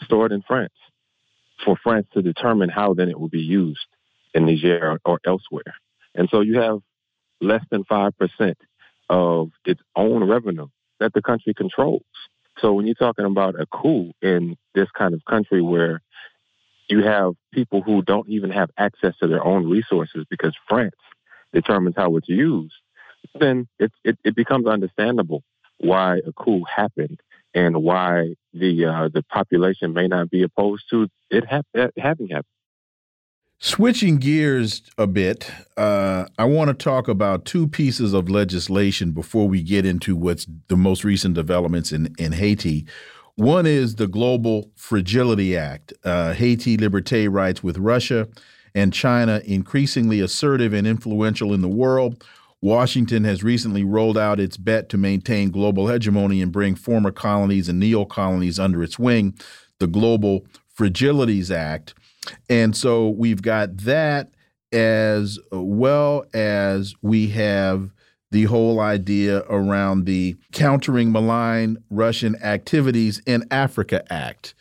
stored 0.00 0.32
in 0.32 0.40
France 0.40 0.78
for 1.62 1.76
France 1.82 2.06
to 2.14 2.22
determine 2.22 2.70
how 2.70 2.94
then 2.94 3.10
it 3.10 3.20
will 3.20 3.28
be 3.28 3.46
used 3.64 3.90
in 4.32 4.46
Niger 4.46 4.92
or, 4.92 4.98
or 5.04 5.20
elsewhere. 5.26 5.74
And 6.14 6.30
so 6.30 6.40
you 6.40 6.60
have 6.60 6.78
less 7.42 7.64
than 7.70 7.84
5% 7.84 8.54
of 9.08 9.50
its 9.64 9.80
own 9.96 10.24
revenue 10.24 10.68
that 11.00 11.12
the 11.12 11.22
country 11.22 11.54
controls. 11.54 12.02
So 12.60 12.72
when 12.72 12.86
you're 12.86 12.94
talking 12.94 13.24
about 13.24 13.60
a 13.60 13.66
coup 13.66 14.12
in 14.20 14.56
this 14.74 14.88
kind 14.96 15.14
of 15.14 15.24
country 15.24 15.62
where 15.62 16.02
you 16.88 17.04
have 17.04 17.34
people 17.52 17.82
who 17.82 18.02
don't 18.02 18.28
even 18.28 18.50
have 18.50 18.70
access 18.76 19.14
to 19.18 19.28
their 19.28 19.44
own 19.44 19.68
resources 19.68 20.24
because 20.28 20.56
France 20.68 20.94
determines 21.52 21.96
how 21.96 22.16
it's 22.16 22.28
used, 22.28 22.74
then 23.38 23.68
it, 23.78 23.92
it, 24.04 24.18
it 24.24 24.34
becomes 24.34 24.66
understandable 24.66 25.42
why 25.78 26.20
a 26.26 26.32
coup 26.32 26.64
happened 26.64 27.20
and 27.54 27.82
why 27.82 28.34
the 28.52 28.86
uh, 28.86 29.08
the 29.12 29.22
population 29.22 29.92
may 29.92 30.06
not 30.06 30.30
be 30.30 30.42
opposed 30.42 30.84
to 30.90 31.08
it 31.30 31.44
ha 31.46 31.62
having 31.96 32.28
happened. 32.28 32.46
Switching 33.60 34.18
gears 34.18 34.82
a 34.98 35.06
bit, 35.08 35.50
uh, 35.76 36.26
I 36.38 36.44
want 36.44 36.68
to 36.68 36.74
talk 36.74 37.08
about 37.08 37.44
two 37.44 37.66
pieces 37.66 38.12
of 38.14 38.30
legislation 38.30 39.10
before 39.10 39.48
we 39.48 39.64
get 39.64 39.84
into 39.84 40.14
what's 40.14 40.46
the 40.68 40.76
most 40.76 41.02
recent 41.02 41.34
developments 41.34 41.90
in, 41.90 42.14
in 42.18 42.30
Haiti. 42.30 42.86
One 43.34 43.66
is 43.66 43.96
the 43.96 44.06
Global 44.06 44.70
Fragility 44.76 45.56
Act. 45.56 45.92
Uh, 46.04 46.34
Haiti 46.34 46.76
Liberté 46.76 47.26
writes 47.28 47.60
with 47.60 47.78
Russia 47.78 48.28
and 48.76 48.92
China 48.92 49.42
increasingly 49.44 50.20
assertive 50.20 50.72
and 50.72 50.86
influential 50.86 51.52
in 51.52 51.60
the 51.60 51.68
world. 51.68 52.24
Washington 52.60 53.24
has 53.24 53.42
recently 53.42 53.82
rolled 53.82 54.16
out 54.16 54.38
its 54.38 54.56
bet 54.56 54.88
to 54.90 54.96
maintain 54.96 55.50
global 55.50 55.88
hegemony 55.88 56.42
and 56.42 56.52
bring 56.52 56.76
former 56.76 57.10
colonies 57.10 57.68
and 57.68 57.80
neo 57.80 58.04
colonies 58.04 58.60
under 58.60 58.84
its 58.84 59.00
wing, 59.00 59.36
the 59.80 59.88
Global 59.88 60.46
Fragilities 60.78 61.50
Act. 61.50 61.94
And 62.48 62.76
so 62.76 63.10
we've 63.10 63.42
got 63.42 63.76
that 63.78 64.30
as 64.72 65.38
well 65.50 66.24
as 66.34 66.94
we 67.02 67.28
have 67.28 67.90
the 68.30 68.44
whole 68.44 68.80
idea 68.80 69.38
around 69.48 70.04
the 70.04 70.36
Countering 70.52 71.10
Malign 71.10 71.78
Russian 71.90 72.36
Activities 72.42 73.22
in 73.26 73.44
Africa 73.50 74.04
Act. 74.12 74.54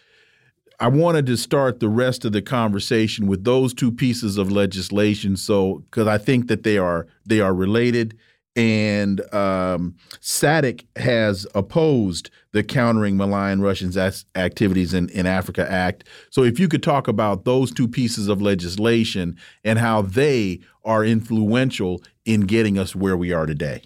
I 0.80 0.88
wanted 0.88 1.26
to 1.26 1.38
start 1.38 1.80
the 1.80 1.90
rest 1.90 2.24
of 2.24 2.34
the 2.34 2.42
conversation 2.42 3.26
with 3.28 3.44
those 3.44 3.74
two 3.74 3.92
pieces 3.92 4.38
of 4.38 4.52
legislation, 4.52 5.36
so 5.36 5.84
because 5.90 6.08
I 6.08 6.20
think 6.20 6.48
that 6.48 6.64
they 6.64 6.78
are 6.78 7.08
they 7.26 7.42
are 7.42 7.54
related, 7.54 8.16
and 8.58 9.22
um, 9.34 9.96
SADC 10.20 10.86
has 10.98 11.46
opposed 11.54 12.32
the 12.52 12.64
Countering 12.64 13.16
Malign 13.16 13.62
Russians 13.62 13.96
Activities 14.36 14.96
in, 14.96 15.10
in 15.10 15.28
Africa 15.28 15.72
Act. 15.72 16.06
So, 16.32 16.44
if 16.44 16.60
you 16.60 16.68
could 16.68 16.82
talk 16.82 17.08
about 17.08 17.46
those 17.46 17.72
two 17.72 17.88
pieces 17.88 18.28
of 18.28 18.42
legislation 18.42 19.38
and 19.64 19.78
how 19.78 20.02
they 20.02 20.60
are 20.84 21.06
influential 21.06 22.02
in 22.26 22.42
getting 22.42 22.80
us 22.80 22.96
where 22.96 23.16
we 23.16 23.32
are 23.32 23.46
today. 23.46 23.84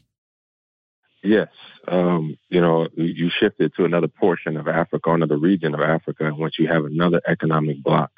Yes. 1.23 1.49
Um, 1.87 2.37
you 2.49 2.61
know, 2.61 2.87
you 2.95 3.29
shifted 3.29 3.73
to 3.75 3.85
another 3.85 4.07
portion 4.07 4.55
of 4.55 4.67
Africa, 4.67 5.11
another 5.11 5.37
region 5.37 5.73
of 5.73 5.81
Africa, 5.81 6.31
once 6.33 6.57
you 6.57 6.67
have 6.67 6.85
another 6.85 7.21
economic 7.27 7.83
block 7.83 8.11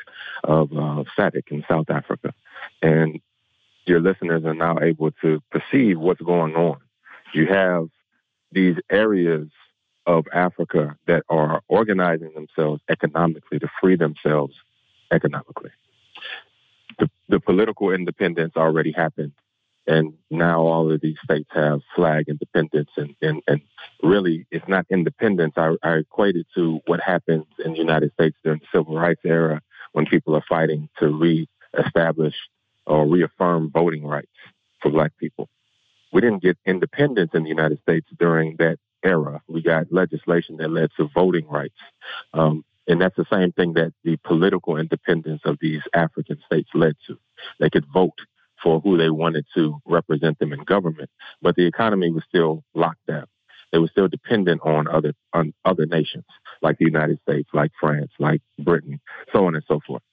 of 0.43 0.71
uh, 0.71 1.03
SADC 1.17 1.51
in 1.51 1.65
South 1.67 1.89
Africa. 1.89 2.33
And 2.81 3.19
your 3.85 3.99
listeners 3.99 4.43
are 4.45 4.53
now 4.53 4.79
able 4.81 5.11
to 5.21 5.41
perceive 5.51 5.99
what's 5.99 6.21
going 6.21 6.55
on. 6.55 6.77
You 7.33 7.47
have 7.47 7.87
these 8.51 8.75
areas 8.89 9.49
of 10.05 10.25
Africa 10.33 10.95
that 11.07 11.23
are 11.29 11.61
organizing 11.67 12.33
themselves 12.33 12.81
economically 12.89 13.59
to 13.59 13.67
free 13.81 13.95
themselves 13.95 14.55
economically. 15.11 15.71
The, 16.99 17.09
the 17.29 17.39
political 17.39 17.91
independence 17.91 18.53
already 18.55 18.91
happened 18.91 19.33
and 19.87 20.13
now 20.29 20.61
all 20.61 20.91
of 20.91 21.01
these 21.01 21.17
states 21.23 21.49
have 21.53 21.81
flag 21.95 22.29
independence 22.29 22.89
and, 22.95 23.15
and, 23.21 23.41
and 23.47 23.61
really 24.01 24.45
it's 24.51 24.67
not 24.67 24.85
independence 24.89 25.53
I, 25.57 25.75
I 25.83 25.95
equate 25.95 26.35
it 26.35 26.47
to 26.55 26.79
what 26.85 27.01
happens 27.01 27.45
in 27.63 27.73
the 27.73 27.79
united 27.79 28.13
states 28.13 28.37
during 28.43 28.59
the 28.59 28.77
civil 28.77 28.95
rights 28.95 29.21
era 29.25 29.61
when 29.91 30.05
people 30.05 30.35
are 30.35 30.43
fighting 30.47 30.89
to 30.99 31.09
re-establish 31.09 32.35
or 32.85 33.07
reaffirm 33.07 33.69
voting 33.71 34.05
rights 34.05 34.31
for 34.81 34.91
black 34.91 35.11
people 35.17 35.49
we 36.11 36.21
didn't 36.21 36.41
get 36.41 36.57
independence 36.65 37.31
in 37.33 37.43
the 37.43 37.49
united 37.49 37.79
states 37.81 38.07
during 38.19 38.55
that 38.57 38.77
era 39.03 39.41
we 39.47 39.61
got 39.61 39.91
legislation 39.91 40.57
that 40.57 40.69
led 40.69 40.89
to 40.97 41.09
voting 41.13 41.47
rights 41.47 41.75
um, 42.33 42.63
and 42.87 43.01
that's 43.01 43.15
the 43.15 43.25
same 43.31 43.51
thing 43.51 43.73
that 43.73 43.93
the 44.03 44.17
political 44.17 44.77
independence 44.77 45.41
of 45.45 45.57
these 45.61 45.81
African 45.93 46.37
states 46.45 46.69
led 46.73 46.95
to. 47.07 47.17
They 47.59 47.69
could 47.69 47.85
vote 47.93 48.19
for 48.61 48.79
who 48.79 48.97
they 48.97 49.09
wanted 49.09 49.45
to 49.55 49.77
represent 49.85 50.39
them 50.39 50.53
in 50.53 50.63
government. 50.63 51.09
But 51.41 51.55
the 51.55 51.65
economy 51.65 52.11
was 52.11 52.23
still 52.27 52.63
locked 52.73 53.05
down. 53.07 53.25
They 53.71 53.79
were 53.79 53.87
still 53.87 54.07
dependent 54.07 54.61
on 54.63 54.87
other 54.87 55.13
on 55.33 55.53
other 55.65 55.85
nations 55.85 56.25
like 56.61 56.77
the 56.77 56.85
United 56.85 57.19
States, 57.21 57.49
like 57.53 57.71
France, 57.79 58.11
like 58.19 58.41
Britain, 58.59 58.99
so 59.33 59.47
on 59.47 59.55
and 59.55 59.63
so 59.67 59.79
forth. 59.85 60.03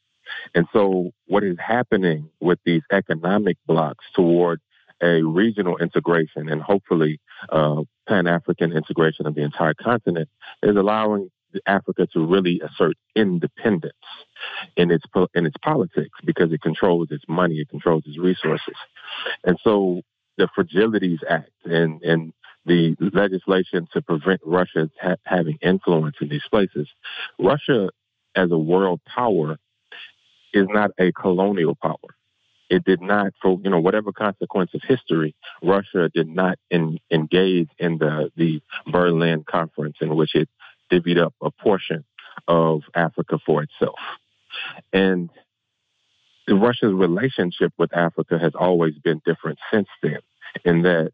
And 0.55 0.67
so 0.73 1.11
what 1.27 1.45
is 1.45 1.57
happening 1.59 2.31
with 2.41 2.59
these 2.65 2.83
economic 2.93 3.57
blocks 3.67 4.05
toward 4.15 4.61
a 5.03 5.23
regional 5.23 5.79
integration 5.79 6.49
and 6.49 6.61
hopefully 6.61 7.21
uh, 7.51 7.83
Pan-African 8.09 8.73
integration 8.73 9.27
of 9.27 9.35
the 9.35 9.43
entire 9.43 9.75
continent 9.75 10.29
is 10.63 10.77
allowing 10.77 11.31
Africa 11.67 12.07
to 12.13 12.25
really 12.25 12.61
assert 12.61 12.97
independence 13.17 13.95
in 14.77 14.91
its 14.91 15.05
in 15.35 15.47
its 15.47 15.57
politics 15.63 16.19
because 16.25 16.53
it 16.53 16.61
controls 16.61 17.09
its 17.11 17.25
money, 17.29 17.57
it 17.57 17.69
controls 17.69 18.05
its 18.07 18.19
resources, 18.19 18.75
and 19.45 19.59
so 19.63 20.03
the 20.37 20.49
Fragilities 20.57 21.19
Act 21.29 21.51
and 21.65 22.03
and 22.03 22.33
the 22.67 22.95
legislation 23.13 23.89
to 23.93 24.03
prevent 24.03 24.41
Russia 24.45 24.91
ha- 25.01 25.17
having 25.25 25.59
influence 25.63 26.17
in 26.21 26.29
these 26.29 26.47
places. 26.51 26.89
Russia, 27.39 27.89
as 28.35 28.51
a 28.51 28.59
world 28.59 29.01
power, 29.07 29.57
is 30.53 30.67
not 30.69 30.91
a 30.99 31.13
colonial 31.13 31.77
power. 31.81 32.17
It 32.69 32.85
did 32.85 33.01
not, 33.01 33.33
for 33.43 33.59
you 33.65 33.71
know, 33.71 33.81
whatever 33.81 34.13
consequence 34.13 34.71
of 34.75 34.83
history, 34.87 35.35
Russia 35.63 36.09
did 36.15 36.29
not 36.29 36.57
in, 36.71 36.99
engage 37.11 37.69
in 37.79 37.99
the 37.99 38.31
the 38.37 38.63
Berlin 38.87 39.45
Conference 39.45 39.97
in 40.01 40.15
which 40.15 40.35
it 40.35 40.49
divvied 40.91 41.19
up 41.21 41.35
a 41.43 41.51
portion 41.51 42.05
of 42.47 42.83
Africa 42.95 43.39
for 43.45 43.65
itself. 43.65 43.99
And 44.93 45.31
Russia's 46.49 46.93
relationship 46.93 47.73
with 47.77 47.95
Africa 47.97 48.39
has 48.39 48.53
always 48.55 48.95
been 48.99 49.21
different 49.25 49.59
since 49.73 49.89
then, 50.03 50.21
in 50.65 50.83
that 50.83 51.11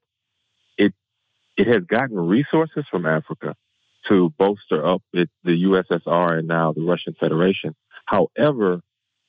it 0.77 0.95
it 1.57 1.67
has 1.69 1.85
gotten 1.85 2.19
resources 2.19 2.85
from 2.91 3.07
Africa 3.07 3.55
to 4.09 4.33
bolster 4.39 4.87
up 4.87 5.03
it, 5.13 5.31
the 5.43 5.65
USSR 5.65 6.39
and 6.39 6.49
now 6.49 6.73
the 6.73 6.83
Russian 6.83 7.15
Federation. 7.19 7.75
However, 8.05 8.83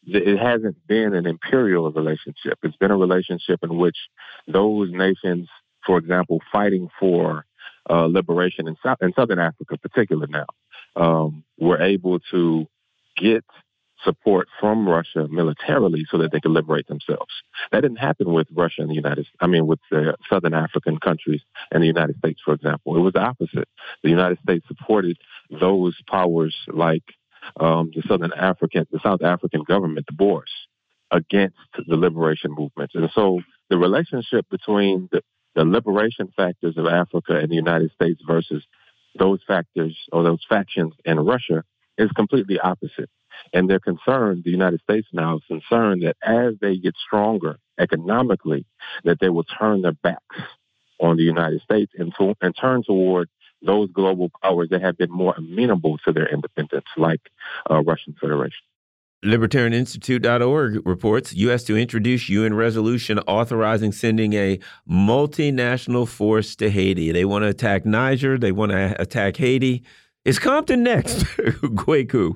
it 0.07 0.39
hasn't 0.39 0.75
been 0.87 1.13
an 1.13 1.25
imperial 1.25 1.91
relationship. 1.91 2.59
It's 2.63 2.77
been 2.77 2.91
a 2.91 2.97
relationship 2.97 3.59
in 3.63 3.77
which 3.77 3.97
those 4.47 4.89
nations, 4.91 5.49
for 5.85 5.97
example, 5.97 6.41
fighting 6.51 6.89
for 6.99 7.45
uh, 7.89 8.05
liberation 8.05 8.67
in, 8.67 8.75
South, 8.83 8.97
in 9.01 9.13
Southern 9.13 9.39
Africa, 9.39 9.77
particular 9.77 10.27
now, 10.27 10.45
um, 10.95 11.43
were 11.57 11.81
able 11.81 12.19
to 12.31 12.67
get 13.15 13.43
support 14.03 14.47
from 14.59 14.87
Russia 14.87 15.27
militarily 15.29 16.05
so 16.09 16.19
that 16.19 16.31
they 16.31 16.39
could 16.39 16.51
liberate 16.51 16.87
themselves. 16.87 17.31
That 17.71 17.81
didn't 17.81 17.97
happen 17.97 18.31
with 18.31 18.47
Russia 18.53 18.81
and 18.81 18.89
the 18.89 18.95
United 18.95 19.25
States, 19.25 19.37
I 19.39 19.47
mean 19.47 19.65
with 19.65 19.79
the 19.89 20.15
Southern 20.29 20.53
African 20.53 20.99
countries 20.99 21.41
and 21.71 21.81
the 21.81 21.87
United 21.87 22.17
States, 22.17 22.39
for 22.43 22.53
example. 22.53 22.95
It 22.95 23.01
was 23.01 23.13
the 23.13 23.21
opposite. 23.21 23.67
The 24.03 24.09
United 24.09 24.39
States 24.39 24.65
supported 24.67 25.17
those 25.49 25.95
powers 26.07 26.55
like 26.67 27.03
um, 27.59 27.91
the 27.95 28.03
Southern 28.07 28.33
African, 28.33 28.85
the 28.91 28.99
South 29.03 29.21
African 29.21 29.63
government, 29.63 30.05
the 30.07 30.13
Boers, 30.13 30.51
against 31.11 31.55
the 31.87 31.95
liberation 31.95 32.51
movements. 32.51 32.95
And 32.95 33.09
so 33.13 33.41
the 33.69 33.77
relationship 33.77 34.45
between 34.49 35.09
the, 35.11 35.21
the 35.55 35.65
liberation 35.65 36.31
factors 36.35 36.77
of 36.77 36.85
Africa 36.85 37.37
and 37.37 37.49
the 37.49 37.55
United 37.55 37.91
States 37.91 38.21
versus 38.27 38.63
those 39.17 39.39
factors 39.47 39.97
or 40.11 40.23
those 40.23 40.45
factions 40.47 40.93
in 41.05 41.19
Russia 41.19 41.63
is 41.97 42.11
completely 42.11 42.59
opposite. 42.59 43.09
And 43.53 43.69
they're 43.69 43.79
concerned, 43.79 44.43
the 44.43 44.51
United 44.51 44.81
States 44.81 45.07
now 45.13 45.37
is 45.37 45.43
concerned 45.47 46.03
that 46.03 46.17
as 46.23 46.55
they 46.59 46.77
get 46.77 46.95
stronger 47.05 47.57
economically, 47.79 48.65
that 49.03 49.19
they 49.19 49.29
will 49.29 49.43
turn 49.43 49.81
their 49.81 49.93
backs 49.93 50.37
on 50.99 51.17
the 51.17 51.23
United 51.23 51.61
States 51.61 51.91
and, 51.97 52.13
to, 52.17 52.33
and 52.41 52.55
turn 52.59 52.83
toward 52.83 53.29
those 53.61 53.89
global 53.91 54.29
powers 54.41 54.69
that 54.69 54.81
have 54.81 54.97
been 54.97 55.11
more 55.11 55.33
amenable 55.37 55.97
to 55.99 56.11
their 56.11 56.27
independence, 56.27 56.85
like 56.95 57.21
uh, 57.69 57.81
Russian 57.83 58.15
Federation. 58.19 58.63
LibertarianInstitute.org 59.25 60.85
reports 60.85 61.33
U.S. 61.33 61.63
to 61.63 61.75
introduce 61.75 62.29
UN 62.29 62.53
resolution 62.53 63.17
authorizing 63.19 63.91
sending 63.91 64.33
a 64.33 64.59
multinational 64.89 66.07
force 66.07 66.55
to 66.57 66.69
Haiti. 66.69 67.11
They 67.11 67.25
want 67.25 67.43
to 67.43 67.47
attack 67.47 67.83
Niger. 67.83 68.37
They 68.37 68.51
want 68.51 68.73
to 68.73 68.95
attack 69.01 69.37
Haiti. 69.37 69.83
Is 70.27 70.39
Compton 70.39 70.83
next? 70.83 71.19
Kwaku. 71.45 72.35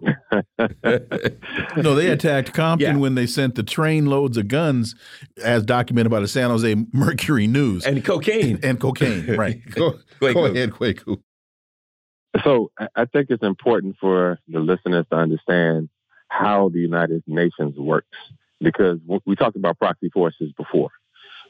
no, 1.84 1.94
they 1.94 2.08
attacked 2.12 2.54
Compton 2.54 2.96
yeah. 2.96 2.96
when 2.96 3.16
they 3.16 3.28
sent 3.28 3.56
the 3.56 3.64
train 3.64 4.06
loads 4.06 4.38
of 4.38 4.48
guns, 4.48 4.96
as 5.44 5.64
documented 5.64 6.10
by 6.10 6.22
the 6.22 6.28
San 6.30 6.50
Jose 6.52 6.74
Mercury 6.94 7.48
News. 7.48 7.86
And 7.86 8.04
cocaine. 8.06 8.62
and 8.64 8.80
cocaine, 8.80 9.36
right. 9.36 9.60
Go, 9.72 10.00
go 10.22 10.46
ahead, 10.46 10.72
Kwaku. 10.72 11.22
So 12.46 12.72
I 12.96 13.04
think 13.04 13.30
it's 13.30 13.44
important 13.44 13.98
for 14.00 14.40
the 14.48 14.62
listeners 14.62 15.06
to 15.12 15.18
understand 15.18 15.90
how 16.30 16.70
the 16.70 16.80
United 16.80 17.24
Nations 17.28 17.78
works 17.78 18.18
because 18.62 19.00
we 19.26 19.36
talked 19.36 19.58
about 19.58 19.78
proxy 19.80 20.10
forces 20.10 20.54
before 20.54 20.92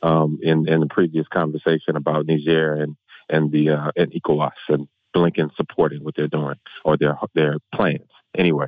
um, 0.02 0.40
in 0.42 0.68
in 0.68 0.80
the 0.80 0.88
previous 0.88 1.28
conversation 1.28 1.96
about 1.96 2.26
Niger 2.26 2.74
and 2.74 2.96
and 3.30 3.52
the 3.52 3.70
uh, 3.70 3.92
and 3.96 4.12
ECOWAS 4.12 4.52
and 4.70 4.88
Blinken 5.16 5.56
supporting 5.56 6.04
what 6.04 6.16
they're 6.16 6.28
doing 6.28 6.56
or 6.84 6.98
their 6.98 7.18
their 7.34 7.58
plans. 7.74 8.10
Anyway, 8.38 8.68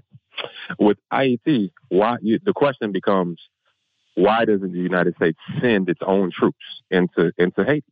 with 0.79 0.97
Haiti, 1.11 1.71
why 1.89 2.17
you, 2.21 2.39
the 2.43 2.53
question 2.53 2.91
becomes 2.91 3.39
why 4.15 4.45
doesn't 4.45 4.71
the 4.71 4.79
United 4.79 5.15
States 5.15 5.39
send 5.61 5.89
its 5.89 6.01
own 6.05 6.31
troops 6.31 6.63
into 6.91 7.31
into 7.37 7.63
Haiti? 7.63 7.85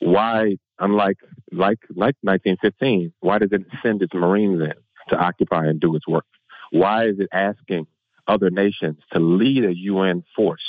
Why, 0.00 0.56
unlike 0.78 1.18
like 1.50 1.78
like 1.90 2.16
1915, 2.22 3.12
why 3.20 3.38
does 3.38 3.50
it 3.52 3.62
send 3.82 4.02
its 4.02 4.14
Marines 4.14 4.60
in 4.60 4.74
to 5.08 5.16
occupy 5.16 5.66
and 5.66 5.80
do 5.80 5.94
its 5.96 6.06
work? 6.06 6.26
Why 6.70 7.06
is 7.06 7.18
it 7.18 7.28
asking 7.32 7.86
other 8.26 8.50
nations 8.50 8.98
to 9.12 9.20
lead 9.20 9.64
a 9.64 9.74
UN 9.74 10.24
force 10.34 10.62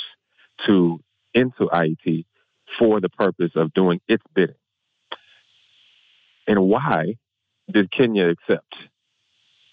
to 0.66 1.00
into 1.32 1.68
Haiti 1.72 2.26
for 2.78 3.00
the 3.00 3.08
purpose 3.08 3.52
of 3.56 3.74
doing 3.74 4.00
its 4.08 4.22
bidding? 4.34 4.56
And 6.46 6.68
why 6.68 7.16
did 7.70 7.90
Kenya 7.90 8.28
accept? 8.28 8.74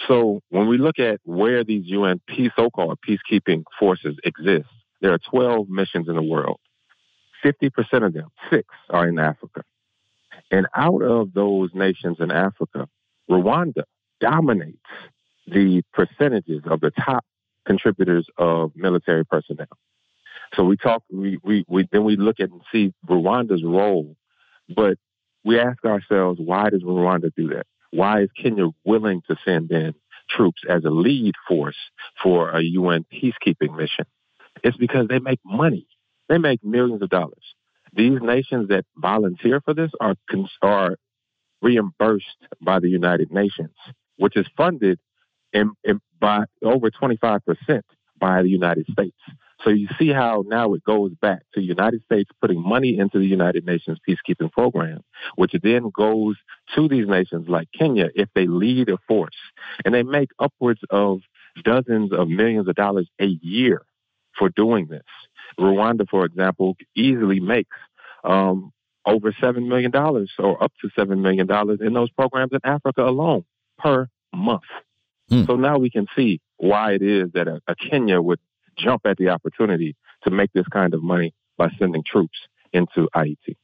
So 0.08 0.42
when 0.50 0.68
we 0.68 0.78
look 0.78 1.00
at 1.00 1.20
where 1.24 1.64
these 1.64 1.86
UN 1.86 2.22
peace, 2.28 2.52
so-called 2.56 3.00
peacekeeping 3.08 3.64
forces 3.80 4.18
exist, 4.24 4.70
there 5.00 5.14
are 5.14 5.20
12 5.30 5.70
missions 5.70 6.08
in 6.08 6.16
the 6.16 6.24
world. 6.24 6.60
50% 7.44 7.72
of 8.06 8.14
them, 8.14 8.30
six, 8.50 8.68
are 8.90 9.08
in 9.08 9.20
Africa. 9.20 9.64
And 10.50 10.68
out 10.76 11.02
of 11.02 11.34
those 11.34 11.70
nations 11.74 12.18
in 12.20 12.32
Africa, 12.32 12.88
Rwanda 13.30 13.84
dominates 14.20 14.78
the 15.48 15.84
percentages 15.94 16.62
of 16.66 16.82
the 16.82 16.92
top 16.92 17.26
contributors 17.66 18.28
of 18.38 18.72
military 18.76 19.26
personnel. 19.26 19.68
So 20.56 20.64
we 20.64 20.78
talk, 20.78 21.04
we, 21.12 21.40
we, 21.44 21.64
we 21.68 21.88
then 21.92 22.04
we 22.04 22.18
look 22.18 22.40
at 22.40 22.50
and 22.50 22.62
see 22.72 22.94
Rwanda's 23.08 23.64
role, 23.64 24.16
but 24.76 24.98
we 25.44 25.60
ask 25.60 25.84
ourselves, 25.86 26.40
why 26.44 26.70
does 26.70 26.84
Rwanda 26.84 27.32
do 27.36 27.50
that? 27.50 27.66
Why 27.92 28.22
is 28.22 28.30
Kenya 28.42 28.68
willing 28.86 29.22
to 29.30 29.36
send 29.44 29.72
in 29.72 29.94
troops 30.30 30.62
as 30.70 30.86
a 30.86 30.90
lead 30.90 31.34
force 31.48 31.78
for 32.24 32.52
a 32.52 32.62
UN 32.62 33.06
peacekeeping 33.12 33.76
mission? 33.76 34.06
It's 34.64 34.78
because 34.78 35.08
they 35.08 35.20
make 35.20 35.40
money. 35.46 35.88
They 36.30 36.38
make 36.38 36.64
millions 36.64 37.02
of 37.02 37.10
dollars. 37.10 37.56
These 37.94 38.20
nations 38.22 38.70
that 38.70 38.86
volunteer 38.96 39.62
for 39.62 39.74
this 39.74 39.92
are 40.00 40.16
are 40.62 40.96
reimbursed 41.62 42.26
by 42.62 42.80
the 42.80 42.90
United 42.90 43.32
Nations, 43.32 43.76
which 44.18 44.38
is 44.38 44.48
funded 44.56 45.00
in, 45.54 45.72
in 45.84 46.00
by 46.20 46.46
over 46.64 46.90
25% 46.90 47.42
by 48.20 48.42
the 48.42 48.50
United 48.50 48.86
States. 48.92 49.18
So 49.64 49.70
you 49.70 49.88
see 50.00 50.10
how 50.10 50.44
now 50.48 50.74
it 50.74 50.84
goes 50.84 51.12
back 51.22 51.40
to 51.54 51.60
the 51.60 51.66
United 51.66 52.04
States 52.04 52.30
putting 52.42 52.62
money 52.62 52.98
into 52.98 53.20
the 53.20 53.26
United 53.26 53.66
Nations 53.66 54.00
peacekeeping 54.08 54.52
program, 54.52 55.02
which 55.36 55.54
then 55.62 55.92
goes 55.96 56.36
to 56.76 56.88
these 56.88 57.08
nations 57.08 57.48
like 57.48 57.70
Kenya 57.78 58.10
if 58.16 58.30
they 58.34 58.48
lead 58.48 58.90
a 58.90 58.98
force. 59.08 59.36
And 59.86 59.94
they 59.94 60.04
make 60.04 60.30
upwards 60.40 60.82
of 60.90 61.20
dozens 61.64 62.12
of 62.12 62.28
millions 62.28 62.68
of 62.68 62.76
dollars 62.76 63.08
a 63.20 63.28
year 63.42 63.84
for 64.38 64.50
doing 64.50 64.88
this. 64.88 65.04
Rwanda, 65.60 66.08
for 66.10 66.26
example, 66.26 66.76
easily 66.96 67.40
makes 67.40 67.76
um, 68.24 68.72
over 69.06 69.32
$7 69.32 69.68
million 69.68 69.96
or 69.96 70.64
up 70.64 70.72
to 70.82 70.90
$7 70.98 71.20
million 71.22 71.48
in 71.82 71.94
those 71.94 72.12
programs 72.12 72.52
in 72.54 72.60
Africa 72.64 73.04
alone 73.04 73.44
per 73.78 74.08
month. 74.34 74.64
Hmm. 75.30 75.46
So 75.46 75.56
now 75.56 75.78
we 75.78 75.90
can 75.90 76.08
see 76.16 76.40
why 76.58 76.94
it 76.94 77.02
is 77.02 77.32
that 77.34 77.48
a, 77.48 77.62
a 77.68 77.76
Kenya 77.76 78.22
would 78.22 78.40
jump 78.78 79.02
at 79.06 79.18
the 79.18 79.30
opportunity 79.30 79.96
to 80.24 80.32
make 80.32 80.52
this 80.54 80.68
kind 80.72 80.94
of 80.94 81.04
money 81.04 81.34
by 81.58 81.70
sending 81.80 82.04
troops 82.06 82.38
into 82.74 83.08
Haiti. 83.14 83.58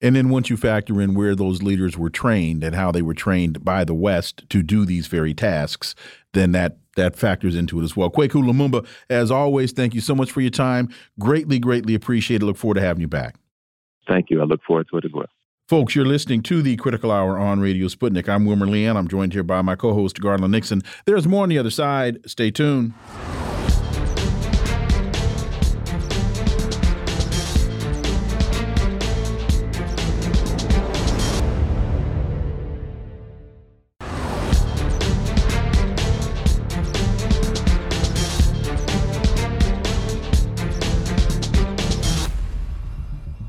And 0.00 0.16
then 0.16 0.28
once 0.28 0.50
you 0.50 0.56
factor 0.56 1.00
in 1.00 1.14
where 1.14 1.34
those 1.34 1.62
leaders 1.62 1.96
were 1.96 2.10
trained 2.10 2.62
and 2.62 2.74
how 2.74 2.92
they 2.92 3.00
were 3.00 3.14
trained 3.14 3.64
by 3.64 3.84
the 3.84 3.94
West 3.94 4.44
to 4.50 4.62
do 4.62 4.84
these 4.84 5.06
very 5.06 5.32
tasks, 5.32 5.94
then 6.32 6.52
that 6.52 6.78
that 6.96 7.16
factors 7.16 7.56
into 7.56 7.80
it 7.80 7.84
as 7.84 7.96
well. 7.96 8.10
Kwaku 8.10 8.44
Lumumba, 8.44 8.86
as 9.10 9.30
always, 9.30 9.72
thank 9.72 9.94
you 9.94 10.00
so 10.00 10.14
much 10.14 10.30
for 10.30 10.40
your 10.40 10.50
time. 10.50 10.88
Greatly, 11.18 11.58
greatly 11.58 11.94
appreciate 11.94 12.42
it. 12.42 12.44
Look 12.44 12.56
forward 12.56 12.74
to 12.74 12.82
having 12.82 13.00
you 13.00 13.08
back. 13.08 13.36
Thank 14.06 14.30
you. 14.30 14.40
I 14.40 14.44
look 14.44 14.62
forward 14.62 14.86
to 14.92 14.98
it 14.98 15.04
as 15.04 15.12
well. 15.12 15.26
Folks, 15.68 15.96
you're 15.96 16.04
listening 16.04 16.42
to 16.42 16.60
the 16.60 16.76
Critical 16.76 17.10
Hour 17.10 17.38
on 17.38 17.58
Radio 17.60 17.88
Sputnik. 17.88 18.28
I'm 18.28 18.44
Wilmer 18.44 18.66
Leon. 18.66 18.96
I'm 18.96 19.08
joined 19.08 19.32
here 19.32 19.42
by 19.42 19.62
my 19.62 19.74
co 19.74 19.94
host, 19.94 20.20
Garland 20.20 20.52
Nixon. 20.52 20.82
There's 21.06 21.26
more 21.26 21.42
on 21.42 21.48
the 21.48 21.58
other 21.58 21.70
side. 21.70 22.18
Stay 22.30 22.50
tuned. 22.50 22.92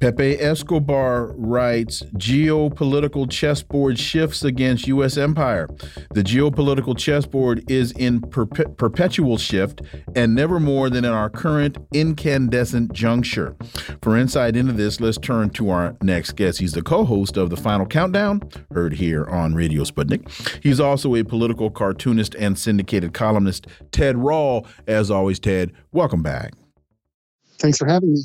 Pepe 0.00 0.40
Escobar 0.40 1.32
writes 1.36 2.02
Geopolitical 2.14 3.28
chessboard 3.28 3.98
shifts 3.98 4.44
against 4.44 4.86
U.S. 4.86 5.16
empire. 5.16 5.68
The 6.14 6.22
geopolitical 6.22 6.96
chessboard 6.96 7.68
is 7.68 7.90
in 7.92 8.20
perpe 8.20 8.76
perpetual 8.76 9.38
shift 9.38 9.82
and 10.14 10.34
never 10.34 10.60
more 10.60 10.88
than 10.88 11.04
in 11.04 11.10
our 11.10 11.28
current 11.28 11.78
incandescent 11.92 12.92
juncture. 12.92 13.56
For 14.02 14.16
insight 14.16 14.54
into 14.54 14.72
this, 14.72 15.00
let's 15.00 15.18
turn 15.18 15.50
to 15.50 15.70
our 15.70 15.96
next 16.00 16.32
guest. 16.36 16.60
He's 16.60 16.72
the 16.72 16.82
co 16.82 17.04
host 17.04 17.36
of 17.36 17.50
The 17.50 17.56
Final 17.56 17.86
Countdown, 17.86 18.42
heard 18.72 18.94
here 18.94 19.26
on 19.26 19.54
Radio 19.54 19.82
Sputnik. 19.82 20.62
He's 20.62 20.78
also 20.78 21.16
a 21.16 21.24
political 21.24 21.70
cartoonist 21.70 22.36
and 22.36 22.56
syndicated 22.56 23.14
columnist, 23.14 23.66
Ted 23.90 24.16
Rall. 24.16 24.64
As 24.86 25.10
always, 25.10 25.40
Ted, 25.40 25.72
welcome 25.90 26.22
back. 26.22 26.52
Thanks 27.58 27.78
for 27.78 27.88
having 27.88 28.12
me. 28.12 28.22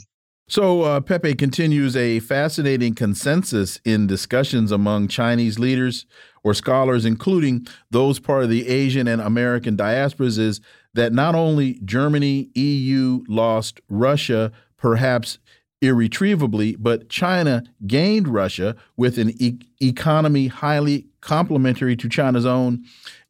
So, 0.48 0.82
uh, 0.82 1.00
Pepe 1.00 1.36
continues 1.36 1.96
a 1.96 2.20
fascinating 2.20 2.96
consensus 2.96 3.80
in 3.86 4.08
discussions 4.08 4.72
among 4.72 5.08
Chinese 5.08 5.58
leaders 5.58 6.06
or 6.44 6.54
scholars, 6.54 7.06
including 7.06 7.66
those 7.92 8.20
part 8.20 8.44
of 8.44 8.50
the 8.50 8.68
Asian 8.68 9.08
and 9.08 9.22
American 9.22 9.78
diasporas, 9.78 10.38
is 10.38 10.60
that 10.94 11.14
not 11.14 11.34
only 11.34 11.80
Germany, 11.86 12.50
EU 12.56 13.24
lost 13.30 13.80
Russia, 13.88 14.52
perhaps 14.76 15.40
irretrievably, 15.82 16.76
but 16.76 17.08
China 17.10 17.64
gained 17.88 18.28
Russia 18.28 18.76
with 18.98 19.18
an 19.18 19.32
e 19.42 19.58
economy 19.82 20.48
highly 20.48 21.08
complementary 21.22 21.96
to 21.96 22.10
China's 22.10 22.46
own 22.46 22.84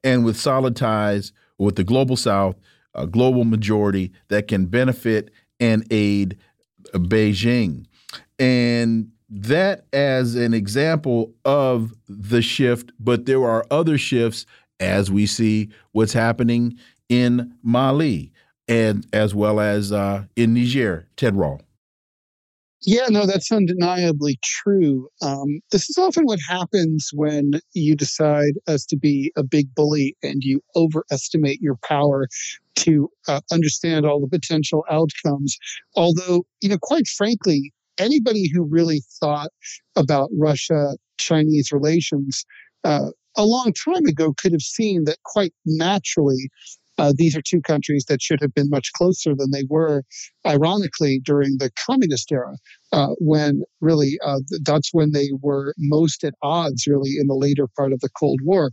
and 0.03 0.25
with 0.25 0.35
solid 0.35 0.75
ties 0.75 1.31
with 1.59 1.75
the 1.75 1.83
global 1.83 2.15
south, 2.15 2.55
a 2.95 3.05
global 3.05 3.43
majority 3.43 4.11
that 4.29 4.47
can 4.47 4.65
benefit 4.65 5.29
and 5.59 5.85
aid 5.91 6.37
Beijing. 6.93 7.85
And 8.39 9.11
that 9.29 9.85
as 9.93 10.35
an 10.35 10.53
example 10.53 11.33
of 11.45 11.93
the 12.07 12.41
shift, 12.41 12.91
but 12.99 13.25
there 13.25 13.43
are 13.43 13.65
other 13.71 13.97
shifts 13.97 14.45
as 14.79 15.09
we 15.09 15.25
see 15.25 15.69
what's 15.91 16.13
happening 16.13 16.77
in 17.09 17.53
Mali 17.63 18.31
and 18.67 19.05
as 19.13 19.33
well 19.33 19.59
as 19.59 19.91
uh, 19.91 20.25
in 20.35 20.53
Niger. 20.53 21.07
Ted 21.17 21.35
Rall. 21.35 21.61
Yeah, 22.85 23.07
no, 23.09 23.25
that's 23.25 23.49
undeniably 23.49 24.37
true. 24.43 25.07
Um, 25.21 25.61
this 25.71 25.89
is 25.89 25.97
often 25.97 26.25
what 26.25 26.39
happens 26.47 27.11
when 27.13 27.53
you 27.73 27.95
decide 27.95 28.53
as 28.67 28.85
to 28.87 28.97
be 28.97 29.31
a 29.37 29.43
big 29.43 29.73
bully 29.73 30.17
and 30.21 30.43
you 30.43 30.61
overestimate 30.75 31.61
your 31.61 31.77
power 31.77 32.27
to 32.75 33.09
uh, 33.27 33.41
understand 33.51 34.05
all 34.05 34.19
the 34.19 34.27
potential 34.27 34.83
outcomes. 34.89 35.57
Although, 35.95 36.43
you 36.61 36.69
know, 36.69 36.77
quite 36.81 37.07
frankly, 37.07 37.71
anybody 37.97 38.49
who 38.53 38.63
really 38.63 39.01
thought 39.19 39.51
about 39.95 40.29
Russia 40.37 40.97
Chinese 41.17 41.71
relations 41.71 42.45
uh, 42.83 43.11
a 43.37 43.45
long 43.45 43.73
time 43.73 44.05
ago 44.05 44.33
could 44.37 44.51
have 44.51 44.61
seen 44.61 45.05
that 45.05 45.17
quite 45.23 45.53
naturally 45.65 46.49
uh, 46.97 47.13
these 47.15 47.35
are 47.35 47.41
two 47.41 47.61
countries 47.61 48.05
that 48.07 48.21
should 48.21 48.39
have 48.41 48.53
been 48.53 48.69
much 48.69 48.91
closer 48.93 49.33
than 49.35 49.51
they 49.51 49.63
were, 49.69 50.03
ironically, 50.45 51.21
during 51.23 51.57
the 51.57 51.71
communist 51.85 52.31
era, 52.31 52.55
uh, 52.91 53.09
when 53.19 53.63
really 53.81 54.17
uh, 54.23 54.39
that's 54.63 54.93
when 54.93 55.11
they 55.11 55.29
were 55.41 55.73
most 55.77 56.23
at 56.23 56.35
odds, 56.43 56.85
really, 56.87 57.15
in 57.19 57.27
the 57.27 57.35
later 57.35 57.67
part 57.75 57.93
of 57.93 57.99
the 58.01 58.09
Cold 58.09 58.39
War. 58.43 58.71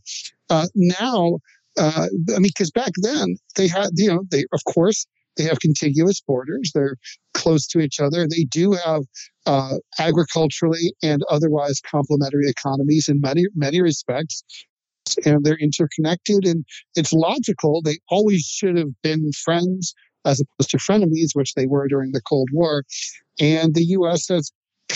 Uh, 0.51 0.67
now, 0.75 1.39
uh, 1.79 2.07
I 2.35 2.39
mean, 2.39 2.51
because 2.55 2.71
back 2.71 2.93
then 3.03 3.37
they 3.57 3.69
had, 3.69 3.91
you 3.95 4.09
know, 4.09 4.23
they, 4.31 4.45
of 4.53 4.61
course, 4.73 5.07
they 5.37 5.45
have 5.45 5.61
contiguous 5.61 6.21
borders. 6.21 6.73
They're 6.75 6.97
close 7.35 7.67
to 7.69 7.81
each 7.81 8.01
other. 8.01 8.27
They 8.29 8.45
do 8.45 8.73
have 8.73 9.03
uh, 9.47 9.77
agriculturally 9.99 10.93
and 11.03 11.23
otherwise 11.31 11.81
complementary 11.81 12.49
economies 12.49 13.09
in 13.09 13.21
many 13.21 13.45
many 13.55 13.81
respects, 13.81 14.43
and 15.25 15.45
they're 15.45 15.59
interconnected. 15.59 16.45
And 16.45 16.65
it's 16.97 17.13
logical. 17.13 17.81
They 17.83 17.99
always 18.09 18.43
should 18.43 18.77
have 18.77 18.91
been 19.03 19.31
friends 19.33 19.95
as 20.25 20.41
opposed 20.41 20.71
to 20.71 20.77
frenemies, 20.77 21.31
which 21.33 21.55
they 21.55 21.67
were 21.67 21.89
during 21.89 22.13
the 22.13 22.21
Cold 22.29 22.49
War. 22.53 22.85
And 23.41 23.75
the 23.75 23.85
U.S. 23.85 24.29
has 24.29 24.53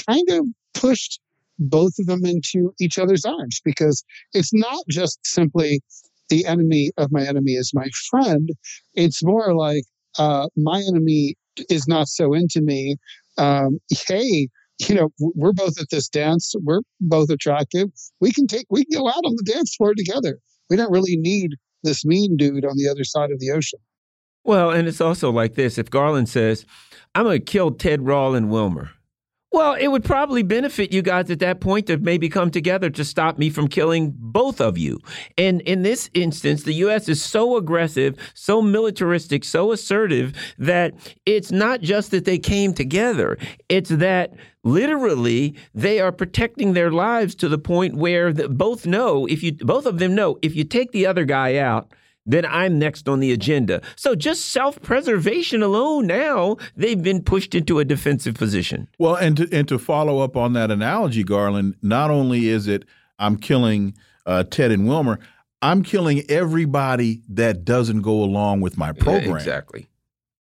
kind 0.07 0.29
of 0.31 0.47
pushed 0.75 1.21
both 1.59 1.93
of 1.99 2.07
them 2.07 2.25
into 2.25 2.75
each 2.81 2.99
other's 2.99 3.25
arms 3.25 3.61
because 3.65 4.05
it's 4.33 4.53
not 4.53 4.85
just 4.91 5.19
simply 5.25 5.81
the 6.29 6.47
enemy 6.47 6.91
of 6.97 7.13
my 7.13 7.27
enemy 7.27 7.53
is 7.53 7.73
my 7.75 7.89
friend. 8.11 8.51
It's 8.95 9.25
more 9.25 9.55
like 9.55 9.85
uh, 10.19 10.49
my 10.57 10.83
enemy 10.87 11.37
is 11.69 11.87
not 11.87 12.09
so 12.09 12.33
into 12.33 12.61
me. 12.63 12.97
Um, 13.39 13.79
hey, 14.07 14.49
you 14.81 14.95
know, 14.95 15.11
we're 15.19 15.53
both 15.53 15.81
at 15.81 15.87
this 15.91 16.09
dance. 16.09 16.55
We're 16.63 16.81
both 17.01 17.31
attractive. 17.31 17.89
We 18.21 18.33
can 18.33 18.47
take, 18.47 18.67
we 18.71 18.85
can 18.85 19.01
go 19.01 19.09
out 19.09 19.25
on 19.25 19.35
the 19.37 19.53
dance 19.53 19.75
floor 19.77 19.95
together. 19.95 20.39
We 20.71 20.77
don't 20.77 20.91
really 20.91 21.17
need 21.17 21.53
this 21.83 22.05
mean 22.05 22.37
dude 22.37 22.65
on 22.65 22.77
the 22.77 22.89
other 22.89 23.05
side 23.05 23.31
of 23.31 23.39
the 23.39 23.51
ocean. 23.51 23.81
Well, 24.45 24.71
and 24.71 24.89
it's 24.89 25.01
also 25.01 25.31
like 25.31 25.55
this 25.55 25.79
if 25.79 25.91
Garland 25.91 26.29
says, 26.29 26.67
I'm 27.15 27.25
going 27.25 27.39
to 27.39 27.45
kill 27.45 27.71
Ted 27.71 28.07
Rall 28.07 28.35
and 28.35 28.51
Wilmer. 28.51 28.91
Well, 29.55 29.75
it 29.75 29.87
would 29.87 30.03
probably 30.03 30.43
benefit 30.43 30.93
you 30.93 31.01
guys 31.01 31.31
at 31.31 31.39
that 31.39 31.61
point 31.61 31.87
to 31.87 31.97
maybe 31.97 32.29
come 32.29 32.51
together 32.51 32.91
to 32.91 33.05
stop 33.05 33.39
me 33.39 33.51
from 33.51 33.69
killing 33.69 34.13
both 34.17 34.61
of 34.61 34.77
you. 34.77 34.99
And 35.39 35.61
in 35.61 35.83
this 35.83 36.11
instance, 36.13 36.65
the 36.65 36.73
U.S. 36.73 37.09
is 37.09 37.23
so 37.23 37.57
aggressive, 37.57 38.17
so 38.35 38.61
militaristic, 38.61 39.45
so 39.45 39.71
assertive 39.71 40.33
that 40.59 40.95
it's 41.25 41.53
not 41.53 41.83
just 41.83 42.11
that 42.11 42.25
they 42.25 42.37
came 42.37 42.75
together, 42.75 43.39
it's 43.69 43.91
that 43.91 44.33
literally 44.65 45.55
they 45.73 46.01
are 46.01 46.11
protecting 46.11 46.73
their 46.73 46.91
lives 46.91 47.37
to 47.37 47.49
the 47.49 47.57
point 47.57 47.95
where 47.95 48.33
the, 48.33 48.49
both 48.49 48.87
know 48.87 49.25
if 49.27 49.45
you 49.45 49.53
both 49.53 49.87
of 49.87 50.01
them 50.01 50.17
know 50.17 50.37
if 50.43 50.57
you 50.57 50.65
take 50.65 50.91
the 50.91 51.07
other 51.07 51.25
guy 51.25 51.59
out 51.59 51.93
then 52.27 52.47
I'm 52.47 52.79
next 52.79 53.09
on 53.09 53.21
the 53.21 53.33
agenda. 53.33 53.83
So 53.97 54.15
just 54.15 54.47
self 54.47 54.81
preservation 54.81 55.63
alone, 55.63 56.07
now 56.07 56.57
they've 56.77 57.03
been 57.03 57.23
pushed 57.23 57.55
into 57.55 57.79
a 57.79 57.85
defensive 57.85 58.35
position. 58.35 58.89
Well, 58.99 59.17
and 59.17 59.37
to, 59.37 59.49
and 59.53 59.69
to 59.69 59.79
follow 59.79 60.21
up 60.21 60.37
on 60.37 60.53
that 60.55 60.71
analogy, 60.71 61.25
Garland, 61.25 61.77
not 61.83 62.11
only 62.11 62.49
is 62.49 62.67
it 62.67 62.85
I'm 63.19 63.37
killing 63.37 63.95
uh, 64.27 64.45
Ted 64.45 64.71
and 64.71 64.89
Wilmer, 64.89 65.19
I'm 65.63 65.83
killing 65.83 66.23
everybody 66.29 67.23
that 67.29 67.65
doesn't 67.65 68.03
go 68.03 68.23
along 68.23 68.61
with 68.61 68.77
my 68.77 68.93
program. 68.93 69.31
Yeah, 69.31 69.37
exactly. 69.37 69.89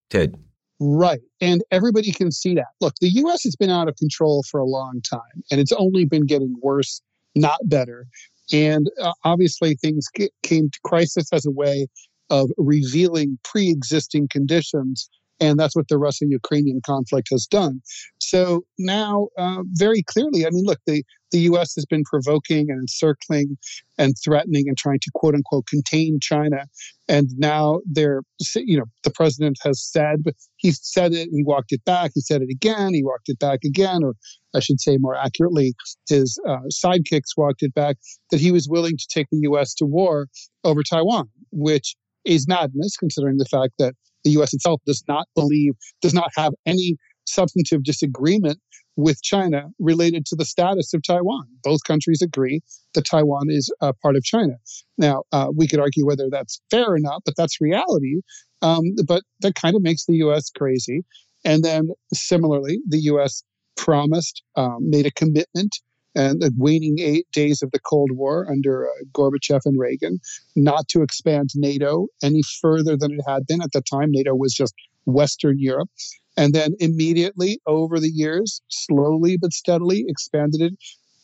Ted. 0.09 0.35
Right. 0.79 1.21
And 1.41 1.63
everybody 1.69 2.11
can 2.11 2.31
see 2.31 2.55
that. 2.55 2.65
Look, 2.79 2.95
the 3.01 3.09
U.S. 3.09 3.43
has 3.43 3.55
been 3.55 3.69
out 3.69 3.87
of 3.87 3.95
control 3.97 4.43
for 4.49 4.59
a 4.59 4.65
long 4.65 4.99
time, 5.07 5.43
and 5.51 5.61
it's 5.61 5.71
only 5.73 6.05
been 6.05 6.25
getting 6.25 6.55
worse, 6.61 7.01
not 7.35 7.59
better. 7.65 8.07
And 8.51 8.87
uh, 9.01 9.13
obviously, 9.23 9.75
things 9.75 10.07
came 10.43 10.69
to 10.69 10.79
crisis 10.83 11.31
as 11.33 11.45
a 11.45 11.51
way 11.51 11.87
of 12.29 12.49
revealing 12.57 13.39
pre 13.43 13.69
existing 13.69 14.27
conditions. 14.29 15.09
And 15.41 15.59
that's 15.59 15.76
what 15.76 15.88
the 15.88 15.97
Russo 15.97 16.26
Ukrainian 16.26 16.81
conflict 16.85 17.30
has 17.31 17.47
done. 17.47 17.81
So 18.19 18.61
now, 18.77 19.30
uh, 19.38 19.63
very 19.73 20.03
clearly, 20.03 20.45
I 20.45 20.51
mean, 20.51 20.65
look, 20.65 20.80
the, 20.85 21.03
the 21.31 21.39
U.S. 21.39 21.73
has 21.76 21.85
been 21.85 22.03
provoking 22.03 22.69
and 22.69 22.80
encircling 22.80 23.57
and 23.97 24.13
threatening 24.23 24.65
and 24.68 24.77
trying 24.77 24.99
to 24.99 25.11
quote 25.15 25.34
unquote 25.34 25.65
contain 25.65 26.19
China. 26.22 26.68
And 27.07 27.30
now 27.38 27.81
they're, 27.85 28.22
you 28.55 28.77
know, 28.77 28.85
the 29.03 29.09
president 29.09 29.57
has 29.63 29.84
said, 29.84 30.23
he 30.57 30.72
said 30.72 31.13
it, 31.13 31.30
he 31.31 31.43
walked 31.43 31.72
it 31.72 31.84
back, 31.85 32.11
he 32.13 32.22
said 32.22 32.41
it 32.43 32.49
again, 32.51 32.93
he 32.93 33.03
walked 33.03 33.27
it 33.27 33.39
back 33.39 33.59
again, 33.65 34.03
or 34.03 34.13
I 34.53 34.59
should 34.59 34.80
say 34.80 34.97
more 34.97 35.15
accurately, 35.15 35.73
his 36.07 36.39
uh, 36.47 36.59
sidekicks 36.72 37.35
walked 37.35 37.63
it 37.63 37.73
back, 37.73 37.97
that 38.30 38.39
he 38.39 38.51
was 38.51 38.68
willing 38.69 38.97
to 38.97 39.07
take 39.09 39.27
the 39.31 39.39
U.S. 39.43 39.73
to 39.76 39.85
war 39.85 40.27
over 40.63 40.84
Taiwan, 40.84 41.30
which 41.51 41.95
is 42.26 42.47
madness 42.47 42.95
considering 42.97 43.38
the 43.38 43.45
fact 43.45 43.73
that 43.80 43.95
the 44.23 44.31
U.S. 44.31 44.53
itself 44.53 44.81
does 44.85 45.03
not 45.07 45.27
believe, 45.35 45.73
does 46.02 46.14
not 46.14 46.31
have 46.35 46.53
any 46.65 46.98
substantive 47.26 47.84
disagreement 47.84 48.60
with 48.98 49.22
China 49.22 49.69
related 49.80 50.26
to 50.26 50.35
the 50.35 50.45
status 50.45 50.93
of 50.93 51.02
Taiwan. 51.03 51.45
Both 51.64 51.84
countries 51.85 52.22
agree 52.22 52.61
that 52.93 53.06
Taiwan 53.06 53.49
is 53.49 53.73
a 53.81 53.93
part 53.93 54.15
of 54.15 54.23
China. 54.23 54.56
Now, 54.98 55.23
uh, 55.31 55.48
we 55.56 55.68
could 55.68 55.80
argue 55.80 56.06
whether 56.06 56.30
that's 56.30 56.61
fair 56.69 56.91
or 56.91 56.99
not, 56.99 57.22
but 57.26 57.35
that's 57.38 57.61
reality. 57.61 58.22
Um, 58.61 58.84
but 59.07 59.23
that 59.41 59.56
kind 59.56 59.76
of 59.76 59.81
makes 59.81 60.06
the 60.06 60.15
U.S. 60.18 60.49
crazy. 60.49 61.03
And 61.43 61.64
then 61.64 61.89
similarly, 62.14 62.80
the 62.88 62.99
U.S. 62.99 63.43
promised, 63.77 64.43
um, 64.56 64.89
made 64.89 65.06
a 65.06 65.11
commitment 65.11 65.80
and 66.15 66.41
the 66.41 66.51
waning 66.57 66.99
eight 66.99 67.27
days 67.31 67.61
of 67.61 67.71
the 67.71 67.79
Cold 67.79 68.11
War 68.11 68.47
under 68.49 68.85
uh, 68.85 69.03
Gorbachev 69.13 69.61
and 69.65 69.79
Reagan, 69.79 70.19
not 70.55 70.88
to 70.89 71.01
expand 71.01 71.49
NATO 71.55 72.07
any 72.21 72.41
further 72.61 72.97
than 72.97 73.13
it 73.13 73.21
had 73.27 73.47
been 73.47 73.61
at 73.61 73.71
the 73.71 73.81
time. 73.81 74.11
NATO 74.11 74.35
was 74.35 74.53
just 74.53 74.73
Western 75.05 75.59
Europe. 75.59 75.89
And 76.38 76.53
then 76.53 76.71
immediately 76.79 77.59
over 77.67 77.99
the 77.99 78.09
years, 78.09 78.61
slowly 78.69 79.38
but 79.38 79.53
steadily 79.53 80.05
expanded 80.07 80.61
it 80.61 80.73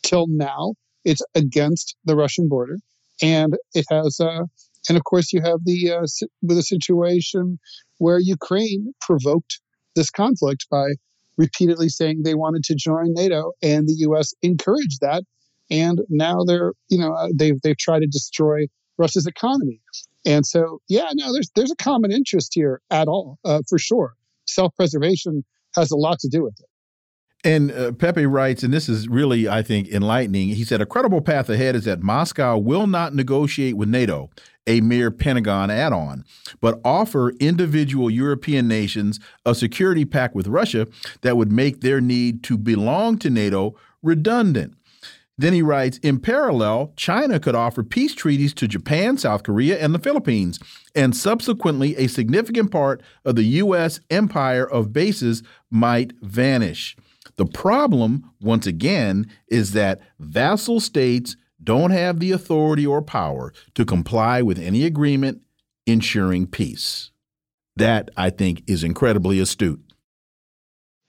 till 0.02 0.26
now. 0.28 0.74
It's 1.04 1.22
against 1.34 1.96
the 2.04 2.16
Russian 2.16 2.48
border. 2.48 2.76
And 3.22 3.56
it 3.74 3.86
has, 3.90 4.20
uh, 4.20 4.44
and 4.88 4.98
of 4.98 5.04
course, 5.04 5.32
you 5.32 5.40
have 5.42 5.60
the, 5.64 5.92
uh, 5.92 6.06
with 6.42 6.58
a 6.58 6.62
situation 6.62 7.58
where 7.98 8.18
Ukraine 8.18 8.92
provoked 9.00 9.60
this 9.96 10.10
conflict 10.10 10.66
by 10.70 10.88
repeatedly 11.38 11.88
saying 11.88 12.22
they 12.22 12.34
wanted 12.34 12.64
to 12.64 12.74
join 12.74 13.14
NATO, 13.14 13.52
and 13.62 13.88
the 13.88 13.94
U.S. 14.00 14.34
encouraged 14.42 15.00
that. 15.00 15.22
And 15.70 16.00
now 16.10 16.44
they're, 16.44 16.72
you 16.88 16.98
know, 16.98 17.14
uh, 17.14 17.28
they've 17.34 17.60
they've 17.62 17.78
tried 17.78 18.00
to 18.00 18.06
destroy 18.06 18.66
Russia's 18.98 19.26
economy. 19.26 19.80
And 20.26 20.44
so, 20.44 20.80
yeah, 20.88 21.08
no, 21.14 21.32
there's 21.32 21.50
there's 21.54 21.70
a 21.70 21.76
common 21.76 22.12
interest 22.12 22.52
here 22.54 22.82
at 22.90 23.08
all, 23.08 23.38
uh, 23.44 23.62
for 23.68 23.78
sure. 23.78 24.14
Self-preservation 24.46 25.44
has 25.74 25.90
a 25.90 25.96
lot 25.96 26.18
to 26.20 26.28
do 26.28 26.42
with 26.42 26.58
it. 26.58 26.66
And 27.44 27.70
uh, 27.70 27.92
Pepe 27.92 28.26
writes, 28.26 28.64
and 28.64 28.74
this 28.74 28.88
is 28.88 29.08
really, 29.08 29.48
I 29.48 29.62
think, 29.62 29.88
enlightening. 29.88 30.48
He 30.48 30.64
said, 30.64 30.80
A 30.80 30.86
credible 30.86 31.20
path 31.20 31.48
ahead 31.48 31.76
is 31.76 31.84
that 31.84 32.02
Moscow 32.02 32.58
will 32.58 32.88
not 32.88 33.14
negotiate 33.14 33.76
with 33.76 33.88
NATO, 33.88 34.30
a 34.68 34.80
mere 34.80 35.10
Pentagon 35.10 35.70
add 35.70 35.92
on, 35.92 36.24
but 36.60 36.80
offer 36.84 37.30
individual 37.40 38.08
European 38.08 38.68
nations 38.68 39.18
a 39.44 39.54
security 39.54 40.04
pact 40.04 40.36
with 40.36 40.46
Russia 40.46 40.86
that 41.22 41.36
would 41.36 41.50
make 41.50 41.80
their 41.80 42.00
need 42.00 42.44
to 42.44 42.56
belong 42.56 43.18
to 43.18 43.30
NATO 43.30 43.74
redundant. 44.02 44.74
Then 45.38 45.52
he 45.52 45.62
writes 45.62 45.98
In 45.98 46.18
parallel, 46.18 46.92
China 46.96 47.40
could 47.40 47.54
offer 47.54 47.82
peace 47.82 48.14
treaties 48.14 48.52
to 48.54 48.68
Japan, 48.68 49.16
South 49.16 49.44
Korea, 49.44 49.78
and 49.78 49.94
the 49.94 50.00
Philippines, 50.00 50.58
and 50.94 51.16
subsequently, 51.16 51.96
a 51.96 52.08
significant 52.08 52.70
part 52.70 53.02
of 53.24 53.36
the 53.36 53.44
U.S. 53.44 54.00
empire 54.10 54.68
of 54.68 54.92
bases 54.92 55.42
might 55.70 56.12
vanish. 56.20 56.96
The 57.36 57.46
problem, 57.46 58.32
once 58.40 58.66
again, 58.66 59.30
is 59.46 59.72
that 59.72 60.00
vassal 60.18 60.80
states 60.80 61.36
don't 61.62 61.90
have 61.90 62.20
the 62.20 62.32
authority 62.32 62.86
or 62.86 63.02
power 63.02 63.52
to 63.74 63.84
comply 63.84 64.42
with 64.42 64.58
any 64.58 64.84
agreement 64.84 65.42
ensuring 65.86 66.46
peace. 66.46 67.10
That, 67.76 68.10
I 68.16 68.30
think, 68.30 68.62
is 68.66 68.84
incredibly 68.84 69.40
astute. 69.40 69.80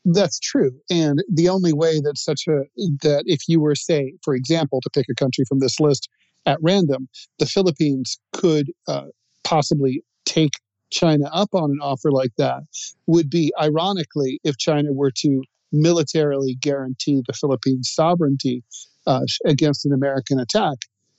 That's 0.05 0.39
true. 0.39 0.71
And 0.89 1.23
the 1.31 1.49
only 1.49 1.73
way 1.73 1.99
that 1.99 2.17
such 2.17 2.47
a, 2.47 2.63
that 3.01 3.23
if 3.25 3.41
you 3.47 3.59
were, 3.59 3.75
say, 3.75 4.13
for 4.23 4.33
example, 4.33 4.79
to 4.81 4.89
pick 4.89 5.07
a 5.09 5.15
country 5.15 5.45
from 5.45 5.59
this 5.59 5.79
list 5.79 6.09
at 6.45 6.57
random, 6.61 7.09
the 7.37 7.45
Philippines 7.45 8.17
could 8.33 8.71
uh, 8.87 9.07
possibly 9.43 10.03
take 10.25 10.53
China 10.91 11.25
up 11.31 11.53
on 11.53 11.71
an 11.71 11.79
offer 11.81 12.11
like 12.11 12.31
that 12.37 12.63
would 13.07 13.29
be, 13.29 13.51
ironically, 13.61 14.39
if 14.43 14.57
China 14.57 14.93
were 14.93 15.11
to 15.11 15.43
militarily 15.71 16.55
guarantee 16.55 17.21
the 17.27 17.33
Philippines' 17.33 17.91
sovereignty 17.93 18.63
uh, 19.09 19.21
against 19.45 19.85
an 19.85 19.91
American 19.91 20.39
attack. 20.39 20.77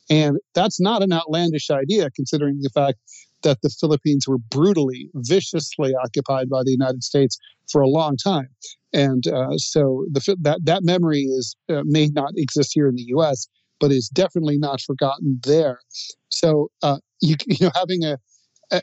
And 0.08 0.38
that's 0.54 0.80
not 0.80 1.02
an 1.02 1.12
outlandish 1.12 1.70
idea, 1.70 2.10
considering 2.10 2.60
the 2.62 2.70
fact 2.70 2.98
that 3.42 3.58
the 3.62 3.70
Philippines 3.80 4.26
were 4.28 4.38
brutally, 4.38 5.10
viciously 5.14 5.92
occupied 5.94 6.48
by 6.48 6.62
the 6.62 6.70
United 6.70 7.02
States 7.02 7.36
for 7.70 7.80
a 7.80 7.88
long 7.88 8.16
time. 8.16 8.48
And 8.92 9.26
uh, 9.26 9.56
so 9.56 10.04
the, 10.10 10.36
that, 10.42 10.60
that 10.64 10.84
memory 10.84 11.22
is, 11.22 11.56
uh, 11.68 11.82
may 11.84 12.08
not 12.08 12.32
exist 12.36 12.72
here 12.74 12.88
in 12.88 12.94
the 12.94 13.06
U.S., 13.08 13.48
but 13.80 13.90
is 13.90 14.08
definitely 14.08 14.58
not 14.58 14.80
forgotten 14.80 15.40
there. 15.42 15.80
So 16.28 16.68
uh, 16.82 16.98
you, 17.20 17.34
you 17.46 17.66
know, 17.66 17.72
having 17.74 18.04
a, 18.04 18.18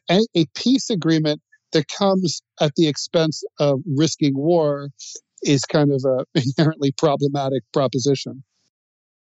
a, 0.09 0.19
a 0.35 0.45
peace 0.55 0.89
agreement 0.89 1.41
that 1.71 1.87
comes 1.87 2.41
at 2.59 2.73
the 2.75 2.87
expense 2.87 3.43
of 3.59 3.81
risking 3.95 4.33
war 4.35 4.89
is 5.43 5.61
kind 5.63 5.91
of 5.91 6.03
a 6.05 6.25
inherently 6.57 6.91
problematic 6.91 7.63
proposition. 7.73 8.43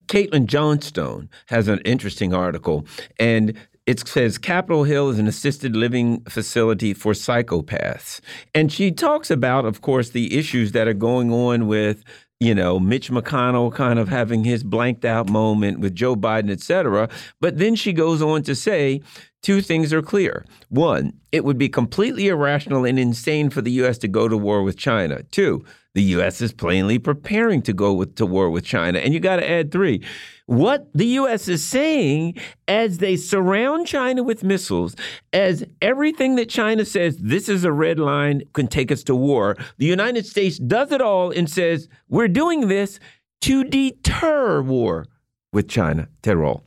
Caitlin 0.08 0.46
Johnstone 0.46 1.30
has 1.48 1.68
an 1.68 1.80
interesting 1.80 2.34
article, 2.34 2.86
and 3.20 3.54
it 3.86 4.08
says 4.08 4.38
Capitol 4.38 4.84
Hill 4.86 5.10
is 5.10 5.20
an 5.20 5.28
assisted 5.28 5.76
living 5.76 6.22
facility 6.22 6.94
for 6.94 7.14
psychopaths. 7.14 8.22
And 8.56 8.72
she 8.72 8.92
talks 8.92 9.30
about, 9.30 9.66
of 9.66 9.82
course, 9.82 10.12
the 10.12 10.38
issues 10.38 10.72
that 10.72 10.88
are 10.88 10.94
going 10.94 11.32
on 11.32 11.68
with 11.68 12.04
you 12.40 12.54
know, 12.54 12.78
Mitch 12.78 13.10
McConnell 13.10 13.74
kind 13.74 13.98
of 13.98 14.10
having 14.10 14.44
his 14.44 14.64
blanked 14.66 15.06
out 15.06 15.30
moment 15.30 15.80
with 15.80 15.96
Joe 15.96 16.14
Biden, 16.18 16.52
et 16.52 16.60
cetera. 16.60 17.08
But 17.40 17.58
then 17.58 17.74
she 17.74 17.94
goes 17.94 18.22
on 18.22 18.44
to 18.44 18.54
say 18.54 19.02
two 19.44 19.62
things 19.62 19.94
are 19.94 20.02
clear. 20.02 20.46
One, 20.70 21.14
it 21.32 21.46
would 21.46 21.58
be 21.58 21.70
completely 21.70 22.30
irrational 22.30 22.86
and 22.86 22.98
insane 22.98 23.50
for 23.50 23.62
the 23.62 23.72
U.S. 23.72 24.00
to 24.00 24.08
go 24.08 24.28
to 24.28 24.38
war 24.38 24.64
with 24.64 24.78
China. 24.78 25.22
Two, 25.24 25.64
the 25.94 26.02
U.S. 26.04 26.42
is 26.42 26.52
plainly 26.52 26.98
preparing 26.98 27.62
to 27.64 27.74
go 27.74 27.94
with, 27.94 28.16
to 28.16 28.26
war 28.26 28.50
with 28.50 28.66
China. 28.66 29.00
And 29.00 29.14
you 29.14 29.20
got 29.20 29.36
to 29.36 29.48
add 29.48 29.72
three. 29.72 30.04
What 30.46 30.92
the 30.94 31.06
U.S. 31.06 31.48
is 31.48 31.64
saying 31.64 32.38
as 32.68 32.98
they 32.98 33.16
surround 33.16 33.86
China 33.86 34.24
with 34.24 34.44
missiles, 34.44 34.96
as 35.32 35.64
everything 35.82 36.36
that 36.36 36.50
China 36.50 36.86
says, 36.86 37.18
this 37.18 37.48
is 37.48 37.64
a 37.64 37.72
red 37.72 38.00
line, 38.00 38.42
can 38.54 38.68
take 38.68 38.92
us 38.92 39.04
to 39.04 39.16
war, 39.16 39.56
the 39.78 39.86
United 39.86 40.26
States 40.26 40.58
does 40.58 40.92
it 40.92 41.02
all 41.02 41.32
and 41.32 41.50
says, 41.50 41.88
we're 42.10 42.28
doing 42.28 42.68
this 42.68 43.00
to 43.42 43.64
deter 43.64 44.62
war 44.62 45.06
with 45.52 45.70
China. 45.70 46.08
Ted 46.22 46.38
Rall. 46.38 46.64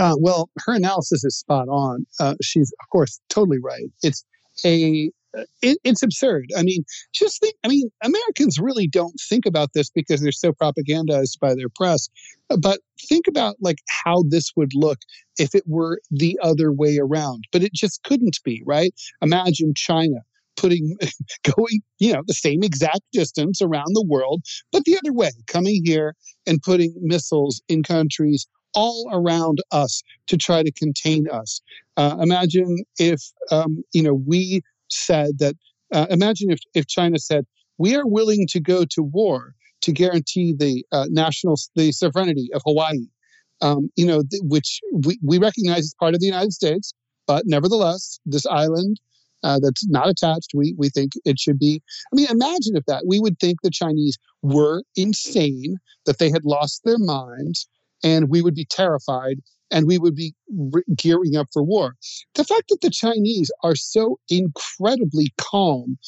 Uh, 0.00 0.16
well, 0.18 0.48
her 0.64 0.72
analysis 0.74 1.24
is 1.24 1.38
spot 1.38 1.68
on. 1.68 2.06
Uh, 2.18 2.34
she's, 2.40 2.72
of 2.80 2.88
course, 2.88 3.20
totally 3.28 3.58
right. 3.62 3.90
It's 4.02 4.24
a 4.64 5.10
it, 5.62 5.78
it's 5.84 6.02
absurd. 6.02 6.46
I 6.56 6.62
mean, 6.62 6.84
just 7.12 7.38
think. 7.38 7.54
I 7.64 7.68
mean, 7.68 7.90
Americans 8.02 8.58
really 8.58 8.88
don't 8.88 9.14
think 9.28 9.44
about 9.44 9.74
this 9.74 9.90
because 9.90 10.22
they're 10.22 10.32
so 10.32 10.52
propagandized 10.52 11.38
by 11.38 11.54
their 11.54 11.68
press. 11.68 12.08
But 12.48 12.80
think 13.08 13.26
about 13.28 13.56
like 13.60 13.76
how 14.04 14.24
this 14.26 14.50
would 14.56 14.70
look 14.74 14.98
if 15.36 15.54
it 15.54 15.64
were 15.66 16.00
the 16.10 16.38
other 16.42 16.72
way 16.72 16.98
around. 16.98 17.44
But 17.52 17.62
it 17.62 17.74
just 17.74 18.02
couldn't 18.02 18.38
be, 18.42 18.62
right? 18.66 18.94
Imagine 19.20 19.74
China 19.76 20.16
putting 20.56 20.96
going 21.44 21.80
you 21.98 22.12
know 22.12 22.22
the 22.26 22.34
same 22.34 22.62
exact 22.62 23.00
distance 23.12 23.62
around 23.62 23.86
the 23.94 24.04
world 24.06 24.42
but 24.72 24.84
the 24.84 24.98
other 24.98 25.12
way 25.12 25.30
coming 25.46 25.80
here 25.84 26.14
and 26.46 26.60
putting 26.60 26.92
missiles 27.00 27.62
in 27.68 27.82
countries 27.82 28.46
all 28.74 29.08
around 29.12 29.58
us 29.72 30.02
to 30.28 30.36
try 30.36 30.62
to 30.62 30.72
contain 30.72 31.28
us. 31.28 31.60
Uh, 31.96 32.16
imagine 32.20 32.84
if 32.98 33.20
um, 33.50 33.82
you 33.92 34.02
know 34.02 34.14
we 34.14 34.62
said 34.88 35.38
that 35.38 35.56
uh, 35.92 36.06
imagine 36.10 36.50
if, 36.50 36.60
if 36.74 36.86
China 36.86 37.18
said, 37.18 37.46
we 37.78 37.96
are 37.96 38.06
willing 38.06 38.46
to 38.48 38.60
go 38.60 38.84
to 38.84 39.02
war 39.02 39.54
to 39.82 39.92
guarantee 39.92 40.54
the 40.56 40.84
uh, 40.92 41.06
national 41.10 41.56
the 41.74 41.92
sovereignty 41.92 42.50
of 42.54 42.62
Hawaii, 42.66 43.06
um, 43.60 43.90
you 43.96 44.06
know, 44.06 44.22
th- 44.30 44.42
which 44.44 44.80
we, 44.92 45.18
we 45.24 45.38
recognize 45.38 45.80
as 45.80 45.94
part 45.98 46.14
of 46.14 46.20
the 46.20 46.26
United 46.26 46.52
States, 46.52 46.92
but 47.26 47.44
nevertheless, 47.46 48.20
this 48.26 48.46
island 48.46 49.00
uh, 49.42 49.58
that's 49.62 49.88
not 49.88 50.08
attached, 50.08 50.50
we 50.54 50.74
we 50.76 50.90
think 50.90 51.12
it 51.24 51.38
should 51.38 51.58
be. 51.58 51.80
I 52.12 52.16
mean, 52.16 52.26
imagine 52.30 52.76
if 52.76 52.84
that. 52.86 53.04
We 53.06 53.20
would 53.20 53.38
think 53.38 53.62
the 53.62 53.70
Chinese 53.70 54.18
were 54.42 54.82
insane, 54.96 55.76
that 56.04 56.18
they 56.18 56.30
had 56.30 56.44
lost 56.44 56.82
their 56.84 56.98
minds, 56.98 57.66
and 58.02 58.28
we 58.28 58.42
would 58.42 58.54
be 58.54 58.64
terrified 58.64 59.38
and 59.70 59.86
we 59.86 59.98
would 59.98 60.14
be 60.14 60.34
re- 60.52 60.82
gearing 60.96 61.36
up 61.36 61.48
for 61.52 61.62
war. 61.62 61.94
The 62.34 62.44
fact 62.44 62.64
that 62.68 62.80
the 62.80 62.90
Chinese 62.90 63.50
are 63.62 63.76
so 63.76 64.18
incredibly 64.28 65.32
calm 65.38 65.98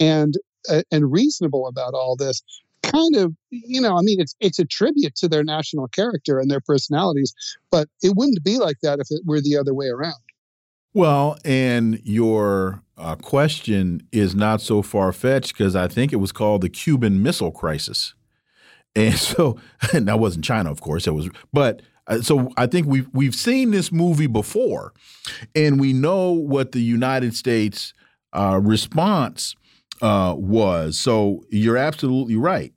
and 0.00 0.34
uh, 0.68 0.82
and 0.90 1.10
reasonable 1.10 1.66
about 1.66 1.94
all 1.94 2.16
this 2.16 2.42
kind 2.82 3.16
of 3.16 3.32
you 3.50 3.80
know 3.80 3.96
i 3.96 4.02
mean 4.02 4.20
it's 4.20 4.34
it's 4.40 4.58
a 4.58 4.64
tribute 4.64 5.14
to 5.14 5.28
their 5.28 5.44
national 5.44 5.88
character 5.88 6.38
and 6.38 6.50
their 6.50 6.60
personalities 6.60 7.32
but 7.70 7.88
it 8.02 8.14
wouldn't 8.16 8.42
be 8.42 8.58
like 8.58 8.76
that 8.82 8.98
if 8.98 9.06
it 9.10 9.22
were 9.24 9.40
the 9.40 9.56
other 9.56 9.72
way 9.72 9.86
around 9.86 10.20
well 10.92 11.38
and 11.44 12.00
your 12.04 12.82
uh, 12.98 13.14
question 13.16 14.06
is 14.10 14.34
not 14.34 14.60
so 14.60 14.82
far-fetched 14.82 15.56
because 15.56 15.76
i 15.76 15.86
think 15.86 16.12
it 16.12 16.16
was 16.16 16.32
called 16.32 16.60
the 16.60 16.68
cuban 16.68 17.22
missile 17.22 17.52
crisis 17.52 18.14
and 18.94 19.14
so 19.18 19.56
and 19.92 20.08
that 20.08 20.18
wasn't 20.18 20.44
china 20.44 20.70
of 20.70 20.80
course 20.80 21.06
it 21.06 21.12
was 21.12 21.28
but 21.52 21.82
uh, 22.08 22.20
so 22.20 22.50
I 22.56 22.66
think 22.66 22.86
we've 22.86 23.08
we've 23.12 23.34
seen 23.34 23.70
this 23.70 23.92
movie 23.92 24.26
before, 24.26 24.92
and 25.54 25.80
we 25.80 25.92
know 25.92 26.32
what 26.32 26.72
the 26.72 26.80
United 26.82 27.34
States 27.36 27.94
uh, 28.32 28.58
response 28.62 29.54
uh, 30.00 30.34
was. 30.36 30.98
So 30.98 31.44
you're 31.50 31.76
absolutely 31.76 32.36
right, 32.36 32.72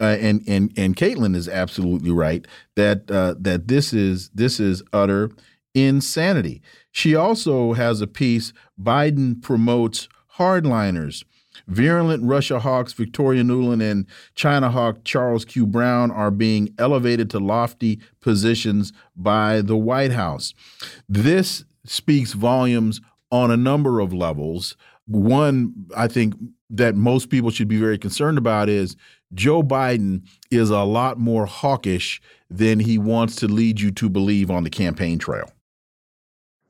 uh, 0.00 0.16
and 0.18 0.42
and 0.48 0.72
and 0.76 0.96
Caitlin 0.96 1.36
is 1.36 1.48
absolutely 1.48 2.10
right 2.10 2.46
that 2.76 3.10
uh, 3.10 3.34
that 3.38 3.68
this 3.68 3.92
is 3.92 4.30
this 4.30 4.58
is 4.58 4.82
utter 4.92 5.30
insanity. 5.74 6.62
She 6.90 7.14
also 7.14 7.74
has 7.74 8.00
a 8.00 8.06
piece. 8.06 8.52
Biden 8.80 9.40
promotes 9.40 10.08
hardliners. 10.36 11.22
Virulent 11.70 12.24
Russia 12.24 12.58
hawks 12.58 12.92
Victoria 12.92 13.42
Nuland 13.44 13.80
and 13.80 14.06
China 14.34 14.70
hawk 14.70 15.04
Charles 15.04 15.44
Q. 15.44 15.66
Brown 15.66 16.10
are 16.10 16.32
being 16.32 16.74
elevated 16.78 17.30
to 17.30 17.38
lofty 17.38 18.00
positions 18.20 18.92
by 19.16 19.60
the 19.62 19.76
White 19.76 20.10
House. 20.10 20.52
This 21.08 21.64
speaks 21.84 22.32
volumes 22.32 23.00
on 23.30 23.52
a 23.52 23.56
number 23.56 24.00
of 24.00 24.12
levels. 24.12 24.76
One, 25.06 25.72
I 25.96 26.08
think 26.08 26.34
that 26.70 26.96
most 26.96 27.30
people 27.30 27.50
should 27.50 27.68
be 27.68 27.78
very 27.78 27.98
concerned 27.98 28.38
about 28.38 28.68
is 28.68 28.96
Joe 29.32 29.62
Biden 29.62 30.26
is 30.50 30.70
a 30.70 30.82
lot 30.82 31.18
more 31.18 31.46
hawkish 31.46 32.20
than 32.48 32.80
he 32.80 32.98
wants 32.98 33.36
to 33.36 33.46
lead 33.46 33.80
you 33.80 33.92
to 33.92 34.08
believe 34.08 34.50
on 34.50 34.64
the 34.64 34.70
campaign 34.70 35.18
trail. 35.18 35.52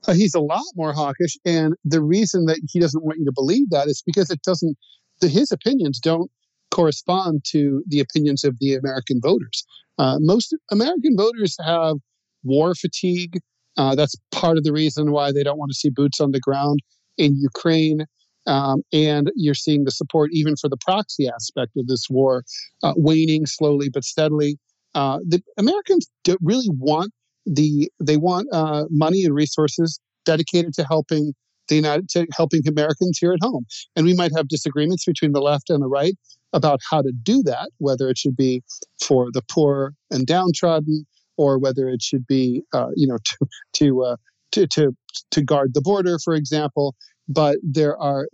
Uh, 0.07 0.13
he's 0.13 0.33
a 0.33 0.39
lot 0.39 0.63
more 0.75 0.93
hawkish, 0.93 1.37
and 1.45 1.75
the 1.85 2.01
reason 2.01 2.45
that 2.45 2.59
he 2.69 2.79
doesn't 2.79 3.03
want 3.03 3.19
you 3.19 3.25
to 3.25 3.31
believe 3.33 3.69
that 3.69 3.87
is 3.87 4.01
because 4.05 4.29
it 4.29 4.41
doesn't. 4.43 4.77
The, 5.19 5.27
his 5.27 5.51
opinions 5.51 5.99
don't 5.99 6.31
correspond 6.71 7.43
to 7.51 7.83
the 7.87 7.99
opinions 7.99 8.43
of 8.43 8.57
the 8.59 8.73
American 8.73 9.19
voters. 9.21 9.63
Uh, 9.99 10.17
most 10.19 10.55
American 10.71 11.15
voters 11.15 11.55
have 11.63 11.97
war 12.43 12.73
fatigue. 12.73 13.39
Uh, 13.77 13.93
that's 13.93 14.15
part 14.31 14.57
of 14.57 14.63
the 14.63 14.73
reason 14.73 15.11
why 15.11 15.31
they 15.31 15.43
don't 15.43 15.59
want 15.59 15.69
to 15.69 15.77
see 15.77 15.89
boots 15.89 16.19
on 16.19 16.31
the 16.31 16.39
ground 16.39 16.79
in 17.17 17.35
Ukraine. 17.37 18.05
Um, 18.47 18.81
and 18.91 19.31
you're 19.35 19.53
seeing 19.53 19.83
the 19.83 19.91
support 19.91 20.31
even 20.33 20.55
for 20.55 20.67
the 20.67 20.77
proxy 20.77 21.29
aspect 21.29 21.73
of 21.77 21.87
this 21.87 22.07
war 22.09 22.43
uh, 22.81 22.93
waning 22.95 23.45
slowly 23.45 23.89
but 23.89 24.03
steadily. 24.03 24.57
Uh, 24.95 25.19
the 25.25 25.41
Americans 25.57 26.09
really 26.41 26.69
want 26.69 27.13
the 27.45 27.91
they 27.99 28.17
want 28.17 28.47
uh, 28.53 28.85
money 28.89 29.23
and 29.23 29.33
resources 29.33 29.99
dedicated 30.25 30.73
to 30.75 30.83
helping 30.83 31.33
the 31.67 31.75
United 31.75 32.09
to 32.09 32.27
helping 32.35 32.61
Americans 32.67 33.17
here 33.19 33.33
at 33.33 33.39
home. 33.41 33.65
And 33.95 34.05
we 34.05 34.13
might 34.13 34.31
have 34.35 34.47
disagreements 34.47 35.05
between 35.05 35.31
the 35.31 35.41
left 35.41 35.69
and 35.69 35.81
the 35.81 35.87
right 35.87 36.15
about 36.53 36.79
how 36.89 37.01
to 37.01 37.11
do 37.23 37.41
that, 37.43 37.69
whether 37.77 38.09
it 38.09 38.17
should 38.17 38.35
be 38.35 38.61
for 39.01 39.27
the 39.31 39.41
poor 39.49 39.93
and 40.09 40.25
downtrodden, 40.25 41.05
or 41.37 41.57
whether 41.57 41.87
it 41.87 42.01
should 42.01 42.27
be, 42.27 42.61
uh, 42.73 42.89
you 42.95 43.07
know, 43.07 43.17
to 43.25 43.47
to, 43.73 44.03
uh, 44.03 44.15
to 44.51 44.67
to 44.67 44.95
to 45.31 45.41
guard 45.41 45.73
the 45.73 45.81
border, 45.81 46.17
for 46.23 46.33
example. 46.33 46.95
But 47.27 47.57
there 47.63 47.97
are 47.97 48.27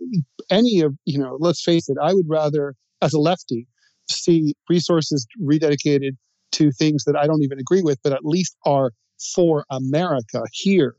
any 0.50 0.80
of 0.80 0.94
you 1.04 1.18
know, 1.18 1.36
let's 1.40 1.62
face 1.62 1.88
it. 1.88 1.96
I 2.02 2.14
would 2.14 2.28
rather, 2.28 2.74
as 3.02 3.12
a 3.12 3.20
lefty, 3.20 3.66
see 4.10 4.54
resources 4.68 5.26
rededicated 5.40 6.16
to 6.52 6.70
things 6.72 7.04
that 7.04 7.16
I 7.16 7.26
don't 7.26 7.42
even 7.42 7.58
agree 7.58 7.82
with, 7.82 7.98
but 8.02 8.12
at 8.12 8.24
least 8.24 8.56
are 8.64 8.92
for 9.34 9.64
America 9.70 10.42
here 10.52 10.94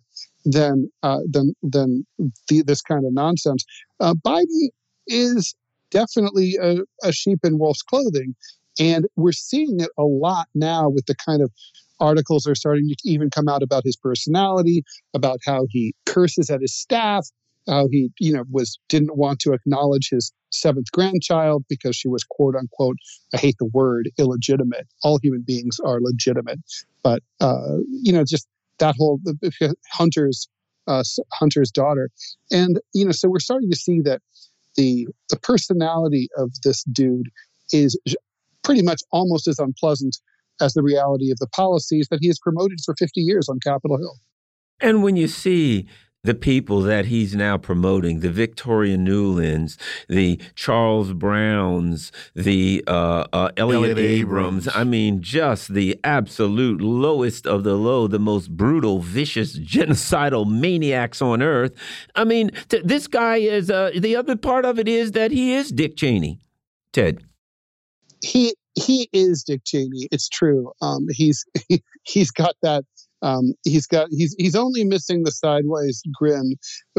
than 0.46 0.90
uh, 1.04 1.20
than 1.30 1.54
than 1.64 2.06
the, 2.48 2.64
this 2.64 2.82
kind 2.82 3.06
of 3.06 3.14
nonsense. 3.14 3.66
Uh, 4.00 4.14
Biden 4.14 4.70
is 5.08 5.56
definitely 5.92 6.58
a, 6.62 6.78
a 7.04 7.12
sheep 7.12 7.40
in 7.44 7.58
wolf's 7.58 7.82
clothing, 7.82 8.36
and 8.80 9.06
we're 9.16 9.32
seeing 9.32 9.80
it 9.80 9.90
a 9.98 10.04
lot 10.04 10.48
now 10.56 10.90
with 10.90 11.06
the 11.06 11.16
kind 11.16 11.42
of 11.42 11.52
articles 12.00 12.48
are 12.48 12.56
starting 12.56 12.88
to 12.88 12.96
even 13.04 13.30
come 13.30 13.48
out 13.48 13.62
about 13.62 13.84
his 13.84 13.98
personality, 13.98 14.84
about 15.14 15.40
how 15.46 15.66
he 15.70 15.94
curses 16.06 16.50
at 16.50 16.62
his 16.62 16.74
staff, 16.74 17.28
how 17.70 17.88
he 17.92 18.10
you 18.20 18.34
know 18.34 18.44
was 18.50 18.80
didn't 18.90 19.16
want 19.16 19.40
to 19.40 19.54
acknowledge 19.54 20.10
his 20.10 20.34
seventh 20.52 20.92
grandchild 20.92 21.64
because 21.70 21.96
she 21.96 22.08
was 22.08 22.24
quote 22.24 22.56
unquote 22.56 22.98
i 23.34 23.38
hate 23.38 23.56
the 23.60 23.70
word 23.74 24.10
illegitimate. 24.18 24.88
All 25.04 25.20
human 25.22 25.44
beings 25.46 25.78
are 25.84 26.00
legitimate. 26.02 26.60
But 27.04 27.22
uh, 27.40 27.78
you 27.90 28.12
know 28.12 28.24
just 28.28 28.48
that 28.80 28.96
whole 28.98 29.20
hunter's 29.92 30.48
uh, 30.88 31.04
hunter's 31.34 31.72
daughter. 31.72 32.10
And 32.52 32.80
you 32.94 33.06
know 33.06 33.12
so 33.12 33.30
we're 33.30 33.40
starting 33.40 33.70
to 33.70 33.78
see 33.78 34.02
that 34.02 34.22
the 34.76 35.08
the 35.30 35.38
personality 35.38 36.30
of 36.38 36.52
this 36.64 36.84
dude 36.84 37.30
is 37.72 38.00
pretty 38.64 38.82
much 38.82 39.02
almost 39.12 39.48
as 39.48 39.60
unpleasant 39.60 40.18
as 40.62 40.74
the 40.74 40.84
reality 40.84 41.32
of 41.32 41.38
the 41.40 41.48
policies 41.48 42.08
that 42.12 42.20
he 42.22 42.28
has 42.28 42.40
promoted 42.40 42.80
for 42.84 42.94
50 42.98 43.22
years 43.22 43.48
on 43.48 43.60
capitol 43.64 43.98
hill. 43.98 44.18
And 44.82 45.04
when 45.04 45.16
you 45.16 45.28
see 45.28 45.88
the 46.24 46.34
people 46.34 46.82
that 46.82 47.06
he's 47.06 47.34
now 47.34 47.58
promoting 47.58 48.20
the 48.20 48.30
Victoria 48.30 48.98
Nulands, 48.98 49.78
the 50.08 50.40
Charles 50.56 51.14
Browns, 51.14 52.12
the 52.36 52.84
uh, 52.88 53.26
uh, 53.32 53.52
Elliott, 53.56 53.92
Elliott 53.92 53.98
Abrams. 53.98 54.68
Abrams. 54.68 54.78
I 54.78 54.84
mean, 54.84 55.22
just 55.22 55.74
the 55.74 56.00
absolute 56.04 56.82
lowest 56.82 57.48
of 57.48 57.64
the 57.64 57.76
low, 57.76 58.08
the 58.08 58.20
most 58.20 58.56
brutal, 58.56 59.00
vicious, 59.00 59.58
genocidal 59.60 60.50
maniacs 60.50 61.22
on 61.22 61.42
earth. 61.42 61.74
I 62.16 62.26
mean, 62.26 62.52
this 62.84 63.08
guy 63.08 63.38
is 63.38 63.72
uh, 63.72 63.92
the 63.98 64.16
other 64.16 64.36
part 64.36 64.66
of 64.66 64.78
it 64.78 64.88
is 64.88 65.14
that 65.14 65.32
he 65.32 65.54
is 65.54 65.72
Dick 65.72 65.96
Cheney. 65.96 66.40
Ted. 66.92 67.24
He 68.22 68.56
he 68.76 69.10
is 69.14 69.44
Dick 69.44 69.62
Cheney. 69.64 70.08
It's 70.12 70.28
true. 70.28 70.72
Um, 70.82 71.08
he's 71.12 71.46
he, 71.68 71.82
he's 72.04 72.32
got 72.32 72.56
that 72.62 72.84
um, 73.22 73.54
he's 73.64 73.86
got 73.86 74.08
he's 74.12 74.36
he's 74.38 74.56
only 74.56 74.84
missing 74.84 75.24
the 75.24 75.32
sideways 75.32 76.02
grin, 76.14 76.56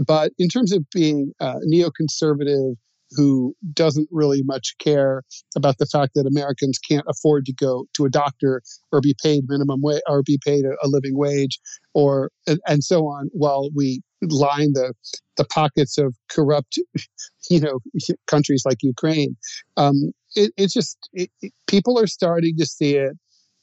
but 0.07 0.33
in 0.39 0.49
terms 0.49 0.73
of 0.73 0.85
being 0.91 1.33
uh, 1.41 1.59
neoconservative 1.67 2.75
who 3.13 3.55
doesn't 3.73 4.09
really 4.11 4.43
much 4.45 4.75
care 4.79 5.23
about 5.57 5.79
the 5.79 5.87
fact 5.87 6.13
that 6.15 6.27
Americans 6.27 6.79
can't 6.79 7.07
afford 7.09 7.45
to 7.47 7.53
go 7.53 7.87
to 7.95 8.05
a 8.05 8.11
doctor 8.11 8.63
or 8.93 9.01
be 9.01 9.17
paid 9.23 9.45
minimum 9.49 9.81
wage 9.83 10.03
or 10.07 10.23
be 10.23 10.39
paid 10.45 10.65
a, 10.65 10.71
a 10.83 10.87
living 10.87 11.17
wage 11.17 11.59
or 11.95 12.31
and, 12.47 12.61
and, 12.69 12.85
so 12.85 13.07
on 13.07 13.29
while 13.33 13.69
we 13.75 14.01
line 14.23 14.73
the 14.75 14.95
the 15.37 15.45
pockets 15.47 15.99
of 15.99 16.15
corrupt 16.29 16.79
you 17.51 17.61
know 17.61 17.81
countries 18.27 18.63
like 18.65 18.79
Ukraine. 18.83 19.37
Um, 19.77 20.13
it, 20.37 20.53
it's 20.57 20.73
just 20.73 20.97
it, 21.13 21.31
it, 21.43 21.53
people 21.67 21.99
are 21.99 22.07
starting 22.07 22.57
to 22.59 22.67
see 22.67 22.97
it 22.97 23.17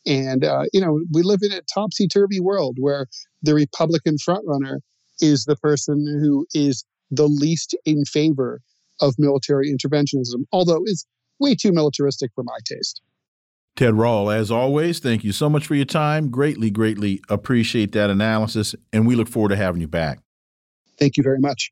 and, 0.07 0.43
uh, 0.43 0.63
you 0.73 0.79
know, 0.79 1.01
we 1.11 1.21
live 1.21 1.41
in 1.43 1.51
a 1.51 1.61
topsy 1.73 2.07
turvy 2.07 2.39
world 2.39 2.77
where 2.79 3.07
the 3.41 3.53
Republican 3.53 4.15
frontrunner 4.15 4.77
is 5.19 5.45
the 5.45 5.57
person 5.57 6.05
who 6.21 6.47
is 6.53 6.85
the 7.11 7.27
least 7.27 7.75
in 7.85 8.05
favor 8.05 8.61
of 9.01 9.15
military 9.17 9.71
interventionism, 9.71 10.45
although 10.51 10.81
it's 10.85 11.05
way 11.39 11.55
too 11.55 11.71
militaristic 11.71 12.31
for 12.34 12.43
my 12.43 12.57
taste. 12.65 13.01
Ted 13.75 13.93
Rall, 13.93 14.31
as 14.31 14.49
always, 14.49 14.99
thank 14.99 15.23
you 15.23 15.31
so 15.31 15.49
much 15.49 15.67
for 15.67 15.75
your 15.75 15.85
time. 15.85 16.31
Greatly, 16.31 16.71
greatly 16.71 17.21
appreciate 17.29 17.91
that 17.91 18.09
analysis, 18.09 18.73
and 18.91 19.05
we 19.05 19.15
look 19.15 19.27
forward 19.27 19.49
to 19.49 19.55
having 19.55 19.81
you 19.81 19.88
back. 19.88 20.19
Thank 20.97 21.15
you 21.15 21.21
very 21.21 21.39
much. 21.39 21.71